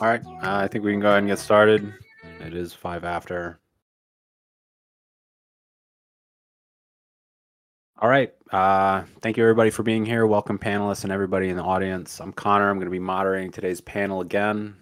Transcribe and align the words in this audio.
All 0.00 0.08
right, 0.08 0.24
uh, 0.24 0.56
I 0.56 0.66
think 0.66 0.82
we 0.82 0.92
can 0.92 1.00
go 1.00 1.08
ahead 1.08 1.18
and 1.18 1.28
get 1.28 1.38
started. 1.38 1.92
It 2.40 2.54
is 2.54 2.72
five 2.72 3.04
after. 3.04 3.60
All 7.98 8.08
right. 8.08 8.32
Uh, 8.50 9.02
thank 9.20 9.36
you, 9.36 9.42
everybody, 9.42 9.68
for 9.68 9.82
being 9.82 10.06
here. 10.06 10.26
Welcome, 10.26 10.58
panelists 10.58 11.04
and 11.04 11.12
everybody 11.12 11.50
in 11.50 11.56
the 11.58 11.62
audience. 11.62 12.18
I'm 12.18 12.32
Connor. 12.32 12.70
I'm 12.70 12.78
going 12.78 12.86
to 12.86 12.90
be 12.90 12.98
moderating 12.98 13.50
today's 13.50 13.82
panel 13.82 14.22
again. 14.22 14.74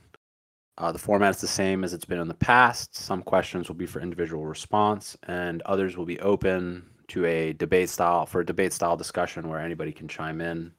Uh, 0.79 0.93
the 0.93 1.01
format 1.01 1.35
is 1.35 1.41
the 1.41 1.48
same 1.48 1.82
as 1.82 1.93
it's 1.93 2.05
been 2.05 2.21
in 2.21 2.29
the 2.29 2.35
past. 2.35 2.95
Some 2.95 3.25
questions 3.25 3.66
will 3.66 3.75
be 3.75 3.87
for 3.87 4.00
individual 4.00 4.46
response, 4.46 5.16
and 5.27 5.62
others 5.62 5.96
will 5.96 6.07
be 6.07 6.21
open 6.21 6.87
to 7.09 7.27
a 7.27 7.55
debate 7.55 7.91
style 7.91 8.25
for 8.25 8.43
a 8.43 8.46
debate 8.46 8.73
style 8.73 8.97
discussion 8.97 9.48
where 9.48 9.59
anybody 9.59 9.91
can 9.91 10.06
chime 10.06 10.41
in. 10.41 10.70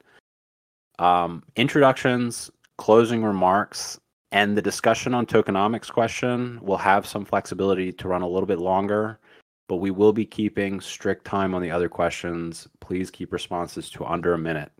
Um, 0.97 1.43
introductions, 1.57 2.49
closing 2.77 3.21
remarks, 3.21 3.99
and 4.31 4.55
the 4.55 4.61
discussion 4.61 5.13
on 5.13 5.25
tokenomics 5.25 5.91
question 5.91 6.59
will 6.61 6.77
have 6.77 7.07
some 7.07 7.25
flexibility 7.25 7.91
to 7.93 8.07
run 8.07 8.21
a 8.21 8.27
little 8.27 8.47
bit 8.47 8.59
longer, 8.59 9.19
but 9.67 9.77
we 9.77 9.91
will 9.91 10.13
be 10.13 10.25
keeping 10.25 10.79
strict 10.79 11.25
time 11.25 11.55
on 11.55 11.61
the 11.61 11.71
other 11.71 11.89
questions. 11.89 12.67
Please 12.79 13.09
keep 13.09 13.33
responses 13.33 13.89
to 13.91 14.05
under 14.05 14.33
a 14.33 14.37
minute. 14.37 14.71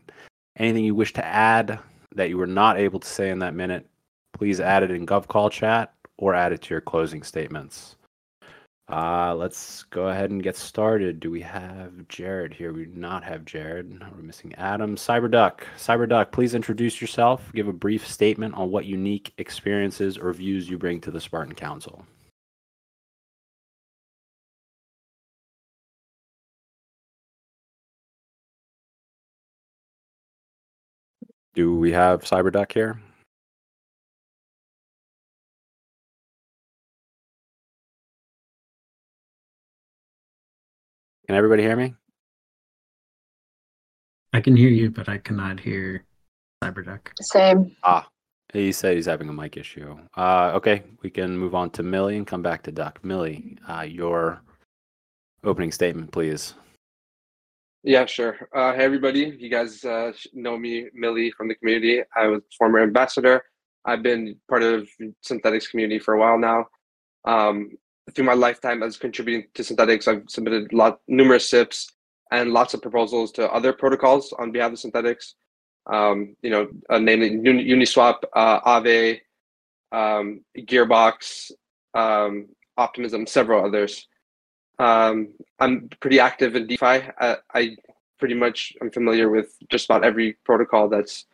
Anything 0.56 0.84
you 0.84 0.94
wish 0.94 1.12
to 1.14 1.24
add 1.24 1.78
that 2.14 2.28
you 2.28 2.38
were 2.38 2.46
not 2.46 2.78
able 2.78 3.00
to 3.00 3.08
say 3.08 3.30
in 3.30 3.40
that 3.40 3.54
minute, 3.54 3.88
please 4.32 4.60
add 4.60 4.82
it 4.82 4.90
in 4.90 5.06
GovCall 5.06 5.50
chat 5.50 5.94
or 6.16 6.34
add 6.34 6.52
it 6.52 6.62
to 6.62 6.74
your 6.74 6.80
closing 6.80 7.22
statements. 7.22 7.96
Uh, 8.90 9.32
let's 9.36 9.84
go 9.84 10.08
ahead 10.08 10.30
and 10.30 10.42
get 10.42 10.56
started. 10.56 11.20
Do 11.20 11.30
we 11.30 11.40
have 11.42 12.08
Jared 12.08 12.52
here? 12.52 12.72
We 12.72 12.86
do 12.86 12.98
not 12.98 13.22
have 13.22 13.44
Jared. 13.44 14.02
We're 14.16 14.22
missing 14.22 14.52
Adam. 14.56 14.96
Cyberduck. 14.96 15.60
Cyberduck, 15.78 16.32
please 16.32 16.54
introduce 16.56 17.00
yourself. 17.00 17.52
Give 17.54 17.68
a 17.68 17.72
brief 17.72 18.04
statement 18.06 18.54
on 18.54 18.70
what 18.72 18.86
unique 18.86 19.32
experiences 19.38 20.18
or 20.18 20.32
views 20.32 20.68
you 20.68 20.76
bring 20.76 21.00
to 21.02 21.12
the 21.12 21.20
Spartan 21.20 21.54
Council. 21.54 22.04
Do 31.54 31.76
we 31.76 31.92
have 31.92 32.22
Cyberduck 32.24 32.72
here? 32.72 33.00
Can 41.30 41.36
everybody 41.36 41.62
hear 41.62 41.76
me? 41.76 41.94
I 44.32 44.40
can 44.40 44.56
hear 44.56 44.68
you, 44.68 44.90
but 44.90 45.08
I 45.08 45.18
cannot 45.18 45.60
hear 45.60 46.04
Cyberduck. 46.60 47.06
Same. 47.20 47.76
Ah, 47.84 48.08
he 48.52 48.72
said 48.72 48.96
he's 48.96 49.06
having 49.06 49.28
a 49.28 49.32
mic 49.32 49.56
issue. 49.56 49.96
Uh, 50.16 50.50
okay, 50.54 50.82
we 51.04 51.08
can 51.08 51.38
move 51.38 51.54
on 51.54 51.70
to 51.70 51.84
Millie 51.84 52.16
and 52.16 52.26
come 52.26 52.42
back 52.42 52.64
to 52.64 52.72
Duck. 52.72 52.98
Millie, 53.04 53.56
uh, 53.68 53.82
your 53.82 54.42
opening 55.44 55.70
statement, 55.70 56.10
please. 56.10 56.54
Yeah, 57.84 58.06
sure. 58.06 58.48
Uh, 58.52 58.72
hey, 58.72 58.82
everybody. 58.82 59.36
You 59.38 59.50
guys 59.50 59.84
uh, 59.84 60.10
know 60.32 60.58
me, 60.58 60.88
Millie, 60.94 61.30
from 61.30 61.46
the 61.46 61.54
community. 61.54 62.02
I 62.16 62.26
was 62.26 62.42
former 62.58 62.80
ambassador. 62.80 63.44
I've 63.84 64.02
been 64.02 64.34
part 64.48 64.64
of 64.64 64.88
Synthetix 65.24 65.70
community 65.70 66.00
for 66.00 66.14
a 66.14 66.18
while 66.18 66.40
now. 66.40 66.64
Um, 67.24 67.70
through 68.14 68.24
my 68.24 68.34
lifetime 68.34 68.82
as 68.82 68.96
contributing 68.96 69.48
to 69.54 69.62
Synthetix, 69.62 70.08
I've 70.08 70.24
submitted 70.28 70.72
lot 70.72 71.00
numerous 71.08 71.48
SIPs 71.48 71.90
and 72.30 72.52
lots 72.52 72.74
of 72.74 72.82
proposals 72.82 73.32
to 73.32 73.50
other 73.50 73.72
protocols 73.72 74.32
on 74.38 74.52
behalf 74.52 74.72
of 74.72 74.78
Synthetix. 74.78 75.34
Um, 75.86 76.36
you 76.42 76.50
know, 76.50 76.68
uh, 76.88 76.98
namely 76.98 77.30
Uniswap, 77.30 78.22
uh, 78.34 78.60
Aave, 78.60 79.20
um, 79.92 80.42
Gearbox, 80.56 81.50
um, 81.94 82.48
Optimism, 82.76 83.26
several 83.26 83.64
others. 83.64 84.06
Um, 84.78 85.34
I'm 85.58 85.90
pretty 86.00 86.20
active 86.20 86.56
in 86.56 86.66
DeFi. 86.66 86.84
I, 86.84 87.36
I 87.54 87.76
pretty 88.18 88.34
much 88.34 88.74
I'm 88.80 88.90
familiar 88.90 89.28
with 89.28 89.54
just 89.68 89.86
about 89.86 90.04
every 90.04 90.34
protocol 90.44 90.88
that's 90.88 91.26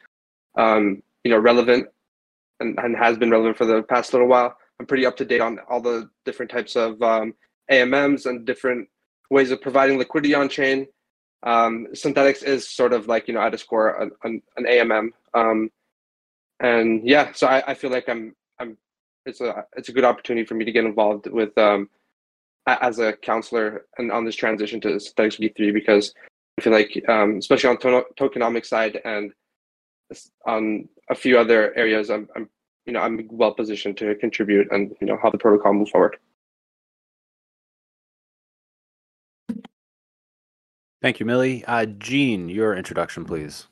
um, 0.57 1.03
you 1.23 1.31
know 1.31 1.39
relevant 1.39 1.89
and, 2.61 2.79
and 2.79 2.97
has 2.97 3.19
been 3.19 3.31
relevant 3.31 3.59
for 3.59 3.67
the 3.67 3.83
past 3.83 4.13
little 4.13 4.29
while. 4.29 4.57
I'm 4.79 4.87
pretty 4.87 5.07
up 5.07 5.17
to 5.17 5.25
date 5.25 5.41
on 5.41 5.59
all 5.69 5.81
the 5.81 6.11
different 6.25 6.51
types 6.51 6.77
of 6.77 7.01
um, 7.03 7.35
AMMs 7.71 8.27
and 8.27 8.45
different 8.45 8.89
ways 9.31 9.51
of 9.51 9.61
providing 9.61 9.99
liquidity 9.99 10.35
on 10.35 10.49
chain. 10.49 10.87
Um, 11.43 11.87
Synthetix 11.93 12.43
is 12.43 12.69
sort 12.69 12.93
of 12.93 13.07
like 13.07 13.29
you 13.29 13.35
know 13.35 13.41
at 13.41 13.55
its 13.55 13.63
core 13.63 14.11
an, 14.25 14.43
an, 14.57 14.65
AMM, 14.65 15.11
um, 15.35 15.71
and 16.61 17.07
yeah, 17.07 17.33
so 17.33 17.47
I, 17.47 17.63
I, 17.69 17.75
feel 17.75 17.91
like 17.91 18.09
I'm 18.09 18.35
I'm 18.59 18.77
it's 19.27 19.41
a 19.41 19.65
it's 19.77 19.89
a 19.89 19.93
good 19.93 20.05
opportunity 20.05 20.47
for 20.47 20.55
me 20.55 20.65
to 20.65 20.73
get 20.73 20.85
involved 20.85 21.27
with 21.29 21.57
um, 21.57 21.89
as 22.67 22.99
a 22.99 23.13
counselor 23.13 23.87
and 23.99 24.11
on 24.11 24.25
this 24.25 24.35
transition 24.35 24.81
to 24.81 24.89
Synthetix 24.89 25.39
V3 25.39 25.73
because 25.73 26.15
I 26.59 26.63
feel 26.63 26.73
like 26.73 27.05
um, 27.09 27.37
especially 27.37 27.71
on 27.71 27.79
to- 27.79 28.07
tokenomic 28.19 28.67
side 28.67 29.01
and 29.05 29.33
on 30.47 30.89
a 31.11 31.15
few 31.15 31.39
other 31.39 31.77
areas, 31.77 32.11
I'm 32.11 32.29
I'm 32.35 32.49
you 32.87 32.93
know 32.93 33.01
I'm 33.01 33.29
well 33.31 33.53
positioned 33.53 33.97
to 33.99 34.15
contribute 34.15 34.69
and 34.71 34.95
you 35.01 35.07
know 35.07 35.19
how 35.21 35.31
the 35.31 35.39
protocol 35.39 35.75
move 35.75 35.89
forward. 35.89 36.17
Thank 41.03 41.21
you, 41.21 41.27
Millie. 41.27 41.65
Uh, 41.67 41.87
Gene, 41.87 42.49
your 42.49 42.75
introduction, 42.75 43.25
please. 43.25 43.67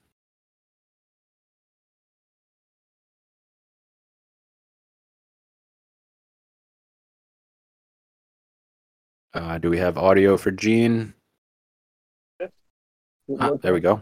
Uh, 9.33 9.59
do 9.59 9.71
we 9.71 9.79
have 9.79 9.99
audio 9.99 10.37
for 10.37 10.51
Gene? 10.51 11.15
Ah, 13.41 13.55
there 13.63 13.73
we 13.73 13.81
go. 13.81 13.99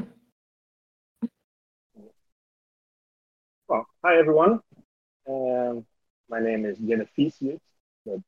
Well, 3.68 3.86
hi 4.04 4.18
everyone. 4.18 4.60
Um, 5.28 5.86
my 6.28 6.40
name 6.40 6.64
is 6.66 6.78
genefaesius, 6.78 7.60
but 8.04 8.20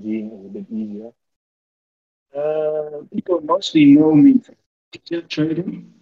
Gene 0.00 0.30
is 0.32 0.46
a 0.46 0.48
bit 0.48 0.66
easier. 0.70 1.12
Uh, 2.34 3.04
people 3.12 3.40
mostly 3.42 3.84
know 3.84 4.14
me 4.14 4.38
from 4.38 4.56
ETF 4.92 5.28
trading, 5.28 5.92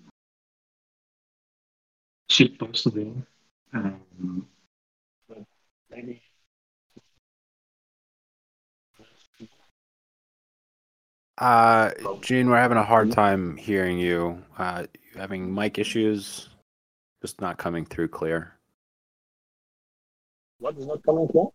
shit 2.31 2.59
posting, 2.59 3.27
um, 3.75 4.47
but 5.29 5.45
maybe 5.91 6.23
Uh, 11.39 11.91
Gene, 12.21 12.49
we're 12.49 12.59
having 12.59 12.79
a 12.79 12.85
hard 12.85 13.11
time 13.11 13.57
hearing 13.57 13.99
you. 13.99 14.45
Uh, 14.57 14.87
you 14.93 15.19
having 15.19 15.53
mic 15.53 15.77
issues? 15.77 16.49
Just 17.21 17.41
not 17.41 17.59
coming 17.59 17.85
through 17.85 18.09
clear. 18.09 18.55
What 20.63 20.79
is 20.79 20.87
not 20.87 21.03
coming 21.03 21.27
clear? 21.27 21.47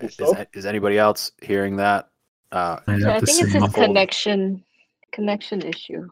Is, 0.00 0.16
is, 0.20 0.46
is 0.52 0.64
anybody 0.64 0.96
else 0.96 1.32
hearing 1.42 1.74
that? 1.78 2.08
Uh, 2.52 2.78
I 2.86 2.94
Yeah, 2.98 3.16
I 3.16 3.20
think 3.20 3.40
it's 3.42 3.52
same. 3.52 3.64
a 3.64 3.68
connection 3.68 4.64
connection 5.12 5.60
issue, 5.62 6.06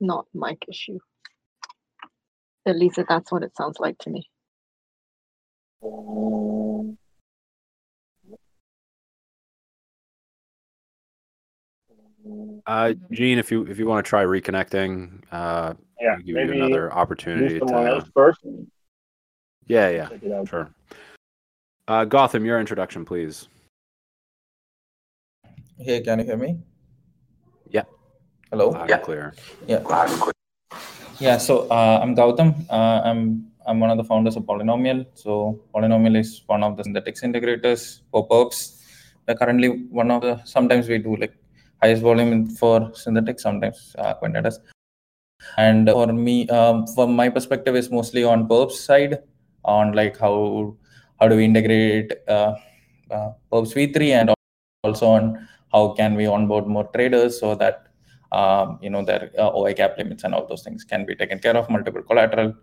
not 0.00 0.24
mic 0.32 0.64
issue. 0.70 0.98
At 2.64 2.78
least 2.78 2.98
that's 3.06 3.30
what 3.30 3.42
it 3.42 3.54
sounds 3.54 3.78
like 3.78 3.98
to 3.98 4.10
me. 4.10 4.30
Um, 5.84 6.96
uh, 12.66 12.94
Gene, 13.10 13.38
if 13.38 13.52
you 13.52 13.66
if 13.66 13.78
you 13.78 13.86
want 13.86 14.02
to 14.02 14.08
try 14.08 14.24
reconnecting, 14.24 15.24
uh, 15.30 15.74
yeah, 16.00 16.16
give 16.24 16.36
maybe 16.36 16.56
you 16.56 16.64
another 16.64 16.90
opportunity 16.90 17.58
someone 17.58 17.84
to. 17.84 17.90
else 17.90 18.08
first. 18.14 18.40
Yeah, 19.72 19.88
yeah, 19.88 20.08
Check 20.12 20.22
it 20.22 20.32
out. 20.32 20.48
sure. 20.48 20.68
Uh, 21.88 22.04
Gautham, 22.04 22.44
your 22.44 22.60
introduction, 22.60 23.06
please. 23.06 23.48
Hey, 25.78 26.02
can 26.02 26.18
you 26.18 26.26
hear 26.26 26.36
me? 26.36 26.58
Yeah. 27.70 27.84
Hello. 28.50 28.68
Loud 28.68 28.90
and 28.90 29.02
clear. 29.02 29.32
Yeah. 29.66 29.80
Yeah. 31.18 31.38
So 31.38 31.68
uh, 31.70 32.00
I'm 32.02 32.14
Gautham. 32.14 32.66
Uh, 32.68 33.00
I'm 33.08 33.46
I'm 33.66 33.80
one 33.80 33.88
of 33.88 33.96
the 33.96 34.04
founders 34.04 34.36
of 34.36 34.42
Polynomial. 34.44 35.06
So 35.14 35.64
Polynomial 35.74 36.18
is 36.20 36.42
one 36.46 36.62
of 36.62 36.76
the 36.76 36.82
Synthetix 36.82 37.24
integrators 37.24 38.02
for 38.10 38.28
perps. 38.28 38.82
We're 39.26 39.36
currently 39.36 39.68
one 39.88 40.10
of 40.10 40.20
the. 40.20 40.44
Sometimes 40.44 40.86
we 40.86 40.98
do 40.98 41.16
like 41.16 41.34
highest 41.80 42.02
volume 42.02 42.50
for 42.50 42.80
Synthetix. 42.90 43.40
Sometimes 43.40 43.96
uh, 43.98 44.12
Quintetus. 44.20 44.58
And 45.56 45.88
for 45.88 46.06
me, 46.12 46.46
um, 46.50 46.86
from 46.86 47.16
my 47.16 47.28
perspective, 47.30 47.74
is 47.74 47.90
mostly 47.90 48.22
on 48.22 48.46
perps 48.48 48.72
side, 48.72 49.18
on 49.64 49.92
like 49.92 50.18
how 50.18 50.76
how 51.20 51.28
do 51.28 51.36
we 51.36 51.44
integrate 51.44 52.12
uh, 52.28 52.54
uh, 53.10 53.30
perps 53.50 53.74
v3 53.74 54.12
and 54.12 54.30
also 54.84 55.06
on 55.06 55.48
how 55.72 55.88
can 55.98 56.14
we 56.14 56.26
onboard 56.26 56.66
more 56.66 56.88
traders 56.94 57.38
so 57.38 57.54
that 57.54 57.86
um, 58.32 58.78
you 58.82 58.90
know 58.90 59.04
their 59.04 59.30
uh, 59.38 59.50
OI 59.50 59.74
cap 59.74 59.96
limits 59.98 60.24
and 60.24 60.34
all 60.34 60.46
those 60.46 60.62
things 60.62 60.84
can 60.84 61.04
be 61.04 61.14
taken 61.14 61.38
care 61.38 61.56
of, 61.56 61.68
multiple 61.70 62.02
collateral, 62.02 62.54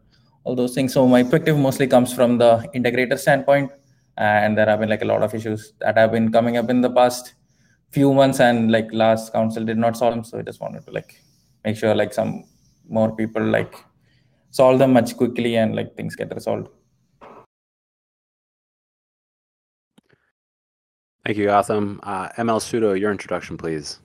all 0.44 0.56
those 0.56 0.74
things. 0.74 0.94
So 0.94 1.08
my 1.08 1.24
perspective 1.24 1.58
mostly 1.58 1.88
comes 1.88 2.14
from 2.14 2.38
the 2.38 2.68
integrator 2.76 3.18
standpoint, 3.18 3.72
and 4.18 4.58
there 4.58 4.66
have 4.66 4.80
been 4.80 4.90
like 4.90 5.04
a 5.04 5.06
lot 5.06 5.24
of 5.24 5.34
issues 5.34 5.74
that 5.80 5.98
have 5.98 6.12
been 6.12 6.32
coming 6.32 6.58
up 6.58 6.70
in 6.70 6.82
the 6.82 6.90
past 6.90 7.36
few 7.92 8.14
months, 8.14 8.40
and 8.40 8.72
like 8.72 8.92
last 8.92 9.32
council 9.32 9.64
did 9.64 9.78
not 9.78 9.96
solve 9.96 10.16
them. 10.16 10.24
So 10.24 10.40
I 10.40 10.42
just 10.42 10.60
wanted 10.60 10.86
to 10.86 10.92
like 10.92 11.22
make 11.64 11.78
sure 11.78 11.94
like 11.96 12.14
some 12.14 12.46
more 12.88 13.16
people 13.16 13.44
like 13.44 13.76
solve 14.50 14.80
them 14.80 14.94
much 14.94 15.16
quickly 15.16 15.56
and 15.58 15.76
like 15.76 15.96
things 15.96 16.16
get 16.16 16.34
resolved. 16.34 16.70
Thank 21.26 21.38
you, 21.38 21.48
Gautham. 21.48 22.00
Uh, 22.04 22.30
ML 22.38 22.60
Sudo, 22.60 23.00
your 23.00 23.12
introduction, 23.12 23.58
please. 23.58 24.00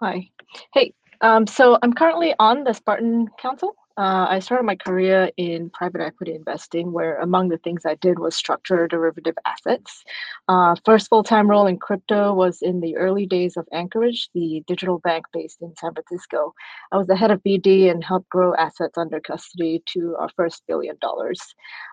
Hi. 0.00 0.28
Hey, 0.74 0.92
um, 1.22 1.46
so 1.46 1.78
I'm 1.82 1.92
currently 1.92 2.34
on 2.38 2.64
the 2.64 2.72
Spartan 2.72 3.28
Council. 3.40 3.74
Uh, 3.98 4.26
I 4.28 4.40
started 4.40 4.64
my 4.64 4.76
career 4.76 5.30
in 5.38 5.70
private 5.70 6.02
equity 6.02 6.34
investing, 6.34 6.92
where 6.92 7.18
among 7.18 7.48
the 7.48 7.56
things 7.58 7.86
I 7.86 7.94
did 7.94 8.18
was 8.18 8.36
structure 8.36 8.86
derivative 8.86 9.36
assets. 9.46 10.04
Uh, 10.48 10.74
first 10.84 11.08
full 11.08 11.22
time 11.22 11.48
role 11.48 11.66
in 11.66 11.78
crypto 11.78 12.34
was 12.34 12.60
in 12.60 12.80
the 12.80 12.96
early 12.96 13.24
days 13.24 13.56
of 13.56 13.66
Anchorage, 13.72 14.28
the 14.34 14.62
digital 14.66 14.98
bank 14.98 15.24
based 15.32 15.62
in 15.62 15.72
San 15.80 15.94
Francisco. 15.94 16.52
I 16.92 16.98
was 16.98 17.06
the 17.06 17.16
head 17.16 17.30
of 17.30 17.42
BD 17.42 17.90
and 17.90 18.04
helped 18.04 18.28
grow 18.28 18.54
assets 18.54 18.98
under 18.98 19.18
custody 19.18 19.82
to 19.94 20.14
our 20.18 20.28
first 20.36 20.62
billion 20.68 20.96
dollars. 21.00 21.40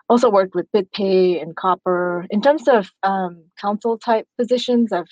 Also 0.09 0.29
worked 0.29 0.55
with 0.55 0.71
BitPay 0.73 1.41
and 1.41 1.55
Copper. 1.55 2.25
In 2.29 2.41
terms 2.41 2.67
of 2.67 2.91
um, 3.03 3.45
council 3.61 3.97
type 3.97 4.27
positions, 4.37 4.91
I've 4.91 5.07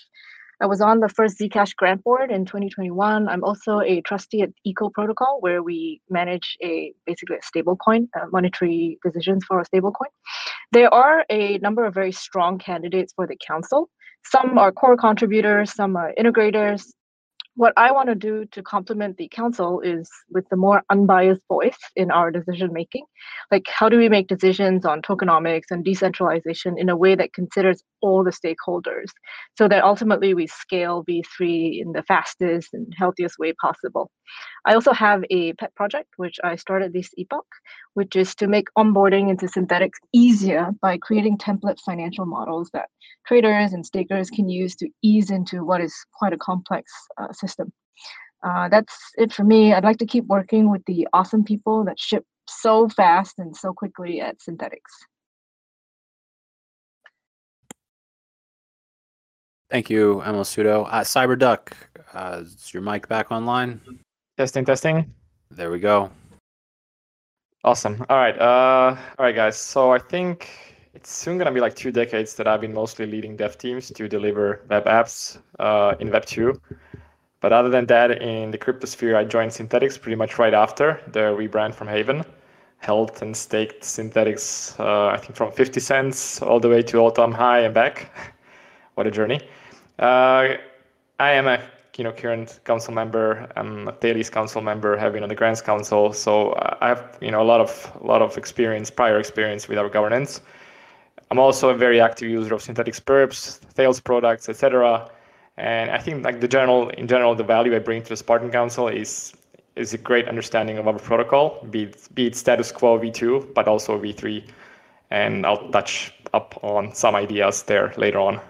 I 0.61 0.67
was 0.67 0.79
on 0.79 0.99
the 0.99 1.09
first 1.09 1.39
Zcash 1.39 1.75
grant 1.75 2.03
board 2.03 2.29
in 2.29 2.45
2021. 2.45 3.27
I'm 3.27 3.43
also 3.43 3.79
a 3.79 3.99
trustee 4.01 4.43
at 4.43 4.51
Eco 4.63 4.89
Protocol, 4.89 5.37
where 5.39 5.63
we 5.63 6.01
manage 6.07 6.55
a 6.61 6.93
basically 7.07 7.37
a 7.37 7.39
stablecoin, 7.41 8.07
uh, 8.15 8.27
monetary 8.31 8.99
decisions 9.03 9.43
for 9.43 9.59
a 9.59 9.65
stablecoin. 9.65 10.11
There 10.71 10.93
are 10.93 11.25
a 11.31 11.57
number 11.57 11.83
of 11.83 11.95
very 11.95 12.11
strong 12.11 12.59
candidates 12.59 13.11
for 13.15 13.25
the 13.25 13.35
council. 13.45 13.89
Some 14.23 14.59
are 14.59 14.71
core 14.71 14.95
contributors, 14.97 15.73
some 15.73 15.95
are 15.95 16.13
integrators, 16.15 16.85
what 17.61 17.73
I 17.77 17.91
want 17.91 18.09
to 18.09 18.15
do 18.15 18.45
to 18.53 18.63
complement 18.63 19.17
the 19.17 19.27
council 19.27 19.81
is 19.81 20.09
with 20.31 20.49
the 20.49 20.55
more 20.55 20.81
unbiased 20.89 21.43
voice 21.47 21.77
in 21.95 22.09
our 22.09 22.31
decision 22.31 22.73
making. 22.73 23.05
Like, 23.51 23.67
how 23.67 23.87
do 23.87 23.99
we 23.99 24.09
make 24.09 24.27
decisions 24.27 24.83
on 24.83 25.03
tokenomics 25.03 25.69
and 25.69 25.85
decentralization 25.85 26.79
in 26.79 26.89
a 26.89 26.97
way 26.97 27.13
that 27.13 27.33
considers 27.33 27.83
all 28.01 28.23
the 28.23 28.31
stakeholders 28.31 29.11
so 29.59 29.67
that 29.67 29.83
ultimately 29.83 30.33
we 30.33 30.47
scale 30.47 31.05
V3 31.07 31.81
in 31.83 31.91
the 31.91 32.01
fastest 32.01 32.69
and 32.73 32.91
healthiest 32.97 33.37
way 33.37 33.53
possible? 33.61 34.09
I 34.65 34.73
also 34.73 34.91
have 34.91 35.23
a 35.29 35.53
pet 35.53 35.75
project, 35.75 36.09
which 36.17 36.39
I 36.43 36.55
started 36.55 36.93
this 36.93 37.11
epoch, 37.15 37.45
which 37.93 38.15
is 38.15 38.33
to 38.35 38.47
make 38.47 38.69
onboarding 38.75 39.29
into 39.29 39.45
Synthetix 39.45 39.91
easier 40.13 40.71
by 40.81 40.97
creating 40.97 41.37
template 41.37 41.79
financial 41.79 42.25
models 42.25 42.71
that 42.73 42.89
traders 43.27 43.73
and 43.73 43.85
stakers 43.85 44.29
can 44.29 44.49
use 44.49 44.75
to 44.77 44.89
ease 45.03 45.29
into 45.29 45.63
what 45.63 45.81
is 45.81 45.93
quite 46.13 46.33
a 46.33 46.37
complex 46.37 46.91
uh, 47.19 47.31
system. 47.33 47.50
Uh, 48.43 48.69
that's 48.69 48.95
it 49.17 49.31
for 49.31 49.43
me. 49.43 49.73
I'd 49.73 49.83
like 49.83 49.97
to 49.97 50.05
keep 50.05 50.25
working 50.25 50.71
with 50.71 50.83
the 50.85 51.07
awesome 51.13 51.43
people 51.43 51.83
that 51.85 51.99
ship 51.99 52.25
so 52.47 52.89
fast 52.89 53.39
and 53.39 53.55
so 53.55 53.73
quickly 53.73 54.19
at 54.19 54.39
Synthetix. 54.39 54.81
Thank 59.69 59.89
you, 59.89 60.21
ML 60.25 60.43
Sudo. 60.43 60.85
Uh, 60.89 60.99
CyberDuck, 60.99 61.71
uh, 62.13 62.41
is 62.41 62.73
your 62.73 62.83
mic 62.83 63.07
back 63.07 63.31
online? 63.31 63.79
Testing, 64.37 64.65
testing. 64.65 65.13
There 65.49 65.71
we 65.71 65.79
go. 65.79 66.11
Awesome. 67.63 68.03
All 68.09 68.17
right. 68.17 68.37
Uh, 68.37 68.97
all 69.17 69.25
right, 69.25 69.35
guys. 69.35 69.55
So 69.55 69.91
I 69.91 69.99
think 69.99 70.49
it's 70.93 71.09
soon 71.15 71.37
going 71.37 71.45
to 71.45 71.53
be 71.53 71.61
like 71.61 71.75
two 71.75 71.91
decades 71.91 72.33
that 72.35 72.47
I've 72.47 72.59
been 72.59 72.73
mostly 72.73 73.05
leading 73.05 73.37
dev 73.37 73.57
teams 73.57 73.91
to 73.91 74.09
deliver 74.09 74.61
web 74.69 74.85
apps 74.85 75.37
uh, 75.59 75.95
in 75.99 76.11
Web 76.11 76.25
2. 76.25 76.59
But 77.41 77.51
other 77.51 77.69
than 77.69 77.87
that, 77.87 78.21
in 78.21 78.51
the 78.51 78.57
cryptosphere, 78.57 79.15
I 79.15 79.25
joined 79.25 79.51
Synthetix 79.51 79.99
pretty 79.99 80.15
much 80.15 80.39
right 80.39 80.53
after 80.53 81.01
the 81.07 81.35
rebrand 81.35 81.73
from 81.73 81.87
Havven. 81.87 82.23
Held 82.77 83.21
and 83.21 83.35
staked 83.35 83.83
Synthetix, 83.83 84.79
uh, 84.79 85.07
I 85.07 85.17
think 85.17 85.35
from 85.35 85.51
50 85.51 85.79
cents 85.79 86.41
all 86.41 86.59
the 86.59 86.69
way 86.69 86.81
to 86.83 86.97
all-time 86.99 87.31
high 87.31 87.59
and 87.59 87.73
back. 87.73 88.11
what 88.95 89.05
a 89.05 89.11
journey. 89.11 89.41
Uh, 89.99 90.55
I 91.19 91.31
am 91.33 91.47
a 91.47 91.61
you 91.97 92.03
know 92.03 92.11
current 92.11 92.59
council 92.63 92.93
member. 92.93 93.47
I'm 93.55 93.87
a 93.87 93.91
Thales 93.91 94.29
council 94.29 94.61
member, 94.61 94.97
been 95.11 95.23
on 95.23 95.29
the 95.29 95.35
grants 95.35 95.61
council, 95.61 96.13
so 96.13 96.55
I 96.81 96.87
have 96.87 97.17
you 97.21 97.31
know 97.31 97.41
a 97.41 97.49
lot 97.51 97.61
of 97.61 97.91
a 98.01 98.05
lot 98.05 98.21
of 98.21 98.37
experience, 98.37 98.89
prior 98.89 99.19
experience 99.19 99.67
with 99.67 99.77
our 99.77 99.89
governance. 99.89 100.41
I'm 101.29 101.39
also 101.39 101.69
a 101.69 101.75
very 101.75 102.01
active 102.01 102.29
user 102.29 102.53
of 102.55 102.61
Synthetix 102.61 102.99
perps, 103.01 103.59
Thales 103.75 103.99
products, 103.99 104.49
etc. 104.49 105.09
And 105.61 105.91
I 105.91 105.99
think 105.99 106.25
like 106.25 106.41
the 106.41 106.47
general, 106.47 106.89
in 106.89 107.07
general, 107.07 107.35
the 107.35 107.43
value 107.43 107.75
I 107.75 107.79
bring 107.79 108.01
to 108.01 108.09
the 108.09 108.15
Spartan 108.17 108.49
Council 108.49 108.87
is 108.87 109.33
is 109.75 109.93
a 109.93 109.97
great 109.97 110.27
understanding 110.27 110.79
of 110.79 110.87
our 110.87 110.97
protocol, 110.97 111.65
be 111.69 111.83
it, 111.83 112.09
be 112.15 112.25
it 112.25 112.35
status 112.35 112.71
quo 112.71 112.99
v2, 112.99 113.53
but 113.53 113.67
also 113.67 113.97
v3. 113.97 114.43
And 115.11 115.45
I'll 115.45 115.69
touch 115.69 116.13
up 116.33 116.59
on 116.63 116.95
some 116.95 117.15
ideas 117.15 117.63
there 117.63 117.93
later 117.95 118.19
on. 118.19 118.41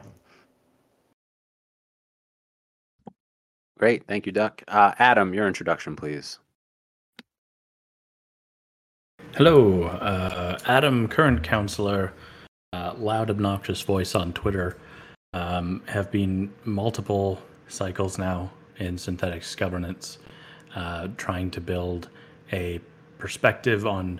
Great, 3.78 4.08
thank 4.08 4.26
you, 4.26 4.32
Duck. 4.32 4.64
Uh, 4.70 4.94
Adam, 4.98 5.34
your 5.34 5.48
introduction, 5.48 5.98
please. 5.98 6.40
Hello, 9.36 9.84
uh, 9.84 10.58
Adam, 10.66 11.10
current 11.10 11.44
counselor 11.44 12.14
uh, 12.72 12.94
loud, 12.98 13.30
obnoxious 13.30 13.82
voice 13.82 14.16
on 14.16 14.32
Twitter 14.32 14.78
um, 15.34 15.82
have 15.88 16.12
been 16.12 16.52
multiple 16.66 17.42
cycles 17.68 18.18
now 18.18 18.52
in 18.78 18.96
Synthetix 18.98 19.56
governance, 19.56 20.18
uh, 20.76 21.08
trying 21.18 21.52
to 21.52 21.62
build 21.62 22.10
a 22.52 22.82
perspective 23.18 23.86
on 23.86 24.20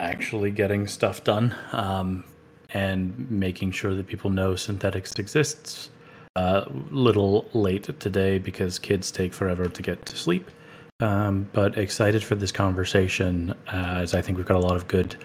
actually 0.00 0.50
getting 0.50 0.86
stuff 0.86 1.24
done 1.24 1.54
um, 1.72 2.24
and 2.70 3.30
making 3.30 3.72
sure 3.72 3.94
that 3.94 4.06
people 4.06 4.30
know 4.30 4.52
Synthetix 4.52 5.18
exists. 5.18 5.90
A 6.36 6.38
uh, 6.38 6.68
little 6.90 7.48
late 7.54 7.98
today 7.98 8.38
because 8.38 8.78
kids 8.78 9.10
take 9.10 9.32
forever 9.32 9.68
to 9.68 9.82
get 9.82 10.04
to 10.06 10.16
sleep. 10.16 10.50
Um, 11.00 11.48
but 11.52 11.78
excited 11.78 12.22
for 12.22 12.34
this 12.34 12.52
conversation 12.52 13.54
uh, 13.68 14.00
as 14.00 14.14
I 14.14 14.20
think 14.22 14.36
we've 14.36 14.46
got 14.46 14.56
a 14.56 14.66
lot 14.66 14.76
of 14.76 14.86
good 14.86 15.16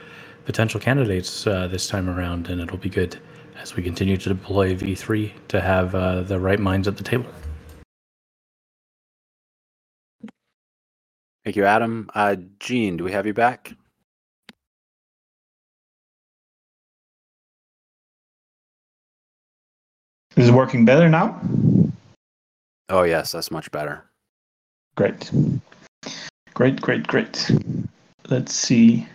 potential 0.45 0.79
candidates 0.79 1.45
uh, 1.47 1.67
this 1.67 1.87
time 1.87 2.09
around, 2.09 2.49
and 2.49 2.61
it'll 2.61 2.77
be 2.77 2.89
good 2.89 3.19
as 3.57 3.75
we 3.75 3.83
continue 3.83 4.17
to 4.17 4.29
deploy 4.29 4.75
V3 4.75 5.31
to 5.49 5.61
have 5.61 5.95
uh, 5.95 6.21
the 6.21 6.39
right 6.39 6.59
minds 6.59 6.87
at 6.87 6.97
the 6.97 7.03
table. 7.03 7.25
Thank 11.43 11.55
you, 11.55 11.65
Adam. 11.65 12.09
Uh, 12.13 12.35
Gene, 12.59 12.97
do 12.97 13.03
we 13.03 13.11
have 13.11 13.25
you 13.25 13.33
back? 13.33 13.73
Is 20.37 20.49
it 20.49 20.53
working 20.53 20.85
better 20.85 21.09
now? 21.09 21.41
Oh, 22.89 23.03
yes, 23.03 23.31
that's 23.31 23.51
much 23.51 23.71
better. 23.71 24.05
Great. 24.95 25.31
Great, 26.53 26.79
great, 26.79 27.07
great. 27.07 27.49
Let's 28.29 28.53
see. 28.53 29.07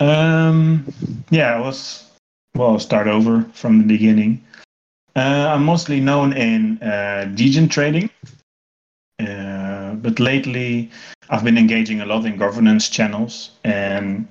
Um, 0.00 0.86
yeah, 1.30 1.56
I 1.56 1.60
was. 1.60 2.10
Well, 2.56 2.70
I'll 2.70 2.78
start 2.78 3.06
over 3.06 3.42
from 3.52 3.76
the 3.76 3.84
beginning. 3.84 4.42
Uh, 5.14 5.52
I'm 5.52 5.62
mostly 5.62 6.00
known 6.00 6.32
in 6.32 6.82
uh, 6.82 7.30
degen 7.34 7.68
trading, 7.68 8.08
uh, 9.18 9.92
but 9.96 10.18
lately 10.18 10.90
I've 11.28 11.44
been 11.44 11.58
engaging 11.58 12.00
a 12.00 12.06
lot 12.06 12.24
in 12.24 12.38
governance 12.38 12.88
channels. 12.88 13.50
And 13.62 14.26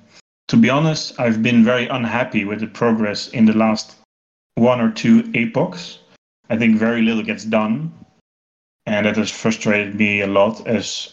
to 0.48 0.56
be 0.56 0.68
honest, 0.68 1.20
I've 1.20 1.40
been 1.40 1.64
very 1.64 1.86
unhappy 1.86 2.44
with 2.44 2.58
the 2.58 2.66
progress 2.66 3.28
in 3.28 3.44
the 3.44 3.56
last 3.56 3.94
one 4.56 4.80
or 4.80 4.90
two 4.90 5.30
epochs. 5.32 6.00
I 6.50 6.56
think 6.56 6.78
very 6.78 7.02
little 7.02 7.22
gets 7.22 7.44
done, 7.44 7.94
and 8.86 9.06
that 9.06 9.16
has 9.18 9.30
frustrated 9.30 9.94
me 9.94 10.22
a 10.22 10.26
lot 10.26 10.66
as 10.66 11.12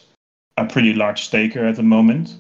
a 0.58 0.66
pretty 0.66 0.94
large 0.94 1.22
staker 1.26 1.64
at 1.64 1.76
the 1.76 1.84
moment. 1.84 2.38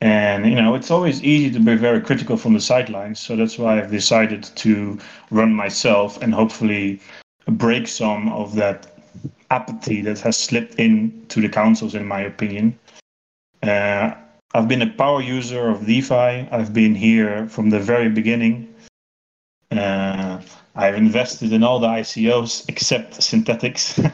And 0.00 0.46
you 0.46 0.54
know, 0.54 0.74
it's 0.74 0.90
always 0.90 1.22
easy 1.24 1.50
to 1.50 1.58
be 1.58 1.74
very 1.74 2.00
critical 2.00 2.36
from 2.36 2.54
the 2.54 2.60
sidelines. 2.60 3.18
So 3.18 3.34
that's 3.34 3.58
why 3.58 3.78
I've 3.78 3.90
decided 3.90 4.44
to 4.44 4.98
run 5.30 5.52
myself 5.52 6.22
and 6.22 6.32
hopefully 6.32 7.00
break 7.46 7.88
some 7.88 8.28
of 8.28 8.54
that 8.54 8.92
apathy 9.50 10.00
that 10.02 10.20
has 10.20 10.36
slipped 10.36 10.74
into 10.76 11.40
the 11.40 11.48
councils, 11.48 11.94
in 11.94 12.06
my 12.06 12.20
opinion. 12.20 12.78
Uh, 13.62 14.14
I've 14.54 14.68
been 14.68 14.82
a 14.82 14.90
power 14.90 15.20
user 15.20 15.68
of 15.68 15.86
DeFi. 15.86 16.48
I've 16.50 16.72
been 16.72 16.94
here 16.94 17.48
from 17.48 17.70
the 17.70 17.80
very 17.80 18.08
beginning. 18.08 18.72
Uh, 19.70 20.40
I've 20.76 20.94
invested 20.94 21.52
in 21.52 21.64
all 21.64 21.80
the 21.80 21.88
ICOs 21.88 22.68
except 22.68 23.22
synthetics. 23.22 24.00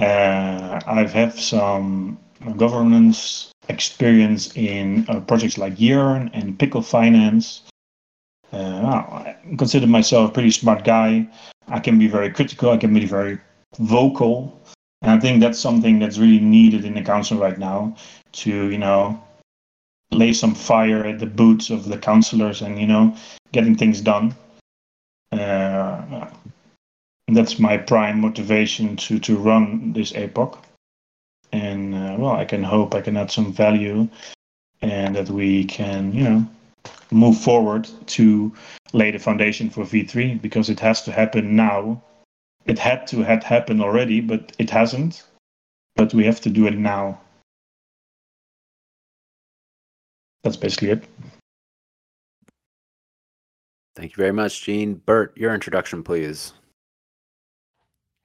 Uh, 0.00 0.80
I've 0.86 1.12
had 1.12 1.34
some 1.34 2.18
governance 2.56 3.50
experience 3.68 4.56
in 4.56 5.06
uh, 5.08 5.20
projects 5.20 5.58
like 5.58 5.80
Yearn 5.80 6.30
and 6.32 6.58
Pickle 6.58 6.82
Finance. 6.82 7.62
Uh, 8.52 8.56
I 8.56 9.36
consider 9.58 9.86
myself 9.86 10.30
a 10.30 10.32
pretty 10.32 10.50
smart 10.50 10.84
guy. 10.84 11.28
I 11.68 11.78
can 11.80 11.98
be 11.98 12.08
very 12.08 12.30
critical. 12.30 12.70
I 12.70 12.78
can 12.78 12.94
be 12.94 13.04
very 13.04 13.38
vocal, 13.78 14.60
and 15.02 15.10
I 15.10 15.20
think 15.20 15.40
that's 15.40 15.58
something 15.58 15.98
that's 15.98 16.18
really 16.18 16.40
needed 16.40 16.84
in 16.84 16.94
the 16.94 17.02
council 17.02 17.38
right 17.38 17.58
now 17.58 17.94
to 18.32 18.70
you 18.70 18.78
know 18.78 19.22
lay 20.10 20.32
some 20.32 20.54
fire 20.54 21.04
at 21.04 21.18
the 21.18 21.26
boots 21.26 21.68
of 21.68 21.84
the 21.84 21.98
councillors 21.98 22.62
and 22.62 22.80
you 22.80 22.86
know 22.86 23.14
getting 23.52 23.76
things 23.76 24.00
done. 24.00 24.34
Uh, 25.30 26.30
that's 27.28 27.58
my 27.58 27.76
prime 27.76 28.20
motivation 28.20 28.96
to 28.96 29.18
to 29.18 29.36
run 29.36 29.92
this 29.92 30.14
epoch 30.14 30.64
well, 32.28 32.36
I 32.38 32.44
can 32.44 32.62
hope 32.62 32.94
I 32.94 33.00
can 33.00 33.16
add 33.16 33.30
some 33.30 33.52
value, 33.52 34.08
and 34.82 35.16
that 35.16 35.30
we 35.30 35.64
can, 35.64 36.12
you 36.12 36.24
know, 36.24 36.46
move 37.10 37.38
forward 37.38 37.88
to 38.18 38.52
lay 38.92 39.10
the 39.10 39.18
foundation 39.18 39.70
for 39.70 39.84
V3 39.84 40.40
because 40.42 40.68
it 40.68 40.78
has 40.80 41.02
to 41.02 41.12
happen 41.12 41.56
now. 41.56 42.02
It 42.66 42.78
had 42.78 43.06
to 43.08 43.22
had 43.22 43.42
happened 43.42 43.80
already, 43.80 44.20
but 44.20 44.52
it 44.58 44.68
hasn't. 44.68 45.24
But 45.96 46.12
we 46.12 46.26
have 46.26 46.40
to 46.42 46.50
do 46.50 46.66
it 46.66 46.76
now. 46.76 47.18
That's 50.44 50.56
basically 50.56 50.90
it. 50.90 51.04
Thank 53.96 54.12
you 54.12 54.16
very 54.16 54.32
much, 54.32 54.62
Gene. 54.62 54.94
Burt, 54.94 55.36
your 55.36 55.54
introduction, 55.54 56.02
please. 56.02 56.52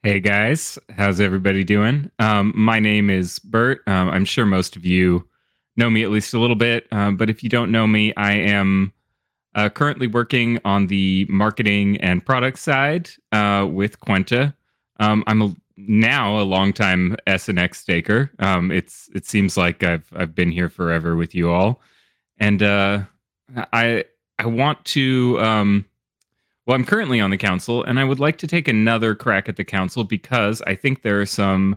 Hey 0.04 0.20
guys, 0.20 0.78
how's 0.98 1.18
everybody 1.18 1.64
doing? 1.64 2.10
Um, 2.18 2.52
my 2.54 2.78
name 2.78 3.08
is 3.08 3.38
Burt. 3.38 3.80
Um, 3.86 4.10
I'm 4.10 4.26
sure 4.26 4.44
most 4.44 4.76
of 4.76 4.84
you 4.84 5.26
know 5.78 5.88
me 5.88 6.02
at 6.02 6.10
least 6.10 6.34
a 6.34 6.38
little 6.38 6.56
bit, 6.56 6.86
um, 6.92 7.16
but 7.16 7.30
if 7.30 7.42
you 7.42 7.48
don't 7.48 7.72
know 7.72 7.86
me, 7.86 8.12
I 8.14 8.32
am 8.34 8.92
uh, 9.54 9.70
currently 9.70 10.06
working 10.06 10.60
on 10.62 10.88
the 10.88 11.26
marketing 11.30 11.96
and 12.02 12.22
product 12.22 12.58
side 12.58 13.08
uh, 13.32 13.66
with 13.66 13.98
Kwenta. 14.00 14.52
Um, 15.00 15.24
I'm 15.26 15.40
a, 15.40 15.56
now 15.78 16.38
a 16.38 16.44
longtime 16.44 17.16
SNX 17.26 17.76
staker. 17.76 18.30
Um, 18.40 18.70
it's 18.70 19.08
it 19.14 19.24
seems 19.24 19.56
like 19.56 19.82
I've 19.82 20.06
I've 20.14 20.34
been 20.34 20.52
here 20.52 20.68
forever 20.68 21.16
with 21.16 21.34
you 21.34 21.50
all, 21.50 21.80
and 22.36 22.62
uh, 22.62 23.04
I 23.72 24.04
I 24.38 24.44
want 24.44 24.84
to 24.84 25.40
um, 25.40 25.86
well, 26.66 26.74
I'm 26.74 26.84
currently 26.84 27.20
on 27.20 27.30
the 27.30 27.36
council, 27.36 27.84
and 27.84 28.00
I 28.00 28.04
would 28.04 28.20
like 28.20 28.38
to 28.38 28.46
take 28.46 28.68
another 28.68 29.14
crack 29.14 29.48
at 29.48 29.56
the 29.56 29.64
council 29.64 30.04
because 30.04 30.62
I 30.62 30.74
think 30.74 31.02
there 31.02 31.20
are 31.20 31.26
some 31.26 31.76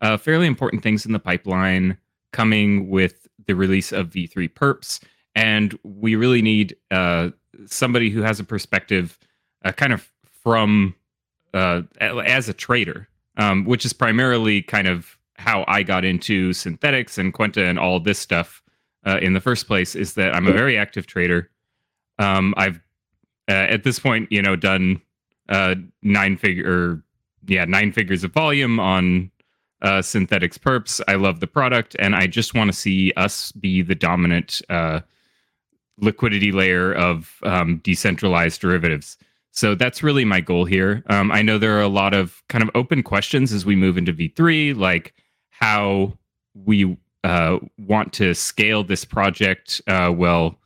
uh, 0.00 0.16
fairly 0.16 0.46
important 0.46 0.82
things 0.82 1.06
in 1.06 1.12
the 1.12 1.20
pipeline 1.20 1.96
coming 2.32 2.88
with 2.90 3.28
the 3.46 3.54
release 3.54 3.92
of 3.92 4.10
V3 4.10 4.52
Perps, 4.52 5.00
and 5.36 5.78
we 5.84 6.16
really 6.16 6.42
need 6.42 6.76
uh, 6.90 7.30
somebody 7.66 8.10
who 8.10 8.22
has 8.22 8.40
a 8.40 8.44
perspective, 8.44 9.18
uh, 9.64 9.72
kind 9.72 9.92
of 9.92 10.10
from 10.42 10.94
uh, 11.52 11.82
as 12.00 12.48
a 12.48 12.52
trader, 12.54 13.08
um, 13.36 13.64
which 13.64 13.84
is 13.84 13.92
primarily 13.92 14.62
kind 14.62 14.88
of 14.88 15.16
how 15.36 15.64
I 15.68 15.82
got 15.82 16.04
into 16.04 16.50
Synthetix 16.50 17.18
and 17.18 17.32
Kwenta 17.32 17.68
and 17.68 17.78
all 17.78 18.00
this 18.00 18.18
stuff 18.18 18.62
uh, 19.06 19.18
in 19.22 19.32
the 19.32 19.40
first 19.40 19.66
place. 19.68 19.94
Is 19.94 20.14
that 20.14 20.34
I'm 20.34 20.48
a 20.48 20.52
very 20.52 20.76
active 20.76 21.06
trader. 21.06 21.50
Um, 22.18 22.54
I've 22.56 22.80
uh, 23.48 23.52
at 23.52 23.84
this 23.84 23.98
point, 23.98 24.30
you 24.30 24.42
know, 24.42 24.56
done 24.56 25.00
uh, 25.48 25.74
nine 26.02 26.36
figure, 26.36 27.02
yeah, 27.46 27.64
nine 27.64 27.92
figures 27.92 28.24
of 28.24 28.32
volume 28.32 28.80
on 28.80 29.30
uh, 29.82 30.00
Synthetix 30.00 30.58
perps. 30.58 31.00
I 31.06 31.14
love 31.14 31.40
the 31.40 31.46
product, 31.46 31.94
and 31.98 32.14
I 32.14 32.26
just 32.26 32.54
want 32.54 32.72
to 32.72 32.76
see 32.76 33.12
us 33.16 33.52
be 33.52 33.82
the 33.82 33.94
dominant 33.94 34.62
uh, 34.70 35.00
liquidity 35.98 36.52
layer 36.52 36.92
of 36.92 37.38
um, 37.42 37.78
decentralized 37.84 38.60
derivatives. 38.60 39.18
So 39.50 39.74
that's 39.74 40.02
really 40.02 40.24
my 40.24 40.40
goal 40.40 40.64
here. 40.64 41.04
Um, 41.08 41.30
I 41.30 41.42
know 41.42 41.58
there 41.58 41.76
are 41.76 41.82
a 41.82 41.88
lot 41.88 42.12
of 42.12 42.42
kind 42.48 42.64
of 42.64 42.70
open 42.74 43.02
questions 43.04 43.52
as 43.52 43.64
we 43.64 43.76
move 43.76 43.96
into 43.96 44.12
V3, 44.12 44.76
like 44.76 45.14
how 45.50 46.18
we 46.54 46.96
uh, 47.22 47.58
want 47.78 48.12
to 48.14 48.34
scale 48.34 48.82
this 48.82 49.04
project 49.04 49.80
uh, 49.86 50.12
well 50.14 50.58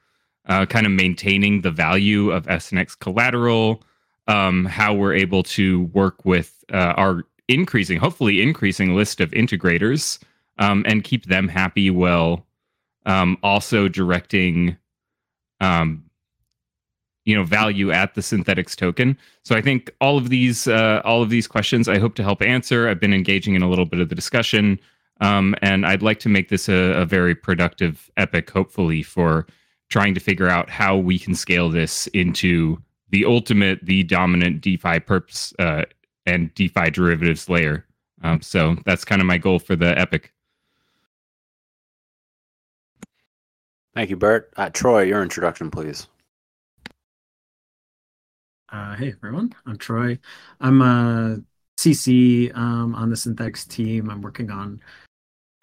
uh, 0.49 0.67
kind 0.67 0.87
of 0.87 0.93
maintaining 0.93 1.61
the 1.61 1.71
value 1.71 2.31
of 2.31 2.47
SNX 2.47 2.99
collateral, 2.99 3.83
um, 4.27 4.65
how 4.65 4.95
we're 4.95 5.15
able 5.15 5.43
to 5.43 5.83
work 5.93 6.25
with 6.25 6.65
uh, 6.73 6.95
our 6.97 7.25
increasing, 7.49 7.99
hopefully 7.99 8.43
increasing 8.43 8.95
list 8.95 9.21
of 9.21 9.31
integrators 9.31 10.19
um, 10.59 10.85
and 10.87 11.05
keep 11.05 11.27
them 11.27 11.49
happy 11.49 11.91
while 11.91 12.47
um, 13.07 13.39
also 13.43 13.89
directing, 13.89 14.77
um, 15.61 16.05
you 17.25 17.35
know, 17.35 17.45
value 17.45 17.91
at 17.91 18.15
the 18.15 18.21
Synthetix 18.21 18.75
token. 18.75 19.17
So 19.45 19.55
I 19.55 19.61
think 19.61 19.91
all 20.01 20.19
of 20.19 20.29
these, 20.29 20.67
uh, 20.67 21.01
all 21.05 21.23
of 21.23 21.31
these 21.31 21.47
questions, 21.47 21.89
I 21.89 21.99
hope 21.99 22.15
to 22.17 22.23
help 22.23 22.43
answer. 22.43 22.89
I've 22.89 23.01
been 23.01 23.15
engaging 23.15 23.55
in 23.55 23.63
a 23.63 23.69
little 23.69 23.87
bit 23.87 24.01
of 24.01 24.09
the 24.09 24.15
discussion. 24.15 24.79
Um, 25.21 25.55
and 25.63 25.85
I'd 25.85 26.03
like 26.03 26.21
to 26.21 26.29
make 26.29 26.49
this 26.49 26.69
a, 26.69 26.75
a 26.75 27.05
very 27.05 27.35
productive 27.35 28.11
epoch, 28.17 28.51
hopefully, 28.51 29.03
for 29.03 29.47
trying 29.89 30.15
to 30.15 30.21
figure 30.21 30.49
out 30.49 30.69
how 30.69 30.97
we 30.97 31.19
can 31.19 31.35
scale 31.35 31.69
this 31.69 32.07
into 32.09 32.81
the 33.11 33.25
ultimate, 33.25 33.79
the 33.85 34.03
dominant 34.03 34.61
DeFi 34.61 35.01
perps 35.01 35.55
uh, 35.59 35.85
and 36.27 36.53
DeFi 36.55 36.91
derivatives 36.91 37.49
layer. 37.49 37.87
Um, 38.23 38.43
so 38.43 38.77
that's 38.85 39.05
kind 39.05 39.21
of 39.21 39.27
my 39.27 39.39
goal 39.39 39.59
for 39.59 39.77
the 39.77 39.99
Epoch. 39.99 40.31
Thank 43.95 44.11
you, 44.11 44.17
Burt. 44.17 44.53
Uh, 44.57 44.71
Troy, 44.71 45.03
your 45.03 45.23
introduction, 45.23 45.71
please. 45.71 46.07
Uh, 48.71 48.95
hey, 48.97 49.13
everyone. 49.13 49.55
I'm 49.67 49.79
Troy. 49.79 50.19
I'm 50.61 50.83
a 50.83 51.39
CC 51.79 52.55
um, 52.57 52.95
on 52.95 53.09
the 53.09 53.17
Synthetix 53.17 53.67
team. 53.67 54.11
I'm 54.11 54.21
working 54.21 54.51
on 54.51 54.81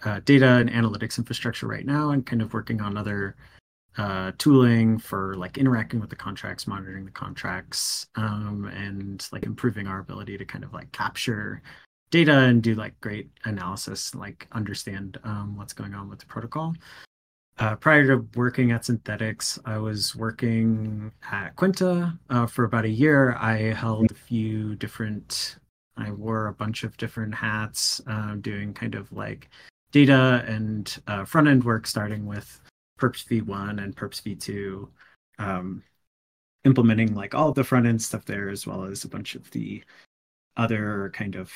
uh, 0.03 0.21
data 0.25 0.47
and 0.55 0.69
analytics 0.69 1.17
infrastructure 1.17 1.67
right 1.67 1.85
now 1.85 2.09
and 2.11 2.25
kind 2.25 2.41
of 2.41 2.53
working 2.53 2.81
on 2.81 2.97
other 2.97 3.35
uh, 3.97 4.31
tooling 4.37 4.97
for 4.97 5.35
like 5.35 5.57
interacting 5.57 5.99
with 5.99 6.09
the 6.09 6.15
contracts, 6.15 6.67
monitoring 6.67 7.05
the 7.05 7.11
contracts, 7.11 8.07
um, 8.15 8.65
and 8.75 9.27
like 9.31 9.43
improving 9.43 9.87
our 9.87 9.99
ability 9.99 10.37
to 10.37 10.45
kind 10.45 10.63
of 10.63 10.73
like 10.73 10.91
capture 10.91 11.61
data 12.11 12.39
and 12.39 12.61
do 12.61 12.75
like 12.75 12.99
great 13.01 13.29
analysis, 13.45 14.13
like 14.15 14.47
understand 14.51 15.17
um, 15.23 15.55
what's 15.57 15.73
going 15.73 15.93
on 15.93 16.09
with 16.09 16.19
the 16.19 16.25
protocol. 16.25 16.73
Uh, 17.57 17.75
prior 17.75 18.05
to 18.05 18.27
working 18.35 18.71
at 18.71 18.83
Synthetix, 18.83 19.57
I 19.63 19.77
was 19.77 20.13
working 20.13 21.11
at 21.31 21.55
Kwenta 21.55 22.17
uh, 22.29 22.45
for 22.47 22.65
about 22.65 22.83
a 22.83 22.89
year. 22.89 23.35
I 23.39 23.73
held 23.73 24.11
a 24.11 24.15
few 24.15 24.75
different, 24.75 25.55
I 25.95 26.11
wore 26.11 26.47
a 26.47 26.53
bunch 26.53 26.83
of 26.83 26.97
different 26.97 27.33
hats, 27.33 28.01
uh, 28.07 28.35
doing 28.35 28.73
kind 28.73 28.93
of 28.93 29.09
like 29.13 29.49
data 29.93 30.43
and 30.45 30.97
uh, 31.07 31.23
front 31.23 31.47
end 31.47 31.63
work, 31.63 31.87
starting 31.87 32.25
with 32.25 32.59
perps 32.99 33.25
v1 33.25 33.83
and 33.83 33.95
perps 33.95 34.21
v2 34.21 34.87
um, 35.37 35.83
implementing 36.63 37.13
like 37.13 37.35
all 37.35 37.51
the 37.51 37.63
front 37.63 37.85
end 37.85 38.01
stuff 38.01 38.25
there 38.25 38.49
as 38.49 38.65
well 38.65 38.83
as 38.83 39.03
a 39.03 39.09
bunch 39.09 39.35
of 39.35 39.49
the 39.51 39.83
other 40.57 41.11
kind 41.13 41.35
of 41.35 41.51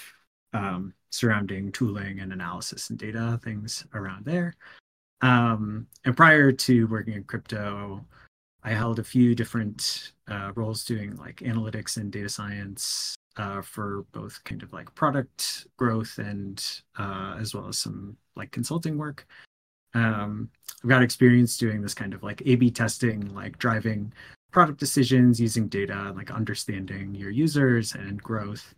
um, 0.53 0.93
surrounding 1.09 1.71
tooling 1.71 2.19
and 2.19 2.33
analysis 2.33 2.89
and 2.89 2.99
data 2.99 3.39
things 3.43 3.85
around 3.93 4.25
there. 4.25 4.55
Um, 5.21 5.87
and 6.05 6.15
prior 6.15 6.51
to 6.51 6.87
working 6.87 7.13
in 7.13 7.23
crypto 7.25 8.05
i 8.63 8.71
held 8.71 8.99
a 8.99 9.03
few 9.03 9.35
different 9.35 10.13
uh, 10.27 10.51
roles 10.55 10.83
doing 10.83 11.15
like 11.15 11.37
analytics 11.37 11.97
and 11.97 12.11
data 12.11 12.29
science 12.29 13.15
uh, 13.37 13.61
for 13.61 14.05
both 14.11 14.43
kind 14.43 14.63
of 14.63 14.73
like 14.73 14.93
product 14.95 15.67
growth 15.77 16.17
and 16.17 16.81
uh, 16.97 17.35
as 17.39 17.53
well 17.53 17.67
as 17.67 17.77
some 17.77 18.17
like 18.35 18.51
consulting 18.51 18.97
work 18.97 19.25
um, 19.93 20.49
I've 20.83 20.89
got 20.89 21.03
experience 21.03 21.57
doing 21.57 21.81
this 21.81 21.93
kind 21.93 22.13
of 22.13 22.23
like 22.23 22.41
A/B 22.45 22.71
testing, 22.71 23.33
like 23.33 23.57
driving 23.57 24.13
product 24.51 24.79
decisions 24.79 25.39
using 25.39 25.67
data, 25.67 26.13
like 26.15 26.31
understanding 26.31 27.13
your 27.15 27.29
users 27.29 27.93
and 27.93 28.21
growth, 28.21 28.73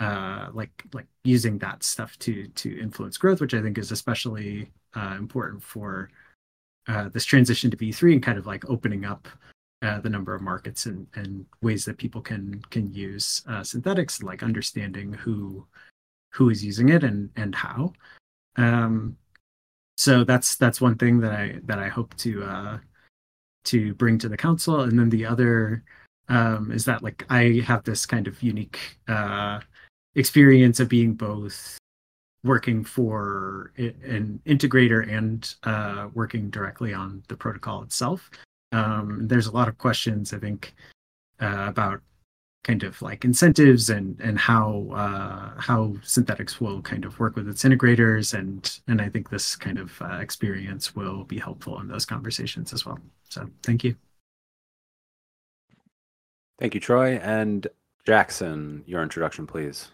uh, 0.00 0.48
like 0.52 0.70
like 0.92 1.06
using 1.24 1.58
that 1.58 1.82
stuff 1.82 2.18
to 2.20 2.46
to 2.48 2.80
influence 2.80 3.18
growth, 3.18 3.40
which 3.40 3.54
I 3.54 3.62
think 3.62 3.78
is 3.78 3.92
especially 3.92 4.70
uh, 4.94 5.16
important 5.18 5.62
for 5.62 6.10
uh, 6.88 7.08
this 7.08 7.24
transition 7.24 7.70
to 7.70 7.76
V3 7.76 8.14
and 8.14 8.22
kind 8.22 8.38
of 8.38 8.46
like 8.46 8.68
opening 8.68 9.04
up 9.04 9.28
uh, 9.82 10.00
the 10.00 10.10
number 10.10 10.34
of 10.34 10.42
markets 10.42 10.86
and, 10.86 11.06
and 11.14 11.44
ways 11.60 11.84
that 11.84 11.98
people 11.98 12.20
can 12.20 12.60
can 12.70 12.92
use 12.92 13.42
uh, 13.48 13.60
Synthetix, 13.60 14.22
like 14.22 14.42
understanding 14.42 15.12
who 15.12 15.66
who 16.30 16.50
is 16.50 16.64
using 16.64 16.88
it 16.88 17.02
and 17.04 17.30
and 17.36 17.54
how. 17.54 17.92
Um, 18.56 19.16
so 19.96 20.24
that's 20.24 20.56
that's 20.56 20.80
one 20.80 20.96
thing 20.96 21.20
that 21.20 21.32
I 21.32 21.60
that 21.64 21.78
I 21.78 21.88
hope 21.88 22.16
to 22.18 22.42
uh, 22.44 22.78
to 23.64 23.94
bring 23.94 24.18
to 24.18 24.28
the 24.28 24.36
council, 24.36 24.80
and 24.80 24.98
then 24.98 25.10
the 25.10 25.26
other 25.26 25.84
um, 26.28 26.70
is 26.72 26.84
that 26.86 27.02
like 27.02 27.24
I 27.30 27.62
have 27.66 27.84
this 27.84 28.06
kind 28.06 28.26
of 28.26 28.42
unique 28.42 28.78
uh, 29.08 29.60
experience 30.14 30.80
of 30.80 30.88
being 30.88 31.14
both 31.14 31.78
working 32.44 32.82
for 32.84 33.72
an 33.76 34.40
integrator 34.46 35.08
and 35.08 35.54
uh, 35.62 36.08
working 36.14 36.50
directly 36.50 36.92
on 36.92 37.22
the 37.28 37.36
protocol 37.36 37.82
itself. 37.82 38.30
Um, 38.72 39.28
there's 39.28 39.46
a 39.46 39.52
lot 39.52 39.68
of 39.68 39.78
questions, 39.78 40.32
I 40.32 40.38
think, 40.38 40.74
uh, 41.40 41.66
about 41.68 42.00
kind 42.64 42.84
of 42.84 43.02
like 43.02 43.24
incentives 43.24 43.90
and 43.90 44.18
and 44.20 44.38
how 44.38 44.88
uh, 44.94 45.60
how 45.60 45.88
Synthetix 46.02 46.60
will 46.60 46.80
kind 46.82 47.04
of 47.04 47.18
work 47.18 47.36
with 47.36 47.48
its 47.48 47.64
integrators, 47.64 48.38
and 48.38 48.80
and 48.86 49.00
I 49.00 49.08
think 49.08 49.30
this 49.30 49.56
kind 49.56 49.78
of 49.78 50.00
uh, 50.00 50.18
experience 50.20 50.94
will 50.94 51.24
be 51.24 51.38
helpful 51.38 51.80
in 51.80 51.88
those 51.88 52.06
conversations 52.06 52.72
as 52.72 52.86
well. 52.86 52.98
So 53.28 53.48
thank 53.62 53.84
you. 53.84 53.96
Thank 56.58 56.74
you, 56.74 56.80
Troy 56.80 57.16
and 57.16 57.66
Jackson. 58.06 58.84
Your 58.86 59.02
introduction, 59.02 59.46
please. 59.46 59.88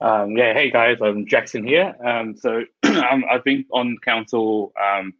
Um, 0.00 0.34
yeah, 0.34 0.54
hey 0.54 0.70
guys, 0.70 0.96
I'm 1.02 1.26
Jackson 1.26 1.66
here. 1.66 1.94
Um, 2.02 2.34
so 2.34 2.64
I've 2.82 3.44
been 3.44 3.66
on 3.70 3.98
council 4.02 4.72
um, 4.82 5.12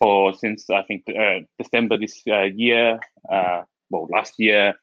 for 0.00 0.34
since 0.34 0.68
I 0.68 0.82
think 0.82 1.04
uh, 1.08 1.40
December 1.60 1.96
this 1.96 2.20
uh, 2.28 2.42
year, 2.42 2.98
uh, 3.30 3.62
well 3.88 4.08
last 4.10 4.34
year, 4.38 4.74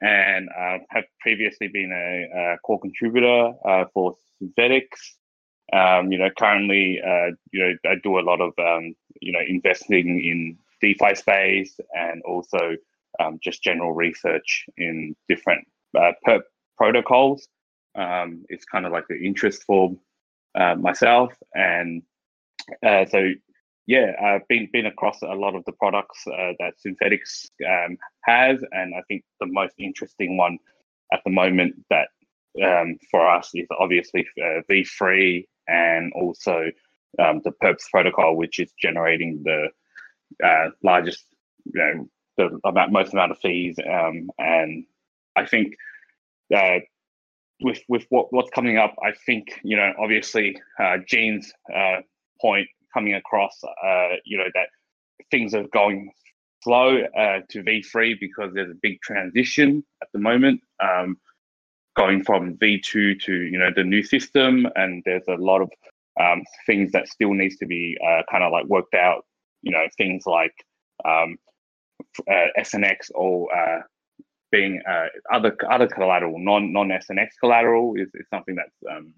and 0.00 0.48
uh, 0.48 0.78
have 0.90 1.04
previously 1.20 1.68
been 1.68 1.92
a, 1.92 2.54
a 2.54 2.58
core 2.58 2.80
contributor 2.80 3.52
uh, 3.66 3.84
for 3.92 4.14
Synthetix. 4.42 4.86
Um, 5.72 6.10
you 6.10 6.18
know, 6.18 6.30
currently, 6.38 7.00
uh, 7.04 7.32
you 7.52 7.60
know, 7.60 7.90
I 7.90 7.96
do 8.02 8.18
a 8.18 8.20
lot 8.20 8.40
of 8.40 8.52
um, 8.58 8.94
you 9.20 9.32
know 9.32 9.40
investing 9.46 10.24
in 10.24 10.58
DeFi 10.80 11.14
space 11.14 11.78
and 11.94 12.22
also 12.22 12.76
um, 13.20 13.38
just 13.42 13.62
general 13.62 13.92
research 13.92 14.66
in 14.76 15.14
different 15.28 15.66
uh, 15.98 16.12
protocols. 16.76 17.48
Um, 17.94 18.44
it's 18.48 18.64
kind 18.64 18.86
of 18.86 18.92
like 18.92 19.08
the 19.08 19.18
interest 19.18 19.64
for 19.64 19.96
uh, 20.54 20.76
myself, 20.76 21.32
and 21.54 22.02
uh, 22.86 23.04
so 23.06 23.32
yeah, 23.88 24.12
I've 24.22 24.46
been 24.48 24.68
been 24.70 24.84
across 24.84 25.22
a 25.22 25.34
lot 25.34 25.54
of 25.54 25.64
the 25.64 25.72
products 25.72 26.22
uh, 26.26 26.52
that 26.58 26.74
Synthetix 26.84 27.46
um, 27.66 27.96
has, 28.24 28.62
and 28.70 28.94
I 28.94 29.00
think 29.08 29.24
the 29.40 29.46
most 29.46 29.74
interesting 29.78 30.36
one 30.36 30.58
at 31.10 31.20
the 31.24 31.30
moment 31.30 31.74
that 31.88 32.08
um, 32.62 32.98
for 33.10 33.26
us 33.26 33.50
is 33.54 33.66
obviously 33.80 34.28
uh, 34.38 34.60
V3 34.70 35.46
and 35.68 36.12
also 36.12 36.70
um, 37.18 37.40
the 37.44 37.52
Perps 37.62 37.88
protocol, 37.90 38.36
which 38.36 38.60
is 38.60 38.70
generating 38.78 39.42
the 39.42 39.68
uh, 40.44 40.68
largest, 40.84 41.24
you 41.64 41.80
know, 41.80 42.08
the 42.36 42.68
amount, 42.68 42.92
most 42.92 43.14
amount 43.14 43.32
of 43.32 43.38
fees, 43.38 43.76
um, 43.90 44.28
and 44.38 44.84
I 45.34 45.46
think 45.46 45.74
uh, 46.54 46.80
with 47.62 47.80
with 47.88 48.04
what 48.10 48.34
what's 48.34 48.50
coming 48.50 48.76
up, 48.76 48.94
I 49.02 49.12
think 49.24 49.60
you 49.64 49.78
know, 49.78 49.94
obviously, 49.98 50.60
uh, 50.78 50.98
Gene's 51.06 51.50
uh, 51.74 52.02
point 52.38 52.68
coming 52.92 53.14
across, 53.14 53.58
uh, 53.64 54.16
you 54.24 54.38
know, 54.38 54.48
that 54.54 54.68
things 55.30 55.54
are 55.54 55.66
going 55.72 56.10
slow 56.62 56.98
uh, 57.16 57.40
to 57.50 57.62
V3 57.62 58.18
because 58.20 58.52
there's 58.54 58.70
a 58.70 58.78
big 58.82 59.00
transition 59.00 59.84
at 60.02 60.08
the 60.12 60.18
moment, 60.18 60.60
um, 60.82 61.16
going 61.96 62.22
from 62.24 62.56
V2 62.56 63.20
to 63.20 63.32
you 63.32 63.58
know 63.58 63.70
the 63.74 63.84
new 63.84 64.02
system, 64.02 64.66
and 64.76 65.02
there's 65.04 65.26
a 65.28 65.34
lot 65.34 65.60
of 65.62 65.70
um, 66.20 66.42
things 66.66 66.92
that 66.92 67.08
still 67.08 67.32
needs 67.32 67.56
to 67.56 67.66
be 67.66 67.96
uh, 68.06 68.22
kind 68.30 68.44
of 68.44 68.52
like 68.52 68.66
worked 68.66 68.94
out. 68.94 69.24
You 69.62 69.72
know, 69.72 69.86
things 69.96 70.24
like 70.26 70.54
um, 71.04 71.36
uh, 72.30 72.46
SNX 72.58 73.10
or 73.14 73.48
uh, 73.54 73.80
being 74.50 74.80
uh, 74.88 75.06
other 75.32 75.56
other 75.70 75.86
collateral, 75.86 76.38
non 76.38 76.72
non 76.72 76.88
SNX 76.88 77.28
collateral, 77.40 77.94
is, 77.96 78.08
is 78.14 78.26
something 78.30 78.54
that's 78.54 78.76
um, 78.90 79.12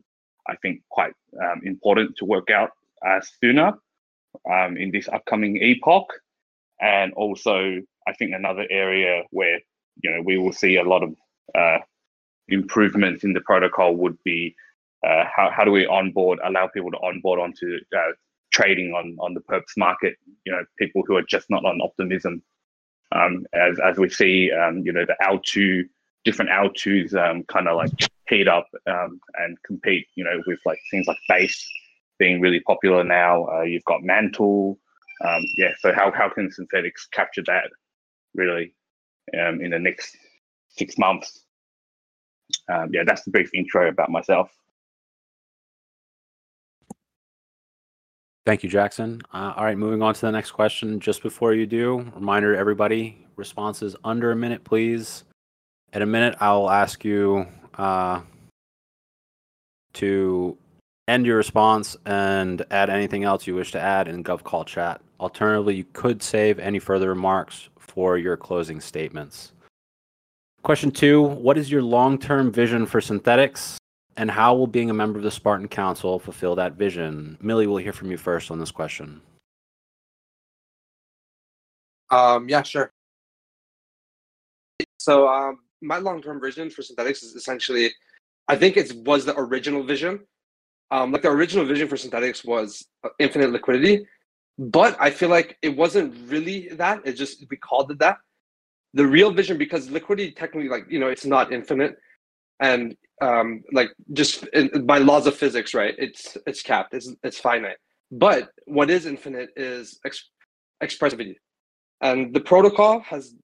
I 0.49 0.57
think 0.57 0.83
quite 0.91 1.13
um, 1.43 1.61
important 1.65 2.17
to 2.19 2.25
work 2.25 2.51
out 2.51 2.71
uh, 3.07 3.21
sooner 3.41 3.75
um, 4.51 4.77
in 4.77 4.91
this 4.91 5.09
upcoming 5.09 5.57
epoch. 5.57 6.13
And 6.81 7.13
also, 7.15 7.81
I 8.09 8.13
think 8.19 8.33
another 8.35 8.67
area 8.71 9.25
where 9.31 9.61
you 10.03 10.11
know 10.11 10.23
we 10.23 10.39
will 10.39 10.53
see 10.53 10.77
a 10.77 10.85
lot 10.85 11.03
of 11.03 11.15
uh, 11.55 11.79
improvements 12.49 13.25
in 13.25 13.33
the 13.33 13.41
protocol 13.43 13.97
would 13.97 14.17
be 14.25 14.55
uh, 15.07 15.25
how 15.35 15.51
how 15.51 15.65
do 15.65 15.71
we 15.71 15.87
onboard 15.87 16.39
allow 16.45 16.69
people 16.69 16.91
to 16.91 16.99
onboard 16.99 17.41
onto 17.41 17.79
uh, 17.97 18.13
trading 18.53 18.93
on 18.93 19.17
on 19.21 19.35
the 19.35 19.41
perps 19.41 19.77
market. 19.77 20.17
You 20.45 20.53
know, 20.53 20.65
people 20.79 21.03
who 21.07 21.17
are 21.17 21.23
just 21.23 21.51
not 21.51 21.65
on 21.65 21.81
optimism. 21.83 22.43
Um, 23.13 23.45
as 23.53 23.79
as 23.81 23.99
we 23.99 24.09
see, 24.09 24.51
um, 24.53 24.79
you 24.85 24.93
know, 24.93 25.05
the 25.05 25.17
L2 25.23 25.85
different 26.25 26.51
L2s 26.51 27.15
um, 27.15 27.43
kind 27.45 27.67
of 27.67 27.77
like 27.77 27.91
heat 28.29 28.47
up 28.47 28.69
um, 28.87 29.21
and 29.35 29.61
compete. 29.65 30.07
You 30.15 30.25
know, 30.25 30.41
with 30.47 30.61
like 30.65 30.79
things 30.91 31.07
like 31.07 31.19
base 31.29 31.69
being 32.21 32.41
really 32.41 32.61
popular 32.61 33.03
now. 33.03 33.47
Uh, 33.47 33.63
you've 33.63 33.85
got 33.87 34.05
Mantle. 34.05 34.79
Um, 35.25 35.43
yeah, 35.57 35.73
so 35.81 35.93
how, 35.93 36.13
how 36.13 36.29
can 36.29 36.49
Synthetix 36.49 37.11
capture 37.11 37.43
that 37.47 37.65
really 38.35 38.75
um, 39.37 39.61
in 39.61 39.71
the 39.71 39.79
next 39.79 40.17
six 40.69 40.97
months? 40.97 41.47
Um, 42.69 42.91
yeah, 42.93 43.03
that's 43.05 43.25
the 43.25 43.33
brief 43.33 43.51
intro 43.55 43.89
about 43.89 44.11
myself. 44.11 44.51
Thank 48.47 48.63
you, 48.63 48.71
Jackson. 48.71 49.21
Uh, 49.33 49.53
all 49.57 49.65
right, 49.65 49.77
moving 49.77 50.03
on 50.03 50.15
to 50.15 50.21
the 50.21 50.33
next 50.33 50.53
question. 50.53 51.01
Just 51.01 51.23
before 51.23 51.55
you 51.55 51.67
do, 51.67 52.11
reminder 52.15 52.53
to 52.55 52.59
everybody, 52.59 53.27
responses 53.37 53.97
under 54.05 54.33
a 54.33 54.37
minute, 54.37 54.65
please. 54.65 55.25
At 55.93 56.03
a 56.03 56.07
minute, 56.07 56.37
I'll 56.41 56.71
ask 56.71 57.05
you 57.05 57.47
uh, 57.77 58.21
to 59.95 60.57
end 61.11 61.27
your 61.27 61.37
response 61.37 61.97
and 62.07 62.65
add 62.71 62.89
anything 62.89 63.25
else 63.25 63.47
you 63.47 63.55
wish 63.55 63.73
to 63.73 63.81
add 63.81 64.09
in 64.09 64.25
GovCall 64.25 64.65
chat. 64.65 65.01
Alternatively, 65.19 65.75
you 65.75 65.85
could 65.93 66.23
save 66.23 66.59
any 66.59 66.79
further 66.79 67.09
remarks 67.09 67.69
for 67.79 68.17
your 68.17 68.37
closing 68.37 68.81
statements. 68.81 69.53
Question 70.63 70.91
two 70.91 71.21
What 71.23 71.59
is 71.59 71.71
your 71.71 71.83
long 71.83 72.19
term 72.19 72.53
vision 72.53 72.87
for 72.87 73.01
Synthetix? 73.01 73.81
and 74.21 74.31
how 74.31 74.55
will 74.55 74.67
being 74.67 74.91
a 74.91 74.95
member 74.95 75.19
of 75.19 75.23
the 75.23 75.31
Spartan 75.31 75.67
Council 75.67 76.19
fulfill 76.19 76.55
that 76.57 76.75
vision? 76.75 77.39
Millie, 77.41 77.67
we'll 77.67 77.79
hear 77.79 77.93
from 77.93 78.11
you 78.11 78.19
first 78.19 78.51
on 78.51 78.59
this 78.59 78.71
question. 78.71 79.21
Um, 82.11 82.47
yeah, 82.47 82.63
sure. 82.63 82.93
So, 84.99 85.27
um, 85.27 85.61
my 85.81 85.97
long 85.97 86.21
term 86.21 86.39
vision 86.39 86.69
for 86.69 86.83
Synthetix 86.83 87.23
is 87.23 87.35
essentially, 87.35 87.91
I 88.49 88.57
think 88.57 88.77
it 88.77 88.93
was 89.07 89.25
the 89.25 89.35
original 89.39 89.83
vision 89.83 90.21
um, 90.91 91.13
like 91.13 91.23
the 91.23 91.31
original 91.31 91.65
vision 91.65 91.89
for 91.89 91.97
Synthetix 91.97 92.45
was 92.45 92.87
uh, 93.05 93.09
infinite 93.19 93.51
liquidity, 93.51 94.07
but 94.59 94.97
I 95.01 95.11
feel 95.11 95.29
like 95.29 95.57
it 95.63 95.77
wasn't 95.77 96.15
really 96.29 96.69
that. 96.73 97.01
It 97.05 97.13
just 97.15 97.45
we 97.51 97.57
called 97.57 97.91
it 97.91 97.99
that. 98.01 98.19
The 98.93 99.07
real 99.07 99.31
vision, 99.31 99.57
because 99.57 99.89
liquidity 99.91 100.33
technically, 100.33 100.69
like 100.69 100.87
you 100.89 100.99
know, 100.99 101.09
it's 101.09 101.25
not 101.25 101.53
infinite, 101.53 101.97
and 102.59 102.97
um, 103.23 103.63
like 103.73 103.91
just 104.13 104.45
in, 104.53 104.85
by 104.85 104.99
laws 104.99 105.27
of 105.27 105.37
physics, 105.37 105.75
right? 105.75 105.95
It's 105.97 106.37
it's 106.47 106.63
capped. 106.63 106.95
It's 106.95 107.11
it's 107.23 107.39
finite. 107.39 107.77
But 108.11 108.51
what 108.67 108.91
is 108.91 109.07
infinite 109.07 109.51
is 109.57 110.01
ex- 110.05 110.31
expressivity, 110.83 111.37
and 112.01 112.35
the 112.35 112.41
protocol 112.41 113.01
has 113.01 113.35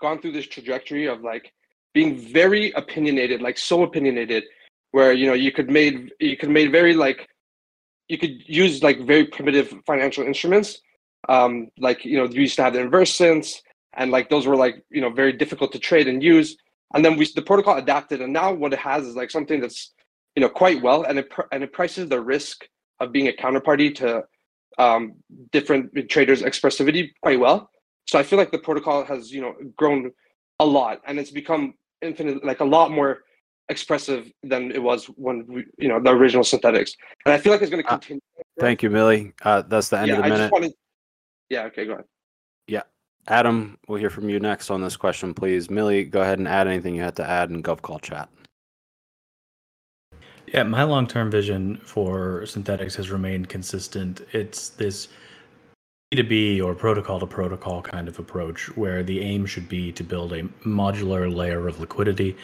gone 0.00 0.20
through 0.20 0.32
this 0.32 0.46
trajectory 0.46 1.06
of 1.06 1.22
like 1.22 1.52
being 1.92 2.16
very 2.16 2.70
opinionated, 2.72 3.42
like 3.42 3.58
so 3.58 3.82
opinionated 3.82 4.44
where 4.92 5.12
you 5.12 5.26
know 5.26 5.34
you 5.34 5.50
could 5.50 5.70
made 5.70 6.12
you 6.20 6.36
could 6.36 6.50
made 6.50 6.70
very 6.70 6.94
like 6.94 7.28
you 8.08 8.18
could 8.18 8.46
use 8.46 8.82
like 8.82 9.00
very 9.00 9.26
primitive 9.26 9.74
financial 9.86 10.24
instruments. 10.24 10.80
Um 11.28 11.68
like 11.78 12.04
you 12.04 12.16
know 12.16 12.24
you 12.24 12.42
used 12.42 12.56
to 12.56 12.62
have 12.62 12.74
the 12.74 12.80
inversions 12.80 13.60
and 13.94 14.10
like 14.10 14.30
those 14.30 14.46
were 14.46 14.56
like 14.56 14.82
you 14.90 15.00
know 15.00 15.10
very 15.10 15.32
difficult 15.32 15.72
to 15.72 15.78
trade 15.78 16.08
and 16.08 16.22
use. 16.22 16.56
And 16.94 17.04
then 17.04 17.16
we 17.16 17.26
the 17.34 17.42
protocol 17.42 17.76
adapted 17.76 18.20
and 18.20 18.32
now 18.32 18.52
what 18.52 18.72
it 18.72 18.78
has 18.78 19.06
is 19.06 19.16
like 19.16 19.30
something 19.30 19.60
that's 19.60 19.92
you 20.36 20.40
know 20.42 20.48
quite 20.48 20.80
well 20.82 21.02
and 21.04 21.18
it 21.18 21.28
and 21.50 21.64
it 21.64 21.72
prices 21.72 22.08
the 22.08 22.20
risk 22.20 22.68
of 23.00 23.12
being 23.12 23.28
a 23.28 23.32
counterparty 23.32 23.94
to 23.96 24.24
um, 24.78 25.14
different 25.50 25.90
traders 26.08 26.42
expressivity 26.42 27.10
quite 27.22 27.40
well. 27.40 27.70
So 28.08 28.18
i 28.18 28.22
feel 28.22 28.38
like 28.38 28.50
the 28.50 28.58
protocol 28.58 29.04
has 29.04 29.32
you 29.32 29.40
know 29.40 29.54
grown 29.76 30.10
a 30.60 30.66
lot 30.66 31.00
and 31.06 31.18
it's 31.18 31.30
become 31.30 31.74
infinite 32.02 32.44
like 32.44 32.60
a 32.60 32.64
lot 32.64 32.90
more 32.90 33.22
expressive 33.68 34.30
than 34.42 34.70
it 34.72 34.82
was 34.82 35.06
when 35.06 35.46
we, 35.46 35.64
you 35.78 35.88
know 35.88 36.00
the 36.00 36.10
original 36.10 36.44
Synthetix, 36.44 36.92
and 37.24 37.32
I 37.32 37.38
feel 37.38 37.52
like 37.52 37.62
it's 37.62 37.70
going 37.70 37.82
to 37.82 37.88
uh, 37.88 37.92
continue. 37.92 38.20
Uh, 38.38 38.42
thank 38.60 38.82
you, 38.82 38.90
Millie. 38.90 39.32
Uh, 39.42 39.62
that's 39.62 39.88
the 39.88 39.98
end 39.98 40.08
yeah, 40.08 40.14
of 40.14 40.18
the 40.20 40.26
I 40.26 40.30
minute. 40.30 40.52
Wanted... 40.52 40.72
Yeah. 41.48 41.64
Okay. 41.64 41.86
Go 41.86 41.92
ahead. 41.94 42.04
Yeah, 42.66 42.82
Adam, 43.28 43.78
we'll 43.88 43.98
hear 43.98 44.10
from 44.10 44.28
you 44.28 44.40
next 44.40 44.70
on 44.70 44.80
this 44.80 44.96
question, 44.96 45.34
please. 45.34 45.70
Millie, 45.70 46.04
go 46.04 46.22
ahead 46.22 46.38
and 46.38 46.48
add 46.48 46.66
anything 46.66 46.94
you 46.94 47.02
had 47.02 47.16
to 47.16 47.28
add 47.28 47.50
in 47.50 47.62
GovCall 47.62 48.00
chat. 48.00 48.28
Yeah, 50.52 50.64
my 50.64 50.82
long-term 50.82 51.30
vision 51.30 51.78
for 51.78 52.42
Synthetix 52.42 52.94
has 52.96 53.10
remained 53.10 53.48
consistent. 53.48 54.20
It's 54.32 54.68
this 54.70 55.08
B2B 56.12 56.62
or 56.62 56.74
protocol 56.74 57.18
to 57.20 57.26
protocol 57.26 57.80
kind 57.80 58.06
of 58.06 58.18
approach 58.18 58.76
where 58.76 59.02
the 59.02 59.20
aim 59.20 59.46
should 59.46 59.66
be 59.66 59.92
to 59.92 60.04
build 60.04 60.34
a 60.34 60.42
modular 60.66 61.34
layer 61.34 61.66
of 61.68 61.80
liquidity 61.80 62.36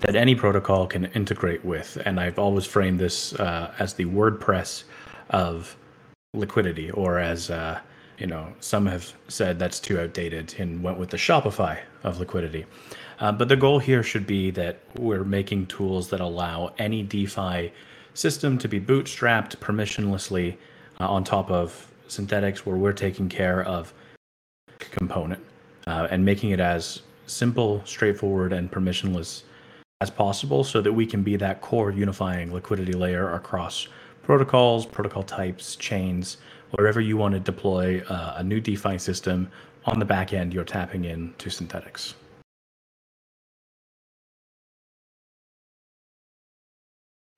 that 0.00 0.14
any 0.14 0.34
protocol 0.34 0.86
can 0.86 1.06
integrate 1.06 1.64
with. 1.64 1.98
And 2.04 2.20
I've 2.20 2.38
always 2.38 2.66
framed 2.66 3.00
this 3.00 3.34
uh, 3.34 3.74
as 3.78 3.94
the 3.94 4.04
WordPress 4.04 4.84
of 5.30 5.76
liquidity, 6.34 6.90
or 6.90 7.18
as 7.18 7.50
uh, 7.50 7.80
you 8.18 8.26
know, 8.26 8.52
some 8.60 8.86
have 8.86 9.12
said 9.28 9.58
that's 9.58 9.80
too 9.80 9.98
outdated 9.98 10.54
and 10.58 10.82
went 10.82 10.98
with 10.98 11.10
the 11.10 11.16
Shopify 11.16 11.78
of 12.02 12.18
liquidity. 12.18 12.64
Uh, 13.18 13.32
but 13.32 13.48
the 13.48 13.56
goal 13.56 13.78
here 13.78 14.02
should 14.02 14.26
be 14.26 14.50
that 14.50 14.80
we're 14.96 15.24
making 15.24 15.66
tools 15.66 16.10
that 16.10 16.20
allow 16.20 16.72
any 16.78 17.02
DeFi 17.02 17.72
system 18.14 18.58
to 18.58 18.68
be 18.68 18.80
bootstrapped 18.80 19.56
permissionlessly 19.56 20.56
uh, 21.00 21.08
on 21.08 21.24
top 21.24 21.50
of 21.50 21.92
Synthetix, 22.08 22.58
where 22.58 22.76
we're 22.76 22.92
taking 22.92 23.28
care 23.28 23.62
of 23.62 23.92
component 24.78 25.42
uh, 25.86 26.08
and 26.10 26.24
making 26.24 26.50
it 26.50 26.60
as 26.60 27.02
simple, 27.26 27.82
straightforward, 27.84 28.52
and 28.52 28.70
permissionless 28.70 29.42
as 30.02 30.10
possible 30.10 30.62
so 30.62 30.82
that 30.82 30.92
we 30.92 31.06
can 31.06 31.22
be 31.22 31.36
that 31.36 31.60
core 31.62 31.90
unifying 31.90 32.52
liquidity 32.52 32.92
layer 32.92 33.32
across 33.32 33.88
protocols, 34.22 34.84
protocol 34.84 35.22
types, 35.22 35.76
chains, 35.76 36.36
wherever 36.72 37.00
you 37.00 37.16
want 37.16 37.32
to 37.32 37.40
deploy 37.40 38.02
uh, 38.08 38.34
a 38.36 38.42
new 38.42 38.60
DeFi 38.60 38.98
system 38.98 39.48
on 39.86 39.98
the 39.98 40.04
back 40.04 40.32
end, 40.32 40.52
you're 40.52 40.64
tapping 40.64 41.04
in 41.04 41.32
to 41.38 41.48
Synthetix. 41.48 42.14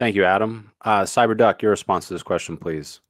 Thank 0.00 0.16
you, 0.16 0.24
Adam. 0.24 0.72
Uh, 0.82 1.02
CyberDuck, 1.02 1.60
your 1.60 1.72
response 1.72 2.08
to 2.08 2.14
this 2.14 2.22
question, 2.22 2.56
please. 2.56 3.00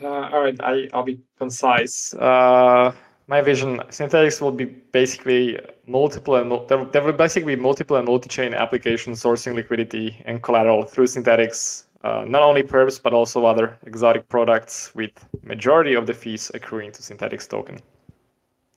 Uh, 0.00 0.06
all 0.06 0.42
right, 0.42 0.56
I, 0.60 0.88
I'll 0.92 1.02
be 1.02 1.20
concise. 1.38 2.14
Uh, 2.14 2.92
my 3.28 3.42
vision, 3.42 3.78
Synthetix 3.90 4.40
will 4.40 4.50
be 4.50 4.64
basically 4.64 5.60
multiple 5.86 6.36
and 6.36 6.50
there, 6.68 6.84
there 6.86 7.02
will 7.02 7.12
basically 7.12 7.54
be 7.54 7.60
multiple 7.60 7.96
and 7.96 8.06
multi-chain 8.06 8.54
applications 8.54 9.22
sourcing 9.22 9.54
liquidity 9.54 10.20
and 10.24 10.42
collateral 10.42 10.82
through 10.82 11.06
Synthetix, 11.06 11.84
uh, 12.04 12.24
not 12.26 12.42
only 12.42 12.62
perps 12.62 13.00
but 13.00 13.12
also 13.12 13.44
other 13.44 13.78
exotic 13.86 14.26
products, 14.28 14.94
with 14.94 15.10
majority 15.42 15.94
of 15.94 16.06
the 16.06 16.14
fees 16.14 16.50
accruing 16.54 16.90
to 16.92 17.02
Synthetix 17.02 17.46
token. 17.46 17.78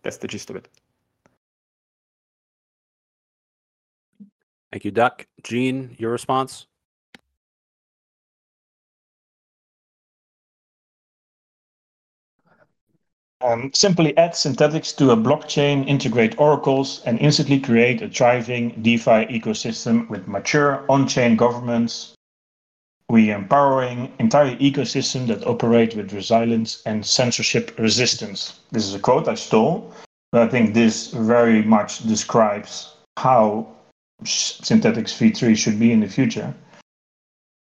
That's 0.04 0.18
the 0.18 0.28
gist 0.28 0.50
of 0.50 0.58
it. 0.58 0.68
Thank 4.72 4.86
you, 4.86 4.92
Duck. 4.92 5.28
Gene, 5.44 5.96
your 5.98 6.12
response? 6.12 6.68
Um, 13.44 13.72
simply 13.74 14.16
add 14.18 14.34
Synthetix 14.34 14.96
to 14.98 15.12
a 15.12 15.18
blockchain, 15.18 15.88
integrate 15.88 16.40
oracles, 16.40 17.02
and 17.06 17.18
instantly 17.20 17.60
create 17.60 18.02
a 18.02 18.08
thriving 18.08 18.70
DeFi 18.82 19.26
ecosystem 19.26 20.08
with 20.10 20.28
mature 20.28 20.86
on-chain 20.90 21.38
governments. 21.38 22.14
We 23.10 23.32
empowering 23.32 24.14
entire 24.20 24.56
ecosystem 24.58 25.26
that 25.28 25.46
operate 25.48 25.96
with 25.96 26.14
resilience 26.14 26.84
and 26.86 27.06
censorship 27.06 27.78
resistance. 27.80 28.60
This 28.72 28.86
is 28.86 28.94
a 28.94 29.00
quote 29.00 29.28
I 29.28 29.36
stole, 29.36 29.92
but 30.32 30.44
I 30.44 30.48
think 30.48 30.74
this 30.74 31.08
very 31.08 31.64
much 31.64 32.08
describes 32.08 32.94
how 33.18 33.68
Synthetix 34.24 35.18
v3 35.18 35.58
should 35.58 35.80
be 35.80 35.92
in 35.92 36.00
the 36.00 36.08
future. 36.08 36.54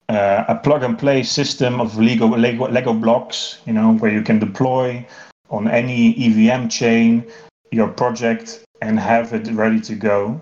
Uh, 0.10 0.44
a 0.50 0.56
plug 0.56 0.84
and 0.84 1.00
play 1.00 1.24
system 1.24 1.80
of 1.80 1.98
Lego, 1.98 2.28
Lego, 2.28 2.68
Lego 2.68 2.94
blocks, 2.94 3.60
you 3.66 3.72
know, 3.72 3.94
where 3.94 4.12
you 4.12 4.22
can 4.22 4.40
deploy 4.40 5.06
on 5.52 5.68
any 5.68 6.16
EVM 6.18 6.68
chain 6.70 7.26
your 7.72 7.88
project 7.88 8.66
and 8.82 9.00
have 9.00 9.34
it 9.34 9.48
ready 9.52 9.80
to 9.82 9.96
go. 9.96 10.42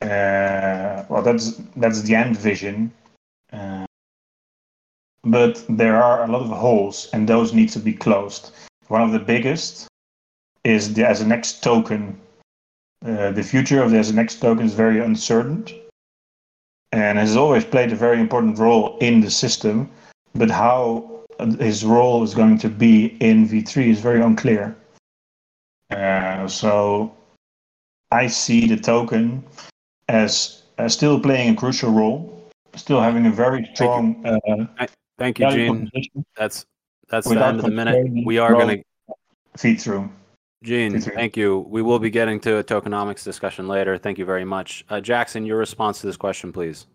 Uh, 0.00 1.04
well, 1.08 1.22
that's 1.22 1.60
that's 1.76 2.02
the 2.02 2.14
end 2.14 2.36
vision. 2.36 2.92
Uh, 3.52 3.86
but 5.22 5.64
there 5.68 6.02
are 6.02 6.24
a 6.24 6.26
lot 6.26 6.42
of 6.42 6.48
holes, 6.48 7.08
and 7.12 7.28
those 7.28 7.52
need 7.52 7.68
to 7.68 7.78
be 7.78 7.92
closed. 7.92 8.50
One 8.88 9.02
of 9.02 9.12
the 9.12 9.20
biggest 9.20 9.86
is 10.64 10.94
the 10.94 11.24
next 11.24 11.62
token. 11.62 12.18
Uh, 13.06 13.30
the 13.30 13.42
future 13.42 13.82
of 13.82 13.90
the 13.90 14.12
next 14.12 14.40
token 14.40 14.66
is 14.66 14.74
very 14.74 14.98
uncertain, 14.98 15.66
and 16.90 17.18
has 17.18 17.36
always 17.36 17.64
played 17.64 17.92
a 17.92 17.96
very 17.96 18.20
important 18.20 18.58
role 18.58 18.98
in 18.98 19.20
the 19.20 19.30
system. 19.30 19.88
But 20.34 20.50
how 20.50 21.11
his 21.58 21.84
role 21.84 22.22
is 22.22 22.34
going 22.34 22.58
to 22.58 22.68
be 22.68 23.16
in 23.20 23.48
V3 23.48 23.88
is 23.88 24.00
very 24.00 24.20
unclear. 24.20 24.76
Uh, 25.90 26.48
so 26.48 27.14
I 28.10 28.26
see 28.26 28.66
the 28.66 28.76
token 28.76 29.44
as, 30.08 30.62
as 30.78 30.94
still 30.94 31.20
playing 31.20 31.54
a 31.54 31.56
crucial 31.56 31.90
role, 31.90 32.50
still 32.74 33.00
having 33.00 33.26
a 33.26 33.30
very 33.30 33.68
strong. 33.74 34.22
Thank 34.22 34.46
you, 34.46 34.68
uh, 34.78 34.86
Thank 35.18 35.38
you 35.38 35.50
Gene. 35.50 35.90
That's 36.36 36.66
that's 37.08 37.28
the 37.28 37.44
end 37.44 37.58
of 37.58 37.64
the 37.64 37.70
minute. 37.70 38.24
We 38.24 38.38
are 38.38 38.52
going 38.52 38.78
to 38.78 39.14
feed 39.56 39.80
through. 39.80 40.10
Gene, 40.62 41.00
thank 41.00 41.36
you. 41.36 41.66
We 41.68 41.82
will 41.82 41.98
be 41.98 42.08
getting 42.08 42.38
to 42.40 42.58
a 42.58 42.64
tokenomics 42.64 43.24
discussion 43.24 43.66
later. 43.66 43.98
Thank 43.98 44.18
you 44.18 44.24
very 44.24 44.44
much. 44.44 44.84
Uh, 44.88 45.00
Jackson, 45.00 45.44
your 45.44 45.58
response 45.58 46.00
to 46.00 46.06
this 46.06 46.16
question, 46.16 46.52
please. 46.52 46.86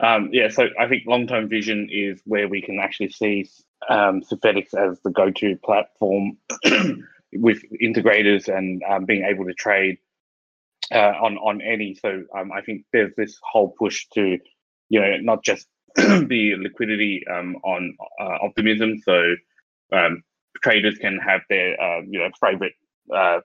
Um, 0.00 0.30
yeah, 0.32 0.48
so 0.48 0.68
I 0.78 0.88
think 0.88 1.04
long-term 1.06 1.48
vision 1.48 1.88
is 1.90 2.20
where 2.24 2.48
we 2.48 2.62
can 2.62 2.78
actually 2.80 3.10
see 3.10 3.48
um, 3.88 4.22
Synthetix 4.22 4.74
as 4.74 5.00
the 5.00 5.10
go-to 5.10 5.56
platform 5.56 6.38
with 7.34 7.62
integrators 7.82 8.48
and 8.48 8.82
um, 8.88 9.04
being 9.04 9.24
able 9.24 9.44
to 9.44 9.54
trade 9.54 9.98
uh, 10.92 11.12
on 11.22 11.36
on 11.38 11.60
any. 11.60 11.94
So 11.94 12.24
um, 12.36 12.50
I 12.52 12.62
think 12.62 12.84
there's 12.92 13.14
this 13.16 13.38
whole 13.42 13.74
push 13.78 14.06
to, 14.14 14.38
you 14.88 15.00
know, 15.00 15.16
not 15.20 15.44
just 15.44 15.68
the 15.96 16.56
liquidity 16.58 17.24
um, 17.28 17.56
on 17.62 17.96
uh, 18.20 18.38
optimism. 18.42 18.98
So 19.04 19.34
um, 19.92 20.22
traders 20.62 20.98
can 20.98 21.18
have 21.18 21.42
their 21.48 21.80
uh, 21.80 22.00
you 22.08 22.18
know 22.18 22.30
favorite. 22.40 22.74
Uh, 23.14 23.40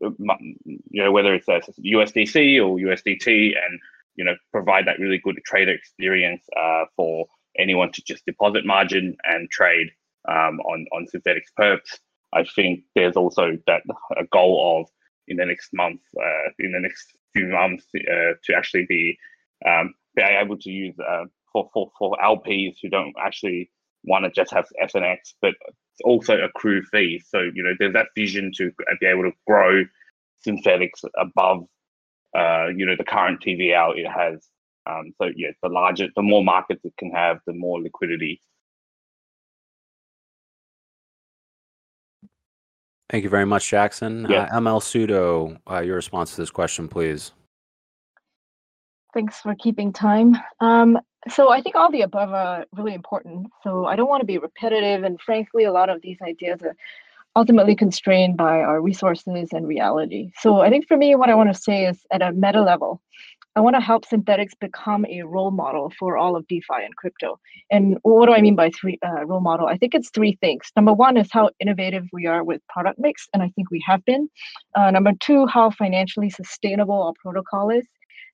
you 0.00 1.04
know 1.04 1.12
whether 1.12 1.34
it's 1.34 1.46
USDC 1.46 2.56
or 2.56 2.78
USDT, 2.78 3.52
and 3.54 3.80
you 4.20 4.26
know 4.26 4.36
provide 4.52 4.86
that 4.86 4.98
really 4.98 5.18
good 5.24 5.40
trader 5.46 5.72
experience 5.72 6.44
uh, 6.54 6.84
for 6.94 7.26
anyone 7.58 7.90
to 7.90 8.02
just 8.06 8.22
deposit 8.26 8.66
margin 8.66 9.16
and 9.24 9.50
trade 9.50 9.88
um, 10.28 10.60
on 10.60 10.84
on 10.92 11.06
Synthetix 11.06 11.44
perps. 11.58 11.98
I 12.34 12.44
think 12.54 12.80
there's 12.94 13.16
also 13.16 13.56
that 13.66 13.82
a 14.18 14.24
goal 14.30 14.80
of 14.80 14.90
in 15.26 15.38
the 15.38 15.46
next 15.46 15.70
month, 15.72 16.00
uh, 16.18 16.50
in 16.58 16.72
the 16.72 16.80
next 16.80 17.16
few 17.32 17.46
months, 17.46 17.86
uh, 17.96 18.32
to 18.44 18.54
actually 18.54 18.84
be 18.90 19.16
um, 19.66 19.94
be 20.14 20.22
able 20.22 20.58
to 20.58 20.70
use 20.70 20.96
uh, 21.00 21.24
for, 21.50 21.70
for 21.72 21.90
for 21.98 22.18
LPs 22.22 22.76
who 22.82 22.90
don't 22.90 23.14
actually 23.18 23.70
want 24.04 24.26
to 24.26 24.30
just 24.30 24.52
have 24.52 24.66
SNX, 24.84 25.32
but 25.40 25.54
also 26.04 26.36
accrue 26.42 26.82
fees. 26.92 27.24
So 27.30 27.38
you 27.54 27.62
know, 27.62 27.72
there's 27.78 27.94
that 27.94 28.08
vision 28.14 28.52
to 28.58 28.70
be 29.00 29.06
able 29.06 29.22
to 29.22 29.32
grow 29.46 29.84
Synthetix 30.46 30.90
above 31.18 31.64
uh, 32.36 32.68
you 32.68 32.86
know, 32.86 32.96
the 32.96 33.04
current 33.04 33.40
TVL 33.40 33.96
it 33.96 34.06
has. 34.06 34.46
Um, 34.86 35.12
so 35.20 35.30
yeah, 35.36 35.50
the 35.62 35.68
larger, 35.68 36.08
the 36.16 36.22
more 36.22 36.42
markets 36.42 36.84
it 36.84 36.94
can 36.98 37.10
have, 37.10 37.38
the 37.46 37.52
more 37.52 37.80
liquidity. 37.80 38.40
Thank 43.10 43.24
you 43.24 43.30
very 43.30 43.44
much, 43.44 43.68
Jackson. 43.68 44.26
Yeah. 44.30 44.42
Uh, 44.44 44.60
ML 44.60 44.80
Sudo, 44.80 45.58
uh, 45.68 45.80
your 45.80 45.96
response 45.96 46.30
to 46.30 46.36
this 46.36 46.50
question, 46.50 46.86
please. 46.86 47.32
Thanks 49.12 49.40
for 49.40 49.56
keeping 49.56 49.92
time. 49.92 50.36
Um, 50.60 50.96
so 51.28 51.50
I 51.50 51.60
think 51.60 51.74
all 51.74 51.90
the 51.90 52.02
above 52.02 52.30
are 52.30 52.66
really 52.72 52.94
important. 52.94 53.48
So 53.64 53.84
I 53.84 53.96
don't 53.96 54.08
want 54.08 54.20
to 54.20 54.26
be 54.26 54.38
repetitive, 54.38 55.02
and 55.02 55.20
frankly, 55.20 55.64
a 55.64 55.72
lot 55.72 55.90
of 55.90 56.00
these 56.02 56.18
ideas 56.22 56.62
are 56.62 56.76
ultimately 57.36 57.76
constrained 57.76 58.36
by 58.36 58.60
our 58.60 58.80
resources 58.80 59.48
and 59.52 59.66
reality. 59.66 60.30
So 60.38 60.60
I 60.60 60.70
think 60.70 60.86
for 60.88 60.96
me, 60.96 61.14
what 61.14 61.30
I 61.30 61.34
want 61.34 61.52
to 61.54 61.60
say 61.60 61.86
is 61.86 62.00
at 62.12 62.22
a 62.22 62.32
meta 62.32 62.62
level, 62.62 63.00
I 63.56 63.60
want 63.60 63.74
to 63.74 63.80
help 63.80 64.06
Synthetix 64.06 64.50
become 64.60 65.04
a 65.06 65.22
role 65.22 65.50
model 65.50 65.92
for 65.98 66.16
all 66.16 66.36
of 66.36 66.46
DeFi 66.46 66.84
and 66.84 66.94
crypto. 66.94 67.38
And 67.70 67.98
what 68.02 68.26
do 68.26 68.32
I 68.32 68.40
mean 68.40 68.54
by 68.54 68.70
three 68.70 68.98
uh, 69.04 69.26
role 69.26 69.40
model? 69.40 69.66
I 69.66 69.76
think 69.76 69.94
it's 69.94 70.10
three 70.10 70.38
things. 70.40 70.70
Number 70.76 70.92
one 70.92 71.16
is 71.16 71.28
how 71.32 71.50
innovative 71.58 72.04
we 72.12 72.26
are 72.26 72.44
with 72.44 72.62
product 72.68 73.00
mix, 73.00 73.26
and 73.34 73.42
I 73.42 73.48
think 73.56 73.70
we 73.70 73.82
have 73.86 74.04
been. 74.04 74.30
Uh, 74.76 74.92
number 74.92 75.12
two, 75.18 75.46
how 75.46 75.70
financially 75.70 76.30
sustainable 76.30 77.02
our 77.02 77.12
protocol 77.20 77.70
is. 77.70 77.86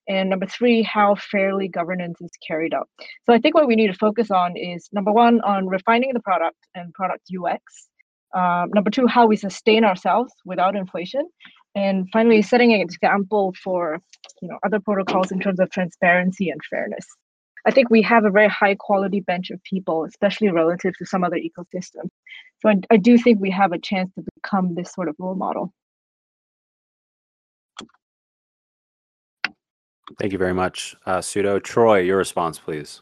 And 0.07 0.29
number 0.29 0.45
three, 0.45 0.83
how 0.83 1.15
fairly 1.15 1.67
governance 1.67 2.21
is 2.21 2.31
carried 2.47 2.73
out. 2.73 2.87
So 3.25 3.33
I 3.33 3.39
think 3.39 3.55
what 3.55 3.67
we 3.67 3.75
need 3.75 3.87
to 3.87 3.97
focus 3.97 4.31
on 4.31 4.55
is 4.55 4.87
number 4.93 5.11
one, 5.11 5.41
on 5.41 5.67
refining 5.67 6.13
the 6.13 6.21
product 6.21 6.57
and 6.75 6.93
product 6.93 7.27
UX. 7.35 7.89
Um, 8.33 8.69
number 8.73 8.89
two, 8.89 9.07
how 9.07 9.25
we 9.25 9.35
sustain 9.35 9.83
ourselves 9.83 10.33
without 10.45 10.75
inflation. 10.75 11.27
And 11.75 12.07
finally, 12.11 12.41
setting 12.41 12.73
an 12.73 12.81
example 12.81 13.53
for 13.63 13.99
you 14.41 14.47
know 14.49 14.57
other 14.65 14.79
protocols 14.79 15.31
in 15.31 15.39
terms 15.39 15.59
of 15.59 15.69
transparency 15.69 16.49
and 16.49 16.59
fairness. 16.69 17.05
I 17.65 17.71
think 17.71 17.89
we 17.89 18.01
have 18.03 18.23
a 18.23 18.29
very 18.29 18.47
high 18.47 18.75
quality 18.75 19.19
bench 19.19 19.49
of 19.49 19.61
people, 19.63 20.05
especially 20.05 20.49
relative 20.49 20.93
to 20.97 21.05
some 21.05 21.23
other 21.23 21.37
ecosystems. 21.37 22.09
So 22.61 22.69
I, 22.69 22.75
I 22.89 22.97
do 22.97 23.17
think 23.17 23.39
we 23.39 23.51
have 23.51 23.73
a 23.73 23.79
chance 23.79 24.09
to 24.15 24.23
become 24.35 24.73
this 24.73 24.93
sort 24.93 25.09
of 25.09 25.15
role 25.19 25.35
model. 25.35 25.73
Thank 30.17 30.31
you 30.31 30.37
very 30.37 30.53
much, 30.53 30.95
uh, 31.05 31.17
Sudo. 31.17 31.61
Troy, 31.61 31.99
your 31.99 32.17
response, 32.17 32.57
please. 32.57 33.01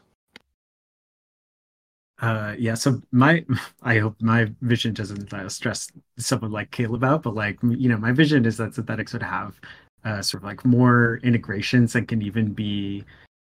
Uh, 2.18 2.54
yeah. 2.58 2.74
So 2.74 3.00
my, 3.12 3.44
I 3.82 3.98
hope 3.98 4.16
my 4.20 4.50
vision 4.62 4.94
doesn't 4.94 5.32
uh, 5.32 5.48
stress 5.48 5.90
someone 6.18 6.52
like 6.52 6.70
Caleb 6.70 7.04
out, 7.04 7.22
but 7.22 7.34
like 7.34 7.58
you 7.62 7.88
know, 7.88 7.98
my 7.98 8.12
vision 8.12 8.44
is 8.46 8.56
that 8.56 8.72
Synthetix 8.72 9.12
would 9.12 9.22
have 9.22 9.60
uh, 10.04 10.22
sort 10.22 10.42
of 10.42 10.46
like 10.46 10.64
more 10.64 11.20
integrations 11.22 11.92
that 11.92 12.08
can 12.08 12.22
even 12.22 12.52
be 12.52 13.04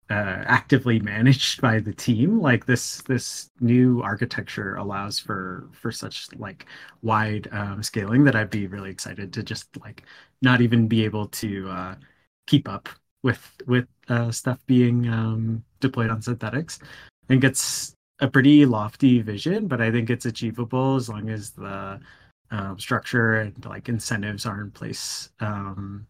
uh, 0.10 0.44
actively 0.48 1.00
managed 1.00 1.62
by 1.62 1.80
the 1.80 1.94
team. 1.94 2.42
Like 2.42 2.66
this, 2.66 3.02
this 3.04 3.52
new 3.60 4.02
architecture 4.02 4.76
allows 4.76 5.20
for 5.20 5.70
for 5.72 5.92
such 5.92 6.28
like 6.36 6.66
wide 7.02 7.48
um, 7.52 7.84
scaling 7.84 8.24
that 8.26 8.36
I'd 8.36 8.50
be 8.50 8.68
really 8.68 8.90
excited 8.90 9.32
to 9.34 9.44
just 9.44 9.68
like 9.78 10.04
not 10.42 10.62
even 10.62 10.88
be 10.88 11.06
able 11.06 11.28
to 11.28 11.70
uh, 11.70 11.96
keep 12.48 12.68
up 12.68 12.90
with 13.24 13.56
with 13.68 13.88
uh, 14.08 14.32
stuff 14.32 14.60
being 14.66 15.08
um, 15.08 15.64
deployed 15.80 16.10
on 16.10 16.22
Synthetix. 16.22 16.80
and 17.30 17.44
it's 17.44 17.96
a 18.20 18.28
pretty 18.28 18.66
lofty 18.66 19.22
vision, 19.22 19.68
but 19.68 19.82
I 19.82 19.92
think 19.92 20.10
it's 20.10 20.26
achievable 20.26 20.96
as 20.96 21.10
long 21.10 21.30
as 21.30 21.52
the 21.52 22.00
um, 22.52 22.80
structure 22.80 23.36
and 23.36 23.66
like 23.66 23.90
incentives 23.90 24.46
are 24.46 24.62
in 24.62 24.72
place 24.72 25.30
um, 25.40 26.08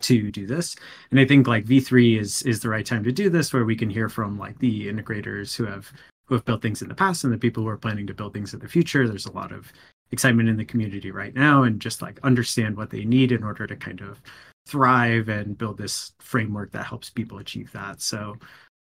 to 0.00 0.30
do 0.30 0.46
this. 0.46 0.76
And 1.10 1.18
I 1.20 1.26
think 1.26 1.46
like 1.46 1.64
V3 1.64 2.18
is 2.20 2.42
is 2.42 2.60
the 2.60 2.68
right 2.68 2.86
time 2.86 3.04
to 3.04 3.12
do 3.12 3.28
this, 3.28 3.52
where 3.52 3.64
we 3.64 3.76
can 3.76 3.90
hear 3.90 4.08
from 4.08 4.38
like 4.38 4.58
the 4.58 4.88
integrators 4.88 5.56
who 5.56 5.64
have 5.66 5.92
who 6.26 6.34
have 6.34 6.44
built 6.44 6.62
things 6.62 6.82
in 6.82 6.88
the 6.88 6.94
past 6.94 7.24
and 7.24 7.32
the 7.32 7.38
people 7.38 7.62
who 7.62 7.68
are 7.68 7.78
planning 7.78 8.06
to 8.06 8.14
build 8.14 8.34
things 8.34 8.54
in 8.54 8.60
the 8.60 8.68
future. 8.68 9.08
There's 9.08 9.26
a 9.26 9.32
lot 9.32 9.50
of 9.52 9.72
excitement 10.10 10.48
in 10.48 10.56
the 10.56 10.64
community 10.64 11.10
right 11.10 11.34
now, 11.34 11.64
and 11.64 11.80
just 11.80 12.00
like 12.00 12.20
understand 12.22 12.76
what 12.76 12.90
they 12.90 13.04
need 13.04 13.32
in 13.32 13.42
order 13.42 13.66
to 13.66 13.76
kind 13.76 14.00
of 14.00 14.22
thrive 14.66 15.28
and 15.28 15.56
build 15.56 15.78
this 15.78 16.12
framework 16.20 16.70
that 16.72 16.84
helps 16.84 17.10
people 17.10 17.38
achieve 17.38 17.72
that. 17.72 18.00
So 18.02 18.36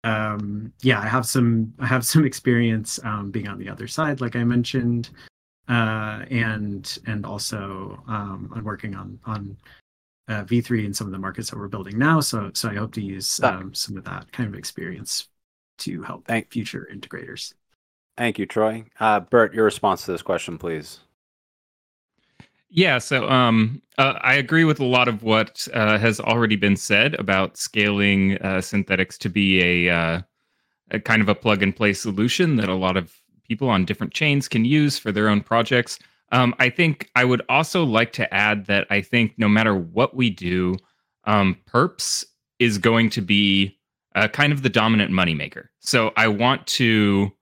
um 0.05 0.73
yeah 0.83 1.01
i 1.01 1.07
have 1.07 1.27
some 1.27 1.73
i 1.79 1.87
have 1.87 2.05
some 2.05 2.25
experience 2.31 2.99
um 3.05 3.31
being 3.31 3.49
on 3.49 3.59
the 3.59 3.69
other 3.69 3.87
side 3.87 4.21
like 4.21 4.37
i 4.37 4.45
mentioned 4.45 5.11
uh 5.69 6.25
and 6.31 6.99
and 7.07 7.27
also 7.27 8.03
um 8.09 8.51
i'm 8.55 8.65
working 8.65 8.95
on 8.95 9.19
on 9.27 9.57
uh, 10.29 10.45
v3 10.45 10.87
and 10.87 10.97
some 10.97 11.07
of 11.07 11.13
the 11.13 11.19
markets 11.19 11.51
that 11.51 11.59
we're 11.59 11.69
building 11.69 11.99
now 11.99 12.21
so 12.21 12.51
so 12.55 12.69
i 12.69 12.75
hope 12.75 12.93
to 12.93 13.03
use 13.03 13.41
um, 13.41 13.75
some 13.75 13.97
of 13.97 14.05
that 14.05 14.31
kind 14.33 14.49
of 14.49 14.55
experience 14.55 15.29
to 15.77 16.03
help 16.03 16.27
Thank- 16.27 16.51
future 16.51 16.89
integrators 16.93 17.53
Thank 18.17 18.39
you, 18.39 18.45
Troy. 18.45 18.85
Uh, 18.99 19.21
Burt, 19.21 19.55
your 19.55 19.65
response 19.65 20.05
to 20.05 20.13
this 20.13 20.21
question, 20.21 20.59
please. 20.59 21.01
Yeah, 22.71 22.99
so 22.99 23.29
um, 23.29 23.83
uh, 23.99 24.15
I 24.21 24.35
agree 24.35 24.63
with 24.63 24.79
a 24.79 24.85
lot 24.85 25.09
of 25.09 25.25
what 25.25 25.67
uh, 25.75 25.99
has 25.99 26.21
already 26.21 26.55
been 26.55 26.77
said 26.77 27.15
about 27.15 27.57
scaling 27.57 28.39
uh, 28.39 28.59
Synthetix 28.59 29.19
to 29.19 29.29
be 29.29 29.89
a, 29.89 29.95
uh, 29.95 30.21
a 30.93 31.01
kind 31.01 31.21
of 31.21 31.29
a 31.29 31.35
plug 31.35 31.65
and 31.65 31.75
play 31.75 31.93
solution 31.93 32.57
that 32.57 32.69
a 32.69 32.75
lot 32.75 32.97
of 32.97 33.13
people 33.43 33.69
on 33.69 33.85
different 33.85 34.13
chains 34.13 34.47
can 34.47 34.65
use 34.65 34.99
for 34.99 35.11
their 35.11 35.29
own 35.29 35.41
projects. 35.41 35.99
Um, 36.31 36.55
I 36.61 36.71
think 36.71 37.11
I 37.17 37.25
would 37.25 37.43
also 37.49 37.83
like 37.83 38.13
to 38.13 38.33
add 38.33 38.67
that 38.67 38.87
I 38.89 39.01
think 39.01 39.35
no 39.37 39.49
matter 39.49 39.75
what 39.75 40.15
we 40.15 40.31
do, 40.31 40.77
um, 41.25 41.57
perps 41.67 42.25
is 42.61 42.79
going 42.79 43.11
to 43.11 43.21
be 43.21 43.77
uh, 44.15 44.29
kind 44.29 44.53
of 44.53 44.63
the 44.63 44.69
dominant 44.69 45.11
moneymaker. 45.11 45.67
So 45.81 46.13
I 46.17 46.29
want 46.29 46.69
to 46.69 47.33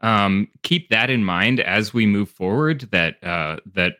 um, 0.00 0.48
keep 0.62 0.88
that 0.88 1.10
in 1.10 1.22
mind 1.24 1.60
as 1.60 1.94
we 1.94 2.06
move 2.06 2.28
forward. 2.28 2.88
That 2.90 3.22
uh, 3.22 3.58
that 3.74 3.94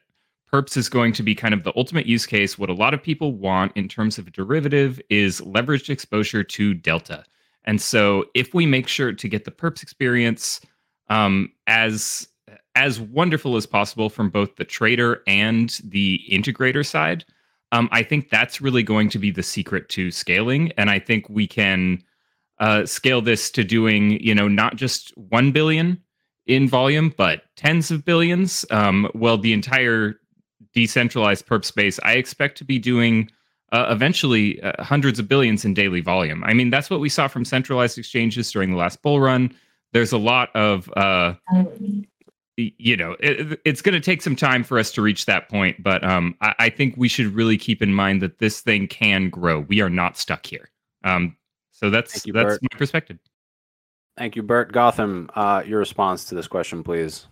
perps 0.55 0.77
is 0.77 0.89
going 0.89 1.13
to 1.13 1.25
be 1.25 1.35
kind 1.35 1.53
of 1.53 1.65
the 1.65 1.73
ultimate 1.75 2.07
use 2.07 2.27
case. 2.27 2.57
What 2.57 2.71
a 2.71 2.75
lot 2.75 2.95
of 2.95 3.03
people 3.03 3.33
want 3.33 3.73
in 3.75 3.89
terms 3.89 4.19
of 4.19 4.29
a 4.29 4.31
derivative 4.31 5.01
is 5.11 5.41
leveraged 5.41 5.91
exposure 5.91 6.45
to 6.45 6.75
delta. 6.75 7.25
And 7.65 7.81
so 7.81 8.27
if 8.35 8.55
we 8.55 8.65
make 8.65 8.87
sure 8.87 9.13
to 9.13 9.29
get 9.29 9.45
the 9.45 9.51
perps 9.51 9.83
experience 9.83 10.61
um, 11.11 11.51
as 11.67 12.29
as 12.77 13.01
wonderful 13.01 13.57
as 13.57 13.67
possible 13.67 14.09
from 14.09 14.31
both 14.31 14.55
the 14.55 14.65
trader 14.65 15.23
and 15.27 15.81
the 15.83 16.21
integrator 16.31 16.87
side, 16.87 17.25
um, 17.73 17.89
I 17.91 18.05
think 18.05 18.31
that's 18.31 18.61
really 18.61 18.85
going 18.85 19.09
to 19.11 19.19
be 19.19 19.33
the 19.33 19.43
secret 19.43 19.89
to 19.91 20.13
scaling. 20.13 20.71
And 20.77 20.89
I 20.89 21.01
think 21.01 21.29
we 21.29 21.49
can 21.49 22.01
uh, 22.61 22.87
scale 22.87 23.23
this 23.23 23.51
to 23.53 23.65
doing, 23.65 24.21
you 24.23 24.37
know, 24.37 24.47
not 24.47 24.77
just 24.77 25.17
one 25.17 25.51
billion 25.51 26.01
in 26.47 26.69
volume, 26.69 27.13
but 27.17 27.43
tens 27.57 27.91
of 27.91 28.05
billions. 28.05 28.65
Um, 28.71 29.11
well, 29.15 29.39
the 29.39 29.53
entire 29.53 30.21
decentralized 30.75 31.47
perp 31.47 31.65
space, 31.65 31.99
I 32.03 32.15
expect 32.15 32.59
to 32.59 32.65
be 32.65 32.79
doing 32.79 33.31
uh, 33.73 33.87
eventually 33.91 34.61
uh, 34.63 34.83
hundreds 34.83 35.19
of 35.19 35.29
billions 35.29 35.65
in 35.65 35.75
daily 35.75 36.01
volume. 36.01 36.45
I 36.45 36.55
mean, 36.55 36.71
that's 36.71 36.91
what 36.91 37.01
we 37.01 37.09
saw 37.09 37.29
from 37.29 37.45
centralized 37.45 37.99
exchanges 37.99 38.51
during 38.51 38.71
the 38.71 38.77
last 38.77 39.03
bull 39.03 39.21
run. 39.21 39.55
There's 39.93 40.13
a 40.13 40.19
lot 40.19 40.55
of, 40.55 40.91
uh, 40.97 41.35
you 42.57 42.97
know, 42.97 43.17
it, 43.21 43.61
it's 43.65 43.83
going 43.83 43.95
to 43.95 44.01
take 44.01 44.23
some 44.23 44.37
time 44.37 44.65
for 44.65 44.79
us 44.79 44.93
to 44.93 45.03
reach 45.03 45.27
that 45.27 45.49
point, 45.49 45.83
but 45.83 46.05
um, 46.05 46.37
I, 46.41 46.55
I 46.59 46.69
think 46.69 46.95
we 46.97 47.09
should 47.09 47.35
really 47.35 47.57
keep 47.57 47.83
in 47.83 47.93
mind 47.95 48.23
that 48.23 48.39
this 48.39 48.61
thing 48.61 48.87
can 48.87 49.31
grow. 49.31 49.61
We 49.61 49.81
are 49.81 49.91
not 49.91 50.17
stuck 50.17 50.47
here. 50.47 50.71
Um, 51.03 51.37
so 51.73 51.91
that's 51.91 52.25
you, 52.27 52.33
that's 52.33 52.45
Burt. 52.45 52.63
my 52.63 52.79
perspective. 52.79 53.19
Thank 54.17 54.37
you, 54.37 54.43
Burt. 54.43 54.73
Gautham, 54.73 55.29
uh, 55.35 55.63
your 55.67 55.81
response 55.81 56.25
to 56.27 56.37
this 56.37 56.47
question, 56.47 56.85
please. 56.85 57.27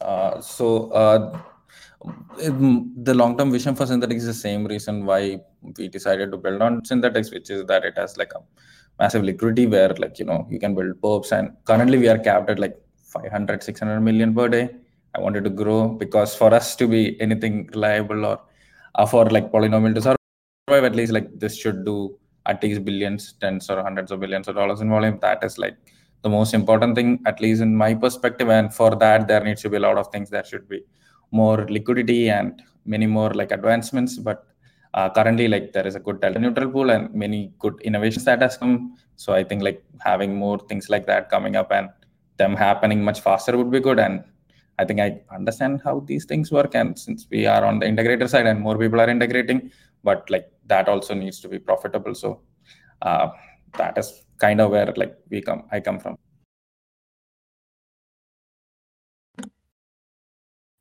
Uh, 0.00 0.40
so 0.40 0.90
the 2.04 3.14
long-term 3.14 3.50
vision 3.50 3.74
for 3.74 3.84
Synthetix 3.84 4.16
is 4.16 4.26
the 4.26 4.34
same 4.34 4.66
reason 4.66 5.04
why 5.04 5.40
we 5.76 5.88
decided 5.88 6.30
to 6.30 6.36
build 6.36 6.62
on 6.62 6.82
Synthetix, 6.82 7.32
which 7.32 7.50
is 7.50 7.64
that 7.66 7.84
it 7.84 7.94
has 7.96 8.16
like 8.16 8.32
a 8.34 8.40
massive 9.00 9.24
liquidity 9.24 9.66
where 9.66 9.94
like 9.98 10.18
you 10.18 10.24
know 10.24 10.46
you 10.50 10.58
can 10.58 10.74
build 10.74 11.00
perps 11.00 11.30
and 11.32 11.50
currently 11.64 11.98
we 11.98 12.08
are 12.08 12.18
capped 12.18 12.50
at 12.50 12.58
like 12.58 12.76
500 13.04 13.62
600 13.62 14.00
million 14.00 14.34
per 14.34 14.48
day. 14.48 14.70
I 15.14 15.20
wanted 15.20 15.44
to 15.44 15.50
grow 15.50 15.88
because 15.88 16.34
for 16.34 16.52
us 16.54 16.76
to 16.76 16.86
be 16.86 17.20
anything 17.20 17.68
reliable 17.74 18.24
or 18.26 18.40
uh, 18.94 19.06
for 19.06 19.24
like 19.30 19.50
polynomial 19.50 19.94
to 19.94 20.02
survive 20.02 20.84
at 20.84 20.94
least 20.94 21.12
like 21.12 21.28
this 21.38 21.56
should 21.56 21.84
do 21.84 22.18
at 22.46 22.62
least 22.62 22.84
billions 22.84 23.34
tens 23.40 23.68
or 23.70 23.82
hundreds 23.82 24.10
of 24.10 24.20
billions 24.20 24.48
of 24.48 24.54
dollars 24.54 24.80
in 24.80 24.88
volume. 24.88 25.18
That 25.20 25.42
is 25.42 25.58
like 25.58 25.76
the 26.22 26.28
most 26.28 26.54
important 26.54 26.94
thing 26.94 27.20
at 27.26 27.40
least 27.40 27.62
in 27.62 27.74
my 27.74 27.94
perspective. 27.94 28.48
And 28.50 28.72
for 28.72 28.94
that 28.96 29.26
there 29.26 29.42
needs 29.42 29.62
to 29.62 29.70
be 29.70 29.78
a 29.78 29.80
lot 29.80 29.98
of 29.98 30.08
things 30.08 30.30
that 30.30 30.46
should 30.46 30.68
be 30.68 30.82
more 31.30 31.66
liquidity 31.68 32.30
and 32.30 32.62
many 32.84 33.06
more 33.06 33.30
like 33.30 33.50
advancements 33.52 34.18
but 34.18 34.46
uh, 34.94 35.08
currently 35.10 35.48
like 35.48 35.72
there 35.72 35.86
is 35.86 35.94
a 35.94 36.00
good 36.00 36.20
delta 36.20 36.38
neutral 36.38 36.70
pool 36.70 36.90
and 36.90 37.14
many 37.14 37.52
good 37.58 37.78
innovations 37.82 38.24
that 38.24 38.40
has 38.40 38.56
come. 38.56 38.96
So 39.16 39.32
i 39.34 39.44
think 39.44 39.62
like 39.62 39.82
having 40.00 40.34
more 40.34 40.58
things 40.68 40.88
like 40.88 41.06
that 41.06 41.28
coming 41.28 41.56
up 41.56 41.70
and 41.72 41.88
them 42.36 42.54
happening 42.56 43.02
much 43.02 43.20
faster 43.20 43.56
would 43.56 43.70
be 43.70 43.80
good. 43.80 43.98
And 43.98 44.24
i 44.78 44.84
think 44.84 45.00
i 45.00 45.20
understand 45.34 45.82
how 45.84 46.00
these 46.00 46.24
things 46.24 46.50
work. 46.50 46.74
And 46.74 46.98
since 46.98 47.26
we 47.30 47.46
are 47.46 47.64
on 47.64 47.78
the 47.80 47.86
integrator 47.86 48.28
side 48.28 48.46
and 48.46 48.60
more 48.60 48.78
people 48.78 49.00
are 49.00 49.10
integrating 49.10 49.70
but 50.04 50.28
like 50.30 50.50
that 50.66 50.88
also 50.88 51.14
needs 51.14 51.40
to 51.40 51.48
be 51.48 51.58
profitable. 51.58 52.14
So 52.14 52.40
uh, 53.02 53.28
that 53.76 53.98
is 53.98 54.24
kind 54.38 54.60
of 54.60 54.70
where 54.70 54.92
like 54.96 55.16
we 55.30 55.40
come 55.40 55.64
i 55.72 55.80
come 55.80 55.98
from 55.98 56.16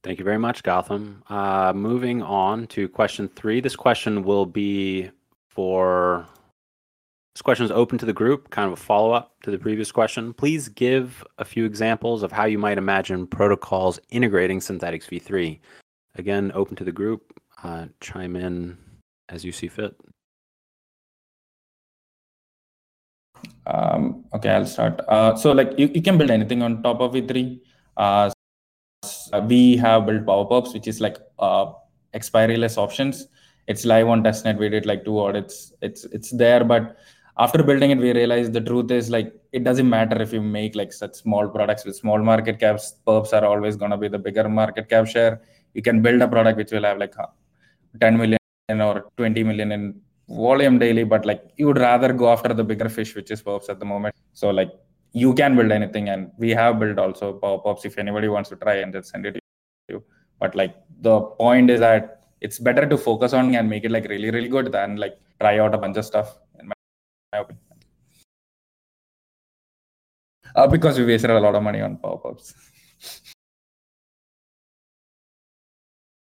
Thank 0.08 0.20
you 0.20 0.24
very 0.24 0.38
much, 0.38 0.64
Gautham. 0.64 1.22
Uh, 1.30 1.74
moving 1.74 2.24
on 2.24 2.66
to 2.68 2.88
question 2.88 3.28
three. 3.28 3.60
This 3.60 3.76
question 3.76 4.24
will 4.24 4.46
be 4.46 5.12
for. 5.50 6.26
This 7.36 7.42
question 7.42 7.66
is 7.66 7.72
open 7.72 7.98
to 7.98 8.06
the 8.06 8.14
group, 8.14 8.50
kind 8.50 8.68
of 8.68 8.80
a 8.80 8.82
follow 8.82 9.12
up 9.12 9.34
to 9.44 9.52
the 9.52 9.58
previous 9.58 9.92
question. 9.92 10.34
Please 10.34 10.70
give 10.70 11.26
a 11.40 11.44
few 11.44 11.66
examples 11.66 12.24
of 12.24 12.32
how 12.32 12.46
you 12.46 12.58
might 12.58 12.78
imagine 12.78 13.28
protocols 13.28 14.00
integrating 14.10 14.62
Synthetix 14.62 15.10
v3. 15.10 15.60
Again, 16.16 16.54
open 16.56 16.78
to 16.78 16.86
the 16.86 16.92
group. 16.94 17.38
Uh, 17.62 17.88
chime 18.00 18.38
in 18.38 18.78
as 19.28 19.44
you 19.44 19.52
see 19.52 19.68
fit. 19.68 19.94
um, 23.68 24.24
okay 24.34 24.50
i'll 24.50 24.66
start 24.66 25.02
uh, 25.10 25.36
so 25.36 25.52
like 25.52 25.78
you, 25.78 25.92
you 25.94 26.02
can 26.02 26.18
build 26.18 26.32
anything 26.32 26.64
on 26.64 26.82
top 26.82 27.02
of 27.02 27.12
v3 27.14 27.60
uh, 27.98 28.32
we 29.48 29.78
have 29.78 30.06
built 30.06 30.26
power 30.26 30.46
perps 30.46 30.74
which 30.74 30.88
is 30.88 31.00
like 31.02 31.18
uh, 31.40 31.72
expiry-less 32.14 32.78
options. 32.78 33.28
It's 33.68 33.86
live 33.86 34.08
on 34.08 34.24
testnet. 34.24 34.58
We 34.58 34.70
did 34.70 34.86
like 34.86 35.04
two 35.04 35.20
audits. 35.20 35.74
It's 35.82 36.06
it's 36.06 36.32
there 36.32 36.64
but 36.64 36.98
after 37.40 37.62
building 37.64 37.92
it 37.92 38.00
we 38.00 38.14
realized 38.14 38.54
the 38.54 38.62
truth 38.62 38.92
is 38.92 39.10
like 39.10 39.34
it 39.52 39.64
doesn't 39.64 39.90
matter 39.90 40.22
if 40.22 40.34
you 40.34 40.42
make 40.42 40.76
like 40.76 40.92
such 40.92 41.16
small 41.16 41.48
products 41.48 41.86
with 41.86 41.96
small 41.96 42.20
market 42.20 42.60
caps. 42.60 42.96
Perps 43.06 43.34
are 43.34 43.46
always 43.46 43.78
to 43.78 43.98
be 43.98 44.08
the 44.08 44.20
bigger 44.20 44.48
market 44.50 44.90
cap 44.90 45.08
share. 45.08 45.42
You 45.74 45.82
can 45.82 46.02
build 46.02 46.22
a 46.22 46.28
product 46.28 46.58
which 46.58 46.72
will 46.72 46.84
have 46.84 46.98
like 46.98 47.18
uh, 47.20 47.28
10 48.00 48.18
million 48.18 48.40
or 48.70 49.12
20 49.18 49.44
million 49.44 49.72
in 49.72 50.02
volume 50.28 50.78
daily, 50.80 51.04
but 51.04 51.26
like 51.26 51.44
you 51.58 51.68
would 51.68 51.78
rather 51.78 52.12
go 52.14 52.32
after 52.32 52.54
the 52.54 52.64
bigger 52.64 52.90
fish, 52.90 53.16
which 53.16 53.32
is 53.32 53.42
perps 53.42 53.70
at 53.70 53.80
the 53.80 53.86
moment. 53.86 54.16
So 54.34 54.50
like 54.50 54.72
you 55.14 55.34
can 55.34 55.56
build 55.56 55.72
anything, 55.72 56.10
and 56.10 56.32
we 56.38 56.52
have 56.52 56.80
built 56.80 56.98
also 57.00 57.40
perps 57.40 57.86
if 57.86 57.98
anybody 57.98 58.28
wants 58.28 58.50
to 58.50 58.56
try 58.56 58.76
and 58.76 58.94
just 58.94 59.10
send 59.10 59.26
it 59.26 59.34
to 59.34 59.40
you. 59.90 60.04
But 60.40 60.56
like 60.56 60.76
the 61.02 61.22
point 61.22 61.70
is 61.70 61.80
that 61.80 62.24
it's 62.42 62.60
better 62.60 62.86
to 62.86 62.98
focus 62.98 63.34
on 63.34 63.54
and 63.56 63.70
make 63.70 63.84
it 63.84 63.92
like 63.92 64.08
really 64.08 64.30
really 64.30 64.50
good 64.50 64.72
than 64.72 64.98
like 64.98 65.18
try 65.40 65.60
out 65.60 65.74
a 65.74 65.78
bunch 65.78 65.98
of 65.98 66.06
stuff. 66.06 66.38
In 66.60 66.68
my, 66.68 66.74
my 67.34 67.40
opinion. 67.40 67.64
Uh, 70.56 70.68
because 70.68 70.98
we 70.98 71.06
wasted 71.06 71.30
a 71.30 71.40
lot 71.40 71.56
of 71.56 71.64
money 71.64 71.82
on 71.82 71.98
perps. 71.98 72.54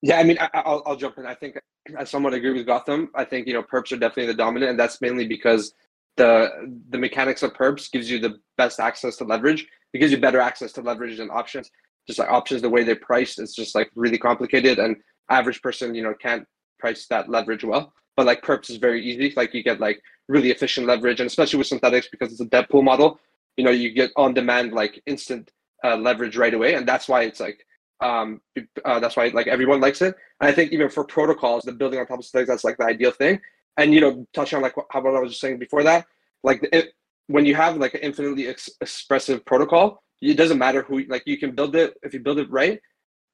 Yeah, 0.03 0.19
I 0.19 0.25
mean, 0.25 0.39
I, 0.39 0.63
will 0.67 0.83
I'll 0.87 0.97
jump 0.97 1.19
in. 1.19 1.27
I 1.27 1.35
think 1.35 1.59
I 1.99 2.05
somewhat 2.05 2.35
agree 2.35 2.53
with 2.53 2.67
Gautham. 2.67 3.09
I 3.15 3.25
think 3.25 3.47
you 3.47 3.55
know 3.55 3.63
perps 3.63 3.93
are 3.93 3.97
definitely 3.97 4.27
the 4.27 4.35
dominant, 4.35 4.71
and 4.71 4.79
that's 4.79 5.01
mainly 5.01 5.27
because 5.27 5.73
the 6.17 6.51
the 6.91 6.99
mechanics 6.99 7.43
of 7.43 7.53
perps 7.53 7.91
gives 7.91 8.11
you 8.11 8.19
the 8.19 8.39
best 8.57 8.81
access 8.81 9.17
to 9.17 9.25
leverage. 9.25 9.67
It 9.93 9.99
gives 9.99 10.13
you 10.13 10.19
better 10.19 10.41
access 10.41 10.73
to 10.73 10.83
leverage 10.83 11.19
than 11.19 11.31
options. 11.31 11.71
Just 12.07 12.19
like 12.19 12.31
options, 12.31 12.63
the 12.63 12.71
way 12.71 12.85
they're 12.85 12.97
priced, 12.97 13.39
it's 13.39 13.55
just 13.55 13.75
like 13.75 13.91
really 13.95 14.19
complicated, 14.19 14.79
and 14.79 14.97
average 15.31 15.61
person, 15.63 15.95
you 15.95 16.03
know, 16.03 16.15
can't 16.15 16.47
price 16.79 17.07
that 17.09 17.29
leverage 17.29 17.65
well. 17.65 17.93
But 18.17 18.27
like 18.27 18.43
perps 18.43 18.71
is 18.71 18.77
very 18.77 19.05
easy. 19.05 19.33
Like 19.37 19.53
you 19.55 19.63
get 19.63 19.81
like 19.81 20.01
really 20.29 20.51
efficient 20.51 20.87
leverage, 20.87 21.21
and 21.21 21.27
especially 21.27 21.59
with 21.59 21.69
Synthetix 21.69 22.07
because 22.11 22.33
it's 22.33 22.41
a 22.41 22.47
debt 22.47 22.71
pool 22.71 22.83
model. 22.83 23.19
You 23.57 23.65
know, 23.65 23.71
you 23.71 23.91
get 23.91 24.11
on 24.17 24.35
demand 24.35 24.73
like 24.73 25.03
instant 25.07 25.51
uh, 25.85 25.97
leverage 25.97 26.37
right 26.37 26.55
away, 26.55 26.75
and 26.75 26.87
that's 26.87 27.09
why 27.09 27.23
it's 27.23 27.41
like 27.41 27.65
um, 28.01 28.41
uh, 28.85 29.01
that's 29.01 29.17
why 29.17 29.29
like 29.29 29.47
everyone 29.47 29.81
likes 29.81 30.03
it. 30.03 30.15
And 30.41 30.49
I 30.49 30.53
think 30.53 30.73
even 30.73 30.89
for 30.89 31.05
protocols, 31.05 31.65
the 31.65 31.73
building 31.73 31.99
on 31.99 32.07
top 32.07 32.19
of 32.19 32.25
Synthetix, 32.25 32.47
that's 32.47 32.65
like 32.65 32.77
the 32.79 32.85
ideal 32.85 33.11
thing. 33.11 33.41
And 33.77 33.93
you 33.93 34.01
know, 34.01 34.27
touching 34.33 34.57
on 34.57 34.63
like 34.63 34.75
how 34.91 35.01
what 35.01 35.15
I 35.15 35.21
was 35.21 35.31
just 35.31 35.41
saying 35.41 35.59
before 35.59 35.83
that, 35.83 36.07
like 36.43 36.67
it, 36.73 36.93
when 37.27 37.45
you 37.45 37.55
have 37.55 37.77
like 37.77 37.95
an 37.95 38.01
infinitely 38.01 38.49
ex- 38.49 38.71
expressive 38.81 39.45
protocol, 39.45 40.03
it 40.23 40.37
doesn't 40.37 40.59
matter 40.59 40.83
who 40.83 41.05
like 41.09 41.25
you 41.27 41.39
can 41.39 41.55
build 41.55 41.77
it 41.77 41.95
if 42.03 42.15
you 42.15 42.21
build 42.21 42.39
it 42.39 42.51
right. 42.51 42.81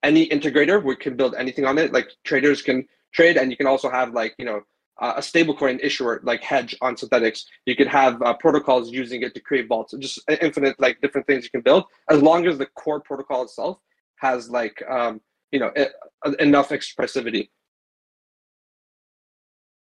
Any 0.03 0.29
integrator 0.29 0.83
we 0.83 0.97
can 0.97 1.17
build 1.17 1.35
anything 1.37 1.65
on 1.65 1.79
it. 1.79 1.93
Like 1.93 2.11
traders 2.25 2.63
can 2.63 2.87
trade, 3.13 3.37
and 3.37 3.51
you 3.51 3.57
can 3.57 3.67
also 3.67 3.89
have 3.89 4.13
like 4.13 4.35
you 4.39 4.45
know 4.45 4.63
uh, 5.01 5.15
a 5.17 5.21
stablecoin 5.21 5.79
issuer 5.83 6.21
like 6.25 6.43
hedge 6.43 6.75
on 6.81 6.97
Synthetix. 6.97 7.45
You 7.67 7.77
could 7.77 7.87
have 7.87 8.21
uh, 8.23 8.35
protocols 8.35 8.91
using 8.91 9.23
it 9.23 9.35
to 9.35 9.41
create 9.41 9.69
vaults. 9.69 9.95
Just 9.99 10.19
infinite 10.41 10.81
like 10.81 11.01
different 11.01 11.27
things 11.27 11.45
you 11.45 11.51
can 11.51 11.61
build 11.61 11.85
as 12.11 12.21
long 12.21 12.47
as 12.47 12.59
the 12.59 12.67
core 12.67 13.01
protocol 13.01 13.43
itself 13.43 13.79
has 14.17 14.51
like 14.51 14.83
um, 14.89 15.21
you 15.53 15.61
know 15.61 15.71
it, 15.77 15.93
enough 16.41 16.71
expressivity 16.71 17.51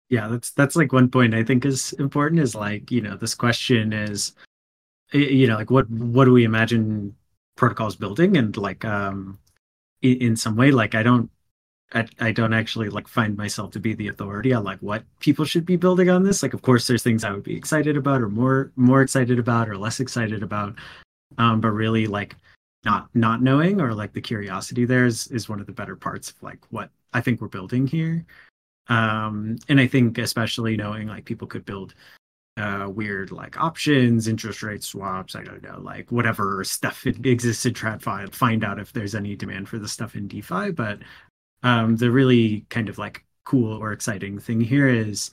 yeah 0.10 0.28
that's 0.28 0.52
that's 0.52 0.76
like 0.76 0.93
one 0.93 1.10
point 1.10 1.34
i 1.34 1.43
think 1.43 1.65
is 1.65 1.93
important 1.93 2.41
is 2.41 2.56
like 2.56 2.89
you 2.91 3.02
know 3.02 3.15
this 3.17 3.36
question 3.36 3.91
is 3.93 4.34
you 5.13 5.48
know 5.48 5.56
like 5.56 5.72
what 5.72 5.89
what 5.89 6.26
do 6.26 6.34
we 6.34 6.43
imagine 6.43 7.15
protocols 7.58 7.96
building? 7.96 8.38
And 8.38 8.56
like 8.56 8.86
um 8.86 9.39
in, 10.02 10.17
in 10.20 10.36
some 10.38 10.56
way 10.56 10.72
like 10.72 10.96
i 10.96 11.04
don't 11.04 11.30
I, 11.93 12.06
I 12.20 12.32
don't 12.34 12.54
actually 12.54 12.89
like 12.89 13.08
find 13.08 13.38
myself 13.38 13.72
to 13.72 13.80
be 13.80 13.93
the 13.93 14.10
authority 14.10 14.54
on 14.54 14.65
like 14.65 14.80
what 14.80 15.04
people 15.22 15.46
should 15.46 15.65
be 15.65 15.78
building 15.78 16.10
on 16.10 16.24
this. 16.24 16.43
Like 16.43 16.54
of 16.54 16.62
course 16.62 16.86
there's 16.86 17.04
things 17.04 17.24
i 17.24 17.32
would 17.32 17.43
be 17.43 17.56
excited 17.56 17.98
about 17.98 18.22
or 18.22 18.30
more 18.30 18.72
more 18.76 19.02
excited 19.02 19.39
about 19.39 19.70
or 19.70 19.78
less 19.78 20.00
excited 20.00 20.43
about. 20.43 20.76
Um 21.38 21.62
but 21.62 21.72
really 21.72 22.06
like 22.08 22.36
not 22.86 23.10
not 23.13 23.41
knowing 23.41 23.82
or 23.82 23.93
like 23.93 24.13
the 24.13 24.22
curiosity 24.22 24.86
there 24.86 25.06
is 25.06 25.28
is 25.28 25.50
one 25.50 25.60
of 25.60 25.65
the 25.65 25.72
better 25.72 25.96
parts 25.96 26.30
of 26.30 26.43
like 26.43 26.60
what 26.72 26.89
I 27.13 27.22
think 27.22 27.41
we're 27.41 27.48
building 27.48 27.88
here. 27.88 28.26
Um, 28.89 29.58
and 29.67 29.80
I 29.80 29.88
think 29.88 30.17
especially 30.17 30.78
knowing 30.78 31.08
like 31.08 31.26
people 31.26 31.47
could 31.47 31.65
build 31.65 31.93
uh, 32.58 32.89
weird 32.89 33.32
like 33.32 33.60
options, 33.60 34.28
interest 34.28 34.63
rate 34.63 34.84
swaps, 34.84 35.36
I 35.36 35.43
don't 35.43 35.62
know, 35.62 35.80
like 35.80 36.12
whatever 36.12 36.63
stuff 36.63 37.06
it 37.06 37.26
exists 37.26 37.65
in 37.65 37.73
TradFi, 37.73 38.34
find 38.34 38.63
out 38.63 38.80
if 38.80 38.93
there's 38.93 39.15
any 39.15 39.36
demand 39.36 39.69
for 39.69 39.78
the 39.78 39.88
stuff 39.88 40.15
in 40.15 40.28
DeFi. 40.28 40.71
But 40.71 41.00
um, 41.63 41.97
the 41.97 42.12
really 42.12 42.65
kind 42.69 42.89
of 42.89 42.97
like 42.97 43.23
cool 43.43 43.78
or 43.78 43.91
exciting 43.91 44.39
thing 44.39 44.60
here 44.60 44.88
is 44.88 45.32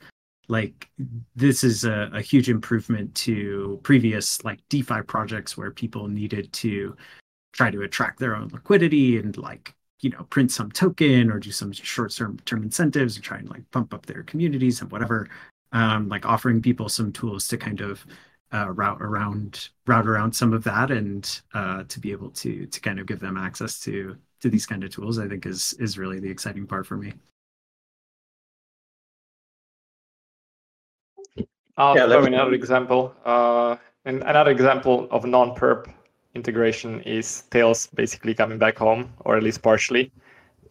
like 0.48 0.90
this 1.34 1.64
is 1.64 1.84
a, 1.84 2.10
a 2.12 2.20
huge 2.20 2.50
improvement 2.50 3.14
to 3.14 3.80
previous 3.82 4.44
like 4.44 4.60
DeFi 4.68 5.02
projects 5.02 5.56
where 5.56 5.70
people 5.70 6.08
needed 6.08 6.52
to 6.52 6.94
try 7.52 7.70
to 7.70 7.82
attract 7.82 8.18
their 8.18 8.36
own 8.36 8.48
liquidity 8.52 9.18
and 9.18 9.36
like 9.38 9.74
you 10.04 10.10
know 10.10 10.24
print 10.24 10.52
some 10.52 10.70
token 10.70 11.30
or 11.30 11.40
do 11.40 11.50
some 11.50 11.72
short 11.72 12.12
term 12.12 12.38
term 12.44 12.62
incentives 12.62 13.16
and 13.16 13.24
try 13.24 13.38
and 13.38 13.48
like 13.48 13.68
pump 13.70 13.94
up 13.94 14.04
their 14.04 14.22
communities 14.22 14.82
and 14.82 14.92
whatever 14.92 15.28
um, 15.72 16.08
like 16.10 16.26
offering 16.26 16.60
people 16.60 16.90
some 16.90 17.10
tools 17.10 17.48
to 17.48 17.56
kind 17.56 17.80
of 17.80 18.06
uh, 18.52 18.70
route 18.70 19.00
around 19.00 19.70
route 19.86 20.06
around 20.06 20.30
some 20.30 20.52
of 20.52 20.62
that 20.62 20.90
and 20.90 21.40
uh, 21.54 21.82
to 21.88 21.98
be 21.98 22.12
able 22.12 22.28
to 22.30 22.66
to 22.66 22.80
kind 22.80 23.00
of 23.00 23.06
give 23.06 23.18
them 23.18 23.38
access 23.38 23.80
to 23.80 24.14
to 24.40 24.50
these 24.50 24.66
kind 24.66 24.84
of 24.84 24.90
tools 24.90 25.18
i 25.18 25.26
think 25.26 25.46
is 25.46 25.72
is 25.80 25.96
really 25.96 26.20
the 26.20 26.30
exciting 26.30 26.66
part 26.66 26.86
for 26.86 26.98
me 26.98 27.12
I'll 31.76 31.96
yeah, 31.96 32.06
throw 32.06 32.24
another 32.24 32.52
example. 32.52 33.16
Uh, 33.24 33.74
and 34.04 34.22
another 34.22 34.52
example 34.52 35.08
of 35.10 35.24
non-perp 35.24 35.92
integration 36.34 37.00
is 37.02 37.42
Thales 37.50 37.86
basically 37.94 38.34
coming 38.34 38.58
back 38.58 38.78
home, 38.78 39.12
or 39.20 39.36
at 39.36 39.42
least 39.42 39.62
partially. 39.62 40.10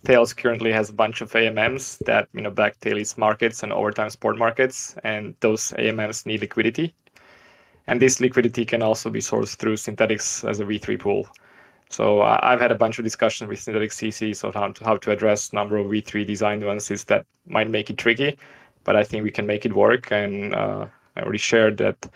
Thales 0.05 0.33
currently 0.33 0.71
has 0.71 0.89
a 0.89 0.93
bunch 0.93 1.21
of 1.21 1.31
AMMs 1.31 1.99
that 2.05 2.27
you 2.33 2.41
know 2.41 2.51
back 2.51 2.75
Thales 2.77 3.17
markets 3.17 3.63
and 3.63 3.71
overtime 3.71 4.09
sport 4.09 4.37
markets, 4.37 4.95
and 5.03 5.35
those 5.39 5.71
AMMs 5.77 6.25
need 6.25 6.41
liquidity. 6.41 6.93
And 7.87 8.01
this 8.01 8.19
liquidity 8.19 8.65
can 8.65 8.81
also 8.81 9.09
be 9.09 9.19
sourced 9.19 9.55
through 9.55 9.75
Synthetix 9.75 10.47
as 10.49 10.59
a 10.59 10.65
V3 10.65 10.99
pool. 10.99 11.27
So 11.89 12.21
uh, 12.21 12.39
I've 12.41 12.59
had 12.59 12.71
a 12.71 12.75
bunch 12.75 12.97
of 12.97 13.03
discussions 13.03 13.47
with 13.49 13.59
Synthetix 13.59 13.93
CCs 13.93 14.43
on 14.43 14.53
how 14.53 14.71
to, 14.71 14.83
how 14.83 14.97
to 14.97 15.11
address 15.11 15.53
number 15.53 15.77
of 15.77 15.87
V3 15.87 16.25
design 16.25 16.59
nuances 16.59 17.03
that 17.05 17.25
might 17.45 17.69
make 17.69 17.89
it 17.89 17.97
tricky, 17.97 18.37
but 18.83 18.95
I 18.95 19.03
think 19.03 19.23
we 19.23 19.31
can 19.31 19.45
make 19.45 19.65
it 19.65 19.73
work. 19.73 20.11
And 20.11 20.55
uh, 20.55 20.87
I 21.15 21.21
already 21.21 21.37
shared 21.37 21.77
that 21.77 22.07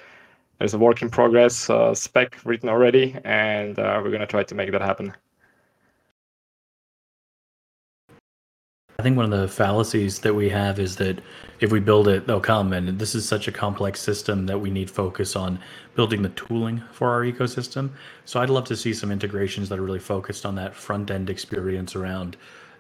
there's 0.60 0.74
a 0.74 0.80
work 0.80 1.02
in 1.02 1.10
progress 1.10 1.70
uh, 1.70 1.94
spec 1.94 2.38
written 2.44 2.70
already, 2.70 3.16
and 3.24 3.78
uh, 3.78 4.00
we're 4.04 4.10
going 4.10 4.22
to 4.22 4.28
try 4.28 4.44
to 4.44 4.56
make 4.56 4.72
that 4.72 4.82
happen. 4.82 5.14
I 9.00 9.04
think 9.04 9.16
one 9.16 9.32
of 9.32 9.40
the 9.40 9.48
fallacies 9.48 10.18
that 10.22 10.34
we 10.34 10.50
have 10.50 10.80
is 10.80 10.96
that 10.96 11.22
if 11.60 11.72
we 11.72 11.80
build 11.80 12.08
it, 12.08 12.26
they'll 12.26 12.40
come. 12.40 12.74
And 12.74 12.98
this 12.98 13.14
is 13.14 13.28
such 13.28 13.48
a 13.48 13.52
complex 13.52 14.02
system 14.02 14.48
that 14.48 14.58
we 14.58 14.72
need 14.72 14.90
focus 14.90 15.36
on 15.36 15.60
building 15.94 16.24
the 16.24 16.30
tooling 16.30 16.82
for 16.92 17.12
our 17.12 17.22
ecosystem. 17.22 17.92
So 18.26 18.40
I'd 18.40 18.50
love 18.50 18.66
to 18.66 18.76
see 18.76 18.96
some 18.96 19.12
integrations 19.12 19.70
that 19.70 19.78
are 19.78 19.84
really 19.84 20.00
focused 20.00 20.48
on 20.48 20.56
that 20.56 20.74
front 20.74 21.12
end 21.12 21.30
experience 21.30 21.96
around 21.96 22.38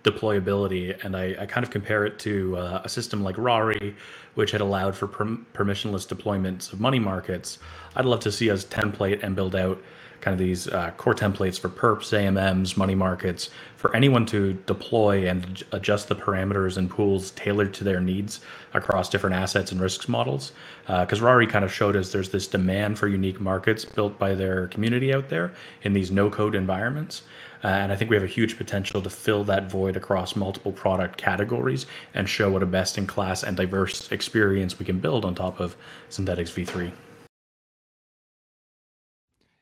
deployability. 0.09 1.03
And 1.03 1.15
I, 1.15 1.35
I 1.39 1.45
kind 1.45 1.63
of 1.63 1.69
compare 1.69 2.05
it 2.05 2.17
to 2.19 2.57
uh, 2.57 2.81
a 2.83 2.89
system 2.89 3.23
like 3.23 3.37
Rari, 3.37 3.95
which 4.35 4.51
had 4.51 4.61
allowed 4.61 4.95
for 4.95 5.07
per- 5.07 5.37
permissionless 5.53 6.07
deployments 6.07 6.71
of 6.71 6.79
money 6.79 6.99
markets. 6.99 7.59
I'd 7.95 8.05
love 8.05 8.21
to 8.21 8.31
see 8.31 8.49
us 8.49 8.65
template 8.65 9.23
and 9.23 9.35
build 9.35 9.55
out 9.55 9.81
kind 10.21 10.33
of 10.33 10.39
these 10.39 10.67
uh, 10.67 10.91
core 10.97 11.13
templates 11.13 11.59
for 11.59 11.69
perps, 11.69 12.11
AMMs, 12.11 12.75
money 12.75 12.95
markets 12.95 13.49
for 13.75 13.95
anyone 13.95 14.25
to 14.25 14.53
deploy 14.65 15.27
and 15.29 15.63
adjust 15.71 16.07
the 16.07 16.15
parameters 16.15 16.77
and 16.77 16.89
pools 16.89 17.31
tailored 17.31 17.73
to 17.75 17.83
their 17.83 18.01
needs 18.01 18.41
across 18.73 19.09
different 19.09 19.35
assets 19.35 19.71
and 19.71 19.79
risks 19.79 20.09
models. 20.09 20.51
Because 20.87 21.21
uh, 21.21 21.25
Rari 21.25 21.45
kind 21.47 21.63
of 21.63 21.71
showed 21.71 21.95
us 21.95 22.11
there's 22.11 22.29
this 22.29 22.47
demand 22.47 22.97
for 22.97 23.07
unique 23.07 23.39
markets 23.39 23.85
built 23.85 24.17
by 24.17 24.33
their 24.33 24.67
community 24.67 25.13
out 25.13 25.29
there 25.29 25.51
in 25.83 25.93
these 25.93 26.09
no 26.11 26.29
code 26.29 26.55
environments. 26.55 27.21
Uh, 27.63 27.67
and 27.67 27.91
I 27.91 27.95
think 27.95 28.09
we 28.09 28.15
have 28.15 28.23
a 28.23 28.27
huge 28.27 28.57
potential 28.57 29.01
to 29.01 29.09
fill 29.09 29.43
that 29.45 29.69
void 29.69 29.95
across 29.95 30.35
multiple 30.35 30.71
product 30.71 31.17
categories 31.17 31.85
and 32.13 32.27
show 32.27 32.49
what 32.51 32.63
a 32.63 32.65
best 32.65 32.97
in 32.97 33.07
class 33.07 33.43
and 33.43 33.57
diverse 33.57 34.11
experience 34.11 34.79
we 34.79 34.85
can 34.85 34.99
build 34.99 35.25
on 35.25 35.35
top 35.35 35.59
of 35.59 35.75
Synthetix 36.09 36.51
V3. 36.53 36.91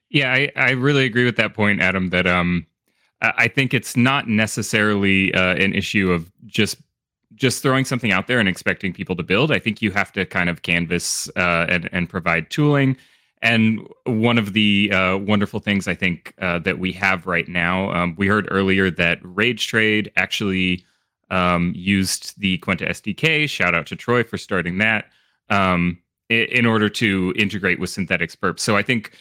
Yeah, 0.09 0.31
I, 0.31 0.51
I 0.55 0.71
really 0.71 1.05
agree 1.05 1.25
with 1.25 1.35
that 1.37 1.53
point, 1.53 1.81
Adam, 1.81 2.09
that 2.09 2.27
um, 2.27 2.65
I 3.21 3.47
think 3.47 3.73
it's 3.73 3.97
not 3.97 4.27
necessarily 4.27 5.33
uh, 5.33 5.55
an 5.55 5.73
issue 5.73 6.11
of 6.11 6.31
just 6.45 6.77
just 7.33 7.61
throwing 7.61 7.83
something 7.83 8.13
out 8.13 8.27
there 8.27 8.39
and 8.39 8.47
expecting 8.47 8.93
people 8.93 9.13
to 9.13 9.23
build. 9.23 9.51
I 9.51 9.59
think 9.59 9.81
you 9.81 9.91
have 9.91 10.13
to 10.13 10.25
kind 10.25 10.49
of 10.49 10.61
canvas 10.61 11.29
uh, 11.35 11.65
and, 11.67 11.89
and 11.91 12.07
provide 12.07 12.49
tooling 12.49 12.95
and 13.45 13.87
one 14.05 14.39
of 14.39 14.53
the 14.53 14.91
uh, 14.91 15.17
wonderful 15.17 15.59
things 15.59 15.87
I 15.87 15.93
think 15.93 16.33
uh, 16.41 16.57
that 16.59 16.79
we 16.79 16.91
have 16.93 17.27
right 17.27 17.47
now, 17.47 17.91
um, 17.91 18.15
we 18.17 18.25
heard 18.25 18.47
earlier 18.49 18.89
that 18.89 19.19
Rage 19.21 19.67
Trade 19.67 20.11
actually 20.17 20.83
um, 21.29 21.71
used 21.75 22.39
the 22.39 22.57
Kwenta 22.57 22.89
SDK. 22.89 23.47
Shout 23.47 23.75
out 23.75 23.85
to 23.85 23.95
Troy 23.95 24.23
for 24.23 24.39
starting 24.39 24.79
that 24.79 25.11
um, 25.51 25.99
in 26.29 26.65
order 26.65 26.89
to 26.89 27.35
integrate 27.37 27.79
with 27.79 27.91
Synthetix 27.91 28.35
Perp. 28.35 28.59
So 28.59 28.75
I 28.75 28.81
think 28.81 29.11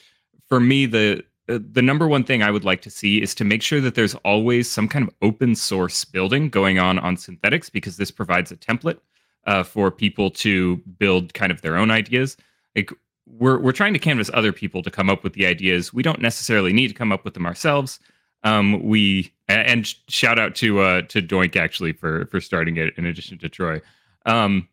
for 0.49 0.59
me, 0.59 0.87
the 0.87 1.23
uh, 1.51 1.59
the 1.73 1.83
number 1.83 2.09
one 2.09 2.25
thing 2.25 2.43
I 2.43 2.51
would 2.51 2.65
like 2.65 2.81
to 2.83 2.91
see 2.91 3.21
is 3.21 3.35
to 3.35 3.45
make 3.45 3.61
sure 3.61 3.83
that 3.83 3.95
there's 3.95 4.15
always 4.25 4.71
some 4.71 4.89
kind 4.89 5.07
of 5.07 5.15
open 5.21 5.55
source 5.55 6.03
building 6.03 6.49
going 6.49 6.79
on 6.79 6.99
on 6.99 7.17
Synthetix 7.17 7.71
because 7.71 7.99
this 7.99 8.11
provides 8.11 8.51
a 8.51 8.57
template 8.57 9.01
uh, 9.47 9.65
for 9.65 9.91
people 9.91 10.31
to 10.31 10.77
build 10.99 11.35
kind 11.35 11.53
of 11.53 11.61
their 11.61 11.77
own 11.77 11.91
ideas. 11.91 12.39
Like 12.75 12.91
we're 13.27 13.59
we're 13.59 13.73
trying 13.73 13.93
to 13.93 13.99
canvas 13.99 14.31
other 14.35 14.53
people 14.53 14.83
to 14.83 14.91
come 14.91 15.11
up 15.11 15.25
with 15.25 15.33
the 15.33 15.47
ideas. 15.47 15.93
We 15.93 16.03
don't 16.03 16.21
necessarily 16.21 16.73
need 16.73 16.89
to 16.89 16.95
come 16.95 17.13
up 17.13 17.25
with 17.25 17.35
them 17.35 17.47
ourselves. 17.47 17.99
Um, 18.43 18.83
we 18.83 19.33
and 19.49 19.87
shout 20.09 20.39
out 20.39 20.55
to 20.57 20.81
uh, 20.81 21.03
to 21.03 21.23
Doink 21.23 21.57
actually 21.57 21.93
for 21.93 22.27
for 22.27 22.41
starting 22.41 22.77
it 22.77 22.95
in 22.97 23.07
addition 23.07 23.39
to 23.39 23.49
Troy. 23.49 23.81
Um, 24.27 24.69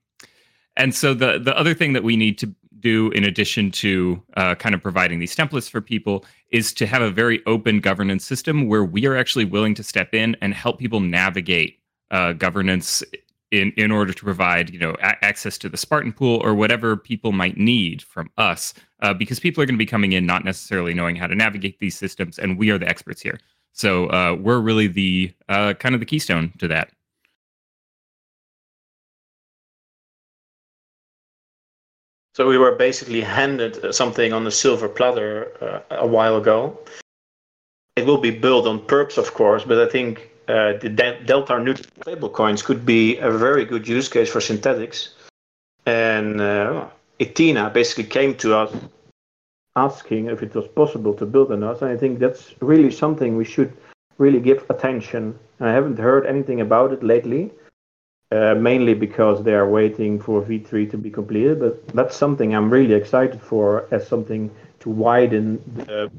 and 0.75 0.93
so 0.93 1.13
the 1.13 1.39
the 1.39 1.57
other 1.57 1.73
thing 1.73 1.93
that 1.93 2.03
we 2.03 2.15
need 2.15 2.37
to 2.39 2.53
do 2.79 3.11
in 3.11 3.23
addition 3.23 3.71
to 3.71 4.21
uh, 4.35 4.55
kind 4.55 4.75
of 4.75 4.81
providing 4.81 5.19
these 5.19 5.35
templates 5.35 5.69
for 5.69 5.81
people 5.81 6.25
is 6.49 6.73
to 6.73 6.85
have 6.87 7.01
a 7.01 7.11
very 7.11 7.45
open 7.45 7.79
governance 7.79 8.25
system 8.25 8.67
where 8.67 8.83
we 8.83 9.05
are 9.05 9.15
actually 9.15 9.45
willing 9.45 9.75
to 9.75 9.83
step 9.83 10.13
in 10.13 10.35
and 10.41 10.53
help 10.53 10.79
people 10.79 10.99
navigate 10.99 11.79
uh, 12.09 12.33
governance 12.33 13.03
in 13.51 13.71
in 13.77 13.91
order 13.91 14.13
to 14.13 14.23
provide 14.23 14.69
you 14.69 14.79
know 14.79 14.95
a- 15.01 15.23
access 15.23 15.57
to 15.59 15.69
the 15.69 15.77
Spartan 15.77 16.13
pool 16.13 16.41
or 16.43 16.53
whatever 16.55 16.97
people 16.97 17.31
might 17.31 17.57
need 17.57 18.01
from 18.01 18.29
us 18.37 18.73
uh, 19.01 19.13
because 19.13 19.39
people 19.39 19.61
are 19.61 19.65
going 19.65 19.75
to 19.75 19.85
be 19.85 19.85
coming 19.85 20.13
in 20.13 20.25
not 20.25 20.43
necessarily 20.43 20.93
knowing 20.93 21.15
how 21.15 21.27
to 21.27 21.35
navigate 21.35 21.79
these 21.79 21.97
systems 21.97 22.39
and 22.39 22.57
we 22.57 22.69
are 22.71 22.77
the 22.77 22.87
experts 22.87 23.21
here 23.21 23.39
so 23.73 24.07
uh, 24.07 24.35
we're 24.39 24.59
really 24.59 24.87
the 24.87 25.33
uh, 25.49 25.73
kind 25.73 25.93
of 25.95 25.99
the 26.01 26.05
keystone 26.05 26.51
to 26.57 26.67
that 26.67 26.91
So 32.33 32.47
we 32.47 32.57
were 32.57 32.75
basically 32.75 33.21
handed 33.21 33.93
something 33.93 34.31
on 34.31 34.47
a 34.47 34.51
silver 34.51 34.87
platter 34.87 35.51
uh, 35.61 35.95
a 35.97 36.07
while 36.07 36.37
ago. 36.37 36.79
It 37.97 38.05
will 38.05 38.19
be 38.19 38.31
built 38.31 38.65
on 38.67 38.79
perps, 38.79 39.17
of 39.17 39.33
course, 39.33 39.65
but 39.65 39.77
I 39.77 39.89
think 39.89 40.30
uh, 40.47 40.73
the 40.81 40.89
de- 40.89 41.23
Delta 41.23 41.59
neutral 41.59 41.87
stablecoins 41.99 42.63
could 42.63 42.85
be 42.85 43.17
a 43.17 43.31
very 43.31 43.65
good 43.65 43.87
use 43.87 44.07
case 44.07 44.29
for 44.29 44.39
Synthetix. 44.39 45.09
And 45.85 46.41
uh, 46.41 46.87
basically 47.73 48.05
came 48.05 48.35
to 48.35 48.55
us 48.55 48.75
asking 49.75 50.27
if 50.27 50.43
it 50.43 50.53
was 50.53 50.67
possible 50.67 51.13
to 51.13 51.25
build 51.25 51.51
on 51.51 51.63
us. 51.63 51.81
And 51.81 51.91
I 51.91 51.97
think 51.97 52.19
that's 52.19 52.53
really 52.61 52.91
something 52.91 53.37
we 53.37 53.45
should 53.45 53.71
really 54.17 54.39
give 54.39 54.65
attention. 54.69 55.37
I 55.59 55.71
haven't 55.71 55.97
heard 55.97 56.25
anything 56.25 56.61
about 56.61 56.91
it 56.91 57.03
lately, 57.03 57.51
uh, 58.31 58.55
mainly 58.55 58.93
because 58.93 59.43
they 59.43 59.53
are 59.53 59.69
waiting 59.69 60.19
for 60.19 60.41
V3 60.41 60.89
to 60.91 60.97
be 60.97 61.09
completed. 61.09 61.59
But 61.59 61.87
that's 61.89 62.15
something 62.15 62.53
I'm 62.55 62.69
really 62.69 62.93
excited 62.93 63.41
for 63.41 63.87
as 63.91 64.07
something 64.07 64.51
to 64.81 64.89
widen 64.89 65.61
the 65.75 66.11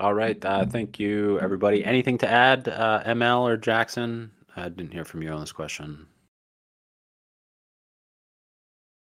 All 0.00 0.14
right. 0.14 0.42
Uh, 0.42 0.64
thank 0.64 0.98
you, 0.98 1.38
everybody. 1.40 1.84
Anything 1.84 2.16
to 2.18 2.28
add, 2.28 2.68
uh, 2.68 3.02
ML 3.04 3.42
or 3.42 3.58
Jackson? 3.58 4.30
I 4.56 4.70
didn't 4.70 4.92
hear 4.94 5.04
from 5.04 5.22
you 5.22 5.28
on 5.30 5.40
this 5.40 5.52
question. 5.52 6.06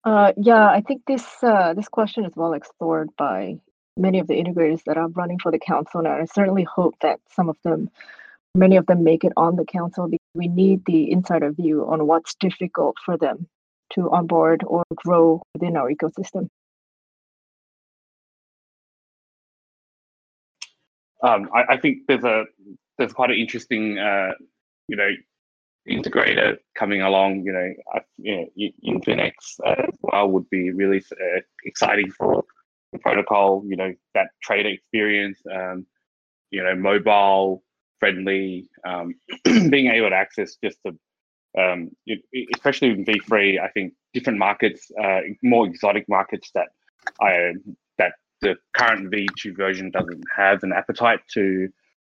Uh, 0.04 0.34
yeah, 0.36 0.68
I 0.68 0.82
think 0.82 1.04
this 1.08 1.26
uh, 1.42 1.74
this 1.74 1.88
question 1.88 2.26
is 2.26 2.34
well 2.36 2.52
explored 2.52 3.10
by 3.18 3.60
many 3.96 4.20
of 4.20 4.28
the 4.28 4.34
integrators 4.34 4.84
that 4.86 4.98
are 4.98 5.08
running 5.10 5.40
for 5.40 5.52
the 5.52 5.60
council 5.60 6.00
and 6.00 6.08
I 6.10 6.26
certainly 6.26 6.64
hope 6.64 6.96
that 7.02 7.20
some 7.30 7.48
of 7.50 7.58
them, 7.64 7.90
many 8.54 8.76
of 8.76 8.86
them, 8.86 9.04
make 9.04 9.24
it 9.24 9.34
on 9.38 9.56
the 9.56 9.66
council 9.66 10.08
because 10.08 10.34
we 10.34 10.48
need 10.50 10.86
the 10.86 11.12
insider 11.12 11.52
view 11.52 11.86
on 11.88 12.08
what's 12.08 12.36
difficult 12.36 12.98
for 13.06 13.18
them 13.18 13.48
to 13.94 14.10
onboard 14.12 14.64
or 14.68 14.84
grow 14.96 15.42
within 15.54 15.78
our 15.78 15.90
ecosystem. 15.90 16.50
Um, 21.24 21.50
I, 21.54 21.74
I, 21.74 21.78
think 21.78 22.00
there's 22.08 22.24
a 22.24 22.46
there's 22.98 23.14
quite 23.14 23.30
an 23.30 23.38
interesting 23.38 23.98
uh, 23.98 24.32
you 24.88 24.96
know 24.96 25.10
integrator 25.88 26.58
coming 26.76 27.02
along. 27.02 27.44
You 27.44 27.54
know, 27.54 27.74
you 28.18 28.36
know 28.36 28.72
Infinex 28.86 29.34
uh, 29.66 29.84
as 29.88 29.96
well 30.02 30.30
would 30.30 30.50
be 30.50 30.72
really 30.72 31.04
uh, 31.12 31.42
exciting 31.66 32.12
for 32.12 32.44
the 32.94 33.00
protocol. 33.00 33.64
You 33.68 33.76
know, 33.78 33.94
that 34.14 34.28
trader 34.42 34.70
experience. 34.70 35.40
Um, 35.52 35.86
you 36.52 36.64
know, 36.64 36.76
mobile 36.76 37.64
friendly, 38.00 38.70
um, 38.86 39.14
being 39.44 39.88
able 39.88 40.10
to 40.10 40.16
access 40.16 40.56
just 40.64 40.80
the 40.84 40.98
um, 41.58 41.92
especially 42.56 42.90
in 42.90 43.06
V3, 43.06 43.60
I 43.60 43.70
think 43.70 43.94
different 44.14 44.38
markets, 44.38 44.92
uh, 45.02 45.22
more 45.42 45.66
exotic 45.66 46.08
markets 46.08 46.52
that 46.54 46.68
I 47.20 47.54
the 48.42 48.56
current 48.76 49.12
V2 49.12 49.56
version 49.56 49.92
doesn't 49.92 50.24
have 50.36 50.64
an 50.64 50.74
appetite 50.74 51.22
to 51.34 51.70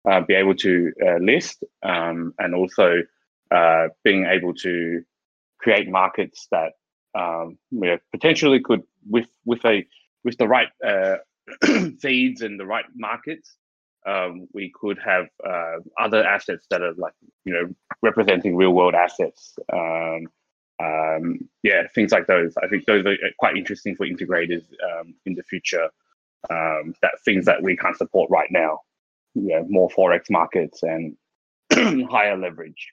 uh, 0.10 0.22
be 0.22 0.34
able 0.34 0.56
to 0.56 0.92
uh, 1.06 1.18
list, 1.18 1.64
um, 1.84 2.34
and 2.40 2.54
also 2.54 3.02
uh, 3.52 3.88
being 4.04 4.26
able 4.26 4.54
to 4.54 5.04
create 5.60 5.90
markets 5.90 6.48
that 6.52 6.74
um, 7.16 7.58
potentially 8.12 8.60
could, 8.60 8.84
with 9.10 9.28
with 9.46 9.64
a 9.66 9.86
with 10.24 10.38
the 10.38 10.48
right 10.48 10.70
uh, 10.86 11.16
feeds 12.00 12.42
and 12.42 12.60
the 12.60 12.66
right 12.66 12.86
markets, 12.96 13.56
um, 14.06 14.48
we 14.54 14.72
could 14.74 15.00
have 15.04 15.28
uh, 15.48 15.78
other 16.00 16.24
assets 16.24 16.66
that 16.70 16.82
are 16.82 16.94
like 16.96 17.14
you 17.46 17.54
know 17.54 17.74
representing 18.02 18.56
real 18.56 18.72
world 18.72 18.96
assets. 18.96 19.58
Um, 19.72 20.28
um, 20.82 21.50
yeah, 21.62 21.84
things 21.96 22.12
like 22.12 22.28
those. 22.28 22.56
I 22.62 22.68
think 22.68 22.86
those 22.86 23.06
are 23.06 23.16
quite 23.38 23.56
interesting 23.56 23.96
for 23.96 24.06
integrators 24.06 24.64
um, 24.84 25.14
in 25.26 25.36
the 25.36 25.44
future 25.44 25.90
um, 26.50 26.94
that 27.02 27.14
things 27.26 27.46
that 27.46 27.62
we 27.62 27.76
can't 27.78 27.98
support 27.98 28.30
right 28.30 28.50
now. 28.52 28.80
Yeah, 29.36 29.62
more 29.68 29.90
forex 29.90 30.30
markets 30.30 30.84
and 30.84 31.16
higher 32.10 32.38
leverage. 32.38 32.92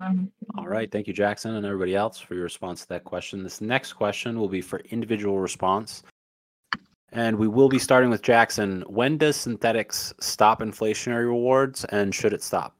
All 0.00 0.68
right. 0.68 0.90
Thank 0.90 1.08
you, 1.08 1.12
Jackson, 1.12 1.56
and 1.56 1.66
everybody 1.66 1.96
else 1.96 2.20
for 2.20 2.34
your 2.34 2.44
response 2.44 2.82
to 2.82 2.88
that 2.90 3.04
question. 3.04 3.42
This 3.42 3.60
next 3.60 3.94
question 3.94 4.38
will 4.38 4.48
be 4.48 4.60
for 4.60 4.78
individual 4.90 5.40
response. 5.40 6.04
And 7.10 7.36
we 7.36 7.48
will 7.48 7.68
be 7.68 7.78
starting 7.78 8.10
with 8.10 8.22
Jackson. 8.22 8.84
When 8.86 9.18
does 9.18 9.36
Synthetix 9.36 10.12
stop 10.20 10.60
inflationary 10.60 11.26
rewards 11.26 11.84
and 11.86 12.14
should 12.14 12.32
it 12.32 12.42
stop? 12.42 12.76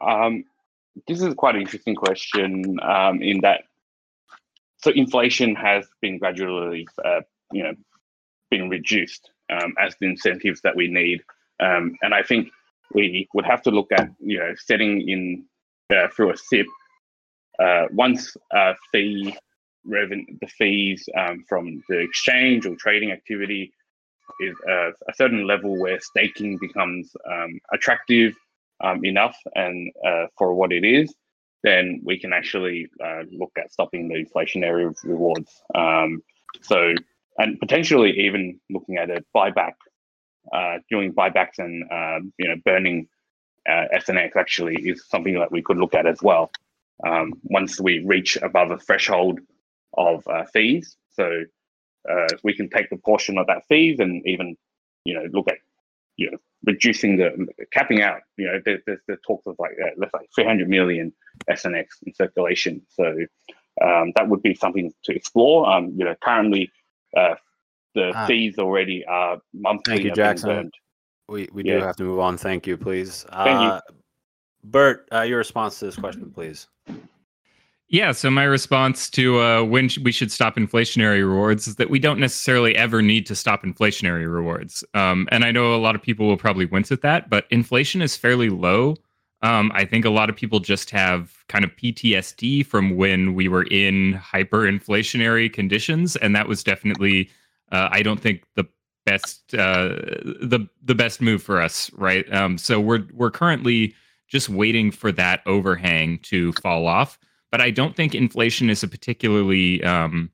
Um, 0.00 0.44
this 1.06 1.22
is 1.22 1.34
quite 1.34 1.54
an 1.54 1.62
interesting 1.62 1.94
question 1.94 2.78
um, 2.82 3.22
in 3.22 3.40
that 3.40 3.62
so 4.78 4.90
inflation 4.90 5.54
has 5.54 5.86
been 6.00 6.18
gradually 6.18 6.86
uh, 7.04 7.20
you 7.52 7.62
know 7.62 7.72
been 8.50 8.68
reduced 8.68 9.30
um, 9.50 9.74
as 9.78 9.94
the 10.00 10.06
incentives 10.06 10.60
that 10.62 10.76
we 10.76 10.88
need 10.88 11.22
um, 11.60 11.96
and 12.02 12.14
i 12.14 12.22
think 12.22 12.48
we 12.92 13.28
would 13.34 13.44
have 13.44 13.62
to 13.62 13.70
look 13.70 13.90
at 13.92 14.08
you 14.20 14.38
know 14.38 14.52
setting 14.56 15.08
in 15.08 15.44
uh, 15.94 16.08
through 16.14 16.32
a 16.32 16.36
sip 16.36 16.66
uh, 17.58 17.86
once 17.92 18.36
uh, 18.54 18.74
fee 18.92 19.36
revenue 19.84 20.24
the 20.40 20.46
fees 20.46 21.08
um, 21.18 21.44
from 21.48 21.82
the 21.88 21.98
exchange 21.98 22.66
or 22.66 22.74
trading 22.76 23.10
activity 23.12 23.72
is 24.40 24.56
uh, 24.68 24.88
a 25.08 25.14
certain 25.14 25.46
level 25.46 25.78
where 25.78 26.00
staking 26.00 26.58
becomes 26.58 27.14
um, 27.30 27.60
attractive 27.72 28.34
um, 28.82 29.04
enough 29.04 29.36
and 29.54 29.92
uh, 30.06 30.26
for 30.36 30.54
what 30.54 30.72
it 30.72 30.84
is, 30.84 31.14
then 31.62 32.00
we 32.04 32.18
can 32.18 32.32
actually 32.32 32.88
uh, 33.02 33.22
look 33.32 33.52
at 33.56 33.72
stopping 33.72 34.08
the 34.08 34.24
inflationary 34.24 34.94
rewards. 35.04 35.62
Um, 35.74 36.22
so, 36.62 36.94
and 37.38 37.58
potentially 37.58 38.10
even 38.20 38.60
looking 38.70 38.96
at 38.98 39.10
a 39.10 39.24
buyback, 39.34 39.72
uh, 40.52 40.78
doing 40.90 41.12
buybacks 41.12 41.58
and 41.58 41.84
um, 41.90 42.32
you 42.38 42.48
know 42.48 42.56
burning 42.64 43.08
uh, 43.68 43.86
SNX 43.94 44.36
actually 44.36 44.76
is 44.76 45.08
something 45.08 45.38
that 45.38 45.50
we 45.50 45.62
could 45.62 45.78
look 45.78 45.94
at 45.94 46.06
as 46.06 46.22
well. 46.22 46.50
Um, 47.04 47.32
once 47.44 47.80
we 47.80 48.04
reach 48.04 48.36
above 48.36 48.70
a 48.70 48.78
threshold 48.78 49.40
of 49.96 50.26
uh, 50.28 50.44
fees, 50.52 50.96
so 51.12 51.42
uh, 52.10 52.28
we 52.42 52.54
can 52.54 52.68
take 52.68 52.90
the 52.90 52.98
portion 52.98 53.38
of 53.38 53.46
that 53.46 53.64
fees 53.68 54.00
and 54.00 54.22
even 54.26 54.56
you 55.04 55.14
know 55.14 55.26
look 55.32 55.48
at 55.48 55.58
you 56.16 56.30
know 56.30 56.38
reducing 56.64 57.16
the 57.16 57.46
capping 57.72 58.02
out. 58.02 58.20
You 58.36 58.46
know, 58.46 58.60
there's, 58.64 58.80
there's 58.86 59.00
the 59.08 59.16
talks 59.26 59.46
of 59.46 59.56
like 59.58 59.72
uh, 59.82 59.90
let's 59.96 60.14
like 60.14 60.28
300 60.34 60.68
million 60.68 61.12
SNX 61.50 61.86
in 62.06 62.14
circulation. 62.14 62.82
So 62.88 63.04
um, 63.82 64.12
that 64.16 64.28
would 64.28 64.42
be 64.42 64.54
something 64.54 64.92
to 65.04 65.14
explore. 65.14 65.68
Um, 65.70 65.94
you 65.96 66.04
know, 66.04 66.14
currently 66.22 66.70
uh, 67.16 67.34
the 67.94 68.12
ah. 68.14 68.26
fees 68.26 68.58
already 68.58 69.04
are 69.06 69.38
monthly. 69.52 69.94
Thank 69.94 70.04
you, 70.04 70.12
Jackson. 70.12 70.70
We 71.28 71.48
we 71.52 71.64
yeah. 71.64 71.78
do 71.78 71.84
have 71.84 71.96
to 71.96 72.04
move 72.04 72.20
on. 72.20 72.36
Thank 72.36 72.66
you, 72.66 72.76
please. 72.76 73.24
Thank 73.30 73.58
uh, 73.58 73.80
you. 73.88 73.96
Burt, 74.64 75.08
uh, 75.12 75.22
your 75.22 75.38
response 75.38 75.78
to 75.78 75.86
this 75.86 75.96
question, 75.96 76.30
please. 76.30 76.68
Yeah, 77.88 78.12
so 78.12 78.30
my 78.30 78.44
response 78.44 79.10
to 79.10 79.40
uh, 79.40 79.62
when 79.62 79.88
we 80.02 80.10
should 80.10 80.32
stop 80.32 80.56
inflationary 80.56 81.18
rewards 81.26 81.68
is 81.68 81.76
that 81.76 81.90
we 81.90 81.98
don't 81.98 82.18
necessarily 82.18 82.74
ever 82.76 83.02
need 83.02 83.26
to 83.26 83.36
stop 83.36 83.62
inflationary 83.62 84.30
rewards. 84.32 84.82
Um, 84.94 85.28
and 85.30 85.44
I 85.44 85.50
know 85.52 85.74
a 85.74 85.76
lot 85.76 85.94
of 85.94 86.02
people 86.02 86.26
will 86.26 86.38
probably 86.38 86.64
wince 86.64 86.90
at 86.90 87.02
that, 87.02 87.28
but 87.28 87.46
inflation 87.50 88.00
is 88.02 88.16
fairly 88.16 88.48
low 88.48 88.96
Um, 89.42 89.70
I 89.74 89.84
think 89.84 90.06
a 90.06 90.10
lot 90.10 90.30
of 90.30 90.36
people 90.36 90.60
just 90.60 90.90
have 90.90 91.34
kind 91.48 91.64
of 91.64 91.76
PTSD 91.76 92.62
from 92.64 92.96
when 92.96 93.34
we 93.34 93.48
were 93.48 93.64
in 93.64 94.14
hyperinflationary 94.14 95.52
conditions, 95.52 96.16
and 96.16 96.34
that 96.34 96.48
was 96.48 96.64
definitely, 96.64 97.30
uh, 97.70 97.88
I 97.92 98.02
don't 98.02 98.20
think 98.20 98.44
the 98.56 98.64
best 99.06 99.54
uh, 99.54 99.88
the 100.40 100.66
the 100.82 100.94
best 100.94 101.20
move 101.20 101.42
for 101.42 101.60
us, 101.60 101.90
right? 101.94 102.24
Um, 102.32 102.56
so 102.58 102.80
we're 102.80 103.06
we're 103.12 103.30
currently 103.30 103.94
just 104.28 104.48
waiting 104.48 104.90
for 104.90 105.12
that 105.12 105.42
overhang 105.46 106.18
to 106.20 106.52
fall 106.54 106.86
off. 106.86 107.18
But 107.54 107.60
I 107.60 107.70
don't 107.70 107.94
think 107.94 108.16
inflation 108.16 108.68
is 108.68 108.82
a 108.82 108.88
particularly 108.88 109.80
um, 109.84 110.28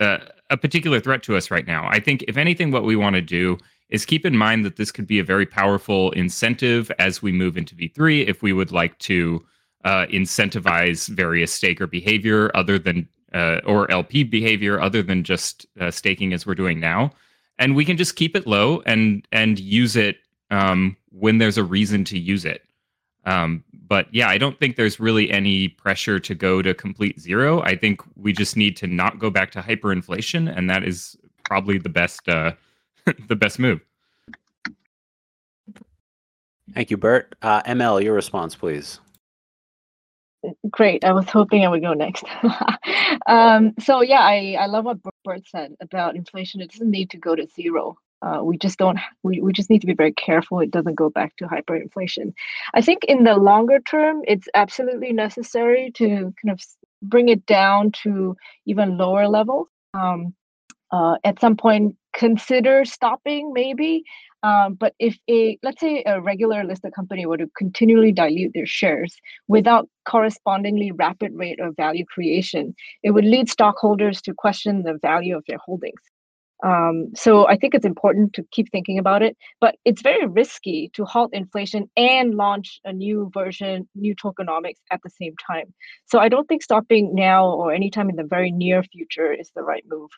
uh, 0.00 0.20
a 0.48 0.56
particular 0.56 1.00
threat 1.00 1.22
to 1.24 1.36
us 1.36 1.50
right 1.50 1.66
now. 1.66 1.86
I 1.90 2.00
think 2.00 2.24
if 2.28 2.38
anything, 2.38 2.70
what 2.70 2.84
we 2.84 2.96
want 2.96 3.14
to 3.14 3.20
do 3.20 3.58
is 3.90 4.06
keep 4.06 4.24
in 4.24 4.34
mind 4.34 4.64
that 4.64 4.76
this 4.76 4.90
could 4.90 5.06
be 5.06 5.18
a 5.18 5.22
very 5.22 5.44
powerful 5.44 6.12
incentive 6.12 6.90
as 6.98 7.20
we 7.20 7.30
move 7.30 7.58
into 7.58 7.74
V3 7.74 8.26
if 8.26 8.40
we 8.40 8.54
would 8.54 8.72
like 8.72 8.98
to 9.00 9.44
uh, 9.84 10.06
incentivize 10.06 11.08
various 11.08 11.52
staker 11.52 11.86
behavior 11.86 12.50
other 12.54 12.78
than 12.78 13.06
uh, 13.34 13.60
or 13.66 13.90
LP 13.90 14.24
behavior 14.24 14.80
other 14.80 15.02
than 15.02 15.24
just 15.24 15.66
uh, 15.78 15.90
staking 15.90 16.32
as 16.32 16.46
we're 16.46 16.54
doing 16.54 16.80
now, 16.80 17.10
and 17.58 17.76
we 17.76 17.84
can 17.84 17.98
just 17.98 18.16
keep 18.16 18.34
it 18.34 18.46
low 18.46 18.80
and 18.86 19.28
and 19.30 19.60
use 19.60 19.94
it 19.94 20.16
um, 20.50 20.96
when 21.10 21.36
there's 21.36 21.58
a 21.58 21.64
reason 21.64 22.02
to 22.04 22.18
use 22.18 22.46
it. 22.46 22.65
Um, 23.26 23.64
but 23.88 24.06
yeah, 24.12 24.28
I 24.28 24.38
don't 24.38 24.58
think 24.58 24.76
there's 24.76 24.98
really 24.98 25.30
any 25.30 25.68
pressure 25.68 26.18
to 26.20 26.34
go 26.34 26.62
to 26.62 26.72
complete 26.74 27.20
zero. 27.20 27.60
I 27.62 27.76
think 27.76 28.00
we 28.16 28.32
just 28.32 28.56
need 28.56 28.76
to 28.78 28.86
not 28.86 29.18
go 29.18 29.30
back 29.30 29.50
to 29.52 29.60
hyperinflation, 29.60 30.56
and 30.56 30.70
that 30.70 30.84
is 30.84 31.16
probably 31.44 31.78
the 31.78 31.88
best 31.88 32.28
uh, 32.28 32.52
the 33.28 33.36
best 33.36 33.58
move. 33.58 33.80
Thank 36.74 36.90
you, 36.90 36.96
Burt. 36.96 37.34
Uh, 37.42 37.62
ML, 37.62 38.02
your 38.02 38.14
response, 38.14 38.54
please. 38.54 39.00
Great. 40.70 41.04
I 41.04 41.12
was 41.12 41.28
hoping 41.28 41.64
I 41.64 41.68
would 41.68 41.82
go 41.82 41.94
next. 41.94 42.24
um, 43.26 43.74
so 43.80 44.02
yeah, 44.02 44.20
I, 44.20 44.56
I 44.58 44.66
love 44.66 44.84
what 44.84 44.98
Burt 45.24 45.42
said 45.46 45.74
about 45.80 46.16
inflation. 46.16 46.60
It 46.60 46.70
doesn't 46.70 46.90
need 46.90 47.10
to 47.10 47.18
go 47.18 47.34
to 47.34 47.46
zero. 47.46 47.96
Uh, 48.22 48.40
we 48.42 48.56
just 48.58 48.78
don't. 48.78 48.98
We, 49.22 49.40
we 49.40 49.52
just 49.52 49.70
need 49.70 49.80
to 49.82 49.86
be 49.86 49.94
very 49.94 50.12
careful. 50.12 50.60
It 50.60 50.70
doesn't 50.70 50.94
go 50.94 51.10
back 51.10 51.36
to 51.36 51.46
hyperinflation. 51.46 52.32
I 52.74 52.80
think 52.80 53.04
in 53.04 53.24
the 53.24 53.36
longer 53.36 53.78
term, 53.80 54.22
it's 54.26 54.48
absolutely 54.54 55.12
necessary 55.12 55.92
to 55.96 56.06
kind 56.06 56.50
of 56.50 56.60
bring 57.02 57.28
it 57.28 57.44
down 57.46 57.92
to 58.02 58.36
even 58.64 58.96
lower 58.96 59.28
levels. 59.28 59.68
Um, 59.94 60.34
uh, 60.90 61.16
at 61.24 61.40
some 61.40 61.56
point, 61.56 61.96
consider 62.14 62.84
stopping 62.84 63.52
maybe 63.52 64.04
um, 64.46 64.74
but 64.74 64.94
if 65.00 65.18
a 65.28 65.58
let's 65.64 65.80
say 65.80 66.04
a 66.06 66.20
regular 66.20 66.62
listed 66.62 66.92
company 66.94 67.26
were 67.26 67.38
to 67.38 67.50
continually 67.56 68.12
dilute 68.12 68.52
their 68.54 68.66
shares 68.66 69.16
without 69.48 69.88
correspondingly 70.08 70.92
rapid 70.92 71.32
rate 71.34 71.58
of 71.58 71.74
value 71.76 72.04
creation, 72.04 72.74
it 73.02 73.10
would 73.10 73.24
lead 73.24 73.48
stockholders 73.48 74.22
to 74.22 74.34
question 74.34 74.82
the 74.82 74.98
value 75.02 75.36
of 75.36 75.44
their 75.48 75.58
holdings. 75.58 76.00
Um, 76.64 77.12
so 77.14 77.46
I 77.46 77.56
think 77.56 77.74
it's 77.74 77.84
important 77.84 78.32
to 78.34 78.44
keep 78.50 78.70
thinking 78.70 78.98
about 78.98 79.22
it, 79.22 79.36
but 79.60 79.76
it's 79.84 80.02
very 80.02 80.26
risky 80.26 80.90
to 80.94 81.04
halt 81.04 81.30
inflation 81.34 81.90
and 81.96 82.34
launch 82.34 82.80
a 82.84 82.92
new 82.92 83.30
version, 83.34 83.88
new 83.94 84.14
tokenomics 84.14 84.80
at 84.90 85.00
the 85.04 85.10
same 85.10 85.34
time. 85.46 85.74
So 86.06 86.18
I 86.18 86.28
don't 86.28 86.46
think 86.48 86.62
stopping 86.62 87.14
now 87.14 87.46
or 87.46 87.72
anytime 87.72 88.08
in 88.08 88.16
the 88.16 88.24
very 88.24 88.50
near 88.50 88.82
future 88.82 89.32
is 89.32 89.50
the 89.54 89.62
right 89.62 89.84
move. 89.88 90.10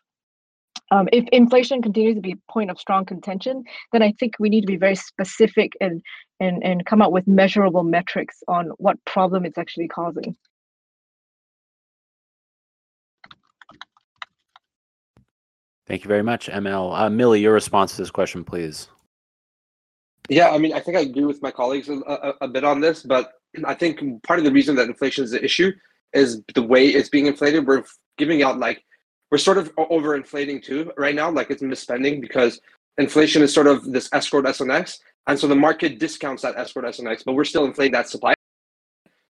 Um, 0.91 1.09
if 1.13 1.27
inflation 1.33 1.83
continues 1.83 2.15
to 2.15 2.23
be 2.23 2.33
a 2.33 2.53
point 2.53 2.71
of 2.71 2.79
strong 2.79 3.05
contention, 3.05 3.65
then 3.93 4.03
I 4.03 4.13
think 4.13 4.37
we 4.39 4.49
need 4.49 4.63
to 4.63 4.67
be 4.67 4.77
very 4.77 4.95
specific 4.95 5.73
and 5.81 6.01
and 6.41 6.65
and 6.65 6.87
come 6.87 7.03
up 7.03 7.13
with 7.13 7.27
measurable 7.27 7.83
metrics 7.83 8.43
on 8.49 8.71
what 8.79 9.05
problem 9.05 9.45
it's 9.45 9.59
actually 9.59 9.89
causing. 9.89 10.37
Thank 15.89 16.05
you 16.05 16.09
very 16.09 16.23
much, 16.23 16.49
ML. 16.49 16.97
Uh, 16.97 17.09
Millie, 17.09 17.41
your 17.41 17.55
response 17.55 17.97
to 17.97 18.03
this 18.03 18.11
question, 18.11 18.45
please. 18.45 18.89
Yeah, 20.29 20.51
I 20.51 20.59
mean, 20.59 20.75
I 20.75 20.81
think 20.81 20.99
I 20.99 21.01
agree 21.01 21.25
with 21.25 21.41
my 21.41 21.51
colleagues 21.51 21.89
a, 21.89 21.95
a, 21.95 22.35
a 22.43 22.49
bit 22.49 22.63
on 22.63 22.81
this, 22.83 23.03
but 23.03 23.33
I 23.65 23.73
think 23.73 24.23
part 24.23 24.39
of 24.39 24.45
the 24.45 24.53
reason 24.53 24.77
that 24.77 24.87
inflation 24.87 25.25
is 25.25 25.33
an 25.33 25.43
issue 25.43 25.73
is 26.13 26.43
the 26.55 26.63
way 26.63 26.89
it's 26.89 27.09
being 27.09 27.25
inflated. 27.27 27.67
We're 27.67 27.85
giving 28.19 28.43
out 28.43 28.59
like 28.59 28.85
we're 29.31 29.39
sort 29.39 29.57
of 29.57 29.75
overinflating 29.77 30.63
too 30.63 30.93
right 30.99 31.15
now, 31.15 31.31
like 31.31 31.51
it's 31.51 31.63
misspending 31.63 32.21
because 32.21 32.61
inflation 32.99 33.41
is 33.41 33.55
sort 33.55 33.67
of 33.67 33.91
this 33.91 34.11
escrowed 34.11 34.45
SNX. 34.45 34.99
And 35.27 35.39
so 35.39 35.47
the 35.47 35.57
market 35.57 35.99
discounts 35.99 36.43
that 36.43 36.57
escrowed 36.57 36.85
SNX, 36.85 37.25
but 37.25 37.35
we're 37.35 37.45
still 37.45 37.65
inflating 37.65 37.93
that 37.93 38.11
supply. 38.11 38.35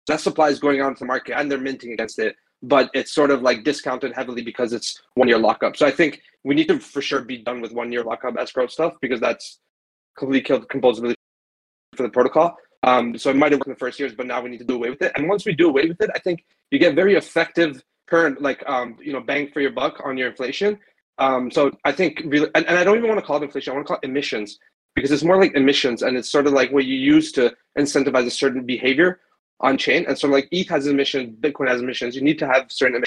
That 0.08 0.20
supply 0.20 0.50
is 0.50 0.60
going 0.60 0.82
on 0.82 0.96
to 0.96 1.00
the 1.00 1.06
market 1.06 1.38
and 1.38 1.52
they're 1.52 1.60
minting 1.60 1.94
against 1.94 2.18
it, 2.18 2.36
but 2.62 2.90
it's 2.94 3.14
sort 3.14 3.32
of 3.32 3.42
like 3.42 3.64
discounted 3.64 4.14
heavily 4.14 4.42
because 4.42 4.74
it's 4.74 5.02
one 5.16 5.28
year 5.28 5.38
lockup. 5.38 5.78
So 5.78 5.86
I 5.86 5.92
think 5.92 6.22
we 6.44 6.56
need 6.56 6.68
to 6.68 6.80
for 6.80 7.02
sure 7.02 7.22
be 7.22 7.38
done 7.38 7.62
with 7.62 7.72
one 7.72 7.92
year 7.92 8.04
lockup 8.04 8.38
escrow 8.38 8.68
stuff 8.68 8.94
because 9.02 9.20
that's 9.20 9.60
completely 10.18 10.46
killed 10.46 10.68
composability 10.68 11.16
for 11.96 12.04
the 12.04 12.10
protocol. 12.10 12.58
Um, 12.84 13.18
so 13.18 13.30
it 13.30 13.36
might 13.36 13.52
have 13.52 13.60
worked 13.60 13.68
in 13.68 13.74
the 13.74 13.80
first 13.80 14.00
years, 14.00 14.14
but 14.14 14.26
now 14.26 14.42
we 14.42 14.50
need 14.50 14.60
to 14.60 14.66
do 14.66 14.76
away 14.76 14.90
with 14.90 15.02
it. 15.02 15.12
And 15.16 15.28
once 15.28 15.46
we 15.46 15.54
do 15.54 15.70
away 15.70 15.86
with 15.88 16.02
it, 16.02 16.10
I 16.16 16.20
think 16.20 16.46
you 16.72 16.80
get 16.80 16.96
very 16.96 17.16
effective 17.16 17.84
current 18.10 18.42
like 18.42 18.68
um 18.68 18.98
you 19.00 19.14
know 19.14 19.22
bang 19.22 19.48
for 19.54 19.62
your 19.62 19.72
buck 19.72 20.02
on 20.04 20.18
your 20.18 20.30
inflation. 20.30 20.80
Um, 21.20 21.52
so 21.52 21.72
I 21.84 21.92
think 21.92 22.22
really, 22.26 22.50
and, 22.56 22.66
and 22.66 22.78
I 22.78 22.84
don't 22.84 22.98
even 22.98 23.10
want 23.10 23.20
to 23.20 23.26
call 23.26 23.38
it 23.38 23.44
inflation. 23.44 23.72
I 23.72 23.76
want 23.76 23.86
to 23.86 23.94
call 23.94 24.00
it 24.02 24.08
emissions 24.08 24.58
because 24.96 25.12
it's 25.12 25.24
more 25.24 25.38
like 25.38 25.54
emissions, 25.54 26.02
and 26.02 26.18
it's 26.18 26.32
sort 26.32 26.48
of 26.48 26.54
like 26.54 26.72
what 26.72 26.86
you 26.86 26.96
use 26.96 27.32
to 27.34 27.54
incentivize 27.78 28.26
a 28.26 28.32
certain 28.32 28.66
behavior 28.66 29.20
on 29.62 29.78
chain. 29.78 30.06
And 30.08 30.18
so 30.18 30.28
like 30.28 30.48
ETH 30.52 30.70
has 30.70 30.88
emissions, 30.88 31.36
Bitcoin 31.40 31.68
has 31.68 31.82
emissions. 31.82 32.16
You 32.16 32.22
need 32.22 32.40
to 32.40 32.48
have 32.48 32.72
certain 32.72 33.04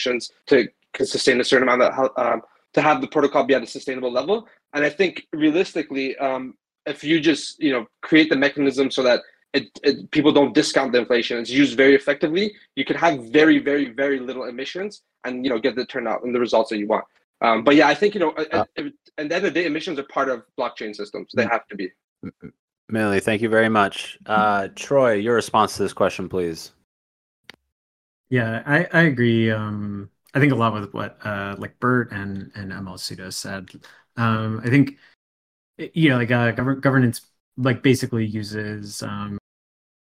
emissions 0.00 0.32
to 0.46 0.68
sustain 1.04 1.40
a 1.40 1.44
certain 1.44 1.68
amount 1.68 1.82
of 1.82 2.10
um, 2.16 2.42
to 2.74 2.82
have 2.82 3.00
the 3.00 3.06
protocol 3.06 3.44
be 3.44 3.54
at 3.54 3.62
a 3.62 3.66
sustainable 3.66 4.12
level. 4.12 4.48
And 4.72 4.84
I 4.84 4.90
think 4.90 5.26
realistically, 5.32 6.16
um, 6.18 6.54
if 6.86 7.04
you 7.04 7.20
just 7.20 7.60
you 7.62 7.72
know 7.72 7.86
create 8.02 8.30
the 8.30 8.36
mechanism 8.36 8.90
so 8.90 9.02
that 9.02 9.20
it, 9.52 9.68
it, 9.82 10.10
people 10.10 10.32
don't 10.32 10.54
discount 10.54 10.92
the 10.92 10.98
inflation. 10.98 11.38
It's 11.38 11.50
used 11.50 11.76
very 11.76 11.94
effectively. 11.94 12.54
You 12.74 12.84
can 12.84 12.96
have 12.96 13.26
very, 13.26 13.58
very, 13.58 13.90
very 13.90 14.18
little 14.18 14.44
emissions, 14.44 15.02
and 15.24 15.44
you 15.44 15.50
know 15.50 15.58
get 15.58 15.76
the 15.76 15.84
turnout 15.86 16.24
and 16.24 16.34
the 16.34 16.40
results 16.40 16.70
that 16.70 16.78
you 16.78 16.86
want. 16.86 17.04
Um, 17.42 17.64
but 17.64 17.76
yeah, 17.76 17.88
I 17.88 17.94
think 17.94 18.14
you 18.14 18.20
know, 18.20 18.30
uh, 18.30 18.44
at, 18.52 18.68
at, 18.78 18.84
the 18.84 18.92
end 19.18 19.32
of 19.32 19.42
the 19.42 19.50
day, 19.50 19.66
emissions 19.66 19.98
are 19.98 20.04
part 20.04 20.28
of 20.28 20.44
blockchain 20.58 20.94
systems. 20.94 21.30
They 21.34 21.44
have 21.44 21.66
to 21.68 21.76
be. 21.76 21.90
Millie, 22.92 23.20
thank 23.20 23.40
you 23.40 23.48
very 23.48 23.70
much. 23.70 24.18
Uh, 24.26 24.68
Troy, 24.76 25.14
your 25.14 25.34
response 25.34 25.76
to 25.76 25.82
this 25.82 25.94
question, 25.94 26.28
please. 26.28 26.72
Yeah, 28.28 28.62
I, 28.66 28.86
I 28.92 29.02
agree. 29.02 29.50
Um, 29.50 30.10
I 30.34 30.40
think 30.40 30.52
a 30.52 30.56
lot 30.56 30.74
with 30.74 30.92
what 30.92 31.18
uh, 31.24 31.56
like 31.58 31.80
Burt 31.80 32.12
and 32.12 32.52
and 32.54 32.70
ML 32.70 32.98
Sudo 32.98 33.32
said. 33.32 33.70
Um, 34.18 34.60
I 34.62 34.68
think 34.68 34.98
you 35.78 36.10
know, 36.10 36.18
like 36.18 36.30
uh, 36.30 36.52
gov- 36.52 36.82
governance 36.82 37.22
like 37.56 37.82
basically 37.82 38.26
uses 38.26 39.02
um, 39.02 39.38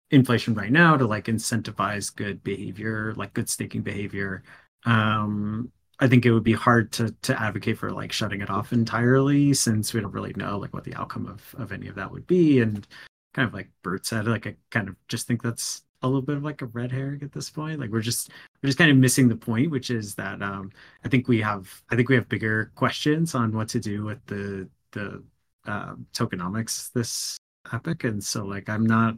inflation 0.09 0.55
right 0.55 0.71
now 0.71 0.97
to 0.97 1.05
like 1.05 1.25
incentivize 1.25 2.13
good 2.15 2.43
behavior, 2.43 3.13
like 3.15 3.33
good 3.33 3.49
staking 3.49 3.81
behavior. 3.81 4.43
Um, 4.85 5.71
I 6.03 6.07
think 6.09 6.25
it 6.25 6.33
would 6.33 6.43
be 6.43 6.51
hard 6.51 6.91
to 6.93 7.11
to 7.21 7.41
advocate 7.41 7.77
for 7.77 7.89
like 7.89 8.11
shutting 8.11 8.41
it 8.41 8.49
off 8.49 8.73
entirely 8.73 9.53
since 9.53 9.93
we 9.93 10.01
don't 10.01 10.11
really 10.11 10.33
know 10.35 10.57
like 10.57 10.73
what 10.73 10.83
the 10.83 10.93
outcome 10.95 11.27
of 11.27 11.55
of 11.57 11.71
any 11.71 11.87
of 11.87 11.95
that 11.95 12.11
would 12.11 12.27
be. 12.27 12.59
And 12.59 12.85
kind 13.33 13.47
of 13.47 13.53
like 13.53 13.69
Burt 13.83 14.05
said, 14.05 14.27
like 14.27 14.45
I 14.45 14.57
kind 14.69 14.89
of 14.89 14.97
just 15.07 15.27
think 15.27 15.41
that's 15.41 15.83
a 16.01 16.07
little 16.07 16.21
bit 16.21 16.35
of 16.35 16.43
like 16.43 16.61
a 16.61 16.65
red 16.65 16.91
herring 16.91 17.23
at 17.23 17.31
this 17.31 17.49
point. 17.49 17.79
Like 17.79 17.89
we're 17.89 18.01
just 18.01 18.31
we're 18.61 18.67
just 18.67 18.77
kind 18.77 18.91
of 18.91 18.97
missing 18.97 19.29
the 19.29 19.37
point, 19.37 19.71
which 19.71 19.89
is 19.89 20.13
that 20.15 20.41
um, 20.41 20.71
I 21.05 21.07
think 21.07 21.29
we 21.29 21.39
have 21.39 21.81
I 21.89 21.95
think 21.95 22.09
we 22.09 22.15
have 22.15 22.27
bigger 22.27 22.73
questions 22.75 23.33
on 23.33 23.55
what 23.55 23.69
to 23.69 23.79
do 23.79 24.03
with 24.03 24.19
the 24.25 24.67
the 24.91 25.23
uh, 25.65 25.95
tokenomics 26.13 26.91
this 26.91 27.37
epoch, 27.71 28.03
and 28.03 28.21
so 28.21 28.43
like 28.43 28.67
I'm 28.67 28.85
not 28.85 29.15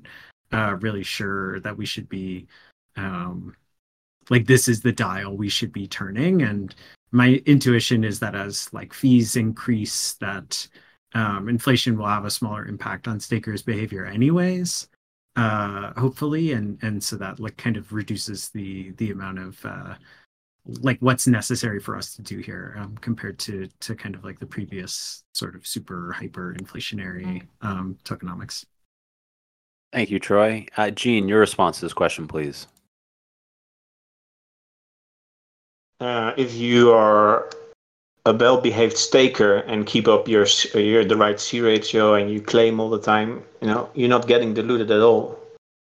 uh, 0.53 0.75
really 0.81 1.03
sure 1.03 1.59
that 1.61 1.75
we 1.75 1.87
should 1.87 2.07
be 2.09 2.45
um, 2.95 3.55
like 4.29 4.45
this 4.45 4.67
is 4.67 4.81
the 4.81 4.91
dial 4.91 5.35
we 5.35 5.49
should 5.49 5.71
be 5.71 5.87
turning. 5.87 6.41
And 6.41 6.73
my 7.11 7.41
intuition 7.45 8.03
is 8.03 8.19
that 8.19 8.35
as 8.35 8.71
like 8.73 8.93
fees 8.93 9.35
increase, 9.35 10.13
that 10.13 10.67
um, 11.13 11.47
inflation 11.47 11.97
will 11.97 12.07
have 12.07 12.25
a 12.25 12.31
smaller 12.31 12.65
impact 12.65 13.07
on 13.07 13.19
stakers' 13.19 13.61
behavior, 13.61 14.05
anyways. 14.05 14.87
Uh, 15.35 15.93
hopefully, 15.99 16.53
and 16.53 16.81
and 16.81 17.03
so 17.03 17.17
that 17.17 17.39
like 17.39 17.57
kind 17.57 17.77
of 17.77 17.91
reduces 17.91 18.49
the 18.49 18.91
the 18.91 19.11
amount 19.11 19.37
of 19.39 19.65
uh, 19.65 19.95
like 20.65 20.97
what's 20.99 21.27
necessary 21.27 21.79
for 21.79 21.97
us 21.97 22.15
to 22.15 22.21
do 22.21 22.39
here 22.39 22.75
um, 22.79 22.95
compared 22.97 23.37
to 23.39 23.67
to 23.81 23.95
kind 23.95 24.15
of 24.15 24.23
like 24.23 24.39
the 24.39 24.45
previous 24.45 25.23
sort 25.33 25.55
of 25.55 25.67
super 25.67 26.13
hyper 26.13 26.55
inflationary 26.57 27.45
um, 27.61 27.97
tokenomics. 28.03 28.65
Thank 29.91 30.09
you, 30.09 30.19
Troy. 30.19 30.65
Uh, 30.75 30.89
Gene, 30.91 31.27
your 31.27 31.39
response 31.39 31.79
to 31.79 31.85
this 31.85 31.93
question, 31.93 32.27
please. 32.27 32.67
Uh, 35.99 36.33
if 36.35 36.53
you 36.53 36.91
are 36.91 37.49
a 38.25 38.33
well-behaved 38.33 38.97
staker 38.97 39.57
and 39.57 39.85
keep 39.85 40.07
up 40.07 40.27
your 40.27 40.45
your 40.73 41.05
the 41.05 41.15
right 41.15 41.39
C 41.39 41.61
ratio 41.61 42.15
and 42.15 42.29
you 42.29 42.41
claim 42.41 42.79
all 42.79 42.89
the 42.89 42.99
time, 42.99 43.43
you 43.61 43.67
know 43.67 43.89
you're 43.93 44.09
not 44.09 44.27
getting 44.27 44.53
diluted 44.53 44.91
at 44.91 45.01
all. 45.01 45.39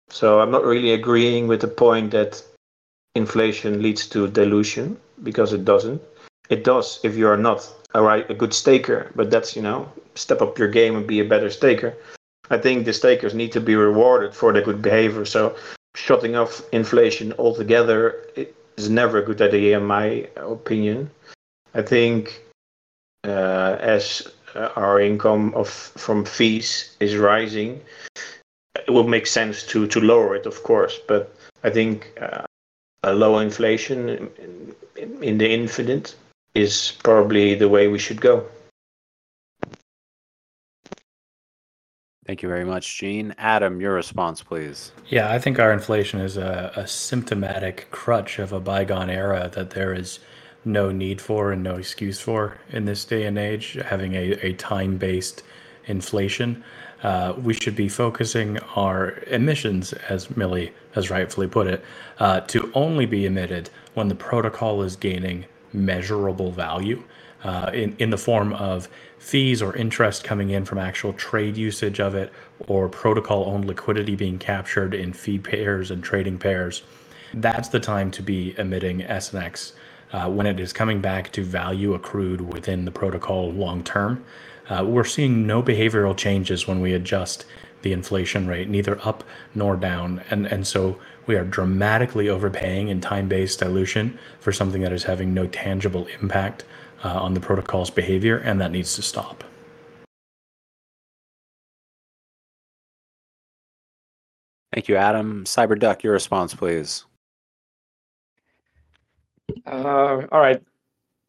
So 0.09 0.41
I'm 0.41 0.51
not 0.51 0.65
really 0.65 0.93
agreeing 0.93 1.49
with 1.49 1.61
the 1.61 1.69
point 1.69 2.13
that 2.13 2.43
inflation 3.15 3.83
leads 3.83 4.07
to 4.09 4.29
dilution 4.29 4.97
because 5.23 5.53
it 5.53 5.65
doesn't. 5.65 6.01
It 6.49 6.65
does 6.65 7.01
if 7.03 7.17
you 7.17 7.29
are 7.29 7.37
not 7.37 7.69
a 7.95 8.03
right 8.03 8.29
a 8.31 8.35
good 8.35 8.55
staker, 8.55 9.11
but 9.15 9.31
that's 9.31 9.55
you 9.55 9.63
know 9.63 9.93
step 10.15 10.41
up 10.41 10.59
your 10.59 10.69
game 10.69 10.97
and 10.97 11.07
be 11.07 11.21
a 11.21 11.25
better 11.25 11.51
staker. 11.51 11.95
I 12.51 12.59
think 12.59 12.85
the 12.85 12.93
stakers 12.93 13.35
need 13.35 13.53
to 13.53 13.61
be 13.61 13.77
rewarded 13.77 14.35
for 14.35 14.53
their 14.53 14.63
good 14.63 14.83
behavior. 14.83 15.25
So 15.25 15.55
shutting 15.95 16.37
off 16.37 16.63
inflation 16.73 17.33
altogether 17.39 18.27
is 18.81 18.91
never 18.91 19.19
a 19.19 19.25
good 19.25 19.43
idea 19.43 19.79
in 19.79 19.85
my 19.85 20.29
opinion. 20.37 21.11
I 21.75 21.83
think 21.83 22.43
uh, 23.25 23.77
as 23.81 24.27
uh, 24.55 24.71
our 24.77 25.01
income 25.01 25.53
of 25.55 25.69
from 25.69 26.25
fees 26.25 26.97
is 27.01 27.17
rising, 27.17 27.81
it 28.75 28.91
would 28.91 29.09
make 29.09 29.27
sense 29.27 29.67
to 29.67 29.87
to 29.87 30.01
lower 30.01 30.35
it, 30.37 30.47
of 30.47 30.63
course. 30.63 30.99
But 31.07 31.35
I 31.63 31.71
think 31.71 32.13
uh, 32.21 32.45
a 33.03 33.13
low 33.13 33.39
inflation 33.39 34.09
in, 34.09 35.23
in 35.23 35.39
the 35.39 35.51
infinite 35.51 36.15
is 36.55 36.93
probably 37.05 37.55
the 37.55 37.69
way 37.69 37.89
we 37.89 37.99
should 37.99 38.21
go. 38.21 38.45
Thank 42.31 42.45
you 42.45 42.49
very 42.49 42.65
much, 42.65 42.97
Gene. 42.97 43.35
Adam, 43.39 43.81
your 43.81 43.93
response, 43.93 44.41
please. 44.41 44.93
Yeah, 45.09 45.33
I 45.33 45.41
think 45.41 45.59
our 45.59 45.73
inflation 45.73 46.21
is 46.21 46.37
a, 46.37 46.73
a 46.77 46.87
symptomatic 46.87 47.91
crutch 47.91 48.39
of 48.39 48.53
a 48.53 48.61
bygone 48.61 49.11
era 49.11 49.51
that 49.55 49.71
there 49.71 49.93
is 49.93 50.21
no 50.65 50.93
need 50.93 51.21
for 51.21 51.51
and 51.51 51.65
no 51.65 51.75
excuse 51.75 52.21
for 52.21 52.59
in 52.71 52.85
this 52.85 53.05
day 53.05 53.27
and 53.27 53.37
age, 53.37 53.73
having 53.85 54.15
a, 54.15 54.35
a 54.47 54.53
time 54.53 54.97
based 54.97 55.43
inflation. 55.87 56.63
Uh, 57.03 57.35
we 57.37 57.53
should 57.53 57.75
be 57.75 57.89
focusing 57.89 58.59
our 58.77 59.19
emissions, 59.27 59.93
as 59.93 60.37
Millie 60.37 60.73
has 60.93 61.11
rightfully 61.11 61.49
put 61.49 61.67
it, 61.67 61.85
uh, 62.21 62.43
to 62.43 62.71
only 62.77 63.07
be 63.07 63.27
emitted 63.27 63.71
when 63.95 64.07
the 64.07 64.15
protocol 64.15 64.83
is 64.83 64.95
gaining 64.95 65.47
measurable 65.73 66.53
value 66.53 67.03
uh, 67.43 67.73
in, 67.75 67.97
in 67.99 68.11
the 68.11 68.19
form 68.19 68.53
of 68.53 68.89
fees 69.21 69.61
or 69.61 69.77
interest 69.77 70.25
coming 70.25 70.51
in 70.51 70.65
from 70.65 70.79
actual 70.79 71.13
trade 71.13 71.57
usage 71.57 72.01
of 72.01 72.15
it 72.15 72.33
or 72.67 72.89
protocol 72.89 73.45
owned 73.45 73.67
liquidity 73.67 74.17
being 74.17 74.39
captured 74.39 74.95
in 74.95 75.13
fee 75.13 75.39
pairs 75.39 75.91
and 75.91 76.03
trading 76.03 76.39
pairs. 76.39 76.83
That's 77.35 77.69
the 77.69 77.79
time 77.79 78.11
to 78.13 78.23
be 78.23 78.55
emitting 78.59 79.01
SNX 79.01 79.73
uh, 80.13 80.29
when 80.31 80.47
it 80.47 80.59
is 80.59 80.73
coming 80.73 81.01
back 81.01 81.31
to 81.33 81.45
value 81.45 81.93
accrued 81.93 82.41
within 82.41 82.87
the 82.87 82.91
protocol 82.91 83.53
long 83.53 83.85
term. 83.85 84.25
Uh, 84.69 84.85
we're 84.87 85.05
seeing 85.05 85.47
no 85.47 85.63
behavioral 85.63 86.17
changes 86.17 86.67
when 86.67 86.81
we 86.81 86.95
adjust 86.95 87.45
the 87.83 87.93
inflation 87.93 88.47
rate, 88.47 88.69
neither 88.69 88.99
up 89.07 89.23
nor 89.55 89.77
down. 89.77 90.23
And, 90.31 90.47
and 90.47 90.67
so 90.67 90.99
we 91.27 91.37
are 91.37 91.45
dramatically 91.45 92.29
overpaying 92.29 92.89
in 92.89 93.01
time 93.01 93.29
based 93.29 93.59
dilution 93.59 94.19
for 94.41 94.51
something 94.51 94.81
that 94.81 94.93
is 94.93 95.05
having 95.05 95.35
no 95.35 95.47
tangible 95.47 96.07
impact 96.21 96.65
uh, 97.05 97.21
on 97.21 97.35
the 97.35 97.41
protocol's 97.41 97.91
behavior, 97.91 98.39
and 98.39 98.61
that 98.61 98.71
needs 98.71 98.95
to 98.97 99.03
stop. 99.03 99.45
Thank 104.73 104.89
you, 104.89 104.97
Adam. 104.97 105.45
CyberDuck, 105.45 106.03
your 106.03 106.13
response, 106.13 106.55
please. 106.55 107.05
Uh, 109.67 110.23
all 110.31 110.41
right. 110.41 110.63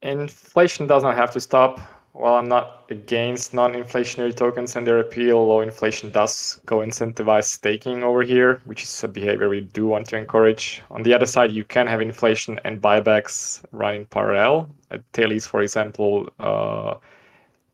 Inflation 0.04 0.88
does 0.88 1.04
not 1.04 1.16
have 1.16 1.32
to 1.32 1.40
stop. 1.40 1.80
While 2.14 2.36
I'm 2.36 2.50
not 2.50 2.86
against 2.90 3.54
non-inflationary 3.54 4.36
tokens 4.36 4.76
and 4.76 4.86
their 4.86 5.00
appeal, 5.00 5.48
low 5.48 5.62
inflation 5.62 6.12
does 6.12 6.60
go 6.66 6.80
incentivize 6.80 7.46
staking 7.46 8.04
over 8.04 8.22
here, 8.22 8.62
which 8.66 8.84
is 8.84 9.04
a 9.04 9.08
behavior 9.08 9.48
we 9.48 9.62
do 9.62 9.88
want 9.88 10.08
to 10.08 10.18
encourage. 10.18 10.82
On 10.92 11.04
the 11.04 11.14
other 11.14 11.26
side, 11.26 11.52
you 11.52 11.64
can 11.64 11.88
have 11.88 12.02
inflation 12.02 12.60
and 12.66 12.82
buybacks 12.82 13.64
running 13.72 14.06
parallel. 14.08 14.70
At 14.92 15.04
Thales, 15.14 15.48
for 15.48 15.62
example, 15.62 16.30
uh, 16.40 16.96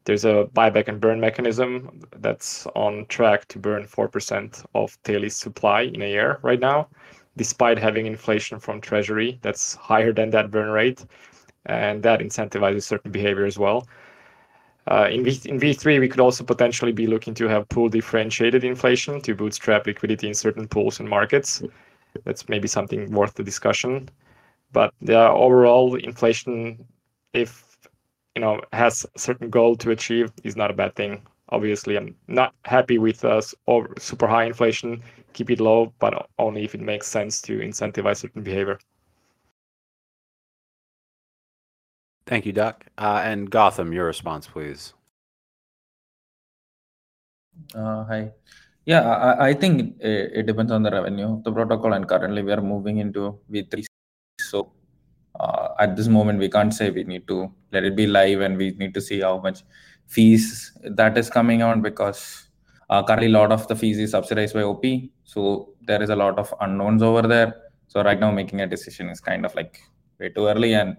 there's 0.05 0.23
a 0.23 0.47
buyback 0.53 0.87
and 0.87 1.01
burn 1.01 1.19
mechanism 1.19 1.99
that's 2.17 2.67
on 2.75 3.07
track 3.07 3.47
to 3.49 3.59
burn 3.59 3.83
4% 3.85 4.65
of 4.75 4.91
Thales 5.03 5.35
supply 5.35 5.81
in 5.81 6.01
a 6.01 6.09
year 6.09 6.39
right 6.43 6.59
now 6.59 6.87
despite 7.37 7.77
having 7.77 8.07
inflation 8.07 8.59
from 8.59 8.81
treasury 8.81 9.37
that's 9.41 9.75
higher 9.75 10.11
than 10.11 10.29
that 10.31 10.49
burn 10.49 10.69
rate 10.69 11.05
and 11.65 12.01
that 12.01 12.19
incentivizes 12.19 12.83
certain 12.83 13.11
behavior 13.11 13.45
as 13.45 13.59
well 13.59 13.87
in, 15.11 15.23
v, 15.23 15.41
in 15.45 15.59
v3 15.59 15.99
we 15.99 16.07
could 16.07 16.19
also 16.19 16.43
potentially 16.43 16.91
be 16.91 17.07
looking 17.07 17.33
to 17.33 17.47
have 17.47 17.67
pool 17.69 17.89
differentiated 17.89 18.63
inflation 18.63 19.21
to 19.21 19.35
bootstrap 19.35 19.85
liquidity 19.85 20.27
in 20.27 20.33
certain 20.33 20.67
pools 20.67 20.99
and 20.99 21.09
markets. 21.09 21.61
That's 22.23 22.47
maybe 22.49 22.67
something 22.67 23.11
worth 23.11 23.35
the 23.35 23.43
discussion. 23.43 24.09
But 24.71 24.93
the 25.01 25.29
overall 25.29 25.95
inflation 25.95 26.85
if 27.33 27.77
you 28.35 28.41
know 28.41 28.61
has 28.73 29.05
a 29.15 29.19
certain 29.19 29.49
goal 29.49 29.75
to 29.77 29.91
achieve 29.91 30.31
is 30.43 30.55
not 30.55 30.71
a 30.71 30.73
bad 30.73 30.95
thing. 30.95 31.21
Obviously 31.49 31.97
i'm 31.97 32.13
not 32.27 32.53
happy 32.65 32.97
with 32.97 33.23
uh, 33.23 33.41
super 33.97 34.27
high 34.27 34.43
inflation 34.43 35.01
keep 35.33 35.49
it 35.49 35.61
low 35.61 35.93
but 35.99 36.29
only 36.39 36.65
if 36.65 36.75
it 36.75 36.81
makes 36.81 37.07
sense 37.07 37.41
to 37.41 37.59
incentivize 37.59 38.17
certain 38.17 38.43
behavior 38.43 38.77
thank 42.27 42.45
you 42.45 42.53
duck 42.53 42.85
uh, 42.97 43.21
and 43.23 43.49
Gautham 43.49 43.93
your 43.93 44.05
response 44.05 44.47
please 44.47 44.93
uh, 47.73 48.03
hi 48.05 48.31
yeah 48.85 49.01
i, 49.01 49.49
I 49.49 49.53
think 49.53 49.95
it, 49.99 50.31
it, 50.39 50.45
depends 50.45 50.71
on 50.71 50.83
the 50.83 50.91
revenue 50.91 51.33
of 51.33 51.43
the 51.43 51.51
protocol 51.51 51.93
and 51.93 52.07
currently 52.07 52.43
we 52.43 52.51
are 52.51 52.61
moving 52.61 52.97
into 52.99 53.39
v3 53.51 53.85
so 54.41 54.71
uh, 55.39 55.69
at 55.79 55.95
this 55.95 56.07
moment 56.07 56.39
we 56.39 56.49
can't 56.49 56.73
say 56.73 56.89
we 56.91 57.03
need 57.03 57.27
to 57.27 57.51
let 57.71 57.83
it 57.83 57.95
be 57.95 58.05
live 58.05 58.41
and 58.41 58.57
we 58.57 58.71
need 58.71 58.93
to 58.93 59.01
see 59.01 59.21
how 59.21 59.39
much 59.39 59.63
fees 60.07 60.71
that 60.83 61.17
is 61.17 61.29
coming 61.29 61.61
out 61.61 61.81
because 61.81 62.47
uh, 62.89 63.03
currently 63.03 63.27
a 63.27 63.31
lot 63.31 63.51
of 63.51 63.67
the 63.67 63.75
fees 63.75 63.97
is 63.97 64.11
subsidized 64.11 64.53
by 64.53 64.63
OP. 64.63 64.83
So 65.23 65.73
there 65.81 66.01
is 66.01 66.09
a 66.09 66.15
lot 66.15 66.39
of 66.39 66.53
unknowns 66.61 67.03
over 67.03 67.27
there. 67.27 67.53
So 67.87 68.01
right 68.01 68.19
now 68.19 68.31
making 68.31 68.61
a 68.61 68.67
decision 68.67 69.09
is 69.09 69.19
kind 69.19 69.45
of 69.45 69.53
like 69.55 69.79
way 70.19 70.29
too 70.29 70.47
early. 70.47 70.73
And 70.73 70.97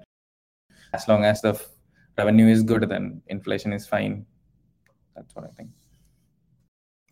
as 0.93 1.09
long 1.09 1.25
as 1.25 1.41
the 1.43 1.61
revenue 2.17 2.47
is 2.47 2.63
good, 2.63 2.89
then 2.89 3.23
inflation 3.29 3.73
is 3.73 3.87
fine. 3.87 4.27
That's 5.15 5.35
what 5.35 5.45
I 5.45 5.49
think. 5.49 5.71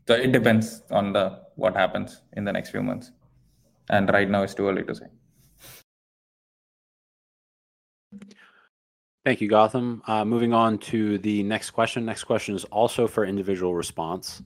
So 0.06 0.14
it 0.14 0.32
depends 0.32 0.82
on 0.90 1.12
the 1.12 1.40
what 1.56 1.74
happens 1.74 2.22
in 2.34 2.44
the 2.44 2.52
next 2.52 2.70
few 2.70 2.82
months. 2.82 3.10
And 3.90 4.08
right 4.10 4.28
now 4.28 4.42
it's 4.42 4.54
too 4.54 4.68
early 4.68 4.84
to 4.84 4.94
say. 4.94 5.06
Thank 9.24 9.40
you, 9.40 9.48
Gautham. 9.48 10.02
Uh, 10.06 10.24
moving 10.24 10.52
on 10.52 10.78
to 10.78 11.18
the 11.18 11.42
next 11.42 11.70
question. 11.72 12.04
Next 12.04 12.24
question 12.24 12.54
is 12.54 12.64
also 12.66 13.08
for 13.08 13.24
individual 13.24 13.74
response. 13.74 14.42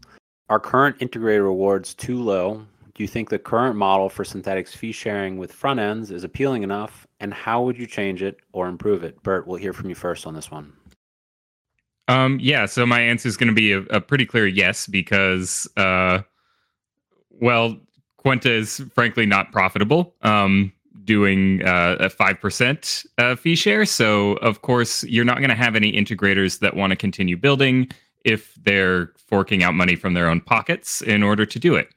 Are 0.49 0.59
current 0.59 0.97
integrated 1.01 1.43
rewards 1.43 1.93
too 1.93 2.21
low? 2.23 2.65
Do 3.01 3.05
you 3.05 3.09
think 3.09 3.31
the 3.31 3.39
current 3.39 3.77
model 3.77 4.11
for 4.11 4.25
Synthetix 4.25 4.77
fee 4.77 4.93
sharing 4.93 5.39
with 5.39 5.55
front 5.55 5.81
ends 5.81 6.11
is 6.11 6.23
appealing 6.23 6.65
enough? 6.65 7.07
And 7.19 7.33
how 7.33 7.63
would 7.63 7.79
you 7.79 7.87
change 7.87 8.23
it 8.23 8.37
or 8.53 8.69
improve 8.69 9.05
it? 9.05 9.23
Burt, 9.23 9.47
we'll 9.47 9.57
hear 9.57 9.73
from 9.73 9.89
you 9.89 9.95
first 9.95 10.27
on 10.27 10.35
this 10.35 10.51
one. 10.51 10.75
Um, 12.09 12.39
yeah, 12.43 12.67
so 12.67 12.85
my 12.85 13.01
answer 13.01 13.27
is 13.27 13.39
going 13.39 13.49
to 13.49 13.55
be 13.55 13.73
a, 13.73 13.79
a, 13.85 14.03
pretty 14.03 14.27
clear 14.27 14.47
yes 14.47 14.87
because, 14.87 15.67
uh, 15.79 16.21
well, 17.31 17.79
Kwenta 18.23 18.51
is 18.51 18.83
frankly 18.93 19.25
not 19.25 19.51
profitable. 19.51 20.15
Um, 20.21 20.71
doing 21.03 21.63
uh, 21.63 21.97
a 22.01 22.11
5% 22.11 23.07
uh, 23.17 23.35
fee 23.35 23.57
share. 23.57 23.87
So, 23.87 24.33
of 24.33 24.61
course, 24.61 25.05
you're 25.05 25.25
not 25.25 25.39
going 25.39 25.49
to 25.49 25.57
have 25.57 25.75
any 25.75 25.91
integrators 25.91 26.59
that 26.59 26.77
want 26.77 26.91
to 26.91 26.97
continue 26.97 27.39
building 27.39 27.89
if 28.27 28.55
they're 28.63 29.15
forking 29.17 29.63
out 29.63 29.73
money 29.73 29.97
from 29.97 30.13
their 30.13 30.29
own 30.29 30.43
pockets 30.43 31.01
in 31.01 31.23
order 31.23 31.47
to 31.47 31.59
do 31.59 31.77
it. 31.77 31.89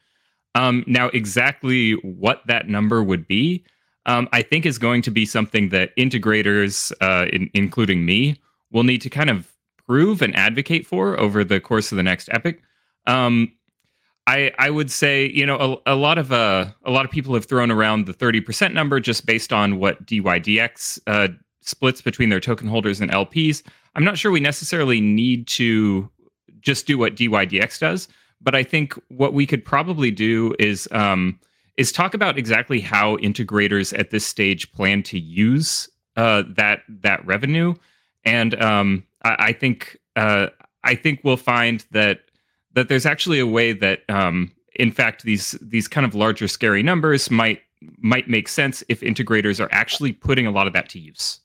Um, 0.56 0.84
now, 0.88 1.08
exactly 1.10 1.93
what 2.04 2.43
that 2.47 2.68
number 2.68 3.04
would 3.04 3.28
be, 3.28 3.64
um, 4.06 4.30
I 4.32 4.41
think 4.41 4.66
is 4.66 4.78
going 4.78 5.01
to 5.04 5.12
be 5.12 5.26
something 5.26 5.70
that 5.70 5.95
integrators, 5.97 6.91
uh, 7.01 7.28
in, 7.32 7.49
including 7.54 8.06
me, 8.06 8.39
will 8.72 8.84
need 8.84 9.01
to 9.01 9.10
kind 9.10 9.30
of 9.30 9.51
prove 9.88 10.22
and 10.22 10.36
advocate 10.36 10.86
for 10.86 11.20
over 11.20 11.43
the 11.43 11.60
course 11.60 11.91
of 11.91 11.95
the 11.95 12.04
next 12.04 12.30
epoch. 12.32 12.58
Um, 13.08 13.51
I 14.28 14.51
I 14.58 14.70
would 14.70 14.89
say 14.89 15.30
you 15.30 15.45
know 15.45 15.82
a, 15.86 15.93
a 15.93 15.95
lot 15.95 16.18
of 16.18 16.32
uh 16.32 16.68
a 16.86 16.91
lot 16.91 17.06
of 17.06 17.12
people 17.12 17.34
have 17.34 17.45
thrown 17.45 17.72
around 17.72 18.06
the 18.06 18.14
thirty 18.14 18.39
percent 18.39 18.74
number 18.74 18.99
just 18.99 19.26
based 19.26 19.51
on 19.51 19.80
what 19.80 20.06
DYDX 20.06 20.99
uh, 21.08 21.28
splits 21.62 22.01
between 22.01 22.30
their 22.30 22.39
token 22.39 22.68
holders 22.68 23.01
and 23.01 23.12
LPs. 23.12 23.64
I'm 23.95 24.04
not 24.04 24.18
sure 24.18 24.32
we 24.32 24.39
necessarily 24.39 25.01
need 25.01 25.47
to 25.47 26.10
just 26.62 26.88
do 26.88 26.97
what 26.97 27.16
DYDX 27.16 27.80
does, 27.80 28.08
but 28.44 28.56
I 28.56 28.64
think 28.64 28.94
what 29.08 29.34
we 29.34 29.46
could 29.46 29.64
probably 29.64 30.12
do 30.12 30.54
is 30.60 30.88
um, 30.91 31.39
is 31.78 31.91
talk 31.91 32.14
about 32.14 32.38
exactly 32.38 32.80
how 32.80 33.18
integrators 33.18 33.98
at 33.98 34.12
this 34.12 34.26
stage 34.26 34.72
plan 34.74 35.02
to 35.04 35.20
use 35.20 35.89
uh, 36.18 36.44
that 36.50 36.82
that 37.02 37.26
revenue, 37.26 37.74
and 38.26 38.62
um, 38.62 39.04
I, 39.24 39.36
I 39.39 39.54
think 39.54 39.98
uh, 40.16 40.48
I 40.84 40.96
think 40.96 41.22
we'll 41.24 41.38
find 41.38 41.86
that 41.91 42.22
that 42.74 42.89
there's 42.89 43.06
actually 43.06 43.39
a 43.39 43.48
way 43.48 43.74
that 43.74 44.02
um, 44.10 44.52
in 44.76 44.91
fact, 44.91 45.24
these 45.24 45.52
these 45.62 45.88
kind 45.88 46.06
of 46.06 46.16
larger 46.16 46.48
scary 46.48 46.84
numbers 46.84 47.30
might 47.30 47.62
might 48.00 48.30
make 48.30 48.48
sense 48.48 48.84
if 48.89 49.02
integrators 49.02 49.64
are 49.64 49.70
actually 49.72 50.14
putting 50.14 50.48
a 50.48 50.52
lot 50.52 50.68
of 50.68 50.74
that 50.74 50.89
to 50.89 51.00
use. 51.00 51.39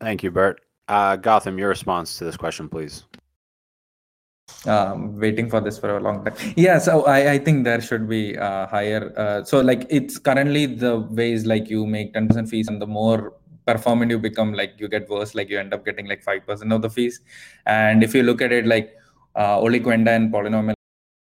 Thank 0.00 0.22
you, 0.22 0.30
Burt. 0.30 0.60
Uh, 0.88 1.16
Gautham, 1.16 1.58
your 1.58 1.68
response 1.68 2.18
to 2.18 2.24
this 2.24 2.36
question, 2.36 2.68
please. 2.68 3.04
Um, 4.66 5.18
waiting 5.18 5.48
for 5.48 5.60
this 5.60 5.78
for 5.78 5.96
a 5.96 6.00
long 6.00 6.24
time. 6.24 6.34
Yeah, 6.56 6.78
so 6.78 7.04
I, 7.06 7.32
I 7.32 7.38
think 7.38 7.64
there 7.64 7.80
should 7.80 8.08
be 8.08 8.36
uh, 8.36 8.66
higher. 8.66 9.12
Uh, 9.16 9.44
so 9.44 9.60
like 9.60 9.86
it's 9.90 10.18
currently 10.18 10.66
the 10.66 11.00
ways 11.00 11.44
like 11.46 11.68
you 11.68 11.86
make 11.86 12.14
ten 12.14 12.28
percent 12.28 12.48
fees, 12.48 12.68
and 12.68 12.80
the 12.80 12.86
more 12.86 13.34
performant 13.66 14.10
you 14.10 14.18
become, 14.18 14.52
like 14.52 14.74
you 14.78 14.88
get 14.88 15.08
worse. 15.08 15.34
Like 15.34 15.48
you 15.50 15.58
end 15.58 15.74
up 15.74 15.84
getting 15.84 16.06
like 16.06 16.22
five 16.22 16.46
percent 16.46 16.72
of 16.72 16.82
the 16.82 16.90
fees. 16.90 17.20
And 17.66 18.02
if 18.02 18.14
you 18.14 18.22
look 18.22 18.40
at 18.42 18.52
it, 18.52 18.66
like 18.66 18.94
uh, 19.36 19.60
only 19.60 19.80
Kwenta 19.80 20.08
and 20.16 20.32
Polynomial 20.32 20.74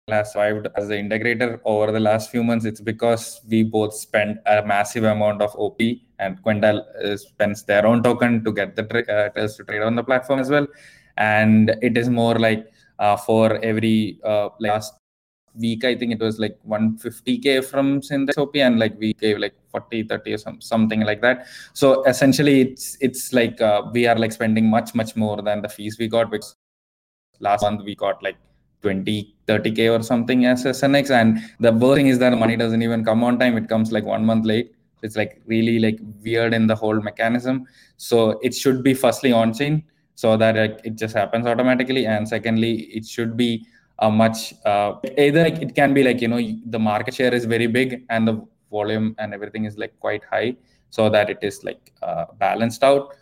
has 0.08 0.32
survived 0.32 0.68
as 0.76 0.88
the 0.88 0.94
integrator 0.94 1.60
over 1.64 1.92
the 1.92 2.00
last 2.00 2.30
few 2.30 2.42
months. 2.42 2.64
It's 2.64 2.80
because 2.80 3.40
we 3.48 3.62
both 3.62 3.94
spent 3.94 4.38
a 4.46 4.64
massive 4.64 5.04
amount 5.04 5.40
of 5.40 5.54
OP, 5.56 5.80
and 6.18 6.42
Kwenta 6.42 6.84
uh, 7.04 7.16
spends 7.16 7.64
their 7.64 7.86
own 7.86 8.02
token 8.02 8.44
to 8.44 8.52
get 8.52 8.76
the 8.76 8.82
tra- 8.84 9.32
uh, 9.34 9.46
to 9.46 9.64
trade 9.64 9.82
on 9.82 9.94
the 9.94 10.04
platform 10.04 10.40
as 10.40 10.50
well. 10.50 10.66
And 11.16 11.76
it 11.82 11.98
is 11.98 12.08
more 12.08 12.38
like 12.38 12.66
uh, 13.00 13.16
for 13.16 13.58
every 13.64 14.18
uh, 14.24 14.48
last 14.60 14.94
week 15.58 15.84
i 15.84 15.96
think 15.96 16.12
it 16.12 16.20
was 16.20 16.38
like 16.38 16.56
150k 16.64 17.60
from 17.60 18.00
Synthetix 18.00 18.38
op 18.38 18.54
and 18.54 18.78
like 18.78 18.96
we 18.98 19.12
gave 19.14 19.38
like 19.38 19.54
40 19.72 20.04
30 20.04 20.34
or 20.34 20.38
some, 20.38 20.60
something 20.60 21.00
like 21.00 21.20
that. 21.22 21.46
So 21.72 22.04
essentially 22.04 22.60
it's 22.60 22.96
it's 23.00 23.32
like 23.32 23.60
uh, 23.60 23.82
we 23.92 24.06
are 24.06 24.16
like 24.16 24.32
spending 24.32 24.66
much 24.68 24.94
much 24.94 25.16
more 25.16 25.42
than 25.42 25.62
the 25.62 25.68
fees 25.68 25.98
we 25.98 26.08
got 26.08 26.30
because 26.30 26.56
last 27.40 27.62
month 27.62 27.82
we 27.84 27.94
got 27.94 28.22
like 28.22 28.36
20 28.82 29.34
30k 29.46 29.88
or 29.88 30.02
something 30.02 30.46
as 30.46 30.64
snx 30.64 31.10
and 31.10 31.38
the 31.58 31.72
worst 31.72 31.96
thing 31.96 32.06
is 32.06 32.18
that 32.18 32.36
money 32.38 32.56
doesn't 32.56 32.82
even 32.82 33.04
come 33.04 33.22
on 33.24 33.38
time. 33.38 33.56
It 33.56 33.68
comes 33.68 33.92
like 33.92 34.04
one 34.04 34.24
month 34.24 34.46
late. 34.46 34.72
It's 35.02 35.16
like 35.16 35.40
really 35.46 35.78
like 35.78 35.98
weird 36.22 36.54
in 36.54 36.66
the 36.66 36.74
whole 36.74 37.00
mechanism. 37.00 37.66
So 37.96 38.38
it 38.42 38.54
should 38.54 38.82
be 38.82 38.94
firstly 38.94 39.32
on 39.32 39.52
chain 39.52 39.84
so 40.14 40.36
that 40.36 40.56
like, 40.56 40.80
it 40.84 40.96
just 40.96 41.14
happens 41.14 41.46
automatically 41.46 42.06
and 42.06 42.28
secondly 42.28 42.72
it 42.98 43.06
should 43.06 43.36
be 43.36 43.64
a 44.00 44.10
much 44.10 44.54
uh, 44.64 44.94
either 45.18 45.42
like 45.44 45.60
it 45.62 45.74
can 45.74 45.92
be 45.92 46.02
like 46.02 46.20
you 46.20 46.28
know 46.28 46.40
the 46.66 46.78
market 46.78 47.14
share 47.14 47.34
is 47.34 47.44
very 47.44 47.66
big 47.66 48.04
and 48.10 48.26
the 48.26 48.46
volume 48.70 49.14
and 49.18 49.34
everything 49.34 49.64
is 49.64 49.76
like 49.76 49.98
quite 50.00 50.22
high 50.24 50.54
so 50.90 51.08
that 51.08 51.30
it 51.30 51.38
is 51.42 51.62
like 51.64 51.92
uh, 52.02 52.24
balanced 52.38 52.82
out 52.82 53.14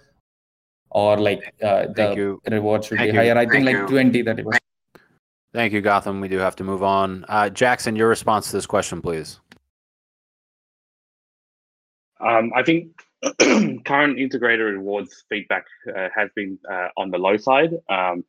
or 0.90 1.16
like 1.18 1.54
uh, 1.62 1.86
the 1.94 2.38
reward 2.50 2.84
should 2.84 2.98
Thank 2.98 3.10
be 3.10 3.14
you. 3.14 3.20
higher 3.20 3.36
i 3.38 3.44
think 3.44 3.64
Thank 3.64 3.66
like 3.66 3.76
you. 3.76 3.86
20 3.86 4.22
30 4.22 4.44
Thank 5.54 5.72
you, 5.72 5.80
Gautham. 5.80 6.20
We 6.20 6.28
do 6.28 6.36
have 6.38 6.56
to 6.56 6.64
move 6.64 6.82
on. 6.82 7.24
Uh, 7.26 7.48
Jackson, 7.48 7.96
your 7.96 8.08
response 8.08 8.50
to 8.50 8.52
this 8.52 8.66
question, 8.66 9.00
please. 9.00 9.40
Um, 12.20 12.52
I 12.54 12.62
think 12.62 13.02
current 13.40 14.18
integrator 14.18 14.72
rewards 14.72 15.24
feedback 15.28 15.64
uh, 15.88 16.08
has 16.14 16.30
been 16.36 16.58
uh, 16.70 16.88
on 16.96 17.10
the 17.10 17.18
low 17.18 17.36
side. 17.36 17.70
Um, 17.88 18.24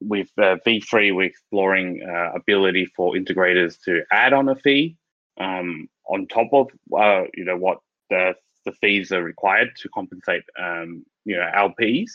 with 0.00 0.30
uh, 0.38 0.56
V3, 0.66 1.14
we're 1.14 1.24
exploring 1.24 2.02
uh, 2.02 2.32
ability 2.34 2.86
for 2.96 3.12
integrators 3.12 3.78
to 3.84 4.02
add 4.10 4.32
on 4.32 4.48
a 4.48 4.54
fee 4.54 4.96
um, 5.38 5.88
on 6.08 6.26
top 6.26 6.48
of 6.52 6.68
uh, 6.98 7.24
you 7.34 7.44
know 7.44 7.56
what 7.56 7.78
the 8.08 8.34
the 8.64 8.72
fees 8.72 9.12
are 9.12 9.22
required 9.22 9.70
to 9.76 9.88
compensate 9.90 10.42
um, 10.58 11.04
you 11.24 11.36
know 11.36 11.50
LPs. 11.54 12.12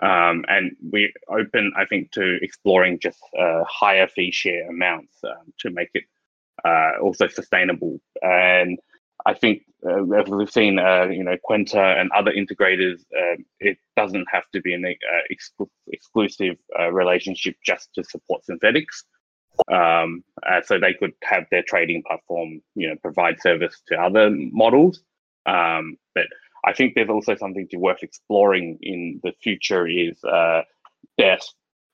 Um, 0.00 0.44
and 0.48 0.76
we're 0.80 1.10
open, 1.28 1.72
I 1.76 1.84
think, 1.84 2.12
to 2.12 2.38
exploring 2.40 3.00
just 3.00 3.18
uh, 3.38 3.64
higher 3.68 4.06
fee 4.06 4.30
share 4.30 4.70
amounts 4.70 5.16
um, 5.24 5.52
to 5.58 5.70
make 5.70 5.90
it 5.92 6.04
also 7.02 7.26
sustainable. 7.26 8.00
And 8.22 8.78
I 9.26 9.34
think, 9.34 9.62
uh, 9.84 10.04
as 10.12 10.28
we've 10.28 10.50
seen, 10.50 10.78
uh, 10.78 11.06
you 11.10 11.24
know, 11.24 11.36
Kwenta 11.48 12.00
and 12.00 12.10
other 12.12 12.32
integrators, 12.32 13.00
um 13.16 13.44
it 13.60 13.78
doesn't 13.96 14.26
have 14.30 14.44
to 14.52 14.60
be 14.60 14.74
an 14.74 14.84
uh, 14.84 15.22
exclu- 15.32 15.68
exclusive 15.88 16.56
uh, 16.78 16.90
relationship 16.92 17.56
just 17.64 17.92
to 17.94 18.04
support 18.04 18.42
Synthetix. 18.48 18.86
Um, 19.72 20.22
uh, 20.48 20.60
so 20.64 20.78
they 20.78 20.94
could 20.94 21.12
have 21.24 21.44
their 21.50 21.64
trading 21.64 22.02
platform, 22.06 22.60
you 22.76 22.88
know, 22.88 22.96
provide 23.02 23.40
service 23.40 23.82
to 23.88 24.00
other 24.00 24.30
models. 24.30 25.02
Um, 25.46 25.96
but 26.14 26.26
I 26.64 26.72
think 26.72 26.94
there's 26.94 27.08
also 27.08 27.34
something 27.34 27.66
to 27.68 27.76
worth 27.76 28.02
exploring 28.02 28.78
in 28.82 29.20
the 29.24 29.32
future 29.42 29.86
is 29.88 30.22
uh, 30.22 30.62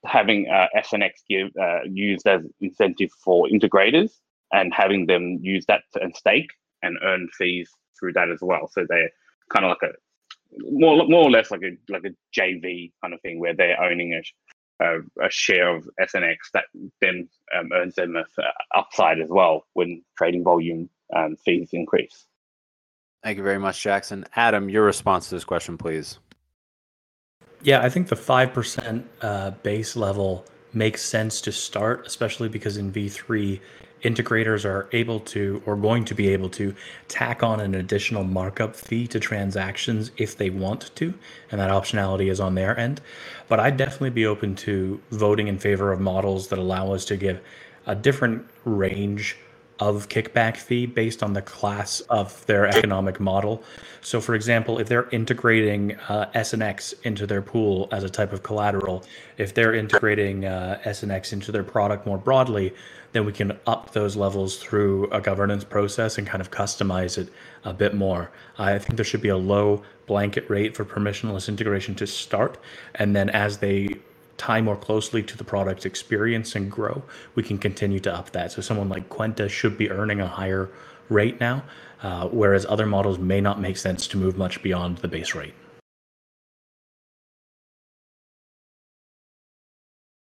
having 0.04 0.48
uh, 0.48 0.66
SNX 0.76 1.12
give, 1.28 1.48
uh, 1.60 1.80
used 1.84 2.26
as 2.26 2.42
incentive 2.60 3.10
for 3.24 3.46
integrators 3.48 4.10
and 4.52 4.72
having 4.74 5.06
them 5.06 5.38
use 5.40 5.64
that 5.66 5.82
and 5.94 6.14
stake 6.14 6.50
and 6.84 6.98
earn 7.02 7.28
fees 7.36 7.70
through 7.98 8.12
that 8.12 8.30
as 8.30 8.38
well. 8.42 8.68
So 8.70 8.86
they're 8.88 9.10
kind 9.52 9.64
of 9.64 9.70
like 9.70 9.90
a 9.90 9.94
more 10.70 11.06
more 11.08 11.24
or 11.24 11.30
less 11.30 11.50
like 11.50 11.62
a 11.62 11.76
like 11.92 12.04
a 12.04 12.38
JV 12.38 12.92
kind 13.02 13.14
of 13.14 13.20
thing 13.22 13.40
where 13.40 13.54
they're 13.54 13.82
owning 13.82 14.14
a 14.14 14.22
a, 14.80 14.98
a 15.24 15.30
share 15.30 15.74
of 15.74 15.88
SNX 16.00 16.36
that 16.52 16.64
then 17.00 17.28
um, 17.56 17.70
earns 17.72 17.94
them 17.94 18.16
a, 18.16 18.24
a 18.40 18.78
upside 18.78 19.20
as 19.20 19.28
well 19.28 19.64
when 19.74 20.02
trading 20.18 20.44
volume 20.44 20.88
um, 21.16 21.36
fees 21.44 21.70
increase. 21.72 22.26
Thank 23.22 23.38
you 23.38 23.44
very 23.44 23.58
much, 23.58 23.80
Jackson. 23.80 24.26
Adam, 24.36 24.68
your 24.68 24.84
response 24.84 25.28
to 25.28 25.36
this 25.36 25.44
question, 25.44 25.78
please. 25.78 26.18
Yeah, 27.62 27.80
I 27.80 27.88
think 27.88 28.08
the 28.08 28.16
5% 28.16 29.04
uh, 29.22 29.50
base 29.62 29.96
level 29.96 30.44
makes 30.74 31.02
sense 31.02 31.40
to 31.42 31.52
start, 31.52 32.06
especially 32.06 32.48
because 32.48 32.76
in 32.76 32.92
V3, 32.92 33.60
integrators 34.04 34.64
are 34.64 34.88
able 34.92 35.18
to 35.18 35.62
or 35.66 35.74
going 35.76 36.04
to 36.04 36.14
be 36.14 36.28
able 36.28 36.50
to 36.50 36.74
tack 37.08 37.42
on 37.42 37.58
an 37.58 37.74
additional 37.74 38.22
markup 38.22 38.76
fee 38.76 39.06
to 39.08 39.18
transactions 39.18 40.10
if 40.16 40.36
they 40.36 40.50
want 40.50 40.94
to, 40.94 41.14
and 41.50 41.60
that 41.60 41.70
optionality 41.70 42.30
is 42.30 42.38
on 42.38 42.54
their 42.54 42.78
end. 42.78 43.00
But 43.48 43.58
I'd 43.58 43.76
definitely 43.76 44.10
be 44.10 44.26
open 44.26 44.54
to 44.56 45.00
voting 45.10 45.48
in 45.48 45.58
favor 45.58 45.90
of 45.90 46.00
models 46.00 46.48
that 46.48 46.58
allow 46.58 46.92
us 46.92 47.04
to 47.06 47.16
give 47.16 47.40
a 47.86 47.94
different 47.94 48.46
range 48.64 49.36
of 49.80 50.08
kickback 50.08 50.56
fee 50.56 50.86
based 50.86 51.22
on 51.22 51.32
the 51.32 51.42
class 51.42 52.00
of 52.02 52.44
their 52.46 52.66
economic 52.66 53.18
model. 53.18 53.62
So, 54.02 54.20
for 54.20 54.34
example, 54.34 54.78
if 54.78 54.88
they're 54.88 55.08
integrating 55.10 55.96
uh, 56.08 56.30
SNX 56.34 56.94
into 57.02 57.26
their 57.26 57.42
pool 57.42 57.88
as 57.90 58.04
a 58.04 58.08
type 58.08 58.32
of 58.32 58.42
collateral, 58.42 59.04
if 59.36 59.52
they're 59.54 59.74
integrating 59.74 60.44
uh, 60.44 60.80
SNX 60.84 61.32
into 61.32 61.50
their 61.50 61.64
product 61.64 62.06
more 62.06 62.18
broadly, 62.18 62.72
then 63.12 63.24
we 63.24 63.32
can 63.32 63.58
up 63.66 63.92
those 63.92 64.16
levels 64.16 64.56
through 64.56 65.08
a 65.10 65.20
governance 65.20 65.64
process 65.64 66.18
and 66.18 66.26
kind 66.26 66.40
of 66.40 66.50
customize 66.50 67.16
it 67.16 67.28
a 67.64 67.72
bit 67.72 67.94
more. 67.94 68.30
I 68.58 68.78
think 68.78 68.96
there 68.96 69.04
should 69.04 69.22
be 69.22 69.28
a 69.28 69.36
low 69.36 69.82
blanket 70.06 70.48
rate 70.50 70.76
for 70.76 70.84
permissionless 70.84 71.48
integration 71.48 71.94
to 71.96 72.06
start, 72.06 72.58
and 72.94 73.14
then 73.14 73.30
as 73.30 73.58
they 73.58 73.88
tie 74.36 74.60
more 74.60 74.76
closely 74.76 75.22
to 75.22 75.36
the 75.36 75.44
product 75.44 75.86
experience 75.86 76.54
and 76.54 76.70
grow, 76.70 77.02
we 77.34 77.42
can 77.42 77.58
continue 77.58 78.00
to 78.00 78.14
up 78.14 78.30
that. 78.30 78.52
So 78.52 78.62
someone 78.62 78.88
like 78.88 79.08
Kwenta 79.08 79.48
should 79.48 79.78
be 79.78 79.90
earning 79.90 80.20
a 80.20 80.26
higher 80.26 80.70
rate 81.08 81.40
now, 81.40 81.62
uh, 82.02 82.28
whereas 82.28 82.66
other 82.66 82.86
models 82.86 83.18
may 83.18 83.40
not 83.40 83.60
make 83.60 83.76
sense 83.76 84.06
to 84.08 84.16
move 84.16 84.36
much 84.36 84.62
beyond 84.62 84.98
the 84.98 85.08
base 85.08 85.34
rate. 85.34 85.54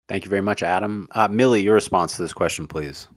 Thank 0.10 0.26
you 0.26 0.30
very 0.30 0.42
much, 0.42 0.64
Adam. 0.64 1.08
Uh, 1.12 1.28
Millie, 1.28 1.64
your 1.64 1.76
response 1.76 2.16
to 2.18 2.22
this 2.22 2.34
question, 2.34 2.68
please. 2.68 3.08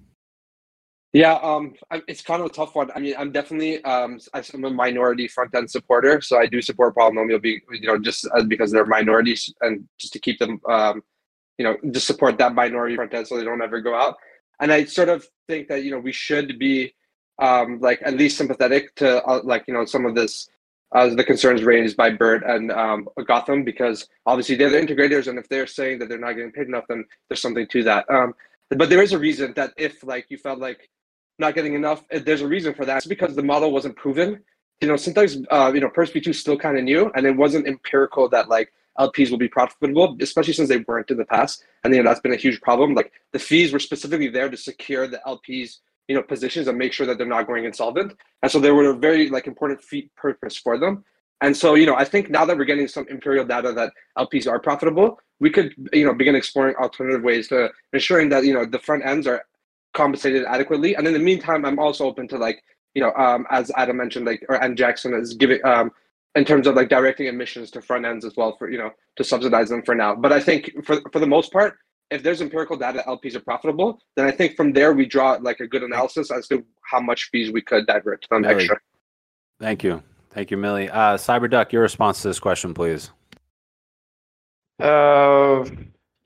Yeah, 1.17 1.39
um, 1.43 1.73
it's 2.09 2.21
kind 2.21 2.43
of 2.43 2.47
a 2.51 2.53
tough 2.53 2.75
one. 2.75 2.91
I 2.95 3.01
mean, 3.01 3.15
I'm 3.19 3.33
definitely 3.33 3.83
um, 3.85 4.21
I'm 4.35 4.65
a 4.65 4.71
minority 4.71 5.29
front 5.29 5.55
end 5.55 5.71
supporter, 5.71 6.21
so 6.21 6.39
I 6.39 6.45
do 6.45 6.61
support 6.61 6.95
polynomial, 6.95 7.41
be 7.41 7.63
you 7.73 7.87
know, 7.89 7.99
just 7.99 8.29
because 8.49 8.71
they're 8.71 8.85
minorities 8.85 9.51
and 9.63 9.89
just 9.97 10.13
to 10.13 10.19
keep 10.19 10.39
them, 10.39 10.61
um, 10.69 11.03
you 11.57 11.65
know, 11.65 11.75
just 11.91 12.07
support 12.07 12.37
that 12.37 12.55
minority 12.55 12.97
front 12.97 13.15
end 13.15 13.27
so 13.27 13.39
they 13.39 13.45
don't 13.45 13.63
ever 13.63 13.81
go 13.81 13.95
out. 13.95 14.17
And 14.61 14.71
I 14.71 14.85
sort 14.85 15.09
of 15.09 15.27
think 15.49 15.69
that 15.69 15.85
you 15.85 15.91
know 15.91 15.99
we 15.99 16.13
should 16.13 16.59
be 16.59 16.95
um, 17.39 17.81
like 17.81 18.03
at 18.05 18.19
least 18.19 18.37
sympathetic 18.37 18.95
to 18.97 19.25
uh, 19.25 19.41
like 19.43 19.65
you 19.67 19.73
know 19.73 19.87
some 19.87 20.05
of 20.05 20.15
this 20.15 20.51
uh, 20.93 21.09
the 21.15 21.25
concerns 21.25 21.65
raised 21.65 21.97
by 21.97 22.11
Burt 22.11 22.43
and 22.45 22.71
um, 22.73 23.09
Gautham 23.27 23.65
because 23.65 24.07
obviously 24.27 24.55
they're 24.55 24.69
the 24.69 24.79
integrators, 24.79 25.29
and 25.29 25.39
if 25.39 25.49
they're 25.49 25.67
saying 25.67 25.99
that 26.01 26.11
they're 26.11 26.19
not 26.19 26.35
getting 26.35 26.53
paid 26.53 26.67
enough, 26.67 26.85
then 26.91 27.07
there's 27.31 27.41
something 27.41 27.67
to 27.69 27.83
that. 27.85 28.05
Um, 28.11 28.35
but 28.69 28.91
there 28.91 29.03
is 29.03 29.15
a 29.15 29.19
reason 29.19 29.55
that 29.57 29.73
if 29.79 30.05
like 30.05 30.27
you 30.29 30.37
felt 30.37 30.59
like 30.59 30.91
not 31.39 31.55
getting 31.55 31.75
enough, 31.75 32.05
uh, 32.13 32.21
there's 32.25 32.43
a 32.43 32.49
reason 32.49 32.75
for 32.75 32.85
that. 32.85 32.99
It's 32.99 33.07
because 33.07 33.35
the 33.35 33.43
model 33.43 33.73
wasn't 33.73 33.97
proven. 33.97 34.43
You 34.81 34.89
know, 34.89 34.97
sometimes 34.97 35.39
uh, 35.51 35.73
you 35.75 35.81
know, 35.81 35.89
Perps 35.89 36.13
V2 36.13 36.29
is 36.29 36.41
still 36.41 36.59
kind 36.59 36.77
of 36.79 36.85
new, 36.85 37.11
and 37.15 37.27
it 37.27 37.37
wasn't 37.37 37.67
empirical 37.67 38.29
that 38.31 38.49
like 38.49 38.73
LPs 38.99 39.31
will 39.31 39.39
be 39.39 39.49
profitable, 39.49 40.17
especially 40.21 40.53
since 40.53 40.69
they 40.69 40.79
weren't 40.87 41.11
in 41.11 41.17
the 41.17 41.25
past. 41.25 41.65
And 41.85 41.95
you 41.95 42.03
know, 42.03 42.09
that's 42.09 42.21
been 42.21 42.33
a 42.33 42.37
huge 42.37 42.61
problem. 42.61 42.95
Like 42.95 43.13
the 43.33 43.39
fees 43.39 43.73
were 43.73 43.79
specifically 43.79 44.29
there 44.29 44.49
to 44.49 44.57
secure 44.57 45.07
the 45.07 45.21
LPs, 45.27 45.79
you 46.09 46.15
know, 46.15 46.23
positions 46.23 46.69
and 46.69 46.79
make 46.79 46.93
sure 46.93 47.07
that 47.07 47.19
they're 47.19 47.27
not 47.27 47.47
going 47.47 47.65
insolvent. 47.65 48.15
And 48.43 48.51
so 48.51 48.59
they 48.59 48.71
were 48.71 48.91
a 48.91 48.97
very 48.97 49.31
like 49.31 49.47
important 49.47 49.83
fee 49.83 50.11
purpose 50.17 50.57
for 50.57 50.79
them. 50.79 51.05
And 51.43 51.55
so, 51.55 51.75
you 51.75 51.85
know, 51.85 51.95
I 51.95 52.05
think 52.05 52.31
now 52.31 52.47
that 52.47 52.57
we're 52.57 52.65
getting 52.65 52.89
some 52.89 53.07
imperial 53.09 53.45
data 53.45 53.73
that 53.73 53.93
LPs 54.17 54.51
are 54.51 54.59
profitable, 54.59 55.21
we 55.39 55.51
could, 55.51 55.75
you 55.93 56.07
know, 56.07 56.15
begin 56.15 56.35
exploring 56.35 56.75
alternative 56.77 57.23
ways 57.23 57.49
to 57.49 57.71
ensuring 57.93 58.31
that, 58.31 58.45
you 58.45 58.55
know, 58.55 58.65
the 58.65 58.79
front 58.79 59.05
ends 59.05 59.27
are 59.27 59.45
compensated 59.97 60.45
adequately. 60.45 60.95
And 60.95 61.07
in 61.07 61.13
the 61.13 61.19
meantime, 61.19 61.65
I'm 61.65 61.79
also 61.79 62.05
open 62.05 62.29
to 62.29 62.39
like 62.39 62.63
you 62.97 63.03
know, 63.03 63.13
um, 63.15 63.47
as 63.51 63.71
Adam 63.77 63.99
mentioned, 63.99 64.25
like 64.25 64.43
or 64.49 64.57
and 64.63 64.77
Jackson 64.77 65.13
is 65.13 65.35
giving 65.35 65.63
um, 65.67 65.91
in 66.35 66.47
terms 66.47 66.67
of 66.67 66.75
like 66.75 66.89
directing 66.89 67.27
emissions 67.27 67.71
to 67.73 67.83
front 67.83 68.07
ends 68.07 68.25
as 68.25 68.35
well 68.37 68.57
for 68.57 68.71
you 68.71 68.79
know 68.79 68.91
to 69.17 69.23
subsidize 69.23 69.69
them 69.69 69.83
for 69.83 69.95
now. 69.95 70.15
But 70.15 70.33
I 70.33 70.41
think 70.41 70.71
for 70.83 71.03
for 71.13 71.19
the 71.19 71.27
most 71.27 71.53
part, 71.53 71.77
if 72.11 72.23
there's 72.23 72.41
empirical 72.41 72.75
data 72.75 73.05
LPs 73.07 73.35
are 73.35 73.41
profitable, 73.41 73.99
then 74.17 74.25
I 74.25 74.31
think 74.31 74.57
from 74.57 74.73
there 74.73 74.95
we 74.95 75.05
draw 75.05 75.37
like 75.41 75.61
a 75.61 75.67
good 75.67 75.83
analysis 75.83 76.31
as 76.31 76.49
to 76.49 76.65
how 76.91 77.01
much 77.01 77.29
fees 77.31 77.53
we 77.53 77.61
could 77.61 77.87
divert 77.87 78.23
to 78.23 78.29
them 78.31 78.43
Millie. 78.43 78.55
extra. 78.55 78.79
Thank 79.61 79.85
you. 79.85 80.03
Thank 80.31 80.51
you, 80.51 80.57
Millie. 80.57 80.89
Uh, 80.89 81.19
Cyberduck, 81.19 81.73
your 81.73 81.83
response 81.83 82.23
to 82.23 82.29
this 82.29 82.39
question, 82.39 82.73
please. 82.73 83.11
Uh, 84.79 85.65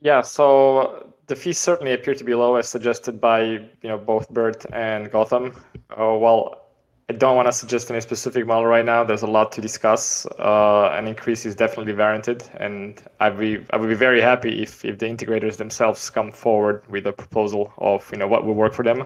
yeah, 0.00 0.22
so 0.22 1.12
the 1.26 1.36
fees 1.36 1.58
certainly 1.58 1.92
appear 1.92 2.14
to 2.14 2.24
be 2.24 2.34
low 2.34 2.56
as 2.56 2.68
suggested 2.68 3.20
by 3.20 3.42
you 3.42 3.68
know 3.84 3.98
both 3.98 4.28
Burt 4.30 4.64
and 4.72 5.10
Gautham. 5.10 5.54
Uh, 5.90 6.16
well, 6.16 6.60
I 7.08 7.12
don't 7.12 7.36
want 7.36 7.46
to 7.46 7.52
suggest 7.52 7.90
any 7.90 8.00
specific 8.00 8.46
model 8.46 8.66
right 8.66 8.84
now. 8.84 9.04
There's 9.04 9.22
a 9.22 9.26
lot 9.26 9.52
to 9.52 9.60
discuss. 9.60 10.26
Uh, 10.38 10.90
an 10.92 11.06
increase 11.06 11.44
is 11.44 11.54
definitely 11.54 11.92
warranted, 11.92 12.44
and 12.58 13.02
I'd 13.20 13.38
be 13.38 13.58
I 13.70 13.76
would 13.76 13.88
be 13.88 13.94
very 13.94 14.20
happy 14.20 14.62
if 14.62 14.84
if 14.84 14.98
the 14.98 15.06
integrators 15.06 15.56
themselves 15.56 16.08
come 16.10 16.32
forward 16.32 16.82
with 16.88 17.06
a 17.06 17.12
proposal 17.12 17.72
of 17.78 18.08
you 18.12 18.18
know 18.18 18.28
what 18.28 18.44
will 18.44 18.54
work 18.54 18.74
for 18.74 18.84
them, 18.84 19.04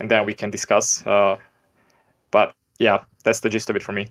and 0.00 0.10
then 0.10 0.26
we 0.26 0.34
can 0.34 0.50
discuss. 0.50 1.06
Uh, 1.06 1.36
but 2.30 2.54
yeah, 2.78 3.04
that's 3.22 3.40
the 3.40 3.48
gist 3.50 3.70
of 3.70 3.76
it 3.76 3.82
for 3.82 3.92
me. 3.92 4.08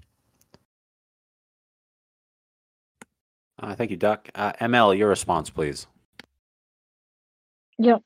Uh, 3.60 3.76
thank 3.76 3.92
you, 3.92 3.98
Duck. 3.98 4.30
Uh, 4.36 4.54
ML, 4.60 4.98
your 4.98 5.10
response, 5.10 5.50
please. 5.50 5.88
Yeah, 7.80 7.98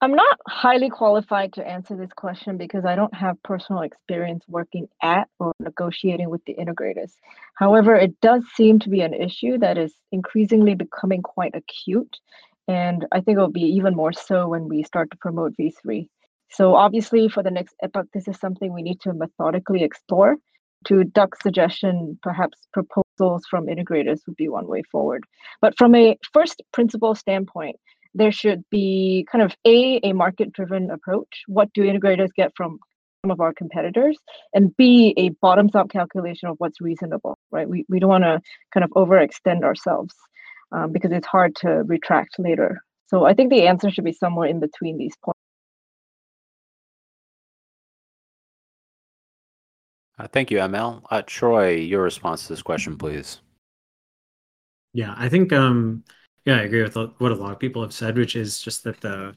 I'm 0.00 0.14
not 0.14 0.38
highly 0.48 0.88
qualified 0.88 1.52
to 1.54 1.66
answer 1.66 1.94
this 1.94 2.12
question 2.16 2.56
because 2.56 2.86
I 2.86 2.96
don't 2.96 3.14
have 3.14 3.42
personal 3.42 3.82
experience 3.82 4.44
working 4.48 4.88
at 5.02 5.28
or 5.38 5.52
negotiating 5.60 6.30
with 6.30 6.42
the 6.46 6.54
integrators. 6.54 7.12
However, 7.54 7.94
it 7.94 8.18
does 8.20 8.44
seem 8.56 8.78
to 8.78 8.88
be 8.88 9.02
an 9.02 9.12
issue 9.12 9.58
that 9.58 9.76
is 9.76 9.94
increasingly 10.10 10.74
becoming 10.74 11.20
quite 11.20 11.54
acute. 11.54 12.16
And 12.66 13.06
I 13.12 13.20
think 13.20 13.36
it 13.36 13.40
will 13.40 13.48
be 13.48 13.74
even 13.76 13.94
more 13.94 14.12
so 14.12 14.48
when 14.48 14.68
we 14.68 14.82
start 14.84 15.10
to 15.10 15.18
promote 15.18 15.56
V3. 15.58 16.08
So, 16.52 16.74
obviously, 16.74 17.28
for 17.28 17.42
the 17.42 17.50
next 17.50 17.74
epoch, 17.82 18.06
this 18.14 18.26
is 18.26 18.38
something 18.38 18.72
we 18.72 18.82
need 18.82 19.00
to 19.02 19.12
methodically 19.12 19.84
explore. 19.84 20.36
To 20.86 21.04
Duck's 21.04 21.42
suggestion, 21.42 22.18
perhaps 22.22 22.58
proposals 22.72 23.44
from 23.50 23.66
integrators 23.66 24.20
would 24.26 24.36
be 24.36 24.48
one 24.48 24.66
way 24.66 24.82
forward. 24.90 25.24
But 25.60 25.76
from 25.76 25.94
a 25.94 26.16
first 26.32 26.62
principle 26.72 27.14
standpoint, 27.14 27.76
there 28.14 28.32
should 28.32 28.64
be 28.70 29.26
kind 29.30 29.42
of 29.42 29.54
a 29.66 30.00
a 30.02 30.12
market 30.12 30.52
driven 30.52 30.90
approach 30.90 31.42
what 31.46 31.72
do 31.72 31.82
integrators 31.82 32.28
get 32.34 32.52
from 32.56 32.78
some 33.24 33.30
of 33.30 33.40
our 33.40 33.52
competitors 33.52 34.18
and 34.54 34.76
b 34.76 35.14
a 35.16 35.28
bottoms 35.40 35.74
up 35.74 35.90
calculation 35.90 36.48
of 36.48 36.56
what's 36.58 36.80
reasonable 36.80 37.36
right 37.50 37.68
we, 37.68 37.84
we 37.88 37.98
don't 37.98 38.10
want 38.10 38.24
to 38.24 38.40
kind 38.72 38.84
of 38.84 38.90
overextend 38.90 39.62
ourselves 39.62 40.14
um, 40.72 40.92
because 40.92 41.12
it's 41.12 41.26
hard 41.26 41.54
to 41.54 41.68
retract 41.86 42.38
later 42.38 42.82
so 43.06 43.24
i 43.24 43.34
think 43.34 43.50
the 43.50 43.66
answer 43.66 43.90
should 43.90 44.04
be 44.04 44.12
somewhere 44.12 44.48
in 44.48 44.60
between 44.60 44.98
these 44.98 45.14
points 45.24 45.38
Uh, 50.18 50.28
thank 50.28 50.50
you, 50.50 50.58
ML. 50.58 51.02
Uh, 51.10 51.22
Troy, 51.24 51.76
your 51.76 52.02
response 52.02 52.42
to 52.42 52.50
this 52.50 52.60
question, 52.60 52.98
please. 52.98 53.40
Yeah, 54.92 55.14
I 55.16 55.30
think 55.30 55.50
um 55.50 56.04
yeah, 56.44 56.56
I 56.56 56.62
agree 56.62 56.82
with 56.82 56.96
what 56.96 57.32
a 57.32 57.34
lot 57.34 57.52
of 57.52 57.58
people 57.58 57.82
have 57.82 57.92
said, 57.92 58.16
which 58.16 58.36
is 58.36 58.60
just 58.60 58.84
that 58.84 59.00
the 59.00 59.36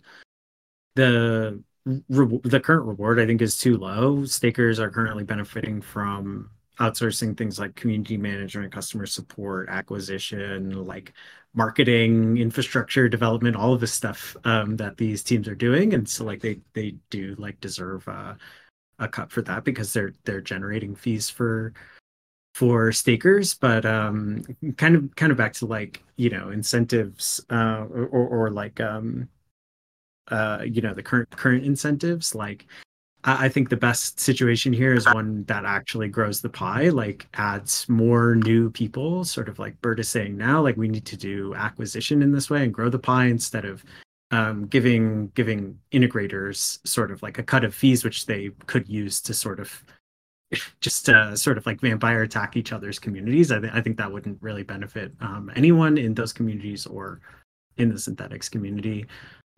the 0.96 1.62
re- 1.86 2.40
the 2.44 2.60
current 2.60 2.86
reward 2.86 3.20
I 3.20 3.26
think 3.26 3.42
is 3.42 3.58
too 3.58 3.78
low. 3.78 4.26
Stakers 4.26 4.80
are 4.80 4.90
currently 4.90 5.24
benefiting 5.24 5.82
from 5.82 6.50
outsourcing 6.80 7.38
things 7.38 7.60
like 7.60 7.76
community 7.76 8.18
management, 8.18 8.74
customer 8.74 9.06
support, 9.06 9.70
acquisition, 9.70 10.86
like 10.86 11.14
marketing, 11.54 12.38
infrastructure 12.38 13.08
development, 13.08 13.56
all 13.56 13.74
of 13.74 13.80
this 13.80 13.94
stuff 13.94 14.36
um, 14.46 14.76
that 14.78 14.98
these 14.98 15.24
teams 15.24 15.48
are 15.48 15.56
doing, 15.56 15.94
and 15.94 16.08
so 16.08 16.24
like 16.24 16.42
they 16.42 16.60
they 16.74 16.96
do 17.10 17.36
like 17.38 17.60
deserve 17.60 18.08
uh, 18.08 18.34
a 19.00 19.08
cut 19.08 19.32
for 19.32 19.42
that 19.44 19.64
because 19.64 19.94
they're 19.94 20.14
they're 20.24 20.42
generating 20.42 20.96
fees 20.96 21.30
for 21.30 21.74
for 22.54 22.92
stakers 22.92 23.56
but 23.56 23.84
um 23.86 24.44
kind 24.78 24.96
of 24.96 25.16
kind 25.16 25.32
of 25.32 25.38
back 25.38 25.54
to 25.54 25.66
like 25.66 26.04
you 26.18 26.30
know 26.30 26.50
incentives 26.50 27.44
uh 27.50 27.86
or 27.90 28.08
or, 28.08 28.50
like 28.52 28.80
um 28.80 29.28
uh 30.28 30.62
you 30.66 30.82
know 30.82 30.94
the 30.94 31.04
current 31.04 31.30
current 31.32 31.64
incentives. 31.66 32.36
Like 32.36 32.68
I, 33.24 33.46
I 33.46 33.50
think 33.50 33.70
the 33.70 33.78
best 33.78 34.20
situation 34.20 34.72
here 34.72 34.94
is 34.94 35.06
one 35.06 35.44
that 35.46 35.66
actually 35.66 36.10
grows 36.10 36.42
the 36.42 36.50
pie 36.50 36.90
like 36.90 37.28
adds 37.34 37.88
more 37.90 38.36
new 38.36 38.70
people 38.70 39.26
sort 39.26 39.50
of 39.50 39.60
like 39.60 39.82
Burt 39.82 40.00
is 40.00 40.10
saying 40.10 40.38
now 40.38 40.62
like 40.62 40.78
we 40.78 40.88
need 40.88 41.06
to 41.06 41.18
do 41.18 41.54
acquisition 41.56 42.22
in 42.22 42.32
this 42.32 42.50
way 42.50 42.64
and 42.64 42.74
grow 42.74 42.90
the 42.90 43.00
pie 43.00 43.26
instead 43.26 43.66
of 43.66 43.84
um, 44.32 44.66
giving 44.68 45.28
giving 45.36 45.78
integrators 45.92 46.80
sort 46.88 47.12
of 47.12 47.22
like 47.22 47.38
a 47.38 47.44
cut 47.44 47.64
of 47.64 47.76
fees 47.76 48.04
which 48.04 48.26
they 48.26 48.50
could 48.66 48.88
use 48.88 49.22
to 49.22 49.34
sort 49.34 49.60
of 49.60 49.84
just 50.82 51.10
uh, 51.10 51.36
sort 51.36 51.58
of 51.58 51.66
like 51.66 51.82
vampire 51.82 52.24
attack 52.24 52.58
each 52.58 52.72
other's 52.72 53.00
communities. 53.00 53.52
I, 53.52 53.60
th- 53.60 53.74
I 53.74 53.82
think 53.82 53.98
that 53.98 54.12
wouldn't 54.12 54.42
really 54.42 54.64
benefit 54.64 55.12
um, 55.22 55.52
anyone 55.56 55.98
in 55.98 56.14
those 56.14 56.34
communities 56.34 56.86
or 56.86 57.22
in 57.78 57.90
the 57.90 57.96
Synthetix 57.96 58.50
community. 58.50 59.06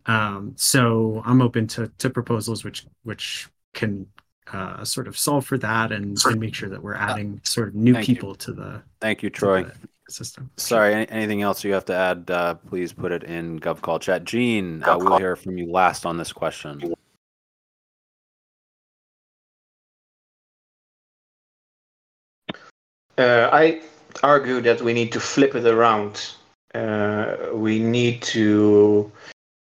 Um, 0.06 0.52
so 0.56 1.22
I'm 1.24 1.42
open 1.42 1.66
to 1.68 1.90
to 1.98 2.10
proposals 2.10 2.64
which 2.64 2.86
which 3.02 3.48
can 3.74 4.06
uh, 4.52 4.84
sort 4.84 5.08
of 5.08 5.18
solve 5.18 5.44
for 5.44 5.58
that 5.58 5.92
and, 5.92 6.16
and 6.24 6.40
make 6.40 6.54
sure 6.54 6.68
that 6.68 6.82
we're 6.82 6.94
adding 6.94 7.40
sort 7.42 7.68
of 7.68 7.74
new 7.74 7.94
Thank 7.94 8.06
people 8.06 8.30
you. 8.30 8.36
to 8.36 8.52
the 8.52 8.82
Thank 9.00 9.22
you, 9.22 9.30
Troy. 9.30 9.66
system. 10.08 10.50
Sorry, 10.56 10.94
any, 10.94 11.08
anything 11.10 11.42
else 11.42 11.64
you 11.64 11.72
have 11.72 11.84
to 11.86 11.94
add? 11.94 12.30
Uh, 12.30 12.54
please 12.54 12.92
put 12.92 13.10
it 13.10 13.24
in 13.24 13.58
GovCall 13.58 14.00
chat. 14.00 14.24
Gene, 14.24 14.84
uh, 14.84 14.96
we'll 14.98 15.18
hear 15.18 15.34
from 15.34 15.58
you 15.58 15.70
last 15.70 16.06
on 16.06 16.16
this 16.16 16.32
question. 16.32 16.94
Uh, 23.18 23.48
I 23.52 23.80
argue 24.22 24.60
that 24.60 24.82
we 24.82 24.92
need 24.92 25.12
to 25.12 25.20
flip 25.20 25.54
it 25.54 25.66
around. 25.66 26.34
Uh, 26.74 27.36
we 27.52 27.78
need 27.78 28.20
to 28.22 29.10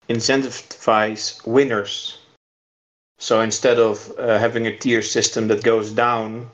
incentivize 0.08 1.46
winners. 1.46 2.18
So 3.18 3.40
instead 3.40 3.78
of 3.78 4.12
uh, 4.18 4.38
having 4.38 4.66
a 4.66 4.76
tier 4.76 5.02
system 5.02 5.48
that 5.48 5.62
goes 5.62 5.92
down, 5.92 6.50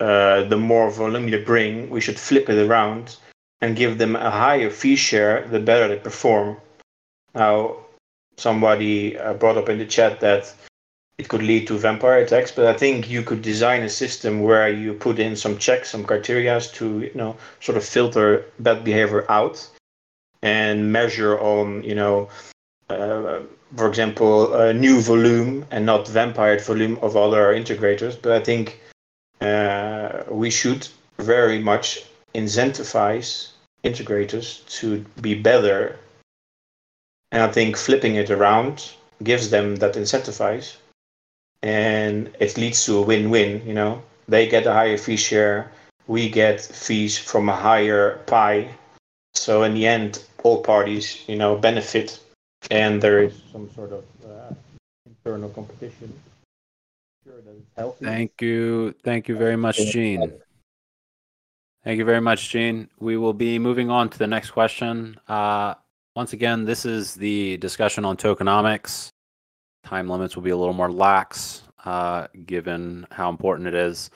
uh, 0.00 0.44
the 0.44 0.56
more 0.56 0.90
volume 0.90 1.28
you 1.28 1.44
bring, 1.44 1.90
we 1.90 2.00
should 2.00 2.18
flip 2.18 2.48
it 2.48 2.66
around 2.66 3.16
and 3.60 3.76
give 3.76 3.98
them 3.98 4.16
a 4.16 4.30
higher 4.30 4.70
fee 4.70 4.96
share 4.96 5.46
the 5.48 5.60
better 5.60 5.88
they 5.88 5.98
perform. 5.98 6.56
Now, 7.34 7.76
somebody 8.36 9.18
uh, 9.18 9.34
brought 9.34 9.58
up 9.58 9.68
in 9.68 9.78
the 9.78 9.84
chat 9.84 10.20
that 10.20 10.54
it 11.20 11.28
could 11.28 11.42
lead 11.42 11.66
to 11.66 11.76
vampire 11.76 12.20
attacks, 12.20 12.50
but 12.50 12.64
I 12.64 12.72
think 12.72 13.10
you 13.10 13.22
could 13.22 13.42
design 13.42 13.82
a 13.82 13.90
system 13.90 14.40
where 14.40 14.70
you 14.70 14.94
put 14.94 15.18
in 15.18 15.36
some 15.36 15.58
checks, 15.58 15.90
some 15.90 16.02
criteria 16.02 16.58
to 16.78 16.86
you 17.00 17.14
know 17.14 17.36
sort 17.60 17.76
of 17.76 17.84
filter 17.84 18.28
bad 18.58 18.84
behavior 18.84 19.22
out 19.28 19.56
and 20.40 20.90
measure 20.90 21.38
on 21.38 21.84
you 21.84 21.94
know 21.94 22.30
uh, 22.88 23.40
for 23.76 23.86
example 23.86 24.32
new 24.72 24.96
volume 25.02 25.66
and 25.70 25.84
not 25.84 26.08
vampire 26.08 26.58
volume 26.58 26.96
of 27.02 27.18
other 27.18 27.44
integrators. 27.60 28.14
But 28.22 28.32
I 28.32 28.40
think 28.48 28.80
uh, 29.42 30.24
we 30.42 30.48
should 30.48 30.88
very 31.18 31.58
much 31.58 31.86
incentivize 32.34 33.30
integrators 33.84 34.46
to 34.78 35.04
be 35.20 35.34
better, 35.34 35.98
and 37.30 37.42
I 37.42 37.48
think 37.52 37.76
flipping 37.76 38.14
it 38.14 38.30
around 38.30 38.74
gives 39.22 39.50
them 39.50 39.76
that 39.76 39.96
incentivize 39.96 40.76
and 41.62 42.30
it 42.40 42.56
leads 42.56 42.84
to 42.86 42.98
a 42.98 43.02
win-win. 43.02 43.66
You 43.66 43.74
know, 43.74 44.02
they 44.28 44.48
get 44.48 44.66
a 44.66 44.72
higher 44.72 44.98
fee 44.98 45.16
share, 45.16 45.70
we 46.06 46.28
get 46.28 46.60
fees 46.60 47.18
from 47.18 47.48
a 47.48 47.56
higher 47.56 48.18
pie. 48.26 48.68
So 49.34 49.62
in 49.62 49.74
the 49.74 49.86
end, 49.86 50.24
all 50.42 50.62
parties, 50.62 51.24
you 51.28 51.36
know, 51.36 51.56
benefit, 51.56 52.18
and 52.70 53.00
there 53.00 53.22
is 53.22 53.40
some 53.52 53.70
sort 53.74 53.92
of 53.92 54.04
uh, 54.24 54.54
internal 55.06 55.50
competition. 55.50 56.12
Sure 57.24 57.40
that 57.42 57.50
it's 57.50 57.70
healthy. 57.76 58.04
Thank 58.04 58.42
you. 58.42 58.94
Thank 59.04 59.28
you 59.28 59.36
very 59.36 59.56
much, 59.56 59.76
Gene. 59.92 60.32
Thank 61.84 61.98
you 61.98 62.04
very 62.04 62.20
much, 62.20 62.50
Gene. 62.50 62.88
We 62.98 63.16
will 63.16 63.32
be 63.32 63.58
moving 63.58 63.90
on 63.90 64.08
to 64.10 64.18
the 64.18 64.26
next 64.26 64.50
question. 64.50 65.18
Uh, 65.28 65.74
once 66.16 66.32
again, 66.32 66.64
this 66.64 66.84
is 66.84 67.14
the 67.14 67.56
discussion 67.58 68.04
on 68.04 68.16
tokenomics. 68.16 69.10
Time 69.84 70.08
limits 70.08 70.36
will 70.36 70.42
be 70.42 70.50
a 70.50 70.56
little 70.56 70.74
more 70.74 70.90
lax, 70.90 71.62
uh, 71.84 72.26
given 72.46 73.06
how 73.10 73.28
important 73.28 73.68
it 73.68 73.74
is. 73.74 74.10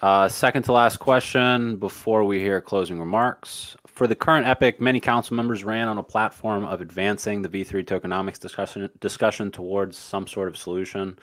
Uh, 0.00 0.28
second 0.28 0.62
to 0.62 0.72
last 0.72 0.98
question 0.98 1.76
before 1.76 2.24
we 2.24 2.38
hear 2.38 2.60
closing 2.60 3.00
remarks 3.00 3.76
for 3.96 4.06
the 4.06 4.14
current 4.14 4.46
epoch, 4.46 4.78
many 4.78 5.00
council 5.00 5.34
members 5.34 5.64
ran 5.64 5.88
on 5.88 5.96
a 5.96 6.02
platform 6.02 6.66
of 6.66 6.82
advancing 6.82 7.40
the 7.40 7.48
V3 7.48 7.82
tokenomics 7.82 8.38
discussion 8.38 8.90
discussion 9.00 9.50
towards 9.50 9.96
some 9.96 10.26
sort 10.26 10.48
of 10.48 10.56
solution. 10.56 11.18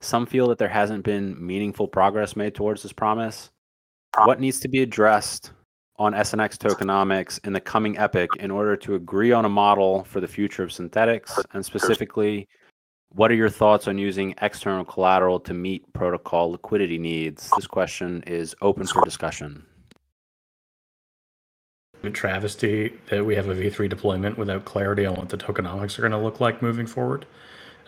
Some 0.00 0.26
feel 0.26 0.48
that 0.48 0.58
there 0.58 0.68
hasn't 0.68 1.04
been 1.04 1.34
meaningful 1.44 1.86
progress 1.86 2.34
made 2.34 2.56
towards 2.56 2.82
this 2.82 2.92
promise. 2.92 3.50
What 4.24 4.40
needs 4.40 4.58
to 4.60 4.68
be 4.68 4.82
addressed 4.82 5.52
on 5.96 6.12
SNX 6.12 6.56
tokenomics 6.56 7.44
in 7.46 7.52
the 7.52 7.60
coming 7.60 7.96
epoch 7.98 8.30
in 8.40 8.50
order 8.50 8.76
to 8.76 8.96
agree 8.96 9.30
on 9.30 9.44
a 9.44 9.48
model 9.48 10.02
for 10.04 10.20
the 10.20 10.26
future 10.26 10.64
of 10.64 10.70
Synthetix? 10.70 11.44
And 11.52 11.64
specifically, 11.64 12.48
what 13.14 13.30
are 13.30 13.34
your 13.34 13.48
thoughts 13.48 13.88
on 13.88 13.98
using 13.98 14.34
external 14.42 14.84
collateral 14.84 15.40
to 15.40 15.54
meet 15.54 15.92
protocol 15.92 16.52
liquidity 16.52 16.98
needs? 16.98 17.50
This 17.56 17.66
question 17.66 18.22
is 18.26 18.54
open 18.60 18.86
for 18.86 19.04
discussion. 19.04 19.64
A 22.04 22.10
travesty 22.10 22.92
that 23.10 23.24
we 23.24 23.34
have 23.34 23.48
a 23.48 23.54
V3 23.54 23.88
deployment 23.88 24.38
without 24.38 24.64
clarity 24.64 25.04
on 25.04 25.16
what 25.16 25.30
the 25.30 25.36
tokenomics 25.36 25.98
are 25.98 26.02
going 26.02 26.12
to 26.12 26.18
look 26.18 26.40
like 26.40 26.62
moving 26.62 26.86
forward. 26.86 27.26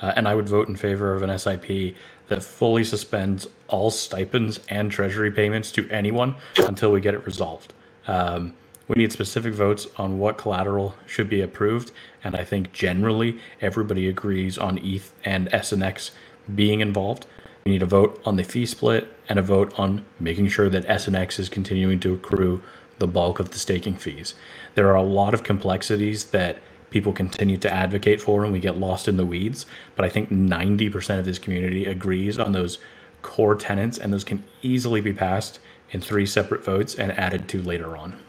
Uh, 0.03 0.13
and 0.17 0.27
I 0.27 0.35
would 0.35 0.49
vote 0.49 0.69
in 0.69 0.77
favor 0.77 1.15
of 1.15 1.23
an 1.23 1.39
SIP 1.39 1.95
that 2.29 2.43
fully 2.43 2.83
suspends 2.83 3.47
all 3.69 3.91
stipends 3.91 4.59
and 4.69 4.91
treasury 4.91 5.31
payments 5.31 5.71
to 5.73 5.89
anyone 5.91 6.35
until 6.57 6.91
we 6.91 7.01
get 7.01 7.15
it 7.15 7.25
resolved. 7.27 7.73
Um, 8.07 8.55
we 8.91 8.97
need 8.97 9.13
specific 9.13 9.55
votes 9.55 9.87
on 9.99 10.19
what 10.19 10.37
collateral 10.37 10.97
should 11.07 11.31
be 11.31 11.41
approved, 11.41 11.93
and 12.25 12.35
I 12.35 12.43
think 12.43 12.73
generally 12.73 13.39
everybody 13.61 14.09
agrees 14.09 14.59
on 14.59 14.79
ETH 14.79 15.13
and 15.25 15.49
SNX 15.51 16.11
being 16.53 16.81
involved. 16.81 17.25
We 17.65 17.71
need 17.71 17.83
a 17.83 17.87
vote 17.87 18.21
on 18.25 18.35
the 18.35 18.43
fee 18.43 18.67
split 18.67 19.17
and 19.29 19.39
a 19.39 19.43
vote 19.43 19.73
on 19.79 20.05
making 20.19 20.49
sure 20.49 20.69
that 20.71 20.89
SNX 20.89 21.39
is 21.39 21.49
continuing 21.49 22.01
to 22.01 22.15
accrue 22.15 22.65
the 22.99 23.07
bulk 23.07 23.39
of 23.39 23.51
the 23.51 23.61
staking 23.61 23.95
fees. 23.95 24.35
There 24.75 24.89
are 24.89 24.97
a 24.97 25.05
lot 25.05 25.35
of 25.35 25.45
complexities 25.45 26.25
that 26.25 26.59
people 26.91 27.13
continue 27.13 27.59
to 27.59 27.73
advocate 27.73 28.21
for 28.21 28.43
and 28.43 28.53
we 28.53 28.59
get 28.59 28.77
lost 28.77 29.07
in 29.07 29.17
the 29.17 29.25
weeds, 29.25 29.67
but 29.95 30.05
I 30.05 30.09
think 30.09 30.31
90% 30.31 31.17
of 31.17 31.25
this 31.25 31.39
community 31.39 31.87
agrees 31.87 32.41
on 32.41 32.51
those 32.51 32.81
core 33.23 33.55
tenants 33.55 33.99
and 33.99 34.13
those 34.13 34.25
can 34.25 34.43
easily 34.63 35.01
be 35.01 35.13
passed 35.13 35.61
in 35.93 36.01
three 36.01 36.27
separate 36.27 36.65
votes 36.65 36.97
and 36.97 37.13
added 37.13 37.49
to 37.51 37.63
later 37.63 37.97
on. 37.97 38.21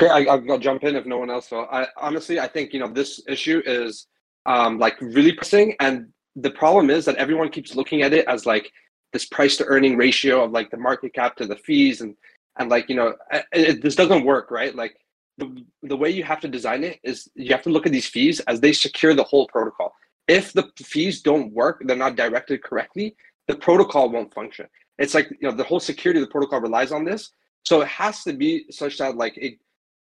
Okay, 0.00 0.30
I, 0.30 0.34
will 0.36 0.58
jump 0.58 0.84
in 0.84 0.96
if 0.96 1.04
no 1.04 1.18
one 1.18 1.30
else 1.30 1.50
will. 1.50 1.68
I 1.70 1.86
honestly, 1.98 2.40
I 2.40 2.48
think 2.48 2.72
you 2.72 2.80
know 2.80 2.88
this 2.88 3.20
issue 3.28 3.62
is 3.66 4.06
um, 4.46 4.78
like 4.78 4.98
really 5.00 5.32
pressing, 5.32 5.74
and 5.80 6.08
the 6.36 6.50
problem 6.50 6.88
is 6.88 7.04
that 7.04 7.16
everyone 7.16 7.50
keeps 7.50 7.76
looking 7.76 8.00
at 8.00 8.14
it 8.14 8.26
as 8.26 8.46
like 8.46 8.72
this 9.12 9.26
price 9.26 9.58
to 9.58 9.64
earning 9.66 9.96
ratio 9.98 10.44
of 10.44 10.52
like 10.52 10.70
the 10.70 10.78
market 10.78 11.12
cap 11.12 11.36
to 11.36 11.46
the 11.46 11.56
fees, 11.56 12.00
and 12.00 12.14
and 12.58 12.70
like 12.70 12.88
you 12.88 12.96
know 12.96 13.14
it, 13.30 13.44
it, 13.52 13.82
this 13.82 13.94
doesn't 13.94 14.24
work, 14.24 14.50
right? 14.50 14.74
Like 14.74 14.96
the 15.36 15.64
the 15.82 15.96
way 15.96 16.08
you 16.08 16.24
have 16.24 16.40
to 16.40 16.48
design 16.48 16.82
it 16.82 16.98
is 17.04 17.28
you 17.34 17.50
have 17.50 17.62
to 17.64 17.70
look 17.70 17.84
at 17.84 17.92
these 17.92 18.06
fees 18.06 18.40
as 18.40 18.58
they 18.60 18.72
secure 18.72 19.14
the 19.14 19.24
whole 19.24 19.48
protocol. 19.48 19.92
If 20.28 20.54
the 20.54 20.70
fees 20.78 21.20
don't 21.20 21.52
work, 21.52 21.82
they're 21.84 21.96
not 21.96 22.16
directed 22.16 22.62
correctly, 22.62 23.16
the 23.48 23.56
protocol 23.56 24.08
won't 24.08 24.32
function. 24.32 24.66
It's 24.96 25.12
like 25.12 25.28
you 25.30 25.50
know 25.50 25.54
the 25.54 25.64
whole 25.64 25.80
security 25.80 26.20
of 26.20 26.26
the 26.26 26.32
protocol 26.32 26.60
relies 26.62 26.90
on 26.90 27.04
this, 27.04 27.32
so 27.66 27.82
it 27.82 27.88
has 27.88 28.22
to 28.24 28.32
be 28.32 28.64
such 28.70 28.96
that 28.96 29.16
like 29.16 29.36
it 29.36 29.58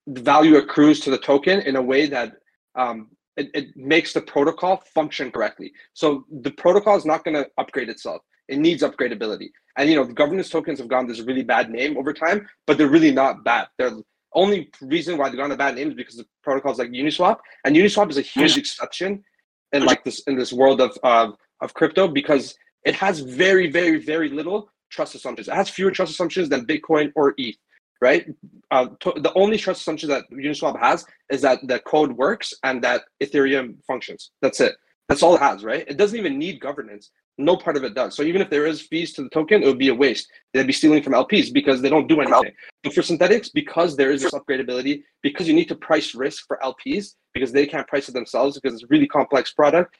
value 0.08 0.56
accrues 0.56 1.00
to 1.00 1.10
the 1.10 1.18
token 1.18 1.60
in 1.60 1.76
a 1.76 1.82
way 1.82 2.06
that 2.06 2.34
um, 2.74 3.08
it, 3.36 3.50
it 3.54 3.76
makes 3.76 4.12
the 4.12 4.20
protocol 4.20 4.82
function 4.94 5.30
correctly. 5.30 5.72
So 5.92 6.24
the 6.42 6.50
protocol 6.52 6.96
is 6.96 7.04
not 7.04 7.24
going 7.24 7.34
to 7.34 7.48
upgrade 7.58 7.88
itself. 7.88 8.22
It 8.48 8.58
needs 8.58 8.82
upgradability. 8.82 9.48
And 9.76 9.88
you 9.88 9.96
know, 9.96 10.04
governance 10.04 10.50
tokens 10.50 10.78
have 10.78 10.88
gotten 10.88 11.08
this 11.08 11.20
really 11.20 11.42
bad 11.42 11.70
name 11.70 11.96
over 11.96 12.12
time, 12.12 12.46
but 12.66 12.78
they're 12.78 12.88
really 12.88 13.10
not 13.10 13.44
bad. 13.44 13.68
They're 13.78 13.92
only 14.34 14.70
reason 14.82 15.16
why 15.16 15.30
they 15.30 15.36
got 15.36 15.50
a 15.50 15.56
bad 15.56 15.76
name 15.76 15.88
is 15.88 15.94
because 15.94 16.18
of 16.18 16.26
protocols 16.42 16.78
like 16.78 16.90
Uniswap. 16.90 17.38
And 17.64 17.74
Uniswap 17.74 18.10
is 18.10 18.18
a 18.18 18.22
huge 18.22 18.56
exception 18.56 19.24
in 19.72 19.84
like 19.84 20.04
this 20.04 20.22
in 20.26 20.36
this 20.36 20.52
world 20.52 20.80
of 20.80 20.96
uh, 21.02 21.32
of 21.60 21.74
crypto 21.74 22.08
because 22.08 22.54
it 22.84 22.94
has 22.94 23.20
very, 23.20 23.70
very, 23.70 23.98
very 23.98 24.28
little 24.28 24.70
trust 24.90 25.14
assumptions. 25.14 25.48
It 25.48 25.54
has 25.54 25.70
fewer 25.70 25.90
trust 25.90 26.12
assumptions 26.12 26.48
than 26.48 26.66
Bitcoin 26.66 27.10
or 27.16 27.34
ETH 27.38 27.56
right? 28.04 28.26
Uh, 28.70 28.86
to, 29.00 29.08
the 29.26 29.32
only 29.34 29.56
trust 29.56 29.80
assumption 29.80 30.10
that 30.10 30.24
Uniswap 30.30 30.78
has 30.78 31.06
is 31.30 31.40
that 31.40 31.58
the 31.70 31.78
code 31.80 32.12
works 32.12 32.52
and 32.62 32.84
that 32.84 33.00
Ethereum 33.22 33.66
functions. 33.90 34.30
That's 34.42 34.60
it. 34.60 34.74
That's 35.08 35.22
all 35.22 35.34
it 35.36 35.40
has, 35.40 35.64
right? 35.64 35.84
It 35.88 35.96
doesn't 35.96 36.18
even 36.18 36.38
need 36.38 36.60
governance. 36.60 37.10
No 37.38 37.56
part 37.56 37.76
of 37.78 37.82
it 37.82 37.94
does. 37.94 38.14
So 38.14 38.22
even 38.22 38.42
if 38.42 38.50
there 38.50 38.66
is 38.66 38.82
fees 38.82 39.12
to 39.14 39.22
the 39.22 39.30
token, 39.30 39.62
it 39.62 39.66
would 39.66 39.78
be 39.86 39.88
a 39.88 39.94
waste. 39.94 40.26
They'd 40.52 40.66
be 40.66 40.80
stealing 40.80 41.02
from 41.02 41.14
LPs 41.14 41.52
because 41.52 41.80
they 41.80 41.88
don't 41.88 42.06
do 42.06 42.20
anything. 42.20 42.52
But 42.82 42.94
for 42.94 43.00
Synthetix, 43.00 43.50
because 43.52 43.96
there 43.96 44.12
is 44.14 44.22
this 44.22 44.32
upgradability, 44.32 45.02
because 45.22 45.48
you 45.48 45.54
need 45.54 45.70
to 45.72 45.74
price 45.74 46.14
risk 46.14 46.46
for 46.46 46.58
LPs 46.62 47.14
because 47.32 47.52
they 47.52 47.66
can't 47.66 47.88
price 47.88 48.08
it 48.08 48.12
themselves 48.12 48.58
because 48.58 48.74
it's 48.74 48.84
a 48.84 48.92
really 48.94 49.08
complex 49.18 49.52
product. 49.52 49.96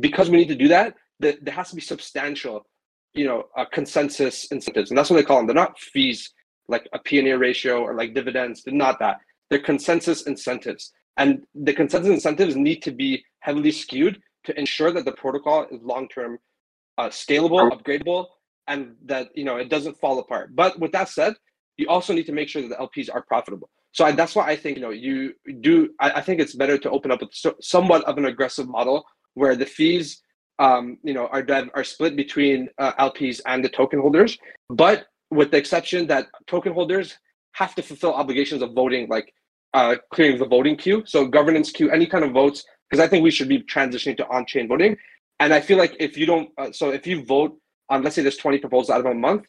Because 0.00 0.30
we 0.30 0.38
need 0.38 0.48
to 0.48 0.62
do 0.64 0.68
that, 0.68 0.94
there 1.20 1.36
has 1.48 1.68
to 1.70 1.76
be 1.76 1.82
substantial, 1.82 2.66
you 3.12 3.26
know, 3.26 3.44
uh, 3.58 3.66
consensus 3.78 4.46
incentives, 4.46 4.90
and 4.90 4.96
that's 4.96 5.10
what 5.10 5.16
they 5.16 5.28
call 5.30 5.38
them. 5.38 5.46
They're 5.46 5.64
not 5.64 5.78
fees 5.78 6.32
like 6.68 6.88
a 6.92 6.98
P/E 6.98 7.32
ratio 7.32 7.82
or 7.82 7.94
like 7.94 8.14
dividends. 8.14 8.62
They're 8.62 8.74
not 8.74 8.98
that. 8.98 9.18
They're 9.50 9.60
consensus 9.60 10.22
incentives. 10.22 10.92
And 11.16 11.44
the 11.54 11.72
consensus 11.72 12.12
incentives 12.12 12.56
need 12.56 12.82
to 12.82 12.92
be 12.92 13.24
heavily 13.40 13.72
skewed 13.72 14.20
to 14.44 14.58
ensure 14.58 14.92
that 14.92 15.04
the 15.04 15.12
protocol 15.12 15.66
is 15.70 15.80
long-term 15.82 16.38
uh, 16.98 17.08
scalable, 17.08 17.70
upgradable, 17.70 18.26
and 18.68 18.94
that 19.04 19.28
you 19.34 19.44
know 19.44 19.56
it 19.56 19.68
doesn't 19.68 19.98
fall 19.98 20.18
apart. 20.18 20.54
But 20.54 20.78
with 20.78 20.92
that 20.92 21.08
said, 21.08 21.34
you 21.76 21.88
also 21.88 22.12
need 22.12 22.26
to 22.26 22.32
make 22.32 22.48
sure 22.48 22.62
that 22.62 22.68
the 22.68 22.76
LPs 22.76 23.08
are 23.12 23.22
profitable. 23.22 23.70
So 23.92 24.04
I, 24.04 24.12
that's 24.12 24.34
why 24.34 24.46
I 24.46 24.56
think 24.56 24.76
you 24.76 24.82
know 24.82 24.90
you 24.90 25.34
do. 25.60 25.90
I, 26.00 26.10
I 26.12 26.20
think 26.20 26.40
it's 26.40 26.54
better 26.54 26.78
to 26.78 26.90
open 26.90 27.10
up 27.10 27.20
with 27.20 27.30
so, 27.32 27.54
somewhat 27.60 28.04
of 28.04 28.18
an 28.18 28.26
aggressive 28.26 28.68
model 28.68 29.04
where 29.34 29.56
the 29.56 29.66
fees, 29.66 30.22
um, 30.58 30.98
you 31.02 31.14
know, 31.14 31.26
are 31.28 31.44
are 31.74 31.84
split 31.84 32.16
between 32.16 32.68
uh, 32.78 32.92
LPs 33.10 33.40
and 33.46 33.64
the 33.64 33.68
token 33.68 34.00
holders, 34.00 34.38
but 34.70 35.06
with 35.30 35.50
the 35.50 35.56
exception 35.56 36.06
that 36.06 36.28
token 36.46 36.72
holders 36.72 37.18
have 37.52 37.74
to 37.74 37.82
fulfill 37.82 38.14
obligations 38.14 38.62
of 38.62 38.72
voting, 38.72 39.08
like 39.08 39.32
uh, 39.74 39.96
clearing 40.12 40.38
the 40.38 40.46
voting 40.46 40.76
queue. 40.76 41.02
So 41.06 41.26
governance 41.26 41.70
queue, 41.70 41.90
any 41.90 42.06
kind 42.06 42.24
of 42.24 42.32
votes, 42.32 42.64
because 42.88 43.02
I 43.04 43.08
think 43.08 43.24
we 43.24 43.30
should 43.30 43.48
be 43.48 43.62
transitioning 43.62 44.16
to 44.18 44.28
on-chain 44.28 44.68
voting. 44.68 44.96
And 45.40 45.52
I 45.52 45.60
feel 45.60 45.78
like 45.78 45.96
if 45.98 46.16
you 46.16 46.26
don't, 46.26 46.50
uh, 46.58 46.72
so 46.72 46.90
if 46.90 47.06
you 47.06 47.24
vote 47.24 47.58
on, 47.88 48.02
let's 48.02 48.16
say 48.16 48.22
there's 48.22 48.36
20 48.36 48.58
proposals 48.58 48.90
out 48.90 49.00
of 49.00 49.06
a 49.06 49.14
month, 49.14 49.46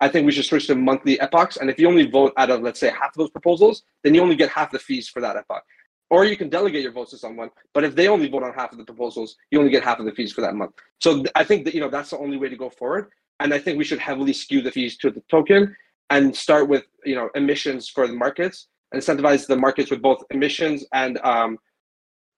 I 0.00 0.08
think 0.08 0.24
we 0.24 0.32
should 0.32 0.46
switch 0.46 0.66
to 0.68 0.74
monthly 0.74 1.20
epochs. 1.20 1.58
And 1.58 1.68
if 1.68 1.78
you 1.78 1.86
only 1.86 2.06
vote 2.06 2.32
out 2.36 2.50
of, 2.50 2.62
let's 2.62 2.80
say, 2.80 2.90
half 2.90 3.10
of 3.10 3.16
those 3.16 3.30
proposals, 3.30 3.82
then 4.02 4.14
you 4.14 4.22
only 4.22 4.36
get 4.36 4.48
half 4.48 4.70
the 4.70 4.78
fees 4.78 5.08
for 5.08 5.20
that 5.20 5.36
epoch. 5.36 5.62
Or 6.08 6.24
you 6.24 6.36
can 6.36 6.48
delegate 6.48 6.82
your 6.82 6.92
votes 6.92 7.12
to 7.12 7.18
someone, 7.18 7.50
but 7.72 7.84
if 7.84 7.94
they 7.94 8.08
only 8.08 8.28
vote 8.28 8.42
on 8.42 8.52
half 8.52 8.72
of 8.72 8.78
the 8.78 8.84
proposals, 8.84 9.36
you 9.50 9.60
only 9.60 9.70
get 9.70 9.84
half 9.84 10.00
of 10.00 10.06
the 10.06 10.12
fees 10.12 10.32
for 10.32 10.40
that 10.40 10.56
month. 10.56 10.72
So 11.00 11.24
I 11.36 11.44
think 11.44 11.64
that 11.66 11.74
you 11.74 11.80
know 11.80 11.88
that's 11.88 12.10
the 12.10 12.18
only 12.18 12.36
way 12.36 12.48
to 12.48 12.56
go 12.56 12.68
forward. 12.68 13.10
And 13.40 13.52
I 13.52 13.58
think 13.58 13.78
we 13.78 13.84
should 13.84 13.98
heavily 13.98 14.32
skew 14.32 14.62
the 14.62 14.70
fees 14.70 14.96
to 14.98 15.10
the 15.10 15.22
token 15.30 15.74
and 16.10 16.34
start 16.34 16.68
with 16.68 16.84
you 17.04 17.14
know 17.14 17.30
emissions 17.34 17.88
for 17.88 18.06
the 18.06 18.12
markets, 18.12 18.68
incentivize 18.94 19.46
the 19.46 19.56
markets 19.56 19.90
with 19.90 20.02
both 20.02 20.22
emissions 20.30 20.84
and 20.92 21.18
um, 21.24 21.58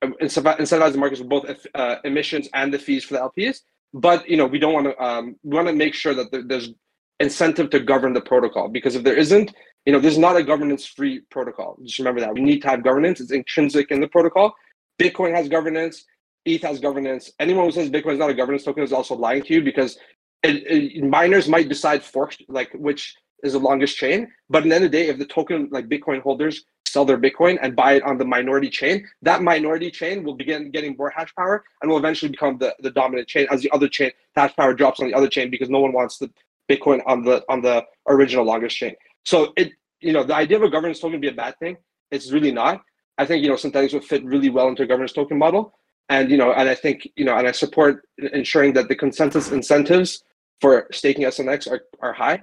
incentivize 0.05 0.93
the 0.93 0.99
markets 0.99 1.21
with 1.21 1.29
both 1.29 1.67
uh, 1.75 1.97
emissions 2.05 2.49
and 2.55 2.73
the 2.73 2.79
fees 2.79 3.05
for 3.05 3.15
the 3.15 3.21
LPs. 3.21 3.61
But 3.93 4.29
you 4.29 4.37
know 4.37 4.47
we 4.47 4.59
don't 4.59 4.73
want 4.73 4.87
to 4.87 5.03
um, 5.03 5.37
we 5.43 5.55
want 5.57 5.69
to 5.69 5.75
make 5.75 5.95
sure 5.95 6.15
that 6.15 6.29
there's 6.49 6.71
incentive 7.23 7.71
to 7.71 7.81
govern 7.81 8.13
the 8.13 8.21
protocol 8.21 8.69
because 8.69 8.95
if 8.97 9.05
there 9.05 9.17
isn't, 9.17 9.55
you 9.87 9.93
know, 9.93 10.01
there's 10.01 10.19
not 10.19 10.37
a 10.37 10.43
governance-free 10.43 11.21
protocol. 11.31 11.79
Just 11.85 11.99
remember 11.99 12.21
that 12.21 12.35
we 12.35 12.41
need 12.41 12.61
to 12.63 12.69
have 12.69 12.83
governance. 12.83 13.21
It's 13.21 13.31
intrinsic 13.31 13.91
in 13.91 14.01
the 14.01 14.09
protocol. 14.09 14.55
Bitcoin 15.01 15.35
has 15.35 15.49
governance. 15.49 16.05
ETH 16.45 16.63
has 16.63 16.81
governance. 16.81 17.31
Anyone 17.39 17.67
who 17.67 17.73
says 17.73 17.91
Bitcoin 17.91 18.15
is 18.15 18.19
not 18.19 18.31
a 18.31 18.35
governance 18.35 18.65
token 18.65 18.83
is 18.83 18.93
also 18.93 19.15
lying 19.15 19.43
to 19.45 19.55
you 19.55 19.63
because 19.63 19.97
it, 20.43 20.97
it, 20.97 21.05
miners 21.05 21.49
might 21.49 21.69
decide 21.69 22.03
fork 22.03 22.37
like 22.49 22.73
which 22.73 23.15
is 23.43 23.53
the 23.53 23.59
longest 23.59 23.97
chain. 23.97 24.31
But 24.51 24.63
at 24.63 24.69
the 24.69 24.75
end 24.75 24.85
of 24.85 24.91
the 24.91 24.99
day, 24.99 25.09
if 25.09 25.19
the 25.19 25.27
token 25.27 25.69
like 25.71 25.89
Bitcoin 25.89 26.23
holders 26.23 26.65
sell 26.87 27.05
their 27.05 27.19
Bitcoin 27.19 27.59
and 27.63 27.75
buy 27.75 27.95
it 27.95 28.03
on 28.03 28.19
the 28.19 28.25
minority 28.25 28.69
chain, 28.69 29.07
that 29.23 29.43
minority 29.43 29.91
chain 29.91 30.23
will 30.23 30.35
begin 30.35 30.71
getting 30.71 30.95
more 30.97 31.11
hash 31.11 31.35
power 31.35 31.65
and 31.81 31.91
will 31.91 31.99
eventually 31.99 32.31
become 32.31 32.59
the, 32.59 32.75
the 32.81 32.91
dominant 32.91 33.29
chain 33.29 33.47
as 33.51 33.63
the 33.63 33.71
other 33.71 33.89
chain 33.89 34.11
hash 34.37 34.55
power 34.57 34.75
drops 34.75 35.01
on 35.01 35.07
the 35.09 35.15
other 35.15 35.29
chain 35.29 35.51
because 35.51 35.71
no 35.71 35.81
one 35.81 35.93
wants 35.93 36.19
the 36.19 36.31
Bitcoin 36.71 37.03
on 37.07 37.23
the 37.23 37.45
on 37.49 37.61
the 37.61 37.85
original 38.09 38.45
longest 38.45 38.77
chain. 38.77 38.95
So 39.25 39.53
it 39.57 39.73
you 40.01 40.13
know 40.13 40.25
the 40.25 40.35
idea 40.35 40.57
of 40.57 40.63
a 40.63 40.71
governance 40.71 41.01
token 41.01 41.21
be 41.21 41.29
a 41.29 41.33
bad 41.33 41.59
thing. 41.59 41.77
It's 42.11 42.31
really 42.31 42.53
not. 42.53 42.83
I 43.19 43.27
think 43.27 43.43
you 43.43 43.49
know 43.49 43.57
Synthetix 43.57 43.93
would 43.95 44.05
fit 44.05 44.25
really 44.25 44.51
well 44.51 44.69
into 44.69 44.83
a 44.83 44.87
governance 44.87 45.13
token 45.13 45.39
model. 45.39 45.75
And 46.09 46.31
you 46.31 46.37
know, 46.37 46.53
and 46.53 46.69
I 46.69 46.75
think 46.75 47.09
you 47.17 47.25
know, 47.25 47.37
and 47.37 47.49
I 47.49 47.53
support 47.53 48.07
ensuring 48.19 48.75
that 48.75 48.89
the 48.89 48.97
consensus 48.97 49.51
incentives 49.51 50.23
for 50.63 50.87
staking 50.93 51.27
SNX 51.27 51.71
are, 51.71 51.83
are 52.01 52.15
high. 52.15 52.43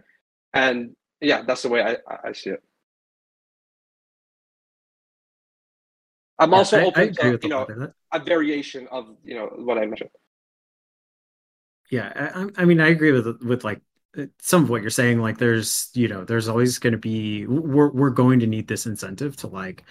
And 0.53 0.95
yeah, 1.21 1.41
that's 1.41 1.63
the 1.63 1.69
way 1.69 1.81
I, 1.81 1.97
I 2.23 2.33
see 2.33 2.51
it. 2.51 2.63
I'm 6.37 6.53
also 6.53 6.77
I- 6.77 6.81
I 6.81 6.85
open 6.85 7.03
agree 7.09 7.37
to 7.37 7.39
you 7.43 7.49
know 7.49 7.65
that. 7.65 7.93
a 8.11 8.19
variation 8.19 8.87
of 8.91 9.15
you 9.23 9.35
know 9.35 9.47
what 9.55 9.77
I 9.77 9.85
mentioned. 9.85 10.11
Yeah, 11.91 12.11
I, 12.15 12.43
I- 12.43 12.49
I 12.61 12.65
mean, 12.65 12.79
I 12.79 12.89
agree 12.89 13.11
with 13.11 13.41
with 13.41 13.63
like 13.63 13.81
uh, 14.17 14.25
some 14.39 14.63
of 14.63 14.69
what 14.69 14.81
you're 14.81 14.89
saying. 14.91 15.19
Like, 15.19 15.37
there's 15.37 15.89
you 15.93 16.07
know, 16.07 16.23
there's 16.23 16.47
always 16.47 16.79
going 16.79 16.93
to 16.93 16.97
be 16.99 17.45
we're 17.47 17.89
we're 17.89 18.09
going 18.09 18.39
to 18.41 18.47
need 18.47 18.67
this 18.67 18.85
incentive 18.85 19.35
to 19.37 19.47
like 19.47 19.83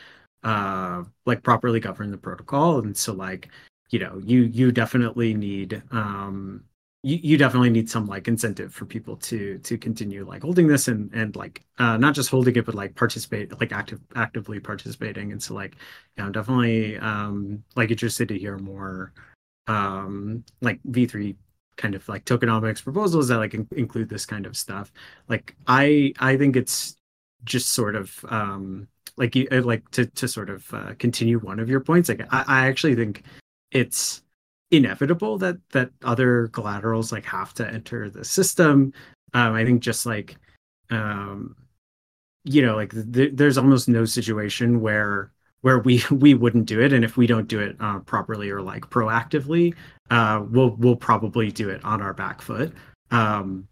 uh 0.44 1.02
like 1.26 1.42
properly 1.42 1.80
govern 1.80 2.10
the 2.10 2.18
protocol, 2.18 2.78
and 2.78 2.96
so 2.96 3.12
like 3.12 3.48
you 3.90 3.98
know, 3.98 4.20
you 4.24 4.42
you 4.42 4.72
definitely 4.72 5.34
need 5.34 5.82
um 5.90 6.64
you, 7.02 7.18
you 7.22 7.36
definitely 7.36 7.70
need 7.70 7.88
some 7.88 8.06
like 8.06 8.26
incentive 8.26 8.74
for 8.74 8.84
people 8.84 9.16
to 9.16 9.58
to 9.58 9.78
continue 9.78 10.26
like 10.26 10.42
holding 10.42 10.66
this 10.66 10.88
and 10.88 11.12
and 11.14 11.36
like 11.36 11.62
uh 11.78 11.96
not 11.96 12.14
just 12.14 12.30
holding 12.30 12.56
it 12.56 12.66
but 12.66 12.74
like 12.74 12.94
participate 12.94 13.58
like 13.60 13.72
active 13.72 14.00
actively 14.16 14.58
participating. 14.60 15.32
And 15.32 15.42
so 15.42 15.54
like 15.54 15.76
yeah 16.16 16.24
i'm 16.24 16.32
definitely 16.32 16.98
um 16.98 17.62
like 17.76 17.90
interested 17.90 18.28
to 18.28 18.38
hear 18.38 18.58
more 18.58 19.12
um 19.68 20.44
like 20.60 20.80
v3 20.90 21.36
kind 21.76 21.94
of 21.94 22.08
like 22.08 22.24
tokenomics 22.24 22.82
proposals 22.82 23.28
that 23.28 23.38
like 23.38 23.54
in- 23.54 23.68
include 23.76 24.08
this 24.08 24.26
kind 24.26 24.46
of 24.46 24.56
stuff. 24.56 24.92
Like 25.28 25.54
i 25.66 26.12
i 26.18 26.36
think 26.36 26.56
it's 26.56 26.96
just 27.44 27.70
sort 27.72 27.94
of 27.94 28.24
um 28.28 28.88
like 29.16 29.36
you 29.36 29.46
uh, 29.52 29.62
like 29.62 29.88
to 29.92 30.06
to 30.06 30.26
sort 30.26 30.50
of 30.50 30.72
uh, 30.74 30.94
continue 30.98 31.38
one 31.38 31.60
of 31.60 31.68
your 31.68 31.80
points 31.80 32.08
like 32.08 32.20
i, 32.32 32.44
I 32.46 32.66
actually 32.66 32.96
think 32.96 33.22
it's 33.70 34.22
inevitable 34.70 35.38
that 35.38 35.56
that 35.70 35.90
other 36.04 36.48
collaterals 36.48 37.12
like 37.12 37.24
have 37.24 37.54
to 37.54 37.66
enter 37.66 38.10
the 38.10 38.24
system. 38.24 38.92
Um 39.34 39.54
i 39.54 39.64
think 39.64 39.82
just 39.82 40.06
like 40.06 40.36
um 40.90 41.56
you 42.44 42.62
know 42.62 42.76
like 42.76 42.92
th- 43.12 43.32
there's 43.34 43.58
almost 43.58 43.88
no 43.88 44.04
situation 44.04 44.80
where 44.80 45.32
where 45.62 45.78
we 45.80 46.02
we 46.10 46.34
wouldn't 46.34 46.66
do 46.66 46.80
it. 46.80 46.92
And 46.92 47.04
if 47.04 47.16
we 47.16 47.26
don't 47.26 47.48
do 47.48 47.60
it 47.60 47.76
uh, 47.80 48.00
properly 48.00 48.50
or 48.50 48.62
like 48.62 48.88
proactively 48.90 49.74
uh 50.10 50.44
we'll 50.50 50.70
we'll 50.76 50.96
probably 50.96 51.50
do 51.50 51.68
it 51.68 51.84
on 51.84 52.02
our 52.02 52.14
back 52.14 52.42
foot 52.42 52.72
um 53.10 53.66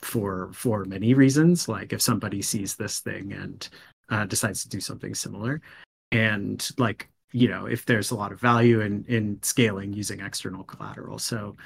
for 0.00 0.50
for 0.52 0.84
many 0.84 1.14
reasons. 1.14 1.68
Like 1.68 1.92
if 1.92 2.02
somebody 2.02 2.42
sees 2.42 2.74
this 2.76 3.00
thing 3.00 3.32
and 3.32 3.68
uh, 4.10 4.26
decides 4.26 4.62
to 4.62 4.68
do 4.68 4.80
something 4.80 5.14
similar 5.14 5.62
and 6.10 6.68
like 6.76 7.08
you 7.32 7.48
know 7.48 7.66
if 7.66 7.86
there's 7.86 8.10
a 8.10 8.14
lot 8.14 8.32
of 8.32 8.40
value 8.40 8.80
in 8.80 9.04
in 9.08 9.38
scaling 9.42 9.92
using 9.92 10.20
external 10.20 10.64
collateral. 10.64 11.18
So 11.18 11.56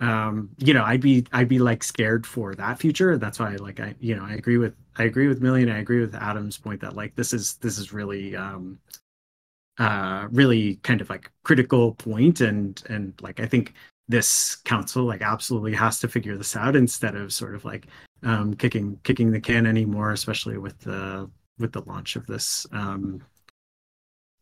um 0.00 0.50
you 0.58 0.74
know 0.74 0.84
i'd 0.84 1.00
be 1.00 1.24
i'd 1.32 1.48
be 1.48 1.58
like 1.58 1.82
scared 1.82 2.26
for 2.26 2.54
that 2.54 2.78
future. 2.78 3.16
That's 3.18 3.38
why 3.38 3.56
like 3.56 3.80
i 3.80 3.94
you 4.00 4.14
know 4.16 4.24
i 4.24 4.34
agree 4.34 4.58
with 4.58 4.74
i 4.98 5.04
agree 5.04 5.28
with 5.28 5.40
million. 5.42 5.70
I 5.70 5.78
agree 5.78 6.00
with 6.00 6.14
adam's 6.14 6.58
point 6.58 6.80
that 6.82 6.96
like 6.96 7.14
this 7.16 7.32
is 7.32 7.56
this 7.56 7.78
is 7.78 7.92
really 7.92 8.36
um 8.36 8.78
uh 9.78 10.28
really 10.30 10.76
kind 10.76 11.00
of 11.00 11.10
like 11.10 11.30
critical 11.44 11.94
point. 11.94 12.40
And 12.40 12.82
and 12.88 13.14
like 13.20 13.40
i 13.40 13.46
think 13.46 13.74
this 14.08 14.56
council 14.56 15.04
like 15.04 15.22
absolutely 15.22 15.74
has 15.74 15.98
to 16.00 16.08
figure 16.08 16.36
this 16.36 16.56
out 16.56 16.76
instead 16.76 17.16
of 17.16 17.32
sort 17.32 17.54
of 17.54 17.64
like 17.64 17.86
um 18.22 18.54
kicking 18.54 18.98
kicking 19.02 19.30
the 19.32 19.40
can 19.40 19.66
anymore 19.66 20.12
especially 20.12 20.58
with 20.58 20.78
the 20.80 21.28
with 21.58 21.72
the 21.72 21.82
launch 21.82 22.16
of 22.16 22.26
this 22.26 22.66
um 22.72 23.20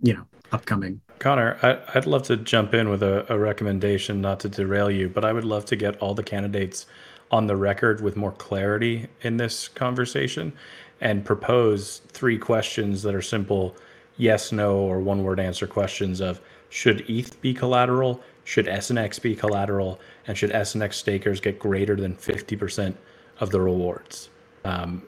you 0.05 0.15
know 0.15 0.25
upcoming 0.53 1.01
Connor, 1.19 1.59
I, 1.63 1.79
I'd 1.97 2.07
love 2.07 2.25
to 2.25 2.37
jump 2.37 2.75
in 2.75 2.91
with 2.91 3.03
a, 3.03 3.25
a 3.33 3.39
recommendation, 3.39 4.21
not 4.21 4.41
to 4.41 4.49
derail 4.49 4.91
you, 4.91 5.09
but 5.09 5.25
I 5.25 5.33
would 5.33 5.45
love 5.45 5.65
to 5.67 5.77
get 5.77 5.97
all 5.99 6.13
the 6.13 6.23
candidates 6.23 6.87
on 7.31 7.47
the 7.47 7.57
record 7.57 8.01
with 8.01 8.17
more 8.17 8.33
clarity 8.33 9.07
in 9.23 9.37
this 9.37 9.69
conversation 9.69 10.53
and 11.01 11.25
propose 11.25 12.03
three 12.09 12.37
questions 12.37 13.03
that 13.03 13.15
are 13.15 13.23
simple 13.23 13.77
yes, 14.17 14.53
no, 14.53 14.77
or 14.77 15.01
one 15.01 15.25
word 15.25 15.41
answer 15.41 15.67
questions 15.67 16.21
of 16.21 16.41
should 16.69 17.09
ETH 17.09 17.41
be 17.41 17.55
collateral, 17.55 18.21
should 18.45 18.67
SNX 18.67 19.21
be 19.21 19.35
collateral, 19.35 20.01
and 20.27 20.37
should 20.37 20.51
SNX 20.51 20.95
stakers 20.95 21.41
get 21.41 21.59
greater 21.59 21.97
than 21.97 22.15
50% 22.15 22.95
of 23.41 23.51
the 23.51 23.61
rewards? 23.61 24.31
Um, 24.65 25.03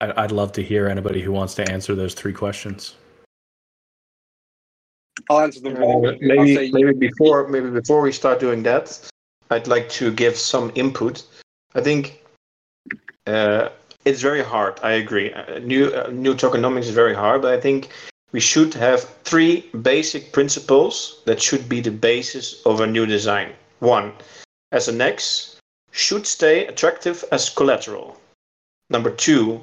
I, 0.00 0.24
I'd 0.24 0.32
love 0.32 0.52
to 0.52 0.62
hear 0.62 0.88
anybody 0.88 1.22
who 1.22 1.32
wants 1.32 1.54
to 1.54 1.70
answer 1.70 1.94
those 1.94 2.14
three 2.14 2.32
questions. 2.32 2.96
I'll 5.28 5.40
answer 5.40 5.60
them. 5.60 5.76
Uh, 5.76 5.80
really. 5.80 5.92
I'll 5.92 6.18
maybe 6.20 6.54
say 6.54 6.70
maybe 6.72 6.92
before 7.08 7.48
maybe 7.48 7.70
before 7.70 8.00
we 8.00 8.12
start 8.12 8.40
doing 8.40 8.62
that, 8.64 8.98
I'd 9.50 9.66
like 9.66 9.88
to 9.90 10.12
give 10.12 10.36
some 10.36 10.72
input. 10.74 11.22
I 11.74 11.80
think 11.80 12.22
uh, 13.26 13.70
it's 14.04 14.20
very 14.20 14.42
hard. 14.42 14.78
I 14.82 14.92
agree. 14.92 15.32
Uh, 15.32 15.58
new 15.58 15.88
uh, 15.88 16.08
new 16.12 16.34
tokenomics 16.34 16.84
is 16.84 16.90
very 16.90 17.14
hard, 17.14 17.42
but 17.42 17.52
I 17.52 17.60
think 17.60 17.88
we 18.32 18.40
should 18.40 18.74
have 18.74 19.04
three 19.24 19.68
basic 19.82 20.32
principles 20.32 21.22
that 21.26 21.40
should 21.40 21.68
be 21.68 21.80
the 21.80 21.90
basis 21.90 22.62
of 22.66 22.80
a 22.80 22.86
new 22.86 23.06
design. 23.06 23.52
One, 23.80 24.12
SNX 24.72 25.56
should 25.90 26.26
stay 26.26 26.66
attractive 26.66 27.24
as 27.32 27.50
collateral. 27.50 28.16
Number 28.90 29.10
two, 29.10 29.60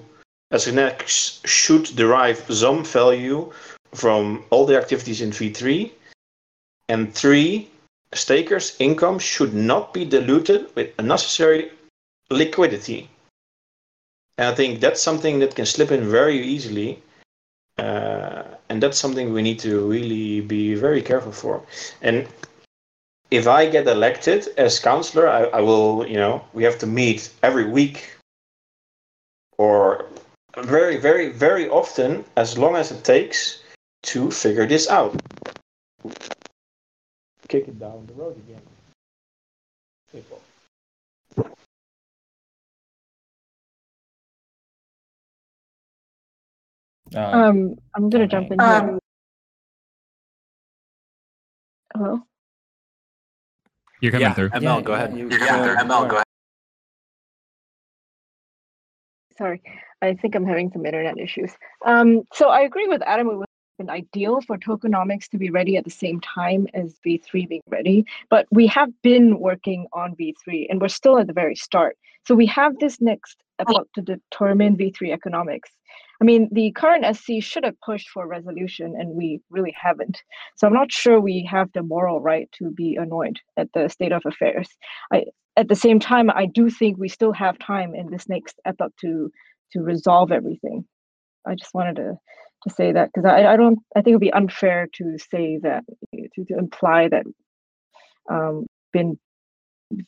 SNX 0.51 1.45
should 1.45 1.95
derive 1.95 2.45
some 2.49 2.84
value 2.84 3.51
from 3.94 4.44
all 4.50 4.66
the 4.66 4.78
activities 4.78 5.22
in 5.22 5.32
V3. 5.32 5.91
And 6.89 7.14
three, 7.14 7.70
stakers' 8.14 8.76
income 8.80 9.20
should 9.20 9.54
not 9.54 9.94
be 9.94 10.06
diluted 10.06 10.74
with 10.76 10.94
unnecessary 11.00 11.72
liquidity. 12.30 13.10
And 14.38 14.48
I 14.48 14.56
think 14.56 14.80
that's 14.80 15.02
something 15.02 15.39
that 15.39 15.56
can 15.56 15.66
slip 15.66 15.91
in 15.91 16.10
very 16.10 16.39
easily. 16.41 17.02
Uh, 17.78 18.44
and 18.70 18.82
that's 18.82 18.98
something 18.98 19.34
we 19.34 19.41
need 19.41 19.60
to 19.60 19.88
really 19.88 20.41
be 20.41 20.76
very 20.76 21.02
careful 21.02 21.32
for. 21.32 21.62
And 22.02 22.28
if 23.32 23.48
I 23.48 23.68
get 23.68 23.88
elected 23.88 24.48
as 24.58 24.80
councillor, 24.80 25.28
I, 25.28 25.46
I 25.46 25.62
will, 25.62 26.06
you 26.08 26.18
know, 26.18 26.44
we 26.54 26.64
have 26.64 26.78
to 26.80 26.88
meet 26.88 27.32
every 27.41 27.66
week 27.66 28.16
or 29.58 30.06
very, 30.58 30.98
very, 30.98 31.30
very 31.30 31.68
often, 31.70 32.24
as 32.36 32.58
long 32.58 32.76
as 32.76 32.91
it 32.91 33.04
takes 33.04 33.62
to 34.04 34.30
figure 34.32 34.66
this 34.68 34.89
out. 34.89 35.16
Kick 37.47 37.68
it 37.68 37.80
down 37.80 38.06
the 38.08 38.14
road 38.14 38.38
again. 38.38 38.62
People. 40.12 40.41
Uh, 47.16 47.20
Um, 47.20 47.76
I'm 47.95 48.10
gonna 48.10 48.28
jump 48.28 48.51
in 48.51 48.60
here. 48.60 48.68
Um, 48.70 48.99
Hello. 51.93 52.20
You're 54.01 54.12
coming 54.12 54.22
Yeah, 54.28 54.34
through. 54.34 54.49
ML, 54.49 54.78
Yeah, 54.80 54.82
go 54.82 54.93
ahead. 54.93 55.16
you- 55.18 55.30
yeah, 55.30 55.76
ML, 55.84 56.06
go 56.10 56.16
ahead. 56.16 56.24
Sorry, 59.38 59.62
I 60.01 60.16
think 60.16 60.36
I'm 60.36 60.45
having 60.45 60.72
some 60.72 60.86
internet 60.86 61.18
issues. 61.20 61.56
Um, 61.86 62.24
so 62.34 62.49
I 62.49 62.62
agree 62.62 62.88
with 62.88 63.01
Adam. 63.04 63.43
Been 63.78 63.90
ideal 63.90 64.40
for 64.41 64.58
tokenomics 64.58 65.28
to 65.30 65.38
be 65.38 65.50
ready 65.50 65.78
at 65.78 65.84
the 65.84 65.90
same 65.90 66.22
time 66.22 66.68
as 66.74 67.00
V3 67.06 67.50
being 67.50 67.62
ready, 67.68 68.06
but 68.30 68.45
we 68.52 68.68
have 68.68 68.90
been 69.02 69.40
working 69.40 69.88
on 69.94 70.16
V3 70.16 70.68
and 70.70 70.80
we're 70.80 70.88
still 70.88 71.18
at 71.18 71.28
the 71.28 71.34
very 71.34 71.56
start. 71.56 71.98
So 72.26 72.36
we 72.36 72.45
have 72.48 72.78
this 72.80 73.02
next 73.02 73.44
epoch 73.60 73.88
to 73.95 74.02
determine 74.02 74.78
V3 74.78 75.12
economics. 75.12 75.72
I 76.22 76.26
mean, 76.26 76.50
the 76.52 76.72
current 76.72 77.04
SC 77.18 77.41
should 77.41 77.66
have 77.66 77.80
pushed 77.82 78.10
for 78.10 78.28
resolution 78.28 78.95
and 78.98 79.10
we 79.16 79.41
really 79.50 79.76
haven't. 79.80 80.22
So 80.56 80.68
I'm 80.68 80.74
not 80.74 80.91
sure 80.91 81.20
we 81.20 81.44
have 81.52 81.70
the 81.74 81.84
moral 81.84 82.22
right 82.22 82.50
to 82.60 82.72
be 82.72 82.95
annoyed 82.95 83.40
at 83.58 83.70
the 83.74 83.90
state 83.90 84.12
of 84.12 84.22
affairs. 84.26 84.70
I, 85.12 85.26
at 85.58 85.68
the 85.68 85.76
same 85.76 86.00
time, 86.00 86.30
I 86.30 86.45
do 86.45 86.70
think 86.70 86.98
we 86.98 87.10
still 87.10 87.34
have 87.34 87.60
time 87.60 87.94
in 87.94 88.10
this 88.10 88.30
next 88.30 88.60
epoch 88.66 88.94
to 89.02 89.32
to 89.74 89.82
resolve 89.82 90.32
everything. 90.32 90.86
I 91.45 91.56
just 91.56 91.74
wanted 91.74 91.95
to 91.98 92.18
to 92.68 92.73
say 92.73 92.91
that 92.91 93.10
because 93.14 93.26
I, 93.26 93.53
I 93.53 93.57
don't 93.57 93.80
I 93.95 94.02
think 94.02 94.14
it'd 94.14 94.22
be 94.22 94.34
unfair 94.34 94.88
to 94.94 95.18
say 95.31 95.60
that 95.64 95.84
to, 96.14 96.45
to 96.45 96.57
imply 96.57 97.07
that 97.10 97.26
um 98.30 98.65
been 98.91 99.18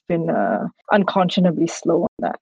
been 0.07 0.29
uh, 0.29 0.67
unconscionably 0.91 1.67
slow 1.67 2.03
on 2.03 2.09
that. 2.19 2.39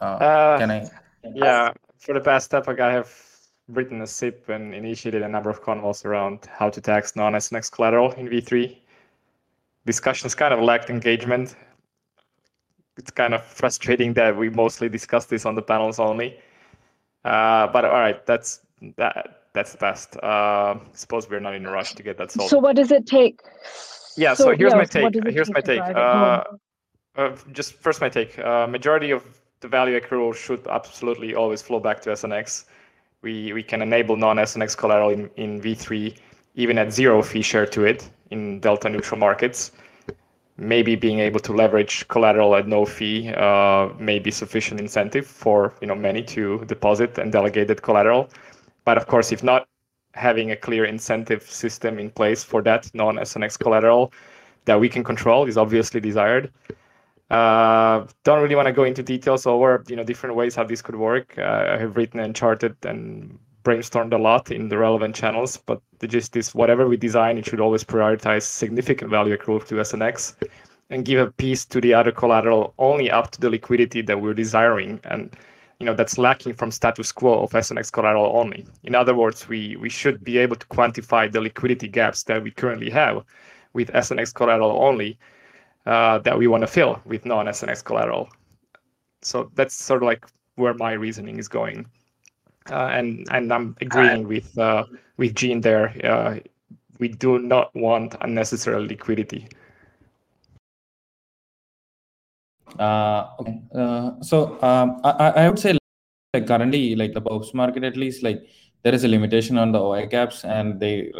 uh, 0.00 0.04
Uh, 0.04 0.58
can 0.58 0.70
I? 0.70 0.90
Yeah, 1.34 1.72
for 1.98 2.14
the 2.14 2.20
past 2.20 2.52
epoch, 2.54 2.80
I 2.80 2.92
have 2.92 3.12
written 3.68 4.02
a 4.02 4.06
SIP 4.06 4.48
and 4.48 4.74
initiated 4.74 5.22
a 5.22 5.28
number 5.28 5.48
of 5.48 5.62
convos 5.62 6.04
around 6.04 6.46
how 6.46 6.68
to 6.68 6.80
tax 6.80 7.14
non-SNX 7.14 7.70
collateral 7.70 8.12
in 8.12 8.28
V3. 8.28 8.76
Discussions 9.86 10.34
kind 10.34 10.52
of 10.52 10.60
lacked 10.60 10.90
engagement. 10.90 11.56
It's 13.02 13.10
kind 13.10 13.34
of 13.34 13.44
frustrating 13.44 14.14
that 14.14 14.36
we 14.36 14.48
mostly 14.48 14.88
discuss 14.88 15.26
this 15.26 15.44
on 15.44 15.54
the 15.54 15.62
panels 15.62 15.98
only. 15.98 16.38
Uh, 17.24 17.66
but 17.66 17.84
all 17.84 17.92
right, 17.92 18.24
that's 18.26 18.60
that. 18.96 19.38
That's 19.54 19.72
the 19.72 19.78
past. 19.78 20.16
Uh, 20.16 20.76
suppose 20.94 21.28
we're 21.28 21.38
not 21.38 21.54
in 21.54 21.66
a 21.66 21.70
rush 21.70 21.94
to 21.94 22.02
get 22.02 22.16
that 22.16 22.32
solved. 22.32 22.48
So 22.48 22.58
what 22.58 22.74
does 22.74 22.90
it 22.90 23.06
take? 23.06 23.40
Yeah, 24.16 24.32
so 24.32 24.56
here's 24.56 24.72
yeah, 24.72 24.78
my 24.78 24.84
so 24.84 25.02
what 25.02 25.12
take. 25.12 25.32
Here's 25.34 25.52
my 25.52 25.60
take. 25.60 25.80
Uh, 25.80 26.44
uh, 27.16 27.36
just 27.52 27.74
first 27.74 28.00
my 28.00 28.08
take. 28.08 28.38
Uh, 28.38 28.66
majority 28.66 29.10
of 29.10 29.22
the 29.60 29.68
value 29.68 30.00
accrual 30.00 30.34
should 30.34 30.66
absolutely 30.68 31.34
always 31.34 31.60
flow 31.60 31.80
back 31.80 32.00
to 32.02 32.10
SNX. 32.10 32.64
We 33.20 33.52
we 33.52 33.62
can 33.62 33.82
enable 33.82 34.16
non-SNX 34.16 34.74
collateral 34.76 35.10
in, 35.10 35.30
in 35.36 35.60
V3 35.60 36.16
even 36.54 36.78
at 36.78 36.92
zero 36.92 37.22
fee 37.22 37.42
share 37.42 37.66
to 37.66 37.84
it 37.84 38.08
in 38.30 38.60
delta 38.60 38.88
neutral 38.88 39.18
markets. 39.18 39.72
Maybe 40.58 40.96
being 40.96 41.18
able 41.18 41.40
to 41.40 41.52
leverage 41.52 42.06
collateral 42.08 42.54
at 42.54 42.68
no 42.68 42.84
fee 42.84 43.32
uh, 43.32 43.88
may 43.98 44.18
be 44.18 44.30
sufficient 44.30 44.80
incentive 44.80 45.26
for 45.26 45.72
you 45.80 45.86
know 45.86 45.94
many 45.94 46.22
to 46.34 46.64
deposit 46.66 47.18
and 47.18 47.32
delegate 47.32 47.68
that 47.68 47.82
collateral. 47.82 48.28
But 48.84 48.98
of 48.98 49.06
course, 49.06 49.32
if 49.32 49.42
not, 49.42 49.66
having 50.14 50.50
a 50.50 50.56
clear 50.56 50.84
incentive 50.84 51.42
system 51.42 51.98
in 51.98 52.10
place 52.10 52.44
for 52.44 52.62
that 52.62 52.90
non-SNX 52.94 53.58
collateral 53.58 54.12
that 54.66 54.78
we 54.78 54.88
can 54.88 55.02
control 55.02 55.46
is 55.46 55.56
obviously 55.56 56.00
desired. 56.00 56.52
Uh, 57.30 58.06
don't 58.24 58.42
really 58.42 58.54
want 58.54 58.66
to 58.66 58.72
go 58.72 58.84
into 58.84 59.02
details 59.02 59.46
over 59.46 59.82
you 59.88 59.96
know 59.96 60.04
different 60.04 60.36
ways 60.36 60.54
how 60.54 60.64
this 60.64 60.82
could 60.82 60.96
work. 60.96 61.34
Uh, 61.38 61.74
I 61.74 61.78
have 61.78 61.96
written 61.96 62.20
and 62.20 62.36
charted 62.36 62.76
and 62.84 63.38
brainstormed 63.62 64.12
a 64.12 64.18
lot 64.18 64.50
in 64.50 64.68
the 64.68 64.78
relevant 64.78 65.14
channels, 65.14 65.56
but 65.56 65.80
the 65.98 66.08
gist 66.08 66.36
is 66.36 66.54
whatever 66.54 66.88
we 66.88 66.96
design, 66.96 67.38
it 67.38 67.46
should 67.46 67.60
always 67.60 67.84
prioritize 67.84 68.42
significant 68.42 69.10
value 69.10 69.36
accrual 69.36 69.64
to 69.66 69.76
SNX 69.76 70.34
and 70.90 71.04
give 71.04 71.20
a 71.20 71.30
piece 71.32 71.64
to 71.66 71.80
the 71.80 71.94
other 71.94 72.12
collateral 72.12 72.74
only 72.78 73.10
up 73.10 73.30
to 73.30 73.40
the 73.40 73.50
liquidity 73.50 74.02
that 74.02 74.20
we're 74.20 74.34
desiring. 74.34 75.00
And 75.04 75.34
you 75.78 75.86
know 75.86 75.94
that's 75.94 76.16
lacking 76.16 76.54
from 76.54 76.70
status 76.70 77.10
quo 77.10 77.42
of 77.42 77.50
SNX 77.50 77.90
collateral 77.90 78.36
only. 78.36 78.64
In 78.84 78.94
other 78.94 79.14
words, 79.14 79.48
we 79.48 79.76
we 79.76 79.88
should 79.88 80.22
be 80.22 80.38
able 80.38 80.56
to 80.56 80.66
quantify 80.66 81.30
the 81.30 81.40
liquidity 81.40 81.88
gaps 81.88 82.22
that 82.24 82.42
we 82.42 82.50
currently 82.52 82.90
have 82.90 83.24
with 83.72 83.90
SNX 83.92 84.32
collateral 84.32 84.80
only 84.80 85.18
uh, 85.86 86.18
that 86.18 86.38
we 86.38 86.46
want 86.46 86.60
to 86.60 86.66
fill 86.66 87.00
with 87.04 87.24
non-SNX 87.24 87.82
collateral. 87.84 88.28
So 89.22 89.50
that's 89.54 89.74
sort 89.74 90.02
of 90.02 90.06
like 90.06 90.26
where 90.54 90.74
my 90.74 90.92
reasoning 90.92 91.38
is 91.38 91.48
going 91.48 91.86
and 92.70 93.26
and 93.30 93.52
I'm 93.52 93.76
agreeing 93.80 94.28
with 94.28 94.56
uh, 94.58 94.84
with 95.16 95.34
Gene 95.34 95.60
there. 95.60 95.94
Uh, 96.04 96.38
we 96.98 97.08
do 97.08 97.38
not 97.38 97.74
want 97.74 98.14
unnecessary 98.20 98.86
liquidity. 98.86 99.48
Uh, 102.78 103.28
okay. 103.40 103.60
Uh, 103.74 104.20
so 104.22 104.62
um, 104.62 105.00
I, 105.04 105.44
I 105.44 105.48
would 105.48 105.58
say 105.58 105.76
like 106.32 106.46
currently 106.46 106.96
like 106.96 107.12
the 107.12 107.20
PERPs 107.20 107.52
market 107.54 107.84
at 107.84 107.96
least 107.96 108.22
like 108.22 108.40
there 108.82 108.94
is 108.94 109.04
a 109.04 109.08
limitation 109.08 109.58
on 109.58 109.72
the 109.72 109.78
OI 109.78 110.06
caps 110.06 110.44
and 110.44 110.80
they 110.80 111.12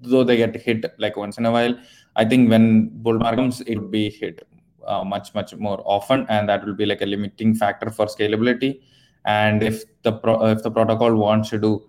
though 0.00 0.24
they 0.24 0.36
get 0.36 0.56
hit 0.56 0.84
like 0.98 1.16
once 1.16 1.38
in 1.38 1.46
a 1.46 1.50
while. 1.50 1.78
I 2.16 2.24
think 2.24 2.50
when 2.50 2.88
bull 3.02 3.18
market 3.18 3.36
comes 3.36 3.60
it 3.62 3.78
will 3.78 3.88
be 3.88 4.10
hit 4.10 4.46
uh, 4.86 5.04
much 5.04 5.34
much 5.34 5.54
more 5.56 5.80
often 5.84 6.26
and 6.28 6.48
that 6.48 6.64
will 6.66 6.74
be 6.74 6.86
like 6.86 7.02
a 7.02 7.06
limiting 7.06 7.54
factor 7.54 7.90
for 7.90 8.06
scalability 8.06 8.80
and 9.24 9.62
if 9.62 9.84
the 10.02 10.12
pro- 10.12 10.44
if 10.46 10.62
the 10.62 10.70
protocol 10.70 11.14
wants 11.14 11.50
to 11.50 11.58
do 11.58 11.82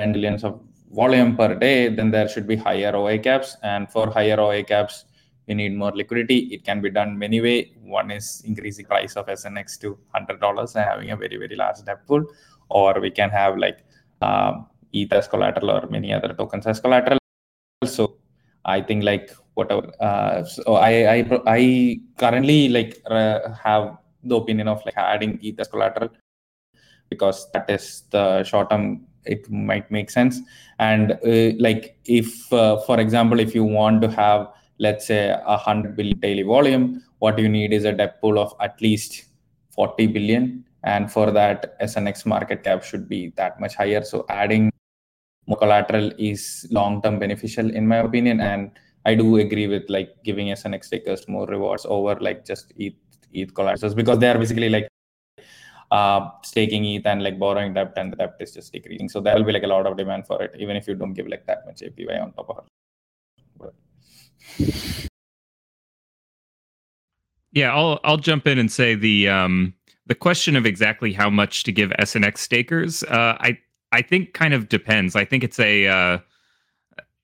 10 0.00 0.12
billions 0.12 0.44
of 0.44 0.60
volume 0.90 1.36
per 1.36 1.54
day 1.54 1.88
then 1.88 2.10
there 2.10 2.28
should 2.28 2.46
be 2.46 2.56
higher 2.56 2.94
oi 2.96 3.18
caps. 3.18 3.56
And 3.62 3.90
for 3.90 4.10
higher 4.10 4.40
oi 4.40 4.62
caps 4.64 5.04
we 5.46 5.54
need 5.54 5.74
more 5.76 5.92
liquidity. 5.92 6.38
It 6.54 6.64
can 6.64 6.80
be 6.80 6.90
done 6.90 7.18
many 7.18 7.40
way. 7.40 7.72
One 7.82 8.10
is 8.10 8.42
increasing 8.44 8.86
price 8.86 9.16
of 9.16 9.26
snx 9.26 9.78
to 9.80 9.98
$100 10.14 10.74
and 10.76 10.84
having 10.84 11.10
a 11.10 11.16
very 11.16 11.36
very 11.36 11.56
large 11.56 11.82
debt 11.84 12.06
pool. 12.06 12.24
Or 12.68 13.00
we 13.00 13.10
can 13.10 13.30
have 13.30 13.58
like 13.58 13.84
um, 14.20 14.66
ETH 14.92 15.12
as 15.12 15.28
collateral 15.28 15.70
or 15.70 15.86
many 15.88 16.12
other 16.12 16.34
tokens 16.34 16.66
as 16.66 16.80
collateral. 16.80 17.18
So 17.84 18.16
i 18.64 18.80
think 18.80 19.02
like 19.02 19.34
whatever 19.54 19.90
uh, 20.00 20.44
so 20.44 20.76
i 20.76 20.92
i 21.16 21.40
i 21.46 22.00
currently 22.16 22.68
like 22.68 23.02
uh, 23.06 23.52
have 23.54 23.96
the 24.24 24.36
opinion 24.36 24.68
of 24.68 24.80
like 24.86 24.96
adding 24.96 25.38
ETH 25.42 25.58
as 25.58 25.68
collateral 25.68 26.08
because 27.14 27.50
that 27.52 27.68
is 27.76 28.04
the 28.10 28.44
short 28.44 28.70
term 28.70 29.06
it 29.24 29.48
might 29.50 29.90
make 29.90 30.10
sense. 30.10 30.40
And 30.78 31.12
uh, 31.12 31.52
like 31.58 31.96
if 32.04 32.52
uh, 32.52 32.78
for 32.78 32.98
example 33.00 33.38
if 33.40 33.54
you 33.54 33.64
want 33.64 34.02
to 34.02 34.10
have 34.10 34.48
let's 34.78 35.06
say 35.06 35.30
a 35.30 35.56
100 35.58 35.96
billion 35.96 36.18
daily 36.18 36.42
volume 36.42 37.02
what 37.18 37.38
you 37.38 37.48
need 37.48 37.72
is 37.72 37.84
a 37.84 37.92
debt 37.92 38.20
pool 38.20 38.38
of 38.38 38.52
at 38.60 38.80
least 38.80 39.24
40 39.70 40.08
billion. 40.08 40.64
And 40.84 41.10
for 41.10 41.30
that 41.30 41.78
snx 41.80 42.26
market 42.26 42.64
cap 42.64 42.82
should 42.82 43.08
be 43.08 43.32
that 43.36 43.60
much 43.60 43.76
higher. 43.76 44.02
So 44.02 44.26
adding 44.28 44.72
more 45.46 45.56
collateral 45.56 46.10
is 46.18 46.66
long 46.70 47.00
term 47.02 47.20
beneficial 47.20 47.70
in 47.70 47.86
my 47.86 47.98
opinion. 47.98 48.40
And 48.40 48.70
i 49.04 49.14
do 49.14 49.36
agree 49.36 49.66
with 49.66 49.84
like 49.88 50.10
giving 50.24 50.48
snx 50.54 50.88
takers 50.88 51.26
more 51.26 51.46
rewards 51.46 51.84
over 51.88 52.14
like 52.26 52.44
just 52.44 52.72
ETH, 52.76 52.94
ETH 53.32 53.52
collaterals 53.52 53.94
because 53.94 54.18
they 54.20 54.28
are 54.28 54.38
basically 54.38 54.68
like 54.68 54.88
uh, 55.92 56.30
staking 56.42 56.84
ETH 56.86 57.06
and 57.06 57.22
like 57.22 57.38
borrowing 57.38 57.74
debt, 57.74 57.92
and 57.96 58.12
the 58.12 58.16
debt 58.16 58.36
is 58.40 58.52
just 58.52 58.72
decreasing. 58.72 59.08
So 59.10 59.20
there 59.20 59.36
will 59.36 59.44
be 59.44 59.52
like 59.52 59.62
a 59.62 59.66
lot 59.66 59.86
of 59.86 59.96
demand 59.96 60.26
for 60.26 60.42
it, 60.42 60.54
even 60.58 60.74
if 60.74 60.88
you 60.88 60.94
don't 60.94 61.12
give 61.12 61.28
like 61.28 61.46
that 61.46 61.66
much 61.66 61.82
APY 61.82 62.20
on 62.20 62.32
top 62.32 62.48
of 62.50 62.64
it. 63.68 65.08
Yeah, 67.52 67.74
I'll 67.74 68.00
I'll 68.04 68.16
jump 68.16 68.46
in 68.46 68.58
and 68.58 68.72
say 68.72 68.94
the 68.94 69.28
um 69.28 69.74
the 70.06 70.14
question 70.14 70.56
of 70.56 70.64
exactly 70.64 71.12
how 71.12 71.28
much 71.28 71.64
to 71.64 71.72
give 71.72 71.90
SNX 71.90 72.38
stakers, 72.38 73.02
uh, 73.04 73.36
I 73.40 73.58
I 73.92 74.00
think 74.00 74.32
kind 74.32 74.54
of 74.54 74.70
depends. 74.70 75.14
I 75.14 75.26
think 75.26 75.44
it's 75.44 75.60
a 75.60 75.86
uh, 75.86 76.18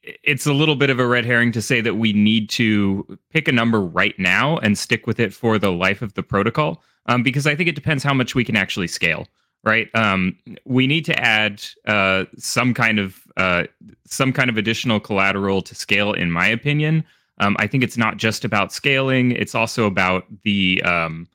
it's 0.03 0.47
a 0.47 0.53
little 0.53 0.77
bit 0.77 0.91
of 0.91 0.99
a 0.99 1.07
red 1.07 1.25
herring 1.25 1.53
to 1.53 1.63
say 1.63 1.81
that 1.81 1.95
we 1.95 2.13
need 2.13 2.51
to 2.51 3.19
pick 3.31 3.49
a 3.49 3.53
number 3.53 3.81
right 3.81 4.19
now 4.19 4.59
and 4.59 4.77
stick 4.77 5.07
with 5.07 5.19
it 5.19 5.33
for 5.33 5.59
the 5.59 5.73
life 5.73 6.03
of 6.03 6.13
the 6.13 6.23
protocol 6.23 6.83
um, 7.09 7.23
because 7.23 7.47
I 7.47 7.57
think 7.57 7.69
it 7.69 7.75
depends 7.75 8.05
how 8.05 8.15
much 8.15 8.35
we 8.35 8.45
can 8.45 8.57
actually 8.57 8.89
scale. 8.89 9.27
Right, 9.65 9.93
um, 9.95 10.39
we 10.65 10.87
need 10.87 11.05
to 11.07 11.19
add 11.19 11.65
uh, 11.87 12.27
some 12.39 12.73
kind 12.73 13.01
of 13.01 13.21
uh, 13.37 13.65
some 14.07 14.33
kind 14.33 14.49
of 14.49 14.57
additional 14.57 15.01
collateral 15.01 15.63
to 15.63 15.75
scale. 15.75 16.13
In 16.13 16.31
my 16.31 16.47
opinion, 16.47 17.05
um, 17.39 17.57
I 17.59 17.67
think 17.67 17.83
it's 17.83 17.97
not 17.97 18.19
just 18.19 18.45
about 18.45 18.73
scaling; 18.73 19.33
it's 19.33 19.57
also 19.57 19.85
about 19.85 20.27
the 20.45 20.81
um, 20.85 21.27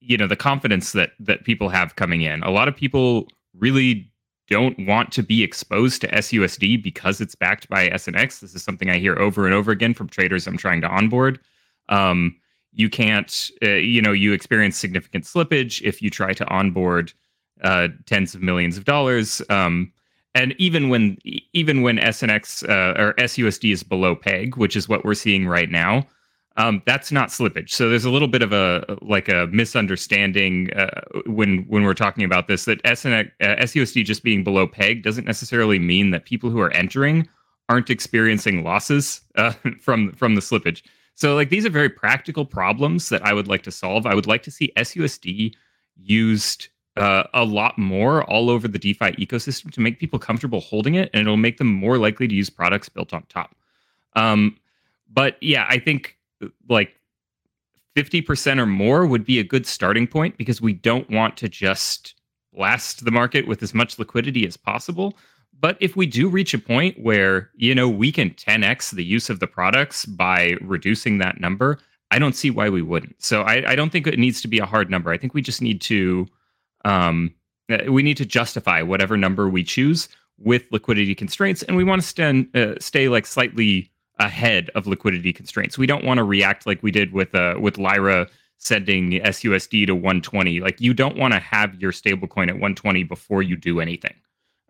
you 0.00 0.16
know 0.16 0.28
the 0.28 0.36
confidence 0.36 0.92
that 0.92 1.10
that 1.18 1.42
people 1.42 1.68
have 1.68 1.96
coming 1.96 2.22
in. 2.22 2.42
A 2.44 2.50
lot 2.50 2.68
of 2.68 2.76
people 2.76 3.26
really 3.58 4.08
don't 4.48 4.86
want 4.86 5.10
to 5.12 5.22
be 5.22 5.42
exposed 5.42 6.02
to 6.02 6.08
SUSD 6.08 6.82
because 6.82 7.20
it's 7.20 7.34
backed 7.34 7.68
by 7.68 7.88
SNX. 7.88 8.40
This 8.40 8.54
is 8.54 8.62
something 8.62 8.90
I 8.90 8.98
hear 8.98 9.18
over 9.18 9.46
and 9.46 9.54
over 9.54 9.72
again 9.72 9.94
from 9.94 10.08
traders 10.08 10.46
I'm 10.46 10.56
trying 10.56 10.82
to 10.82 10.88
onboard. 10.88 11.40
Um, 11.88 12.36
you 12.74 12.90
can't, 12.90 13.50
uh, 13.62 13.70
you 13.70 14.02
know, 14.02 14.12
you 14.12 14.32
experience 14.32 14.76
significant 14.76 15.24
slippage 15.24 15.80
if 15.82 16.02
you 16.02 16.10
try 16.10 16.32
to 16.32 16.46
onboard 16.48 17.12
uh, 17.62 17.88
tens 18.06 18.34
of 18.34 18.42
millions 18.42 18.76
of 18.76 18.84
dollars. 18.84 19.40
Um, 19.48 19.92
and 20.34 20.54
even 20.58 20.88
when 20.88 21.16
even 21.52 21.82
when 21.82 21.98
SNX 21.98 22.68
uh, 22.68 23.00
or 23.00 23.14
SUSD 23.14 23.72
is 23.72 23.82
below 23.82 24.16
peg, 24.16 24.56
which 24.56 24.74
is 24.74 24.88
what 24.88 25.04
we're 25.04 25.14
seeing 25.14 25.46
right 25.46 25.70
now, 25.70 26.04
um, 26.56 26.82
that's 26.86 27.12
not 27.12 27.28
slippage. 27.28 27.70
So 27.70 27.88
there's 27.88 28.04
a 28.04 28.10
little 28.10 28.28
bit 28.28 28.42
of 28.42 28.52
a 28.52 28.98
like 29.00 29.28
a 29.28 29.46
misunderstanding 29.52 30.72
uh, 30.74 31.02
when 31.26 31.64
when 31.68 31.84
we're 31.84 31.94
talking 31.94 32.24
about 32.24 32.48
this 32.48 32.64
that 32.64 32.82
SNX, 32.82 33.30
uh, 33.40 33.62
SUSD 33.62 34.04
just 34.04 34.24
being 34.24 34.42
below 34.42 34.66
peg 34.66 35.02
doesn't 35.02 35.24
necessarily 35.24 35.78
mean 35.78 36.10
that 36.10 36.24
people 36.24 36.50
who 36.50 36.60
are 36.60 36.72
entering 36.72 37.28
aren't 37.68 37.90
experiencing 37.90 38.64
losses 38.64 39.20
uh, 39.36 39.52
from 39.80 40.12
from 40.12 40.34
the 40.34 40.40
slippage. 40.40 40.82
So 41.14 41.34
like 41.34 41.48
these 41.48 41.64
are 41.64 41.70
very 41.70 41.88
practical 41.88 42.44
problems 42.44 43.08
that 43.08 43.24
I 43.24 43.32
would 43.32 43.48
like 43.48 43.62
to 43.62 43.70
solve. 43.70 44.06
I 44.06 44.14
would 44.14 44.26
like 44.26 44.42
to 44.44 44.50
see 44.50 44.72
SUSD 44.76 45.54
used 45.96 46.68
uh, 46.96 47.24
a 47.34 47.44
lot 47.44 47.78
more 47.78 48.24
all 48.24 48.50
over 48.50 48.68
the 48.68 48.78
DeFi 48.78 49.12
ecosystem 49.12 49.70
to 49.72 49.80
make 49.80 49.98
people 49.98 50.18
comfortable 50.18 50.60
holding 50.60 50.94
it, 50.94 51.10
and 51.12 51.22
it'll 51.22 51.36
make 51.36 51.58
them 51.58 51.72
more 51.72 51.98
likely 51.98 52.28
to 52.28 52.34
use 52.34 52.50
products 52.50 52.88
built 52.88 53.12
on 53.12 53.24
top. 53.28 53.54
Um, 54.16 54.56
but 55.12 55.36
yeah, 55.40 55.66
I 55.68 55.78
think 55.78 56.16
like 56.68 56.94
50% 57.96 58.58
or 58.58 58.66
more 58.66 59.06
would 59.06 59.24
be 59.24 59.38
a 59.38 59.44
good 59.44 59.66
starting 59.66 60.06
point 60.06 60.36
because 60.36 60.60
we 60.60 60.72
don't 60.72 61.08
want 61.10 61.36
to 61.38 61.48
just 61.48 62.14
blast 62.52 63.04
the 63.04 63.10
market 63.10 63.46
with 63.46 63.62
as 63.62 63.74
much 63.74 63.98
liquidity 63.98 64.46
as 64.46 64.56
possible. 64.56 65.16
But 65.64 65.78
if 65.80 65.96
we 65.96 66.04
do 66.04 66.28
reach 66.28 66.52
a 66.52 66.58
point 66.58 67.02
where, 67.02 67.48
you 67.56 67.74
know, 67.74 67.88
we 67.88 68.12
can 68.12 68.28
10x 68.32 68.90
the 68.90 69.02
use 69.02 69.30
of 69.30 69.40
the 69.40 69.46
products 69.46 70.04
by 70.04 70.58
reducing 70.60 71.16
that 71.20 71.40
number, 71.40 71.78
I 72.10 72.18
don't 72.18 72.34
see 72.34 72.50
why 72.50 72.68
we 72.68 72.82
wouldn't. 72.82 73.16
So 73.22 73.40
I, 73.40 73.70
I 73.70 73.74
don't 73.74 73.88
think 73.88 74.06
it 74.06 74.18
needs 74.18 74.42
to 74.42 74.48
be 74.48 74.58
a 74.58 74.66
hard 74.66 74.90
number. 74.90 75.10
I 75.10 75.16
think 75.16 75.32
we 75.32 75.40
just 75.40 75.62
need 75.62 75.80
to 75.80 76.26
um, 76.84 77.32
uh, 77.70 77.90
we 77.90 78.02
need 78.02 78.18
to 78.18 78.26
justify 78.26 78.82
whatever 78.82 79.16
number 79.16 79.48
we 79.48 79.64
choose 79.64 80.10
with 80.36 80.64
liquidity 80.70 81.14
constraints, 81.14 81.62
and 81.62 81.78
we 81.78 81.84
want 81.84 82.02
to 82.02 82.06
stand, 82.06 82.54
uh, 82.54 82.74
stay 82.78 83.08
like 83.08 83.24
slightly 83.24 83.90
ahead 84.18 84.68
of 84.74 84.86
liquidity 84.86 85.32
constraints. 85.32 85.78
We 85.78 85.86
don't 85.86 86.04
want 86.04 86.18
to 86.18 86.24
react 86.24 86.66
like 86.66 86.82
we 86.82 86.90
did 86.90 87.14
with 87.14 87.34
uh, 87.34 87.54
with 87.58 87.78
Lyra 87.78 88.28
sending 88.58 89.12
SUSD 89.12 89.86
to 89.86 89.94
120. 89.94 90.60
Like 90.60 90.78
you 90.82 90.92
don't 90.92 91.16
want 91.16 91.32
to 91.32 91.40
have 91.40 91.74
your 91.80 91.90
stablecoin 91.90 92.48
at 92.48 92.56
120 92.56 93.04
before 93.04 93.42
you 93.42 93.56
do 93.56 93.80
anything 93.80 94.14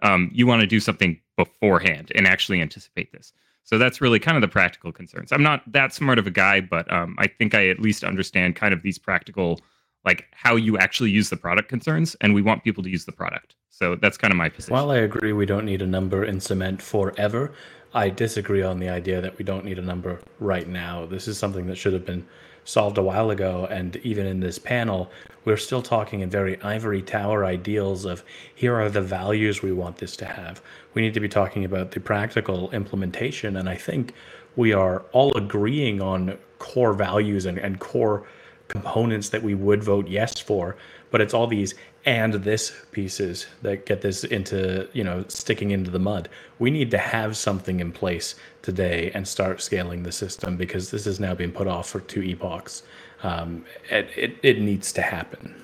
um, 0.03 0.31
you 0.33 0.47
want 0.47 0.61
to 0.61 0.67
do 0.67 0.81
something 0.81 1.21
beforehand 1.37 2.13
and 2.15 2.27
actually 2.27 2.61
anticipate 2.61 3.13
this. 3.13 3.33
So 3.65 3.79
that's 3.79 4.01
really 4.01 4.19
kind 4.19 4.37
of 4.37 4.43
the 4.43 4.49
practical 4.49 4.93
concerns. 4.93 5.33
I'm 5.33 5.43
not 5.43 5.63
that 5.73 5.95
smart 5.95 6.19
of 6.19 6.27
a 6.27 6.31
guy, 6.31 6.61
but 6.61 6.91
um, 6.93 7.17
I 7.19 7.27
think 7.27 7.55
I 7.55 7.69
at 7.69 7.81
least 7.81 8.05
understand 8.05 8.57
kind 8.57 8.75
of 8.75 8.83
these 8.83 8.99
practical 8.99 9.61
like 10.05 10.27
how 10.33 10.57
you 10.57 10.77
actually 10.77 11.11
use 11.11 11.31
the 11.31 11.37
product 11.37 11.69
concerns, 11.69 12.15
and 12.21 12.35
we 12.35 12.43
want 12.43 12.63
people 12.63 12.83
to 12.83 12.91
use 12.91 13.05
the 13.05 13.13
product. 13.13 13.55
So 13.71 13.97
that's 13.97 14.17
kind 14.17 14.33
of 14.33 14.37
my 14.37 14.49
position. 14.49 14.75
While 14.75 14.91
I 14.91 14.99
agree 14.99 15.33
we 15.33 15.47
don't 15.47 15.65
need 15.65 15.83
a 15.83 15.87
number 15.87 16.25
in 16.25 16.41
cement 16.41 16.83
forever, 16.83 17.53
I 17.95 18.11
disagree 18.11 18.63
on 18.63 18.79
the 18.79 18.89
idea 18.89 19.21
that 19.21 19.39
we 19.39 19.45
don't 19.45 19.65
need 19.65 19.79
a 19.79 19.83
number 19.83 20.21
right 20.39 20.69
now. 20.69 21.07
This 21.07 21.27
is 21.27 21.39
something 21.39 21.67
that 21.67 21.77
should 21.77 21.93
have 21.93 22.05
been 22.05 22.27
solved 22.65 22.99
a 22.99 23.03
while 23.03 23.31
ago. 23.31 23.67
And 23.71 23.97
even 23.97 24.27
in 24.27 24.41
this 24.41 24.59
panel, 24.59 25.11
we're 25.45 25.57
still 25.57 25.83
talking 25.83 26.21
in 26.21 26.31
very 26.31 26.61
ivory 26.63 27.03
tower 27.03 27.45
ideals 27.45 28.05
of 28.05 28.25
here 28.55 28.75
are 28.75 28.89
the 28.89 29.03
values 29.03 29.63
we 29.63 29.73
want 29.73 29.99
this 29.99 30.17
to 30.17 30.25
have. 30.25 30.63
We 30.95 31.03
need 31.03 31.15
to 31.15 31.21
be 31.21 31.29
talking 31.29 31.65
about 31.65 31.91
the 31.91 32.01
practical 32.01 32.71
implementation. 32.71 33.57
And 33.57 33.69
I 33.69 33.77
think 33.77 34.15
we 34.57 34.73
are 34.73 35.01
all 35.13 35.37
agreeing 35.37 36.01
on 36.01 36.39
core 36.59 36.95
values 36.95 37.47
and, 37.47 37.59
and 37.59 37.79
core 37.79 38.27
components 38.69 39.29
that 39.29 39.43
we 39.43 39.55
would 39.55 39.83
vote 39.83 40.09
yes 40.09 40.39
for. 40.41 40.77
But 41.11 41.21
it's 41.21 41.35
all 41.35 41.47
these 41.47 41.75
and 42.07 42.35
this 42.35 42.73
pieces 42.93 43.47
that 43.63 43.87
get 43.87 44.03
this 44.03 44.25
into 44.25 44.89
you 44.93 45.05
know 45.05 45.25
sticking 45.29 45.71
into 45.71 45.91
the 45.91 45.99
mud. 45.99 46.29
We 46.59 46.71
need 46.71 46.91
to 46.91 46.99
have 46.99 47.37
something 47.37 47.81
in 47.81 47.93
place 47.93 48.35
today 48.63 49.11
and 49.15 49.27
start 49.27 49.63
scaling 49.63 50.03
the 50.03 50.13
system 50.13 50.57
because 50.57 50.91
this 50.91 51.05
has 51.07 51.19
now 51.19 51.35
been 51.35 51.53
put 51.53 51.67
off 51.67 51.89
for 51.89 52.01
two 52.01 52.23
epochs. 52.23 52.83
Um, 53.23 53.65
it, 53.91 54.09
it, 54.17 54.37
it 54.43 54.61
needs 54.61 54.93
to 54.93 55.03
happen. 55.03 55.55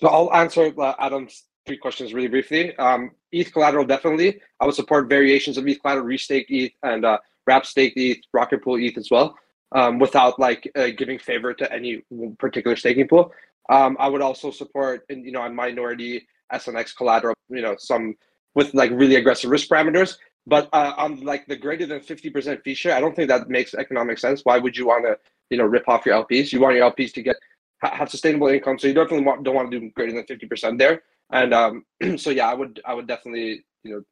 So 0.00 0.08
i'll 0.08 0.32
answer 0.32 0.72
uh, 0.78 0.94
adam's 1.00 1.44
three 1.66 1.76
questions 1.76 2.14
really 2.14 2.28
briefly. 2.28 2.76
Um, 2.76 3.12
eth 3.32 3.52
collateral 3.52 3.84
definitely. 3.84 4.40
I 4.60 4.66
would 4.66 4.74
support 4.74 5.08
variations 5.08 5.58
of 5.58 5.66
eth 5.68 5.80
collateral 5.82 6.06
restake 6.06 6.50
eth 6.50 6.72
and 6.82 7.04
uh, 7.04 7.18
wrap 7.46 7.66
stake 7.66 7.96
eth 7.96 8.18
rocket 8.32 8.62
pool 8.62 8.78
eth 8.78 8.98
as 8.98 9.10
well 9.10 9.36
um, 9.72 9.98
without 9.98 10.38
like 10.38 10.70
uh, 10.76 10.88
giving 10.96 11.18
favor 11.18 11.52
to 11.54 11.72
any 11.72 12.02
particular 12.38 12.76
staking 12.76 13.08
pool. 13.08 13.32
Um, 13.70 13.96
I 14.00 14.08
would 14.08 14.22
also 14.22 14.50
support, 14.50 15.04
and 15.10 15.24
you 15.24 15.32
know, 15.32 15.42
on 15.42 15.54
minority 15.54 16.26
SNX 16.52 16.96
collateral, 16.96 17.34
you 17.48 17.62
know, 17.62 17.76
some 17.78 18.14
with 18.54 18.72
like 18.74 18.90
really 18.92 19.16
aggressive 19.16 19.50
risk 19.50 19.68
parameters. 19.68 20.16
But 20.46 20.68
uh, 20.72 20.94
on 20.96 21.20
like 21.20 21.46
the 21.46 21.56
greater 21.56 21.84
than 21.84 22.00
50% 22.00 22.62
fee 22.62 22.74
share, 22.74 22.96
I 22.96 23.00
don't 23.00 23.14
think 23.14 23.28
that 23.28 23.50
makes 23.50 23.74
economic 23.74 24.18
sense. 24.18 24.40
Why 24.44 24.58
would 24.58 24.76
you 24.76 24.86
want 24.86 25.04
to, 25.04 25.18
you 25.50 25.58
know, 25.58 25.64
rip 25.64 25.86
off 25.86 26.06
your 26.06 26.24
LPs? 26.24 26.52
You 26.52 26.60
want 26.60 26.74
your 26.74 26.90
LPs 26.90 27.12
to 27.14 27.22
get 27.22 27.36
have 27.82 28.10
sustainable 28.10 28.48
income, 28.48 28.78
so 28.78 28.88
you 28.88 28.94
definitely 28.94 29.24
want, 29.24 29.44
don't 29.44 29.54
want 29.54 29.70
to 29.70 29.78
do 29.78 29.90
greater 29.94 30.12
than 30.12 30.24
50% 30.24 30.78
there. 30.78 31.02
And 31.30 31.54
um, 31.54 31.84
so 32.16 32.30
yeah, 32.30 32.48
I 32.48 32.54
would 32.54 32.80
I 32.84 32.94
would 32.94 33.06
definitely 33.06 33.64
you 33.84 33.92
know 33.92 34.02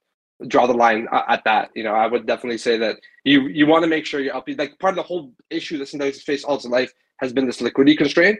draw 0.48 0.66
the 0.66 0.74
line 0.74 1.06
uh, 1.12 1.22
at 1.28 1.42
that. 1.44 1.70
You 1.74 1.84
know, 1.84 1.94
I 1.94 2.06
would 2.06 2.26
definitely 2.26 2.58
say 2.58 2.76
that 2.78 2.96
you 3.24 3.48
you 3.48 3.66
want 3.66 3.82
to 3.84 3.88
make 3.88 4.06
sure 4.06 4.20
your 4.20 4.34
LP 4.34 4.54
like 4.54 4.78
part 4.78 4.92
of 4.92 4.96
the 4.96 5.02
whole 5.02 5.32
issue 5.50 5.78
that 5.78 5.88
Synthetix 5.88 6.14
has 6.14 6.22
faced 6.22 6.44
all 6.44 6.56
its 6.56 6.66
life 6.66 6.92
has 7.18 7.32
been 7.32 7.46
this 7.46 7.60
liquidity 7.60 7.96
constraint, 7.96 8.38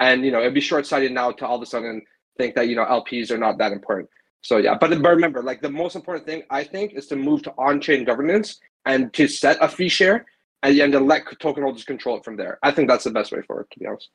and 0.00 0.24
you 0.24 0.30
know 0.30 0.40
it'd 0.40 0.54
be 0.54 0.60
short 0.60 0.86
sighted 0.86 1.12
now 1.12 1.32
to 1.32 1.46
all 1.46 1.56
of 1.56 1.62
a 1.62 1.66
sudden 1.66 2.02
think 2.36 2.54
that 2.54 2.68
you 2.68 2.76
know 2.76 2.84
LPs 2.84 3.30
are 3.30 3.38
not 3.38 3.58
that 3.58 3.72
important. 3.72 4.08
So 4.42 4.58
yeah, 4.58 4.76
but 4.80 4.90
but 5.02 5.10
remember, 5.10 5.42
like 5.42 5.62
the 5.62 5.70
most 5.70 5.96
important 5.96 6.26
thing 6.26 6.42
I 6.50 6.64
think 6.64 6.94
is 6.94 7.06
to 7.08 7.16
move 7.16 7.42
to 7.42 7.52
on 7.58 7.80
chain 7.80 8.04
governance 8.04 8.60
and 8.86 9.12
to 9.14 9.26
set 9.26 9.58
a 9.60 9.68
fee 9.68 9.88
share 9.88 10.26
and, 10.62 10.78
and 10.78 10.92
to 10.92 11.00
let 11.00 11.22
token 11.40 11.62
holders 11.62 11.84
control 11.84 12.16
it 12.18 12.24
from 12.24 12.36
there. 12.36 12.58
I 12.62 12.70
think 12.70 12.88
that's 12.88 13.04
the 13.04 13.10
best 13.10 13.32
way 13.32 13.42
forward, 13.42 13.66
to 13.72 13.78
be 13.78 13.86
honest. 13.86 14.08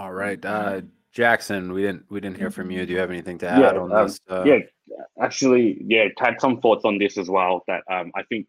All 0.00 0.14
right, 0.14 0.42
uh, 0.42 0.80
Jackson, 1.12 1.74
we 1.74 1.82
didn't 1.82 2.06
we 2.08 2.20
didn't 2.20 2.38
hear 2.38 2.50
from 2.50 2.70
you. 2.70 2.86
Do 2.86 2.92
you 2.94 2.98
have 3.00 3.10
anything 3.10 3.36
to 3.40 3.46
add 3.46 3.60
yeah, 3.60 3.78
on 3.78 3.92
um, 3.92 4.06
this? 4.06 4.18
Uh... 4.30 4.44
Yeah, 4.46 4.60
actually, 5.20 5.76
yeah, 5.86 6.06
had 6.18 6.40
some 6.40 6.58
thoughts 6.62 6.86
on 6.86 6.96
this 6.96 7.18
as 7.18 7.28
well. 7.28 7.62
That 7.68 7.82
um, 7.92 8.10
I 8.16 8.22
think 8.22 8.46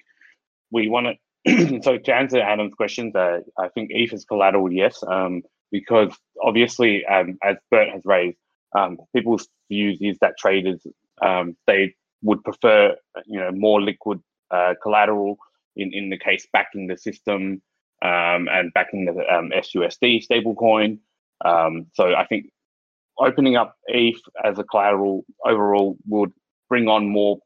we 0.72 0.88
want 0.88 1.18
to. 1.48 1.82
so 1.84 1.98
to 1.98 2.16
answer 2.16 2.40
Adam's 2.40 2.74
questions, 2.74 3.14
uh, 3.18 3.40
I 3.60 3.68
think 3.68 3.92
ETH 3.92 4.14
is 4.14 4.24
collateral, 4.24 4.72
yes, 4.72 5.04
um, 5.06 5.44
because 5.74 6.16
obviously, 6.42 7.06
um, 7.06 7.38
as 7.44 7.58
Burt 7.70 7.90
has 7.90 8.04
raised, 8.06 8.38
um, 8.74 8.98
people's 9.14 9.50
views 9.68 9.98
is 10.00 10.18
that 10.22 10.38
traders 10.38 10.88
um, 11.22 11.58
they 11.68 11.94
would 12.24 12.42
prefer 12.46 12.96
you 13.26 13.42
know 13.42 13.52
more 13.52 13.82
liquid 13.82 14.22
uh, 14.52 14.76
collateral 14.82 15.38
in 15.76 15.94
in 15.94 16.10
the 16.10 16.18
case 16.18 16.48
backing 16.54 16.88
the 16.88 16.98
system 16.98 17.62
um, 18.02 18.48
and 18.48 18.74
backing 18.74 19.04
the 19.04 19.12
um, 19.30 19.52
SUSD 19.54 20.26
stablecoin. 20.26 21.00
Um, 21.46 21.88
so 21.94 22.14
I 22.16 22.26
think 22.26 22.46
opening 23.20 23.56
up 23.56 23.76
ETH 23.88 24.22
as 24.44 24.58
a 24.58 24.64
collateral 24.64 25.24
overall 25.46 25.98
would 26.08 26.32
bring 26.70 26.88
on 26.88 27.08
more 27.08 27.40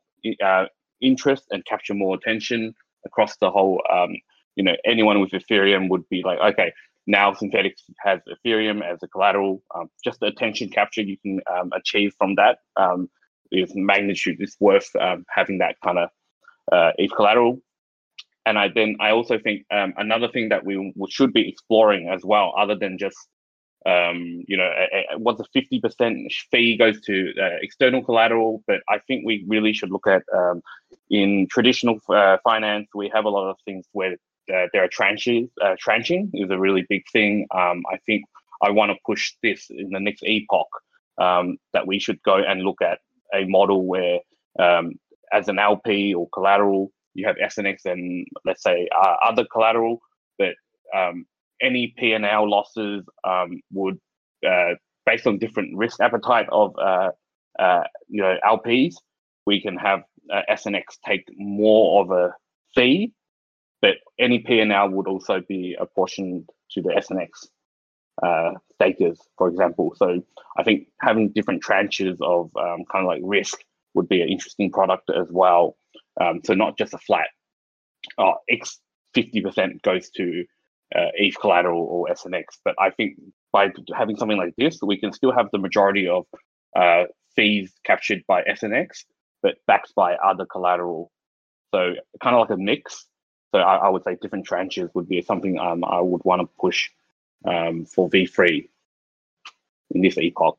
uh, 0.44 0.66
interest 1.02 1.46
and 1.52 1.66
capture 1.66 1.94
more 1.94 2.16
attention 2.16 2.74
across 3.06 3.38
the 3.38 3.52
whole. 3.52 3.82
Um, 3.92 4.16
you 4.56 4.64
know, 4.64 4.76
anyone 4.86 5.20
with 5.20 5.32
Ethereum 5.32 5.90
would 5.90 6.08
be 6.10 6.24
like, 6.24 6.40
okay, 6.40 6.72
now 7.08 7.34
Synthetix 7.34 7.74
has 8.00 8.20
Ethereum 8.28 8.82
as 8.82 9.00
a 9.04 9.08
collateral. 9.08 9.62
Um, 9.76 9.90
just 10.04 10.20
the 10.20 10.28
attention 10.28 10.70
capture 10.70 11.02
you 11.02 11.18
can 11.18 11.42
um, 11.54 11.72
achieve 11.76 12.14
from 12.18 12.36
that 12.36 12.60
um, 12.78 13.10
is 13.52 13.72
magnitude. 13.76 14.38
It's 14.40 14.56
worth 14.60 14.90
um, 15.00 15.26
having 15.30 15.60
that 15.60 15.76
kind 15.84 16.00
of 16.00 16.10
uh, 16.72 16.92
ETH 16.98 17.12
collateral. 17.16 17.60
And 18.46 18.58
I 18.60 18.70
then 18.74 18.96
I 19.00 19.10
also 19.10 19.40
think 19.40 19.66
um, 19.72 19.94
another 19.98 20.28
thing 20.28 20.50
that 20.50 20.66
we, 20.66 20.94
we 20.96 21.12
should 21.12 21.34
be 21.34 21.50
exploring 21.50 22.10
as 22.10 22.24
well, 22.24 22.54
other 22.58 22.76
than 22.76 22.98
just 22.98 23.18
um, 23.86 24.44
you 24.48 24.58
know, 24.58 24.72
what's 25.18 25.40
a 25.40 25.46
50% 25.56 26.28
fee 26.52 26.78
goes 26.78 27.00
to 27.02 27.34
uh, 27.40 27.58
external 27.62 28.04
collateral, 28.04 28.64
but 28.68 28.82
I 28.90 29.00
think 29.00 29.26
we 29.26 29.46
really 29.48 29.74
should 29.74 29.92
look 29.92 30.08
at 30.08 30.24
um, 30.34 30.62
in 31.10 31.48
traditional 31.50 32.00
uh, 32.10 32.38
finance, 32.44 32.90
we 32.96 33.12
have 33.14 33.26
a 33.26 33.30
lot 33.30 33.50
of 33.50 33.58
things 33.66 33.86
where 33.92 34.14
uh, 34.54 34.68
there 34.74 34.84
are 34.84 34.88
tranches. 34.88 35.50
Uh, 35.62 35.76
tranching 35.84 36.30
is 36.34 36.50
a 36.50 36.60
really 36.60 36.86
big 36.90 37.04
thing. 37.12 37.48
Um, 37.52 37.84
I 37.92 37.98
think 38.06 38.26
I 38.62 38.72
want 38.72 38.92
to 38.92 38.98
push 39.06 39.34
this 39.44 39.68
in 39.70 39.90
the 39.90 40.00
next 40.00 40.24
epoch 40.24 40.68
um, 41.18 41.58
that 41.74 41.86
we 41.86 42.00
should 42.00 42.22
go 42.24 42.38
and 42.38 42.62
look 42.62 42.82
at 42.82 43.00
a 43.34 43.46
model 43.46 43.86
where, 43.86 44.20
um, 44.60 44.94
as 45.34 45.48
an 45.48 45.60
LP 45.60 46.14
or 46.14 46.30
collateral, 46.30 46.92
you 47.14 47.26
have 47.28 47.36
SNX 47.38 47.86
and 47.86 48.28
let's 48.46 48.64
say 48.64 48.88
uh, 49.00 49.16
other 49.24 49.46
collateral, 49.52 50.02
but 50.38 50.56
um, 50.96 51.26
any 51.62 51.94
P&L 51.98 52.50
losses 52.50 53.04
um, 53.24 53.62
would, 53.72 54.00
uh, 54.48 54.74
based 55.06 55.28
on 55.28 55.38
different 55.38 55.76
risk 55.78 56.00
appetite 56.02 56.48
of 56.52 56.76
uh, 56.78 57.12
uh, 57.60 57.84
you 58.08 58.22
know 58.22 58.36
LPs, 58.46 58.96
we 59.46 59.62
can 59.62 59.78
have 59.78 60.04
uh, 60.34 60.42
SNX 60.50 60.84
take 61.06 61.26
more 61.38 62.04
of 62.04 62.12
a 62.12 62.34
fee, 62.74 63.12
but 63.82 63.96
any 64.20 64.40
P&L 64.40 64.90
would 64.90 65.08
also 65.08 65.42
be 65.48 65.76
apportioned 65.80 66.50
to 66.72 66.82
the 66.82 66.90
SNX 66.90 67.48
uh, 68.24 68.58
stakers, 68.76 69.20
for 69.38 69.48
example. 69.48 69.94
So 69.96 70.22
I 70.58 70.64
think 70.64 70.88
having 71.02 71.30
different 71.30 71.64
tranches 71.64 72.18
of 72.22 72.50
um, 72.58 72.84
kind 72.92 73.04
of 73.04 73.08
like 73.08 73.22
risk 73.24 73.58
would 73.94 74.10
be 74.10 74.22
an 74.22 74.30
interesting 74.30 74.72
product 74.72 75.10
as 75.10 75.28
well. 75.30 75.78
Um, 76.20 76.42
so 76.44 76.54
not 76.54 76.78
just 76.78 76.94
a 76.94 76.98
flat, 76.98 77.28
oh, 78.18 78.36
X 78.50 78.80
50% 79.16 79.82
goes 79.82 80.10
to 80.12 80.46
uh, 80.94 81.12
ETH 81.16 81.40
collateral 81.40 81.84
or 81.84 82.08
SNX. 82.08 82.44
But 82.64 82.76
I 82.80 82.90
think 82.90 83.18
by 83.52 83.72
having 83.96 84.18
something 84.18 84.38
like 84.38 84.54
this, 84.58 84.80
we 84.82 84.98
can 84.98 85.14
still 85.14 85.32
have 85.32 85.48
the 85.52 85.58
majority 85.58 86.08
of 86.08 86.26
uh, 86.76 87.06
fees 87.36 87.74
captured 87.84 88.24
by 88.28 88.44
SNX, 88.44 89.06
but 89.42 89.56
backed 89.68 89.94
by 89.96 90.16
other 90.16 90.46
collateral. 90.46 91.12
So 91.74 91.94
kind 92.22 92.36
of 92.36 92.42
like 92.42 92.58
a 92.58 92.62
mix. 92.62 93.06
So 93.54 93.60
I, 93.60 93.78
I 93.78 93.90
would 93.90 94.04
say 94.04 94.18
different 94.22 94.48
tranches 94.48 94.90
would 94.94 95.08
be 95.08 95.22
something 95.22 95.60
um, 95.60 95.84
I 95.84 96.02
would 96.02 96.22
want 96.26 96.42
to 96.42 96.50
push 96.60 96.90
um, 97.46 97.86
for 97.86 98.10
V3 98.10 98.68
in 99.92 100.02
this 100.02 100.18
epoch. 100.18 100.58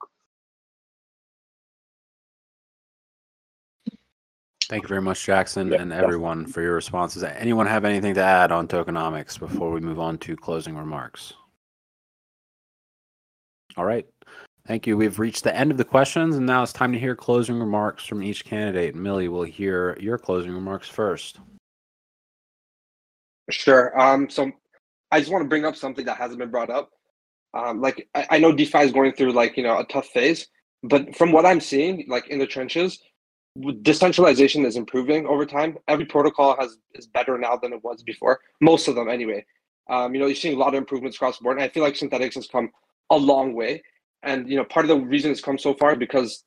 Thank 4.69 4.83
you 4.83 4.89
very 4.89 5.03
much, 5.03 5.25
Jackson, 5.25 5.73
and 5.73 5.93
everyone 5.93 6.45
for 6.45 6.61
your 6.61 6.75
responses. 6.75 7.23
Anyone 7.23 7.69
have 7.69 7.85
anything 7.85 8.15
to 8.15 8.23
add 8.23 8.51
on 8.51 8.67
tokenomics 8.67 9.39
before 9.39 9.71
we 9.71 9.81
move 9.81 10.01
on 10.01 10.19
to 10.19 10.35
closing 10.35 10.77
remarks? 10.77 11.35
All 13.77 13.85
right. 13.85 14.07
Thank 14.67 14.89
you. 14.89 14.97
We've 14.97 15.21
reached 15.21 15.45
the 15.45 15.55
end 15.55 15.71
of 15.71 15.77
the 15.77 15.85
questions, 15.85 16.35
and 16.35 16.45
now 16.45 16.65
it's 16.65 16.73
time 16.73 16.93
to 16.93 16.99
hear 16.99 17.15
closing 17.15 17.61
remarks 17.61 18.05
from 18.05 18.25
each 18.25 18.45
candidate. 18.45 18.97
Millie 18.97 19.29
will 19.29 19.45
hear 19.45 19.97
your 20.01 20.19
closing 20.19 20.53
remarks 20.53 20.89
first. 20.89 21.39
Sure. 23.49 23.99
Um, 24.01 24.29
so 24.29 24.51
I 25.13 25.21
just 25.21 25.31
want 25.31 25.45
to 25.45 25.49
bring 25.49 25.65
up 25.65 25.77
something 25.77 26.05
that 26.07 26.17
hasn't 26.17 26.41
been 26.41 26.51
brought 26.51 26.71
up. 26.71 26.91
Um, 27.55 27.81
like 27.81 28.09
I, 28.17 28.27
I 28.33 28.39
know 28.39 28.51
DeFi 28.51 28.79
is 28.79 28.91
going 28.91 29.13
through 29.13 29.31
like 29.31 29.57
you 29.57 29.63
know 29.63 29.79
a 29.79 29.85
tough 29.85 30.09
phase, 30.09 30.49
but 30.83 31.15
from 31.15 31.31
what 31.31 31.47
I'm 31.47 31.61
seeing, 31.61 32.05
like 32.09 32.27
in 32.27 32.41
the 32.41 32.47
trenches, 32.47 32.99
decentralization 33.83 34.65
is 34.65 34.77
improving 34.77 35.27
over 35.27 35.47
time. 35.47 35.79
Every 35.89 36.05
protocol 36.05 36.57
has 36.59 36.79
is 36.95 37.07
better 37.07 37.39
now 37.39 37.57
than 37.57 37.73
it 37.73 37.83
was 37.83 38.03
before. 38.03 38.41
Most 38.61 38.89
of 38.89 38.95
them, 38.95 39.09
anyway. 39.09 39.45
Um, 39.89 40.15
you 40.15 40.21
know, 40.21 40.27
you're 40.27 40.35
seeing 40.35 40.57
a 40.57 40.59
lot 40.59 40.75
of 40.75 40.79
improvements 40.79 41.17
across 41.17 41.39
the 41.39 41.45
board, 41.45 41.59
and 41.59 41.65
I 41.65 41.69
feel 41.69 41.83
like 41.83 41.95
Synthetix 41.95 42.35
has 42.35 42.49
come 42.49 42.71
a 43.11 43.17
long 43.17 43.55
way. 43.55 43.83
And 44.23 44.49
you 44.49 44.57
know, 44.57 44.65
part 44.65 44.85
of 44.85 44.89
the 44.89 44.97
reason 44.97 45.31
it's 45.31 45.41
come 45.41 45.59
so 45.59 45.75
far 45.75 45.95
because 45.95 46.45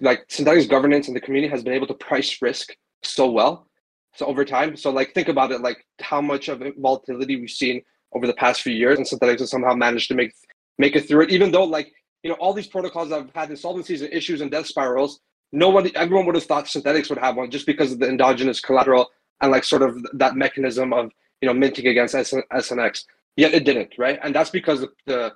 like 0.00 0.28
Synthetix 0.28 0.68
governance 0.68 1.08
and 1.08 1.16
the 1.16 1.20
community 1.20 1.50
has 1.50 1.62
been 1.62 1.72
able 1.72 1.86
to 1.86 1.94
price 1.94 2.40
risk 2.42 2.74
so 3.02 3.30
well. 3.30 3.68
So 4.14 4.26
over 4.26 4.44
time, 4.44 4.76
so 4.76 4.90
like 4.90 5.14
think 5.14 5.28
about 5.28 5.52
it, 5.52 5.60
like 5.60 5.84
how 6.00 6.20
much 6.20 6.48
of 6.48 6.62
volatility 6.76 7.36
we've 7.36 7.50
seen 7.50 7.82
over 8.12 8.26
the 8.26 8.34
past 8.34 8.62
few 8.62 8.72
years, 8.72 8.98
and 8.98 9.06
Synthetix 9.06 9.40
has 9.40 9.50
somehow 9.50 9.74
managed 9.74 10.08
to 10.08 10.14
make 10.14 10.32
make 10.78 10.96
it 10.96 11.06
through 11.08 11.22
it, 11.22 11.30
even 11.30 11.50
though 11.50 11.64
like 11.64 11.92
you 12.22 12.30
know 12.30 12.36
all 12.36 12.52
these 12.52 12.66
protocols 12.66 13.10
have 13.10 13.30
had 13.34 13.50
insolvencies 13.50 14.02
and 14.02 14.12
issues 14.12 14.40
and 14.40 14.50
death 14.50 14.66
spirals. 14.66 15.20
Nobody, 15.52 15.94
everyone 15.96 16.26
would 16.26 16.34
have 16.34 16.44
thought 16.44 16.66
Synthetix 16.66 17.08
would 17.08 17.18
have 17.18 17.36
one 17.36 17.50
just 17.50 17.66
because 17.66 17.92
of 17.92 17.98
the 17.98 18.08
endogenous 18.08 18.60
collateral 18.60 19.08
and 19.40 19.50
like 19.50 19.64
sort 19.64 19.82
of 19.82 19.96
that 20.14 20.36
mechanism 20.36 20.92
of 20.92 21.10
you 21.40 21.48
know 21.48 21.54
minting 21.54 21.86
against 21.86 22.14
SN- 22.14 22.42
SNX. 22.52 23.04
Yet 23.36 23.54
it 23.54 23.64
didn't, 23.64 23.94
right? 23.98 24.18
And 24.22 24.34
that's 24.34 24.50
because 24.50 24.84
the 25.06 25.32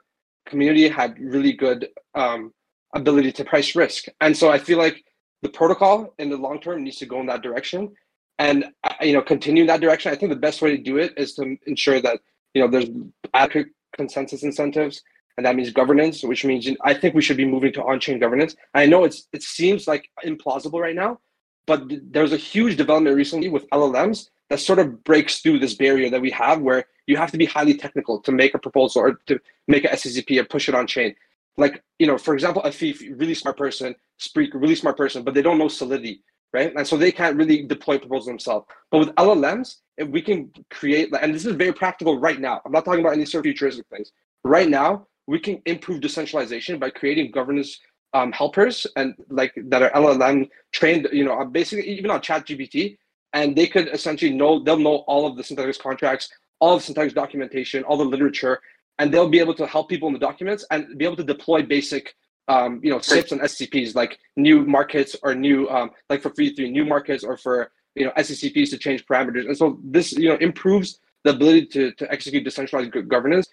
community 0.46 0.88
had 0.88 1.18
really 1.18 1.52
good 1.52 1.88
um, 2.14 2.52
ability 2.94 3.32
to 3.32 3.44
price 3.44 3.74
risk. 3.76 4.06
And 4.20 4.36
so 4.36 4.50
I 4.50 4.58
feel 4.58 4.78
like 4.78 5.04
the 5.42 5.48
protocol 5.48 6.12
in 6.18 6.28
the 6.28 6.36
long 6.36 6.60
term 6.60 6.84
needs 6.84 6.98
to 6.98 7.06
go 7.06 7.20
in 7.20 7.26
that 7.26 7.42
direction 7.42 7.92
and 8.38 8.64
uh, 8.84 8.94
you 9.00 9.12
know 9.12 9.22
continue 9.22 9.62
in 9.62 9.66
that 9.68 9.80
direction. 9.80 10.12
I 10.12 10.16
think 10.16 10.30
the 10.30 10.36
best 10.36 10.62
way 10.62 10.76
to 10.76 10.82
do 10.82 10.98
it 10.98 11.12
is 11.16 11.34
to 11.34 11.56
ensure 11.66 12.00
that 12.00 12.20
you 12.54 12.62
know 12.62 12.68
there's 12.68 12.90
adequate 13.34 13.68
consensus 13.96 14.42
incentives 14.42 15.02
and 15.36 15.46
that 15.46 15.56
means 15.56 15.70
governance, 15.70 16.22
which 16.22 16.44
means 16.44 16.68
I 16.82 16.94
think 16.94 17.14
we 17.14 17.22
should 17.22 17.36
be 17.36 17.44
moving 17.44 17.72
to 17.74 17.82
on-chain 17.82 18.18
governance. 18.18 18.54
I 18.74 18.86
know 18.86 19.04
it's 19.04 19.28
it 19.32 19.42
seems 19.42 19.86
like 19.86 20.10
implausible 20.24 20.80
right 20.80 20.94
now, 20.94 21.20
but 21.66 21.84
there's 22.10 22.32
a 22.32 22.36
huge 22.36 22.76
development 22.76 23.16
recently 23.16 23.48
with 23.48 23.68
LLMs 23.70 24.28
that 24.50 24.60
sort 24.60 24.78
of 24.78 25.02
breaks 25.04 25.40
through 25.40 25.58
this 25.58 25.74
barrier 25.74 26.10
that 26.10 26.20
we 26.20 26.30
have, 26.30 26.60
where 26.60 26.84
you 27.06 27.16
have 27.16 27.30
to 27.32 27.38
be 27.38 27.46
highly 27.46 27.74
technical 27.74 28.20
to 28.20 28.32
make 28.32 28.54
a 28.54 28.58
proposal 28.58 29.02
or 29.02 29.14
to 29.26 29.40
make 29.68 29.84
a 29.84 29.88
SCCP 29.88 30.38
and 30.38 30.48
push 30.48 30.68
it 30.68 30.74
on 30.74 30.86
chain. 30.86 31.14
Like 31.56 31.82
you 31.98 32.06
know, 32.06 32.18
for 32.18 32.34
example, 32.34 32.62
Afif, 32.62 33.00
really 33.18 33.34
smart 33.34 33.56
person, 33.56 33.94
Spreak, 34.20 34.50
really 34.54 34.74
smart 34.74 34.96
person, 34.96 35.22
but 35.22 35.34
they 35.34 35.42
don't 35.42 35.58
know 35.58 35.68
Solidity, 35.68 36.22
right? 36.52 36.72
And 36.74 36.86
so 36.86 36.96
they 36.96 37.12
can't 37.12 37.36
really 37.36 37.62
deploy 37.62 37.98
proposals 37.98 38.26
themselves. 38.26 38.66
But 38.90 38.98
with 38.98 39.08
LLMs, 39.16 39.76
if 39.96 40.08
we 40.08 40.22
can 40.22 40.50
create, 40.70 41.12
and 41.20 41.34
this 41.34 41.44
is 41.44 41.54
very 41.54 41.72
practical 41.72 42.18
right 42.18 42.40
now. 42.40 42.60
I'm 42.64 42.72
not 42.72 42.84
talking 42.84 43.00
about 43.00 43.14
any 43.14 43.26
sort 43.26 43.40
of 43.40 43.44
futuristic 43.44 43.86
things. 43.88 44.12
Right 44.44 44.68
now, 44.68 45.06
we 45.26 45.38
can 45.38 45.62
improve 45.66 46.00
decentralization 46.00 46.78
by 46.78 46.90
creating 46.90 47.30
governance 47.30 47.78
um, 48.14 48.32
helpers 48.32 48.86
and 48.96 49.14
like 49.28 49.52
that 49.56 49.82
are 49.82 49.90
LLM 49.90 50.48
trained, 50.72 51.08
you 51.12 51.24
know, 51.24 51.44
basically 51.44 51.88
even 51.88 52.10
on 52.10 52.20
Chat 52.20 52.46
GPT, 52.46 52.98
and 53.32 53.56
they 53.56 53.66
could 53.66 53.88
essentially 53.88 54.32
know 54.32 54.62
they'll 54.62 54.78
know 54.78 55.04
all 55.06 55.26
of 55.26 55.36
the 55.36 55.42
Synthetix 55.42 55.78
contracts, 55.78 56.30
all 56.60 56.76
of 56.76 56.82
Synthetix 56.82 57.14
documentation, 57.14 57.82
all 57.84 57.96
the 57.96 58.04
literature, 58.04 58.60
and 58.98 59.12
they'll 59.12 59.28
be 59.28 59.38
able 59.38 59.54
to 59.54 59.66
help 59.66 59.88
people 59.88 60.08
in 60.08 60.14
the 60.14 60.20
documents 60.20 60.66
and 60.70 60.98
be 60.98 61.04
able 61.04 61.16
to 61.16 61.24
deploy 61.24 61.62
basic, 61.62 62.14
um, 62.48 62.80
you 62.82 62.90
know, 62.90 62.98
SIPs 62.98 63.32
and 63.32 63.40
SCPs 63.40 63.94
like 63.94 64.18
new 64.36 64.64
markets 64.66 65.16
or 65.22 65.34
new, 65.34 65.68
um, 65.70 65.90
like 66.10 66.20
for 66.20 66.30
free 66.34 66.54
three 66.54 66.70
new 66.70 66.84
markets 66.84 67.24
or 67.24 67.36
for 67.38 67.70
you 67.94 68.04
know 68.04 68.12
SCCPs 68.18 68.70
to 68.70 68.78
change 68.78 69.06
parameters. 69.06 69.46
And 69.46 69.56
so 69.56 69.78
this 69.82 70.12
you 70.12 70.28
know 70.28 70.36
improves 70.36 71.00
the 71.24 71.30
ability 71.30 71.66
to 71.66 71.92
to 71.92 72.12
execute 72.12 72.44
decentralized 72.44 72.92
governance 73.08 73.46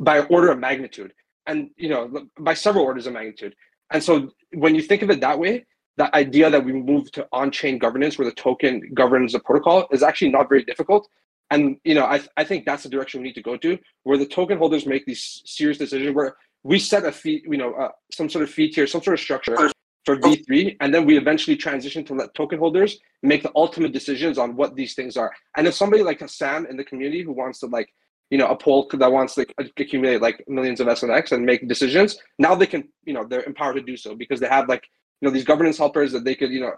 by 0.00 0.20
order 0.20 0.50
of 0.50 0.58
magnitude 0.58 1.12
and 1.46 1.70
you 1.76 1.88
know 1.88 2.28
by 2.40 2.54
several 2.54 2.84
orders 2.84 3.06
of 3.06 3.12
magnitude. 3.12 3.54
And 3.90 4.02
so 4.02 4.30
when 4.52 4.74
you 4.74 4.82
think 4.82 5.02
of 5.02 5.10
it 5.10 5.20
that 5.20 5.38
way 5.38 5.64
the 5.96 6.14
idea 6.14 6.50
that 6.50 6.62
we 6.62 6.72
move 6.74 7.10
to 7.12 7.26
on-chain 7.32 7.78
governance 7.78 8.18
where 8.18 8.28
the 8.28 8.34
token 8.34 8.82
governs 8.92 9.32
the 9.32 9.40
protocol 9.40 9.86
is 9.90 10.02
actually 10.02 10.30
not 10.30 10.48
very 10.48 10.64
difficult. 10.64 11.08
And 11.50 11.76
you 11.84 11.94
know 11.94 12.04
I, 12.04 12.20
I 12.36 12.44
think 12.44 12.66
that's 12.66 12.82
the 12.82 12.88
direction 12.88 13.20
we 13.20 13.28
need 13.28 13.34
to 13.34 13.42
go 13.42 13.56
to 13.56 13.78
where 14.02 14.18
the 14.18 14.26
token 14.26 14.58
holders 14.58 14.86
make 14.86 15.06
these 15.06 15.42
serious 15.44 15.78
decisions 15.78 16.14
where 16.14 16.36
we 16.64 16.78
set 16.78 17.04
a 17.04 17.12
fee 17.12 17.42
you 17.48 17.56
know 17.56 17.72
uh, 17.74 17.90
some 18.12 18.28
sort 18.28 18.42
of 18.42 18.50
fee 18.50 18.70
tier 18.70 18.86
some 18.86 19.02
sort 19.02 19.14
of 19.14 19.20
structure 19.20 19.56
for 20.04 20.16
v3 20.16 20.76
and 20.80 20.94
then 20.94 21.04
we 21.04 21.18
eventually 21.18 21.56
transition 21.56 22.04
to 22.04 22.14
let 22.14 22.32
token 22.34 22.58
holders 22.58 22.98
make 23.22 23.42
the 23.42 23.50
ultimate 23.56 23.92
decisions 23.92 24.38
on 24.38 24.56
what 24.56 24.74
these 24.76 24.94
things 24.94 25.16
are. 25.16 25.32
And 25.56 25.66
if 25.66 25.74
somebody 25.74 26.02
like 26.02 26.22
a 26.22 26.28
sam 26.28 26.66
in 26.66 26.76
the 26.76 26.84
community 26.84 27.22
who 27.22 27.32
wants 27.32 27.58
to 27.60 27.66
like 27.66 27.92
you 28.30 28.38
know 28.38 28.48
a 28.48 28.56
pool 28.56 28.88
that 28.92 29.12
wants 29.12 29.34
to 29.34 29.46
accumulate 29.78 30.20
like 30.20 30.42
millions 30.48 30.80
of 30.80 30.86
SNX 30.88 31.32
and 31.32 31.44
make 31.44 31.68
decisions. 31.68 32.18
Now 32.38 32.54
they 32.54 32.66
can 32.66 32.88
you 33.04 33.14
know 33.14 33.24
they're 33.24 33.44
empowered 33.44 33.76
to 33.76 33.82
do 33.82 33.96
so 33.96 34.14
because 34.14 34.40
they 34.40 34.48
have 34.48 34.68
like 34.68 34.84
you 35.20 35.28
know 35.28 35.32
these 35.32 35.44
governance 35.44 35.78
helpers 35.78 36.12
that 36.12 36.24
they 36.24 36.34
could 36.34 36.50
you 36.50 36.60
know 36.60 36.72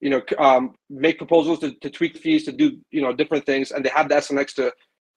you 0.00 0.10
know 0.10 0.22
um, 0.38 0.74
make 0.88 1.18
proposals 1.18 1.58
to, 1.60 1.72
to 1.80 1.90
tweak 1.90 2.16
fees 2.16 2.44
to 2.44 2.52
do 2.52 2.78
you 2.90 3.02
know 3.02 3.12
different 3.12 3.46
things 3.46 3.70
and 3.70 3.84
they 3.84 3.90
have 3.90 4.08
the 4.08 4.14
SNX 4.16 4.54
to 4.54 4.72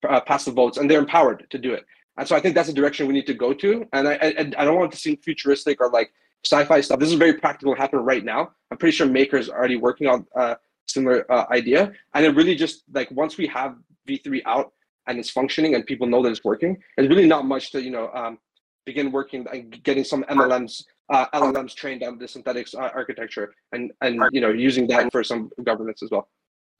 uh, 0.07 0.21
pass 0.21 0.45
the 0.45 0.51
votes 0.51 0.77
and 0.77 0.89
they're 0.89 0.99
empowered 0.99 1.45
to 1.49 1.57
do 1.57 1.73
it. 1.73 1.85
And 2.17 2.27
so 2.27 2.35
I 2.35 2.39
think 2.39 2.53
that's 2.53 2.67
the 2.67 2.73
direction 2.73 3.07
we 3.07 3.13
need 3.13 3.27
to 3.27 3.33
go 3.33 3.53
to. 3.53 3.87
And 3.93 4.07
I, 4.07 4.13
I, 4.13 4.27
I 4.37 4.65
don't 4.65 4.77
want 4.77 4.91
to 4.91 4.97
seem 4.97 5.17
futuristic 5.17 5.81
or 5.81 5.89
like 5.89 6.13
sci-fi 6.45 6.81
stuff. 6.81 6.99
This 6.99 7.09
is 7.09 7.15
very 7.15 7.33
practical 7.33 7.75
happening 7.75 8.05
right 8.05 8.23
now. 8.23 8.51
I'm 8.69 8.77
pretty 8.77 8.95
sure 8.95 9.07
makers 9.07 9.49
are 9.49 9.57
already 9.57 9.77
working 9.77 10.07
on 10.07 10.25
a 10.35 10.39
uh, 10.39 10.55
similar 10.87 11.31
uh, 11.31 11.45
idea. 11.49 11.91
And 12.13 12.25
it 12.25 12.35
really 12.35 12.55
just 12.55 12.83
like 12.93 13.09
once 13.11 13.37
we 13.37 13.47
have 13.47 13.77
V3 14.07 14.41
out 14.45 14.73
and 15.07 15.19
it's 15.19 15.29
functioning 15.29 15.75
and 15.75 15.85
people 15.85 16.07
know 16.07 16.21
that 16.23 16.31
it's 16.31 16.43
working. 16.43 16.77
it's 16.97 17.09
really 17.09 17.27
not 17.27 17.45
much 17.45 17.71
to 17.71 17.81
you 17.81 17.91
know 17.91 18.09
um, 18.13 18.37
begin 18.85 19.11
working 19.11 19.45
and 19.51 19.81
getting 19.83 20.03
some 20.03 20.23
MLMs 20.23 20.83
uh, 21.11 21.25
LLMs 21.33 21.75
trained 21.75 22.03
on 22.03 22.17
the 22.17 22.25
Synthetix 22.25 22.75
uh, 22.75 22.89
architecture 22.93 23.53
and 23.71 23.91
and 24.01 24.21
you 24.31 24.41
know 24.41 24.49
using 24.49 24.87
that 24.87 25.11
for 25.11 25.23
some 25.23 25.49
governance 25.63 26.01
as 26.03 26.09
well. 26.11 26.27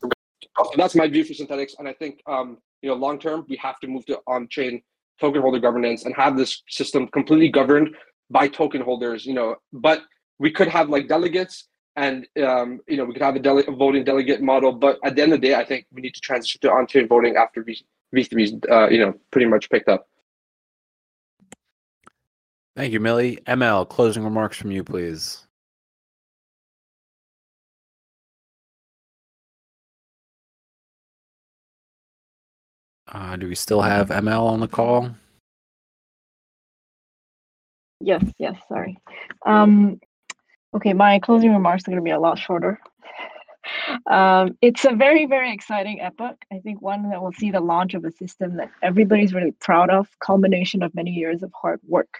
So 0.01 0.71
that's 0.75 0.95
my 0.95 1.07
view 1.07 1.23
for 1.23 1.33
Synthetix. 1.33 1.73
and 1.79 1.87
I 1.87 1.93
think 1.93 2.21
um, 2.27 2.57
you 2.81 2.89
know 2.89 2.95
long 2.95 3.19
term 3.19 3.45
we 3.49 3.57
have 3.57 3.79
to 3.79 3.87
move 3.87 4.05
to 4.07 4.19
on-chain 4.27 4.81
token 5.19 5.41
holder 5.41 5.59
governance 5.59 6.05
and 6.05 6.15
have 6.15 6.37
this 6.37 6.63
system 6.69 7.07
completely 7.07 7.49
governed 7.49 7.95
by 8.29 8.47
token 8.47 8.81
holders. 8.81 9.25
You 9.25 9.33
know, 9.33 9.55
but 9.71 10.01
we 10.39 10.51
could 10.51 10.67
have 10.67 10.89
like 10.89 11.07
delegates 11.07 11.67
and 11.95 12.27
um, 12.43 12.79
you 12.87 12.97
know 12.97 13.05
we 13.05 13.13
could 13.13 13.21
have 13.21 13.35
a, 13.35 13.39
dele- 13.39 13.65
a 13.67 13.71
voting 13.71 14.03
delegate 14.03 14.41
model 14.41 14.71
but 14.71 14.97
at 15.05 15.15
the 15.15 15.21
end 15.21 15.33
of 15.33 15.41
the 15.41 15.47
day 15.47 15.55
i 15.55 15.63
think 15.63 15.85
we 15.91 16.01
need 16.01 16.13
to 16.13 16.21
transition 16.21 16.59
to 16.61 16.71
on-chain 16.71 17.07
voting 17.07 17.35
after 17.35 17.63
we 17.63 17.77
V3's, 18.13 18.53
uh, 18.69 18.89
you 18.89 18.99
know, 18.99 19.13
pretty 19.31 19.47
much 19.47 19.69
picked 19.69 19.89
up. 19.89 20.07
Thank 22.75 22.91
you, 22.91 22.99
Millie. 22.99 23.39
ML, 23.47 23.87
closing 23.87 24.23
remarks 24.23 24.57
from 24.57 24.71
you, 24.71 24.83
please. 24.83 25.45
Uh, 33.07 33.35
do 33.35 33.47
we 33.47 33.53
still 33.53 33.81
have 33.81 34.09
ML 34.09 34.47
on 34.47 34.59
the 34.59 34.67
call? 34.67 35.09
Yes, 37.99 38.23
yes, 38.39 38.59
sorry. 38.67 38.97
Um, 39.45 39.99
okay, 40.75 40.93
my 40.93 41.19
closing 41.19 41.53
remarks 41.53 41.83
are 41.83 41.91
going 41.91 41.97
to 41.97 42.03
be 42.03 42.09
a 42.09 42.19
lot 42.19 42.39
shorter 42.39 42.79
um, 44.09 44.57
it's 44.61 44.85
a 44.85 44.93
very, 44.93 45.25
very 45.25 45.53
exciting 45.53 46.01
epoch. 46.01 46.37
I 46.51 46.59
think 46.59 46.81
one 46.81 47.09
that 47.09 47.21
will 47.21 47.31
see 47.31 47.51
the 47.51 47.59
launch 47.59 47.93
of 47.93 48.05
a 48.05 48.11
system 48.11 48.57
that 48.57 48.71
everybody's 48.81 49.33
really 49.33 49.53
proud 49.59 49.89
of, 49.89 50.07
culmination 50.19 50.83
of 50.83 50.93
many 50.95 51.11
years 51.11 51.43
of 51.43 51.51
hard 51.59 51.79
work. 51.87 52.19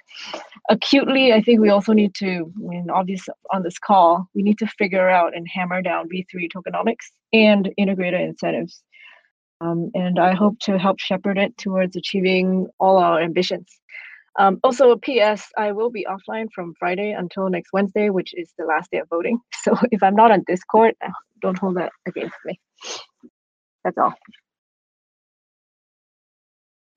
Acutely, 0.70 1.34
I 1.34 1.42
think 1.42 1.60
we 1.60 1.70
also 1.70 1.94
need 1.94 2.14
to, 2.16 2.52
I 2.56 2.68
mean, 2.68 2.90
obviously 2.90 3.34
on 3.52 3.64
this 3.64 3.80
call, 3.80 4.28
we 4.34 4.44
need 4.44 4.58
to 4.60 4.68
figure 4.68 5.10
out 5.10 5.36
and 5.36 5.48
hammer 5.48 5.82
down 5.82 6.10
V3 6.10 6.50
tokenomics 6.56 7.12
and 7.32 7.70
integrator 7.80 8.20
incentives. 8.20 8.82
Um, 9.62 9.92
and 9.94 10.20
I 10.20 10.34
hope 10.34 10.60
to 10.62 10.78
help 10.78 11.00
shepherd 11.00 11.38
it 11.38 11.58
towards 11.58 11.96
achieving 11.96 12.68
all 12.80 12.98
our 12.98 13.22
ambitions. 13.22 13.80
Um, 14.40 14.60
also, 14.64 14.96
P.S. 14.96 15.50
I 15.58 15.72
will 15.72 15.90
be 15.90 16.06
offline 16.10 16.48
from 16.54 16.74
Friday 16.80 17.12
until 17.12 17.50
next 17.50 17.72
Wednesday, 17.72 18.10
which 18.10 18.34
is 18.34 18.52
the 18.58 18.66
last 18.66 18.90
day 18.92 19.00
of 19.00 19.10
voting. 19.10 19.40
So 19.64 19.78
if 19.92 20.04
I'm 20.04 20.16
not 20.16 20.30
on 20.30 20.44
Discord, 20.46 20.94
uh, 21.06 21.10
don't 21.42 21.58
hold 21.58 21.78
that 21.78 21.92
against 22.06 22.36
me. 22.44 22.60
That's 23.86 23.98
all. 23.98 24.14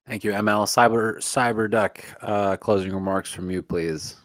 Thank 0.08 0.24
you, 0.24 0.32
ML. 0.32 0.66
Cyber 0.66 1.18
Cyber 1.18 1.70
Duck, 1.70 2.04
uh, 2.22 2.56
closing 2.56 2.92
remarks 2.92 3.30
from 3.30 3.50
you, 3.50 3.62
please. 3.62 4.16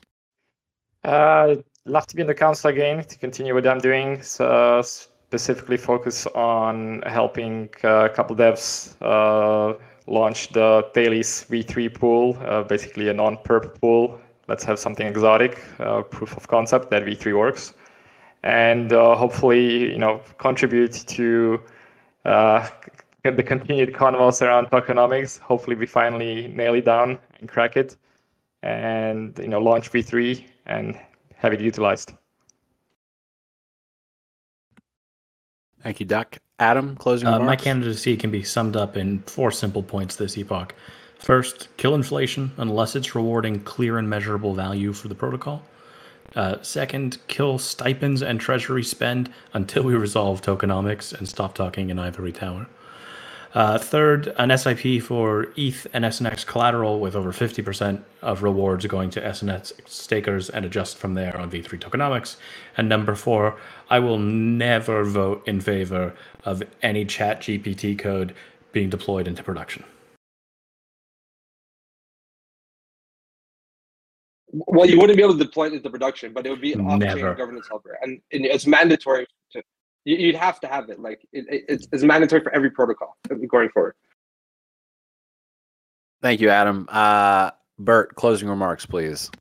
Uh, 1.04 1.58
love 1.86 2.08
to 2.08 2.16
be 2.16 2.22
in 2.22 2.28
the 2.28 2.34
council 2.34 2.70
again 2.70 3.04
to 3.04 3.18
continue 3.18 3.54
what 3.54 3.68
I'm 3.68 3.80
doing. 3.80 4.22
So 4.24 4.82
specifically 4.84 5.78
focus 5.78 6.28
on 6.28 7.02
helping 7.06 7.70
uh, 7.84 8.06
a 8.06 8.10
couple 8.10 8.36
devs 8.36 8.96
uh, 9.02 9.78
launch 10.08 10.50
the 10.50 10.88
Thales 10.94 11.46
V3 11.50 11.94
pool, 11.94 12.38
uh, 12.46 12.64
basically 12.64 13.10
a 13.10 13.14
non-perp 13.14 13.80
pool. 13.80 14.20
Let's 14.48 14.64
have 14.64 14.80
something 14.80 15.08
exotic, 15.08 15.64
uh, 15.80 16.02
proof 16.02 16.36
of 16.36 16.48
concept 16.48 16.90
that 16.92 17.04
V3 17.04 17.38
works, 17.38 17.74
and 18.44 18.92
uh, 18.92 19.16
hopefully, 19.16 19.92
you 19.92 19.98
know, 19.98 20.22
contribute 20.38 20.94
to 21.08 21.62
uh, 22.26 22.68
the 23.24 23.44
continued 23.44 23.94
convos 23.94 24.42
around 24.42 24.68
tokenomics. 24.68 25.40
Hopefully, 25.40 25.76
we 25.76 25.86
finally 25.86 26.48
nail 26.48 26.74
it 26.74 26.86
down 26.86 27.20
and 27.40 27.48
crack 27.48 27.78
it, 27.78 27.98
and 28.64 29.38
you 29.38 29.48
know, 29.48 29.60
launch 29.60 29.92
V3 29.92 30.44
and 30.66 31.00
have 31.36 31.54
it 31.54 31.62
utilized. 31.62 32.14
Thank 35.84 36.00
you, 36.00 36.06
Duck. 36.06 36.38
Adam, 36.62 36.96
closing 36.96 37.28
uh. 37.28 37.40
My 37.40 37.56
candidacy 37.56 38.16
can 38.16 38.30
be 38.30 38.44
summed 38.44 38.76
up 38.76 38.96
in 38.96 39.20
four 39.22 39.52
simple 39.52 39.82
points 39.82 40.16
this 40.16 40.38
epoch. 40.38 40.76
First, 41.18 41.68
kill 41.78 41.96
inflation 41.96 42.52
unless 42.58 42.96
it's 42.96 43.16
rewarding 43.16 43.62
clear 43.62 43.98
and 43.98 44.08
measurable 44.08 44.54
value 44.54 44.94
for 44.94 45.08
the 45.08 45.16
protocol. 45.16 45.64
Uh, 46.36 46.62
second, 46.62 47.18
kill 47.28 47.58
stipends 47.58 48.22
and 48.22 48.40
treasury 48.40 48.84
spend 48.84 49.32
until 49.54 49.84
we 49.84 49.96
resolve 49.96 50.42
tokenomics 50.42 51.14
and 51.14 51.28
stop 51.28 51.56
talking 51.56 51.90
in 51.90 52.00
Ivory 52.00 52.32
Tower. 52.32 52.68
Uh, 53.54 53.78
third, 53.78 54.34
an 54.38 54.58
SIP 54.58 55.02
for 55.02 55.48
ETH 55.58 55.86
and 55.92 56.06
SNX 56.06 56.46
collateral 56.46 57.02
with 57.02 57.16
over 57.16 57.34
50% 57.34 58.02
of 58.22 58.44
rewards 58.44 58.86
going 58.86 59.10
to 59.10 59.22
SNX 59.22 59.74
stakers 59.86 60.50
and 60.50 60.64
adjust 60.64 60.98
from 60.98 61.16
there 61.16 61.36
on 61.38 61.52
V3 61.52 61.78
tokenomics. 61.80 62.38
And 62.78 62.88
number 62.88 63.14
four, 63.14 63.58
I 63.90 64.00
will 64.00 64.20
never 64.20 65.04
vote 65.04 65.46
in 65.48 65.60
favor 65.60 66.14
of 66.46 66.64
any 66.82 67.04
chat 67.04 67.42
GPT 67.42 68.00
code 68.00 68.34
being 68.72 68.90
deployed 68.90 69.28
into 69.28 69.44
production. 69.44 69.84
Well, 74.54 74.90
you 74.90 75.00
wouldn't 75.00 75.18
be 75.18 75.24
able 75.24 75.38
to 75.38 75.44
deploy 75.44 75.68
it 75.68 75.74
into 75.74 75.90
production, 75.90 76.34
but 76.34 76.46
it 76.46 76.50
would 76.50 76.62
be 76.62 76.74
an 76.74 76.82
off-chain 76.82 77.36
governance 77.36 77.68
helper, 77.70 77.98
and, 78.02 78.22
and 78.32 78.46
it's 78.46 78.68
mandatory. 78.68 79.26
To, 79.54 79.64
you'd 80.06 80.36
have 80.36 80.60
to 80.62 80.68
have 80.68 80.90
it. 80.90 81.00
Like 81.00 81.28
it, 81.32 81.46
it- 81.50 81.66
it's, 81.68 81.88
it's 81.92 82.04
mandatory 82.04 82.42
for 82.42 82.54
every 82.54 82.72
protocol 82.72 83.18
going 83.50 83.70
forward. 83.70 83.96
Thank 86.22 86.40
you, 86.40 86.50
Adam. 86.50 86.88
Uh, 86.90 87.52
Burt, 87.80 88.16
closing 88.16 88.48
remarks, 88.48 88.86
please. 88.86 89.32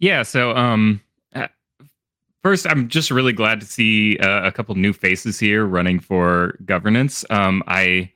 Yeah. 0.00 0.22
So, 0.22 0.54
um, 0.54 1.00
uh, 1.34 1.48
first, 2.42 2.66
I'm 2.66 2.88
just 2.88 3.10
really 3.10 3.32
glad 3.32 3.60
to 3.60 3.66
see 3.66 4.18
uh, 4.18 4.46
a 4.46 4.52
couple 4.52 4.74
new 4.74 4.92
faces 4.92 5.38
here 5.38 5.64
running 5.64 5.98
for 5.98 6.56
governance. 6.66 7.24
Um, 7.30 7.62
I, 7.66 8.12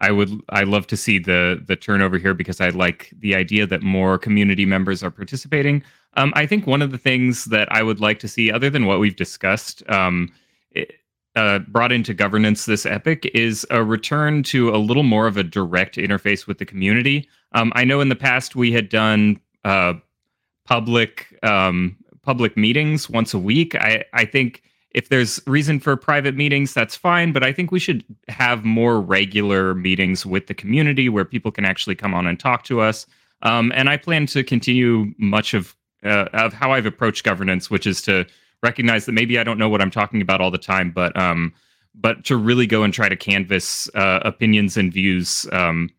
I 0.00 0.10
would, 0.12 0.30
I 0.48 0.62
love 0.64 0.86
to 0.88 0.96
see 0.96 1.18
the 1.18 1.62
the 1.64 1.76
turnover 1.76 2.18
here 2.18 2.34
because 2.34 2.60
I 2.60 2.70
like 2.70 3.12
the 3.20 3.34
idea 3.36 3.66
that 3.66 3.82
more 3.82 4.18
community 4.18 4.64
members 4.66 5.02
are 5.02 5.10
participating. 5.10 5.82
Um, 6.14 6.32
I 6.34 6.44
think 6.46 6.66
one 6.66 6.82
of 6.82 6.90
the 6.90 6.98
things 6.98 7.44
that 7.46 7.70
I 7.70 7.82
would 7.82 8.00
like 8.00 8.18
to 8.20 8.28
see, 8.28 8.50
other 8.50 8.68
than 8.68 8.86
what 8.86 8.98
we've 8.98 9.14
discussed, 9.16 9.82
um, 9.88 10.28
it, 10.32 10.32
uh, 11.34 11.60
brought 11.60 11.92
into 11.92 12.12
governance 12.12 12.66
this 12.66 12.84
epoch 12.84 13.24
is 13.26 13.66
a 13.70 13.82
return 13.82 14.42
to 14.42 14.70
a 14.70 14.76
little 14.76 15.02
more 15.02 15.26
of 15.26 15.36
a 15.36 15.42
direct 15.42 15.96
interface 15.96 16.46
with 16.46 16.58
the 16.58 16.66
community. 16.66 17.28
Um, 17.52 17.72
I 17.74 17.84
know 17.84 18.00
in 18.00 18.08
the 18.08 18.16
past 18.16 18.54
we 18.54 18.72
had 18.72 18.88
done 18.88 19.40
uh, 19.64 19.94
public 20.64 21.38
um, 21.42 21.96
public 22.22 22.56
meetings 22.56 23.10
once 23.10 23.34
a 23.34 23.38
week. 23.38 23.74
I, 23.74 24.04
I 24.12 24.24
think 24.24 24.62
if 24.90 25.08
there's 25.08 25.40
reason 25.46 25.80
for 25.80 25.96
private 25.96 26.36
meetings, 26.36 26.74
that's 26.74 26.94
fine. 26.94 27.32
But 27.32 27.42
I 27.42 27.52
think 27.52 27.72
we 27.72 27.78
should 27.78 28.04
have 28.28 28.64
more 28.64 29.00
regular 29.00 29.74
meetings 29.74 30.26
with 30.26 30.46
the 30.46 30.54
community 30.54 31.08
where 31.08 31.24
people 31.24 31.50
can 31.50 31.64
actually 31.64 31.94
come 31.94 32.14
on 32.14 32.26
and 32.26 32.38
talk 32.38 32.64
to 32.64 32.80
us. 32.80 33.06
Um, 33.42 33.72
and 33.74 33.88
I 33.88 33.96
plan 33.96 34.26
to 34.26 34.44
continue 34.44 35.12
much 35.18 35.54
of 35.54 35.74
uh, 36.04 36.28
of 36.32 36.52
how 36.52 36.72
I've 36.72 36.86
approached 36.86 37.24
governance, 37.24 37.70
which 37.70 37.86
is 37.86 38.02
to 38.02 38.26
recognize 38.62 39.06
that 39.06 39.12
maybe 39.12 39.38
I 39.38 39.44
don't 39.44 39.58
know 39.58 39.68
what 39.68 39.80
I'm 39.80 39.90
talking 39.90 40.20
about 40.20 40.40
all 40.40 40.50
the 40.50 40.58
time, 40.58 40.90
but 40.90 41.16
um, 41.18 41.52
but 41.94 42.24
to 42.24 42.36
really 42.36 42.66
go 42.66 42.82
and 42.82 42.92
try 42.92 43.08
to 43.08 43.16
canvas 43.16 43.88
uh, 43.94 44.20
opinions 44.22 44.76
and 44.76 44.92
views 44.92 45.46
um, 45.52 45.90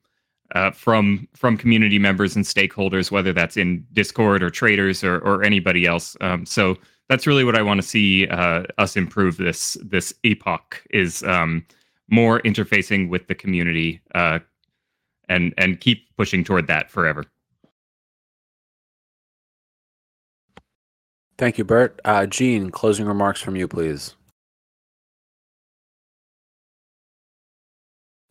uh, 0.55 0.71
from 0.71 1.27
from 1.35 1.57
community 1.57 1.99
members 1.99 2.35
and 2.35 2.45
stakeholders, 2.45 3.11
whether 3.11 3.33
that's 3.33 3.57
in 3.57 3.85
Discord 3.93 4.41
or 4.43 4.49
traders 4.49 5.03
or 5.03 5.19
or 5.19 5.43
anybody 5.43 5.85
else. 5.85 6.15
Um, 6.21 6.45
so 6.45 6.77
that's 7.09 7.27
really 7.27 7.43
what 7.43 7.55
I 7.55 7.61
want 7.61 7.81
to 7.81 7.87
see 7.87 8.27
uh, 8.27 8.63
us 8.77 8.95
improve 8.95 9.37
this 9.37 9.77
this 9.83 10.13
epoch 10.23 10.83
is 10.91 11.23
um, 11.23 11.65
more 12.09 12.39
interfacing 12.41 13.09
with 13.09 13.27
the 13.27 13.35
community 13.35 14.01
uh, 14.15 14.39
and 15.29 15.53
and 15.57 15.79
keep 15.79 16.07
pushing 16.17 16.43
toward 16.43 16.67
that 16.67 16.89
forever. 16.89 17.25
Thank 21.37 21.57
you, 21.57 21.63
Burt. 21.63 21.99
Uh, 22.05 22.25
Gene, 22.25 22.69
closing 22.69 23.05
remarks 23.05 23.41
from 23.41 23.55
you, 23.55 23.67
please. 23.67 24.15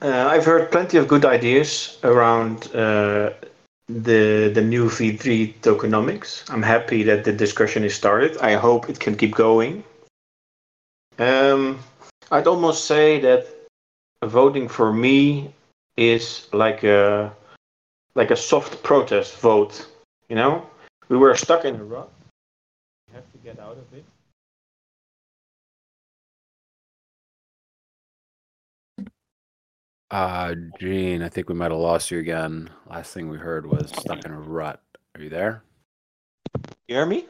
Uh, 0.01 0.27
I've 0.29 0.45
heard 0.45 0.71
plenty 0.73 0.99
of 0.99 1.07
good 1.07 1.25
ideas 1.25 1.99
around 2.03 2.75
uh, 2.75 3.31
the 3.89 4.51
the 4.53 4.63
new 4.63 4.89
V3 4.89 5.55
tokenomics. 5.61 6.49
I'm 6.51 6.63
happy 6.63 7.03
that 7.05 7.25
the 7.25 7.33
discussion 7.33 7.85
is 7.85 7.95
started. 7.95 8.37
I 8.39 8.55
hope 8.55 8.89
it 8.89 8.99
can 8.99 9.17
keep 9.17 9.35
going. 9.35 9.85
Um, 11.19 11.79
I'd 12.33 12.49
almost 12.49 12.87
say 12.87 13.21
that 13.21 13.47
voting 14.25 14.69
for 14.69 14.93
me 14.93 15.53
is 15.97 16.49
like 16.53 16.83
a 16.83 17.33
like 18.15 18.31
a 18.31 18.37
soft 18.37 18.83
protest 18.83 19.39
vote. 19.39 19.87
You 20.29 20.37
know, 20.37 20.67
we 21.09 21.17
were 21.17 21.37
stuck 21.37 21.65
in 21.65 21.77
a 21.77 21.85
rut. 21.85 22.11
We 23.43 23.49
have 23.49 23.57
to 23.57 23.63
get 23.63 23.69
out 23.69 23.79
of 23.79 23.93
it. 23.95 24.05
Uh, 30.11 30.55
Gene, 30.79 31.23
I 31.23 31.29
think 31.29 31.49
we 31.49 31.55
might 31.55 31.71
have 31.71 31.81
lost 31.81 32.11
you 32.11 32.19
again. 32.19 32.69
Last 32.89 33.15
thing 33.15 33.31
we 33.31 33.39
heard 33.39 33.65
was 33.67 33.91
stuck 33.91 34.25
in 34.25 34.31
a 34.31 34.39
rut. 34.39 34.81
Are 35.15 35.23
you 35.23 35.31
there? 35.31 35.63
You 36.87 36.97
hear 36.97 37.07
me? 37.07 37.27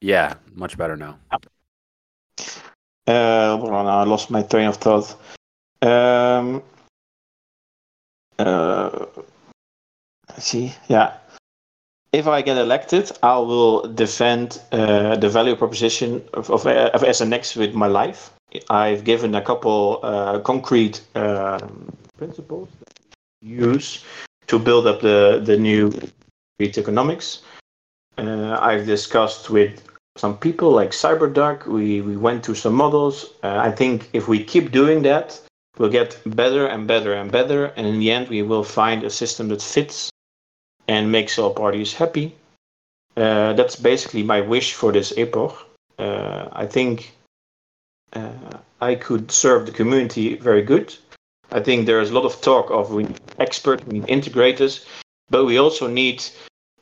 Yeah, 0.00 0.34
much 0.52 0.76
better 0.76 0.96
now. 0.96 1.18
Uh, 3.06 3.56
hold 3.56 3.70
on, 3.70 3.86
I 3.86 4.04
lost 4.04 4.30
my 4.30 4.42
train 4.42 4.68
of 4.68 4.76
thought. 4.76 5.16
Um, 5.82 6.62
uh, 8.38 9.06
let's 10.28 10.46
see, 10.46 10.74
yeah. 10.88 11.16
If 12.12 12.26
I 12.26 12.42
get 12.42 12.58
elected, 12.58 13.12
I 13.22 13.38
will 13.38 13.82
defend 13.82 14.60
uh, 14.72 15.14
the 15.16 15.28
value 15.28 15.54
proposition 15.54 16.22
of, 16.34 16.50
of, 16.50 16.66
uh, 16.66 16.90
of 16.92 17.02
SNX 17.02 17.56
with 17.56 17.72
my 17.74 17.86
life. 17.86 18.32
I've 18.68 19.04
given 19.04 19.34
a 19.36 19.40
couple 19.40 20.00
uh, 20.02 20.40
concrete 20.40 21.02
um 21.14 21.92
principles 22.18 22.68
use 23.40 24.04
to 24.48 24.58
build 24.58 24.86
up 24.86 25.00
the, 25.00 25.40
the 25.42 25.56
new 25.56 25.92
economics. 26.60 27.42
Uh, 28.18 28.58
I've 28.60 28.86
discussed 28.86 29.48
with 29.48 29.80
some 30.16 30.36
people 30.36 30.70
like 30.72 30.90
CyberDuck. 30.90 31.66
We 31.66 32.00
we 32.00 32.16
went 32.16 32.44
to 32.44 32.54
some 32.54 32.74
models. 32.74 33.34
Uh, 33.42 33.68
I 33.68 33.70
think 33.70 34.10
if 34.12 34.28
we 34.28 34.44
keep 34.44 34.72
doing 34.72 35.02
that, 35.02 35.40
we'll 35.78 35.90
get 36.00 36.20
better 36.26 36.66
and 36.66 36.86
better 36.86 37.14
and 37.14 37.30
better, 37.30 37.66
and 37.76 37.86
in 37.86 38.00
the 38.00 38.10
end, 38.10 38.28
we 38.28 38.42
will 38.42 38.64
find 38.64 39.04
a 39.04 39.10
system 39.10 39.48
that 39.48 39.62
fits 39.62 40.10
and 40.90 41.12
makes 41.12 41.38
all 41.38 41.54
parties 41.54 41.94
happy. 41.94 42.34
Uh, 43.16 43.52
that's 43.52 43.76
basically 43.76 44.24
my 44.24 44.40
wish 44.40 44.74
for 44.74 44.90
this 44.92 45.12
epoch. 45.16 45.54
Uh, 45.98 46.48
I 46.52 46.66
think 46.66 47.12
uh, 48.12 48.58
I 48.80 48.96
could 48.96 49.30
serve 49.30 49.66
the 49.66 49.72
community 49.72 50.34
very 50.34 50.62
good. 50.62 50.88
I 51.52 51.60
think 51.60 51.86
there 51.86 52.00
is 52.00 52.10
a 52.10 52.14
lot 52.14 52.24
of 52.24 52.40
talk 52.40 52.70
of 52.70 52.90
we 52.92 53.04
need 53.04 53.20
experts, 53.38 53.84
we 53.86 54.00
need 54.00 54.08
integrators, 54.08 54.84
but 55.30 55.44
we 55.44 55.58
also 55.58 55.86
need 55.86 56.24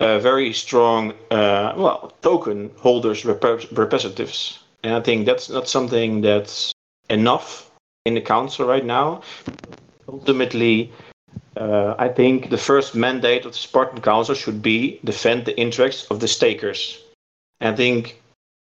very 0.00 0.52
strong, 0.52 1.12
uh, 1.30 1.74
well, 1.76 2.12
token 2.22 2.70
holders 2.78 3.24
rep- 3.24 3.72
representatives. 3.72 4.60
And 4.84 4.94
I 4.94 5.00
think 5.00 5.26
that's 5.26 5.50
not 5.50 5.68
something 5.68 6.22
that's 6.22 6.72
enough 7.10 7.70
in 8.06 8.14
the 8.14 8.20
council 8.20 8.66
right 8.66 8.84
now. 8.84 9.22
Ultimately, 10.08 10.92
uh, 11.58 11.94
I 11.98 12.08
think 12.08 12.50
the 12.50 12.58
first 12.58 12.94
mandate 12.94 13.44
of 13.44 13.52
the 13.52 13.58
Spartan 13.58 14.00
Council 14.00 14.34
should 14.34 14.62
be 14.62 15.00
defend 15.04 15.44
the 15.44 15.58
interests 15.58 16.06
of 16.10 16.20
the 16.20 16.28
stakers. 16.28 16.98
I 17.60 17.74
think 17.74 18.20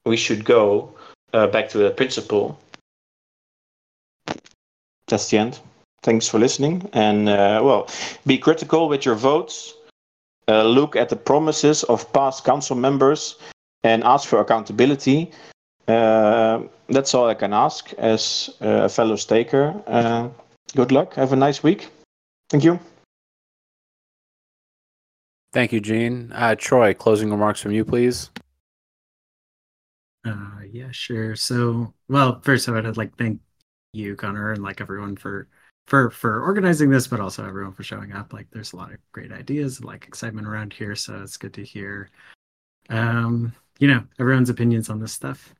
we 0.04 0.16
should 0.16 0.44
go 0.44 0.92
uh, 1.32 1.46
back 1.46 1.68
to 1.70 1.78
that 1.78 1.96
principle. 1.96 2.58
That's 5.06 5.30
the 5.30 5.38
end. 5.38 5.60
Thanks 6.02 6.28
for 6.28 6.38
listening. 6.38 6.88
And, 6.92 7.28
uh, 7.28 7.60
well, 7.62 7.88
be 8.26 8.38
critical 8.38 8.88
with 8.88 9.04
your 9.04 9.16
votes 9.16 9.74
uh, 10.50 10.64
look 10.64 10.96
at 10.96 11.08
the 11.08 11.16
promises 11.16 11.84
of 11.84 12.12
past 12.12 12.44
council 12.44 12.76
members 12.76 13.36
and 13.84 14.02
ask 14.02 14.28
for 14.28 14.40
accountability. 14.40 15.30
Uh, 15.86 16.62
that's 16.88 17.14
all 17.14 17.28
I 17.28 17.34
can 17.34 17.52
ask 17.52 17.92
as 17.98 18.50
a 18.60 18.88
fellow 18.88 19.16
staker. 19.16 19.80
Uh, 19.86 20.28
good 20.74 20.90
luck. 20.90 21.14
Have 21.14 21.32
a 21.32 21.36
nice 21.36 21.62
week. 21.62 21.88
Thank 22.50 22.64
you. 22.64 22.80
Thank 25.52 25.72
you, 25.72 25.80
Gene. 25.80 26.30
Uh, 26.32 26.54
Troy, 26.56 26.94
closing 26.94 27.30
remarks 27.30 27.60
from 27.60 27.72
you, 27.72 27.84
please. 27.84 28.30
Uh, 30.24 30.60
yeah, 30.70 30.90
sure. 30.90 31.34
So, 31.36 31.94
well, 32.08 32.40
first 32.42 32.68
of 32.68 32.74
all, 32.74 32.80
I 32.80 32.86
would 32.86 32.96
like 32.96 33.16
thank 33.16 33.40
you, 33.92 34.16
Connor, 34.16 34.52
and 34.52 34.62
like 34.62 34.80
everyone 34.80 35.16
for 35.16 35.48
for 35.86 36.10
for 36.10 36.42
organizing 36.42 36.90
this, 36.90 37.06
but 37.06 37.20
also 37.20 37.46
everyone 37.46 37.72
for 37.72 37.82
showing 37.82 38.12
up. 38.12 38.32
Like, 38.32 38.48
there's 38.50 38.72
a 38.72 38.76
lot 38.76 38.92
of 38.92 38.98
great 39.12 39.32
ideas, 39.32 39.82
like 39.82 40.06
excitement 40.06 40.46
around 40.46 40.72
here, 40.72 40.94
so 40.94 41.20
it's 41.22 41.36
good 41.36 41.54
to 41.54 41.64
hear. 41.64 42.10
Um, 42.88 43.52
you 43.78 43.88
know, 43.88 44.04
everyone's 44.18 44.50
opinions 44.50 44.90
on 44.90 45.00
this 45.00 45.12
stuff. 45.12 45.54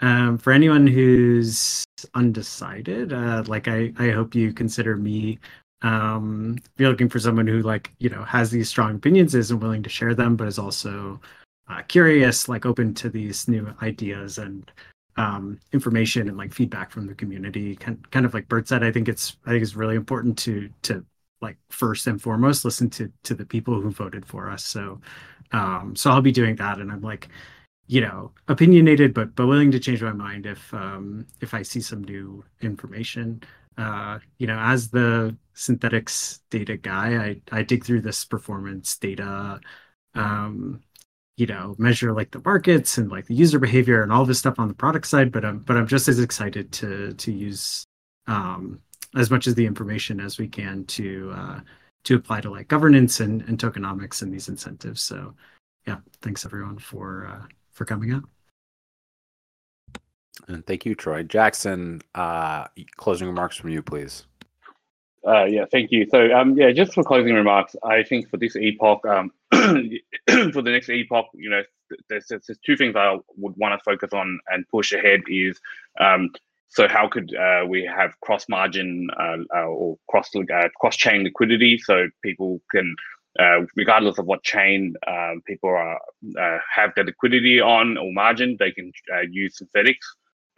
Um, 0.00 0.38
for 0.38 0.52
anyone 0.52 0.86
who's 0.86 1.84
undecided, 2.14 3.12
uh, 3.12 3.44
like 3.46 3.68
I, 3.68 3.92
I 3.98 4.10
hope 4.10 4.34
you 4.34 4.52
consider 4.52 4.96
me. 4.96 5.38
Um, 5.82 6.56
if 6.58 6.70
you're 6.78 6.90
looking 6.90 7.08
for 7.08 7.18
someone 7.18 7.46
who 7.46 7.62
like 7.62 7.92
you 7.98 8.10
know 8.10 8.24
has 8.24 8.50
these 8.50 8.68
strong 8.68 8.96
opinions, 8.96 9.34
isn't 9.34 9.60
willing 9.60 9.82
to 9.82 9.88
share 9.90 10.14
them, 10.14 10.36
but 10.36 10.48
is 10.48 10.58
also 10.58 11.20
uh, 11.68 11.82
curious, 11.82 12.48
like 12.48 12.66
open 12.66 12.94
to 12.94 13.08
these 13.08 13.48
new 13.48 13.72
ideas 13.82 14.38
and 14.38 14.70
um, 15.16 15.58
information 15.72 16.28
and 16.28 16.36
like 16.36 16.52
feedback 16.52 16.90
from 16.90 17.06
the 17.06 17.14
community. 17.14 17.76
Kind 17.76 18.10
kind 18.10 18.26
of 18.26 18.34
like 18.34 18.48
Burt 18.48 18.68
said, 18.68 18.84
I 18.84 18.92
think 18.92 19.08
it's 19.08 19.36
I 19.46 19.50
think 19.50 19.62
it's 19.62 19.76
really 19.76 19.96
important 19.96 20.38
to 20.40 20.68
to 20.82 21.04
like 21.40 21.56
first 21.70 22.06
and 22.06 22.20
foremost 22.20 22.64
listen 22.64 22.90
to 22.90 23.10
to 23.24 23.34
the 23.34 23.46
people 23.46 23.80
who 23.80 23.90
voted 23.90 24.26
for 24.26 24.50
us. 24.50 24.64
So 24.64 25.00
um, 25.52 25.96
so 25.96 26.10
I'll 26.10 26.20
be 26.22 26.32
doing 26.32 26.56
that, 26.56 26.78
and 26.78 26.92
I'm 26.92 27.02
like 27.02 27.28
you 27.90 28.00
know 28.00 28.30
opinionated 28.46 29.12
but 29.12 29.34
but 29.34 29.46
willing 29.48 29.72
to 29.72 29.80
change 29.80 30.00
my 30.00 30.12
mind 30.12 30.46
if 30.46 30.72
um 30.72 31.26
if 31.40 31.52
i 31.54 31.60
see 31.60 31.80
some 31.80 32.04
new 32.04 32.44
information 32.62 33.42
uh 33.80 34.18
you 34.38 34.46
know 34.46 34.58
as 34.58 34.90
the 34.90 35.36
Synthetix 35.54 36.40
data 36.50 36.76
guy 36.76 37.40
i 37.52 37.58
i 37.58 37.62
dig 37.62 37.84
through 37.84 38.02
this 38.02 38.24
performance 38.24 38.96
data 38.96 39.60
um 40.14 40.80
you 41.36 41.46
know 41.46 41.74
measure 41.78 42.12
like 42.12 42.30
the 42.30 42.42
markets 42.44 42.98
and 42.98 43.10
like 43.10 43.26
the 43.26 43.34
user 43.34 43.58
behavior 43.58 44.02
and 44.02 44.12
all 44.12 44.24
this 44.24 44.38
stuff 44.38 44.58
on 44.58 44.68
the 44.68 44.74
product 44.74 45.06
side 45.06 45.32
but 45.32 45.44
i'm 45.44 45.58
but 45.60 45.76
i'm 45.76 45.86
just 45.86 46.08
as 46.08 46.18
excited 46.18 46.70
to 46.72 47.14
to 47.14 47.32
use 47.32 47.84
um 48.26 48.80
as 49.16 49.30
much 49.30 49.46
of 49.46 49.54
the 49.54 49.66
information 49.66 50.20
as 50.20 50.38
we 50.38 50.48
can 50.48 50.84
to 50.84 51.32
uh 51.34 51.60
to 52.02 52.16
apply 52.16 52.40
to 52.40 52.50
like 52.50 52.68
governance 52.68 53.20
and, 53.20 53.42
and 53.42 53.58
tokenomics 53.58 54.22
and 54.22 54.32
these 54.32 54.48
incentives 54.48 55.00
so 55.00 55.34
yeah 55.86 55.98
thanks 56.22 56.44
everyone 56.44 56.78
for 56.78 57.26
uh 57.26 57.46
for 57.80 57.86
coming 57.86 58.12
out. 58.12 58.24
And 60.48 60.66
thank 60.66 60.84
you, 60.84 60.94
Troy. 60.94 61.22
Jackson, 61.22 62.02
uh, 62.14 62.66
closing 62.96 63.26
remarks 63.26 63.56
from 63.56 63.70
you, 63.70 63.82
please. 63.82 64.26
Uh, 65.26 65.44
yeah, 65.44 65.64
thank 65.70 65.90
you. 65.90 66.06
So, 66.10 66.32
um, 66.32 66.56
yeah, 66.56 66.72
just 66.72 66.94
for 66.94 67.04
closing 67.04 67.34
remarks, 67.34 67.76
I 67.84 68.02
think 68.02 68.30
for 68.30 68.38
this 68.38 68.56
epoch, 68.56 69.04
um, 69.06 69.30
for 69.52 70.62
the 70.62 70.70
next 70.70 70.88
epoch, 70.88 71.26
you 71.34 71.50
know, 71.50 71.62
there's, 72.08 72.26
there's 72.28 72.58
two 72.64 72.76
things 72.76 72.96
I 72.96 73.18
would 73.36 73.56
want 73.56 73.78
to 73.78 73.84
focus 73.84 74.10
on 74.12 74.40
and 74.48 74.66
push 74.68 74.92
ahead 74.92 75.20
is, 75.28 75.60
um, 75.98 76.30
so 76.68 76.86
how 76.86 77.08
could 77.08 77.34
uh, 77.34 77.66
we 77.68 77.84
have 77.84 78.18
cross 78.20 78.48
margin 78.48 79.08
uh, 79.18 79.38
uh, 79.54 79.66
or 79.66 79.98
cross 80.08 80.30
uh, 80.36 80.68
cross 80.76 80.96
chain 80.96 81.24
liquidity 81.24 81.76
so 81.78 82.08
people 82.22 82.60
can 82.70 82.94
uh, 83.40 83.62
regardless 83.74 84.18
of 84.18 84.26
what 84.26 84.42
chain 84.44 84.94
um, 85.06 85.42
people 85.46 85.68
are, 85.68 86.00
have 86.72 86.92
the 86.96 87.02
liquidity 87.04 87.60
on 87.60 87.96
or 87.96 88.12
margin, 88.12 88.56
they 88.58 88.72
can 88.72 88.92
use 89.30 89.60
Synthetix 89.60 89.96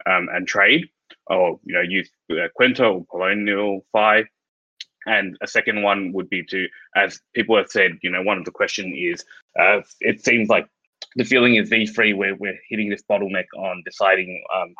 um, 0.05 0.27
and 0.33 0.47
trade, 0.47 0.87
or 1.27 1.59
you 1.63 1.73
know 1.73 1.81
use 1.81 2.09
uh, 2.31 2.47
Kwenta 2.59 2.93
or 2.93 3.05
Polynomial 3.05 3.81
Phi. 3.91 4.25
And 5.05 5.37
a 5.41 5.47
second 5.47 5.81
one 5.81 6.13
would 6.13 6.29
be 6.29 6.43
to, 6.45 6.65
as 6.95 7.19
people 7.35 7.57
have 7.57 7.67
said, 7.67 7.99
you 8.01 8.09
know, 8.09 8.21
one 8.21 8.37
of 8.37 8.45
the 8.45 8.51
question 8.51 8.95
is, 8.95 9.25
uh, 9.59 9.81
it 9.99 10.23
seems 10.23 10.47
like 10.47 10.65
the 11.17 11.25
feeling 11.25 11.55
is 11.55 11.69
V3 11.69 12.15
where 12.15 12.35
we're 12.35 12.57
hitting 12.69 12.89
this 12.89 13.03
bottleneck 13.09 13.47
on 13.57 13.83
deciding 13.85 14.41
um, 14.55 14.73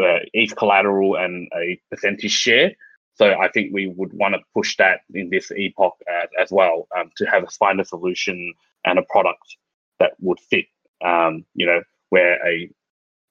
uh, 0.00 0.18
each 0.34 0.54
collateral 0.56 1.16
and 1.16 1.48
a 1.56 1.80
percentage 1.90 2.30
share. 2.30 2.72
So 3.14 3.32
I 3.32 3.48
think 3.48 3.72
we 3.72 3.88
would 3.88 4.12
want 4.12 4.34
to 4.34 4.40
push 4.54 4.76
that 4.76 5.00
in 5.12 5.28
this 5.28 5.50
epoch 5.50 5.96
as, 6.08 6.28
as 6.40 6.50
well 6.52 6.86
um, 6.96 7.10
to 7.16 7.24
have 7.24 7.42
a 7.42 7.48
find 7.48 7.80
a 7.80 7.84
solution 7.84 8.54
and 8.84 8.98
a 8.98 9.04
product 9.10 9.56
that 9.98 10.12
would 10.20 10.38
fit. 10.38 10.66
Um, 11.04 11.44
you 11.54 11.66
know, 11.66 11.82
where 12.10 12.44
a 12.46 12.70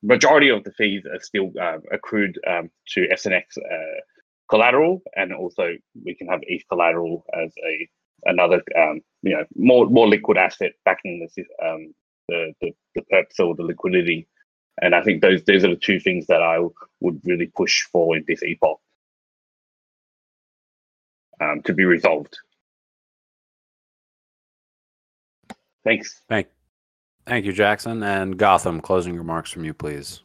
majority 0.04 0.50
of 0.50 0.64
the 0.64 0.72
fees 0.72 1.04
are 1.06 1.20
still 1.20 1.52
uh, 1.60 1.78
accrued 1.92 2.40
um, 2.48 2.70
to 2.90 3.08
SNX 3.08 3.44
uh, 3.58 4.02
collateral, 4.50 5.02
and 5.16 5.34
also 5.34 5.76
we 6.04 6.16
can 6.16 6.28
have 6.28 6.40
ETH 6.44 6.64
collateral 6.70 7.26
as 7.34 7.52
a 7.66 7.90
another 8.26 8.62
um, 8.78 9.02
you 9.22 9.36
know 9.36 9.46
more 9.56 9.88
more 9.88 10.08
liquid 10.08 10.38
asset 10.38 10.74
backing 10.86 11.28
the 11.36 11.44
um, 11.66 11.94
the, 12.30 12.54
the 12.62 12.72
the 12.96 13.02
perps 13.12 13.40
or 13.40 13.56
the 13.56 13.64
liquidity. 13.64 14.28
And 14.80 14.94
I 14.94 15.02
think 15.02 15.22
those 15.22 15.44
those 15.44 15.64
are 15.64 15.70
the 15.70 15.76
two 15.76 16.00
things 16.00 16.28
that 16.28 16.42
I 16.42 16.60
would 17.00 17.22
really 17.24 17.52
push 17.56 17.84
for 17.92 18.16
in 18.16 18.24
this 18.28 18.44
epoch 18.44 18.80
um, 21.42 21.62
to 21.64 21.74
be 21.74 21.86
resolved. 21.86 22.38
Thanks. 25.84 26.22
Thank, 26.28 26.48
thank 27.28 27.46
you, 27.46 27.54
Jackson. 27.54 28.04
And 28.04 28.38
Gautham, 28.38 28.82
closing 28.82 29.16
remarks 29.18 29.52
from 29.52 29.64
you, 29.66 29.74
please. 29.74 30.22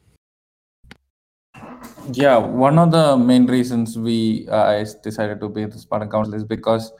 Yeah, 2.12 2.36
one 2.38 2.78
of 2.78 2.90
the 2.90 3.16
main 3.16 3.46
reasons 3.46 3.98
we 3.98 4.48
uh, 4.50 4.84
decided 5.02 5.40
to 5.40 5.48
be 5.48 5.64
the 5.66 5.78
Spartan 5.78 6.10
Council 6.10 6.34
is 6.34 6.44
because 6.44 6.92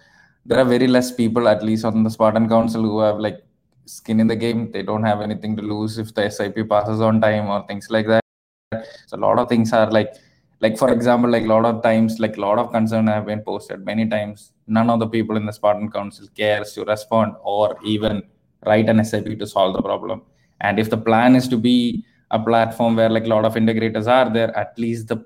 there 0.45 0.59
are 0.59 0.65
very 0.65 0.87
less 0.87 1.13
people, 1.13 1.49
at 1.49 1.63
least 1.63 1.85
on 1.85 2.03
the 2.03 2.11
Spartan 2.11 2.49
Council, 2.49 2.83
who 2.83 3.01
have 3.01 3.19
like 3.19 3.43
skin 3.87 4.21
in 4.21 4.27
the 4.27 4.37
game. 4.37 4.71
They 4.71 4.83
don't 4.83 5.05
have 5.05 5.21
anything 5.21 5.57
to 5.57 5.63
lose 5.63 5.99
if 5.99 6.15
the 6.15 6.29
SIP 6.29 6.69
passes 6.69 7.01
on 7.01 7.21
time 7.21 7.49
or 7.49 7.67
things 7.67 7.89
like 7.91 8.07
that. 8.07 8.23
So 9.07 9.17
a 9.17 9.19
lot 9.19 9.39
of 9.39 9.49
things 9.49 9.73
are 9.73 9.91
like 9.91 10.15
like 10.63 10.79
for 10.79 10.91
example 10.93 11.29
like 11.29 11.43
a 11.43 11.53
lot 11.55 11.65
of 11.65 11.83
times 11.83 12.19
like 12.21 12.37
a 12.37 12.41
lot 12.41 12.59
of 12.59 12.71
concern 12.71 13.09
have 13.09 13.27
been 13.27 13.43
posted 13.43 13.85
many 13.85 14.09
times 14.09 14.53
none 14.67 14.89
of 14.89 15.01
the 15.01 15.09
people 15.15 15.37
in 15.37 15.45
the 15.45 15.53
spartan 15.53 15.91
council 15.91 16.27
cares 16.37 16.73
to 16.73 16.85
respond 16.85 17.35
or 17.43 17.77
even 17.85 18.23
write 18.67 18.89
an 18.89 19.05
sip 19.05 19.27
to 19.39 19.47
solve 19.47 19.75
the 19.75 19.83
problem. 19.83 20.23
And 20.61 20.79
if 20.79 20.91
the 20.91 20.97
plan 20.97 21.35
is 21.37 21.49
to 21.49 21.57
be 21.57 22.05
a 22.31 22.39
platform 22.39 22.97
where 22.97 23.11
like 23.11 23.25
a 23.25 23.29
lot 23.29 23.45
of 23.45 23.55
integrators 23.55 24.07
are 24.07 24.33
there 24.33 24.57
at 24.57 24.79
least 24.79 25.09
the 25.09 25.25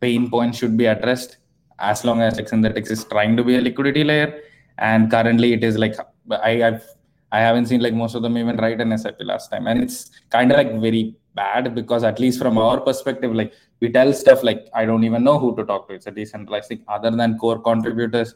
pain 0.00 0.30
point 0.30 0.54
should 0.54 0.76
be 0.76 0.86
addressed. 0.86 1.36
As 1.78 2.04
long 2.04 2.22
as 2.22 2.38
Synthetix 2.38 2.90
is 2.90 3.04
trying 3.04 3.36
to 3.36 3.44
be 3.44 3.56
a 3.56 3.60
liquidity 3.60 4.04
layer 4.04 4.40
and 4.78 5.10
currently 5.10 5.52
it 5.52 5.64
is 5.64 5.78
like 5.78 5.94
i 6.42 6.62
i've 6.62 6.84
i 7.32 7.40
haven't 7.40 7.66
seen 7.66 7.80
like 7.80 7.94
most 7.94 8.14
of 8.14 8.22
them 8.22 8.36
even 8.36 8.56
write 8.56 8.80
an 8.80 8.96
sip 8.96 9.16
last 9.20 9.50
time. 9.50 9.66
And 9.66 9.82
it's 9.82 10.10
kind 10.30 10.50
of 10.50 10.56
like 10.56 10.72
very 10.80 11.14
bad 11.34 11.74
because 11.74 12.02
at 12.02 12.18
least 12.18 12.38
from 12.38 12.56
our 12.56 12.80
perspective 12.80 13.34
like 13.34 13.52
we 13.80 13.90
tell 13.92 14.10
stuff 14.14 14.42
like 14.42 14.68
i 14.74 14.86
don't 14.86 15.04
even 15.04 15.22
know 15.22 15.38
who 15.38 15.54
to 15.56 15.64
talk 15.64 15.88
to. 15.88 15.94
It's 15.94 16.06
a 16.06 16.10
decentralized 16.10 16.68
thing 16.68 16.82
other 16.88 17.10
than 17.10 17.36
core 17.38 17.60
contributors 17.60 18.34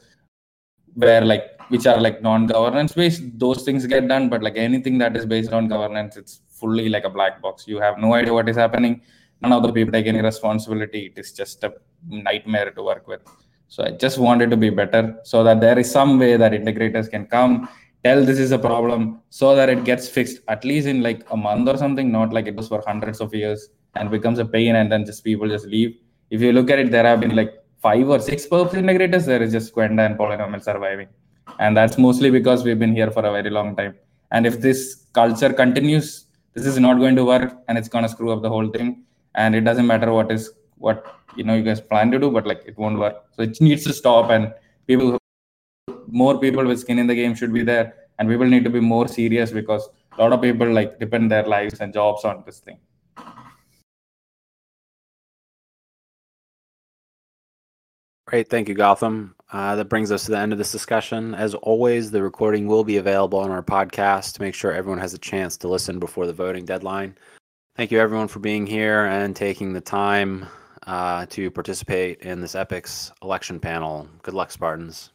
where 0.95 1.25
like 1.25 1.45
which 1.69 1.87
are 1.87 2.01
like 2.01 2.21
non-governance 2.21 2.93
based 2.93 3.23
those 3.39 3.63
things 3.63 3.87
get 3.87 4.09
done. 4.09 4.29
But 4.29 4.43
like 4.43 4.57
anything 4.57 4.99
that 4.99 5.17
is 5.17 5.27
based 5.27 5.53
on 5.53 5.69
governance 5.69 6.17
it's 6.17 6.41
fully 6.49 6.89
like 6.89 7.05
a 7.05 7.11
black 7.11 7.41
box. 7.41 7.67
You 7.67 7.81
have 7.81 7.99
no 7.99 8.15
idea 8.15 8.35
what 8.35 8.49
is 8.49 8.57
happening. 8.57 9.03
None 9.43 9.53
of 9.53 9.63
the 9.63 9.73
people 9.73 9.93
take 9.93 10.07
any 10.07 10.21
responsibility. 10.21 11.07
It 11.07 11.19
is 11.19 11.33
just 11.33 11.65
a 11.65 11.73
nightmare 12.09 12.71
to 12.73 12.83
work 12.83 13.07
with. 13.09 13.23
So 13.69 13.85
i 13.85 13.91
just 13.93 14.19
wanted 14.19 14.51
to 14.51 14.57
be 14.57 14.69
better 14.69 15.17
so 15.23 15.45
that 15.45 15.61
there 15.61 15.79
is 15.79 15.89
some 15.89 16.19
way 16.19 16.37
that 16.37 16.53
integrators 16.53 17.09
can 17.09 17.27
come 17.27 17.69
tell 18.05 18.25
this 18.25 18.39
is 18.39 18.51
a 18.51 18.59
problem 18.59 19.21
so 19.31 19.55
that 19.55 19.69
it 19.69 19.85
gets 19.85 20.09
fixed 20.09 20.41
at 20.49 20.65
least 20.65 20.89
in 20.89 21.03
like 21.03 21.25
a 21.31 21.37
month 21.37 21.69
or 21.69 21.77
something 21.77 22.11
not 22.11 22.33
like 22.33 22.47
it 22.47 22.57
was 22.57 22.67
for 22.69 22.83
hundreds 22.87 23.21
of 23.21 23.33
years 23.33 23.69
and 23.95 24.11
becomes 24.11 24.39
a 24.41 24.45
pain 24.45 24.75
and 24.77 24.91
then 24.91 25.05
just 25.05 25.23
people 25.23 25.49
just 25.49 25.67
leave. 25.67 25.97
If 26.31 26.41
you 26.41 26.53
look 26.53 26.71
at 26.71 26.81
it 26.81 26.91
there 26.91 27.05
have 27.05 27.21
been 27.21 27.37
like 27.37 27.60
five 27.83 28.09
or 28.09 28.21
six 28.21 28.47
perps 28.47 28.73
integrators 28.83 29.25
there 29.27 29.43
is 29.43 29.53
just 29.53 29.75
Kwenta 29.75 30.05
and 30.07 30.19
polynomial 30.19 30.63
surviving. 30.63 31.09
And 31.59 31.77
that's 31.77 31.99
mostly 31.99 32.31
because 32.31 32.65
we've 32.65 32.79
been 32.79 32.95
here 32.95 33.11
for 33.11 33.25
a 33.25 33.33
very 33.33 33.51
long 33.51 33.75
time. 33.77 33.95
And 34.31 34.47
if 34.47 34.61
this 34.61 35.07
culture 35.13 35.53
continues 35.53 36.27
this 36.55 36.67
is 36.67 36.79
not 36.79 36.99
going 36.99 37.17
to 37.17 37.25
work 37.25 37.57
and 37.69 37.79
it's 37.79 37.89
going 37.89 38.03
to 38.03 38.09
screw 38.09 38.33
up 38.33 38.43
the 38.43 38.49
whole 38.49 38.69
thing. 38.69 39.05
And 39.37 39.55
it 39.55 39.63
doesn't 39.63 39.87
matter 39.87 40.13
what 40.13 40.33
is 40.33 40.51
what 40.77 41.15
you 41.37 41.45
know 41.45 41.55
you 41.55 41.63
guys 41.63 41.81
plan 41.81 42.11
to 42.11 42.19
do 42.19 42.31
but 42.31 42.47
like 42.47 42.63
it 42.67 42.77
won't 42.77 42.99
work. 42.99 43.25
So 43.33 43.43
it 43.43 43.61
needs 43.61 43.85
to 43.85 43.93
stop 43.93 44.31
and 44.31 44.53
people 44.87 45.19
more 46.09 46.39
people 46.39 46.65
with 46.67 46.81
skin 46.81 46.99
in 46.99 47.07
the 47.07 47.15
game 47.15 47.35
should 47.35 47.53
be 47.53 47.63
there. 47.63 47.95
And 48.19 48.29
people 48.29 48.47
need 48.47 48.65
to 48.65 48.71
be 48.71 48.81
more 48.81 49.09
serious 49.09 49.51
because 49.51 49.89
a 50.19 50.23
lot 50.23 50.33
of 50.33 50.43
people 50.43 50.71
like 50.71 50.99
depend 50.99 51.31
their 51.31 51.45
lives 51.45 51.81
and 51.81 51.93
jobs 51.95 52.25
on 52.25 52.43
this 52.45 52.59
thing 52.59 52.79
Great. 58.31 58.49
Thank 58.49 58.69
you, 58.69 58.77
Gautham. 58.77 59.35
Uh, 59.53 59.75
that 59.75 59.87
brings 59.87 60.13
us 60.13 60.25
to 60.27 60.31
the 60.31 60.39
end 60.39 60.53
of 60.53 60.59
this 60.59 60.71
discussion. 60.71 61.35
As 61.35 61.57
always, 61.57 62.13
the 62.13 62.23
recording 62.23 62.69
will 62.69 62.85
be 62.85 62.99
available 62.99 63.41
on 63.41 63.51
our 63.51 63.61
podcast 63.61 64.35
to 64.35 64.43
make 64.43 64.55
sure 64.55 64.71
everyone 64.71 65.01
has 65.01 65.15
a 65.15 65.19
chance 65.19 65.57
to 65.57 65.69
listen 65.69 65.99
before 65.99 66.29
the 66.29 66.33
voting 66.33 66.65
deadline. 66.65 67.19
Thank 67.75 67.91
you, 67.91 67.99
everyone, 67.99 68.29
for 68.29 68.39
being 68.39 68.69
here 68.69 69.07
and 69.07 69.35
taking 69.35 69.73
the 69.73 69.81
time 69.81 70.47
uh, 70.87 71.27
to 71.31 71.51
participate 71.51 72.21
in 72.21 72.41
this 72.41 72.55
EPICS 72.55 73.11
election 73.21 73.59
panel. 73.59 74.09
Good 74.23 74.35
luck, 74.35 74.53
Spartans. 74.53 75.11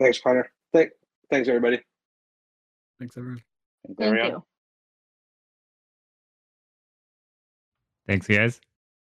Thanks, 0.00 0.18
partner. 0.18 0.50
Thank, 0.72 0.92
thanks, 1.30 1.46
everybody. 1.46 1.78
Thanks, 2.98 3.18
everyone. 3.18 3.42
Thank 3.98 4.32
you. 4.32 4.42
Thanks, 8.06 8.26
guys. 8.26 8.62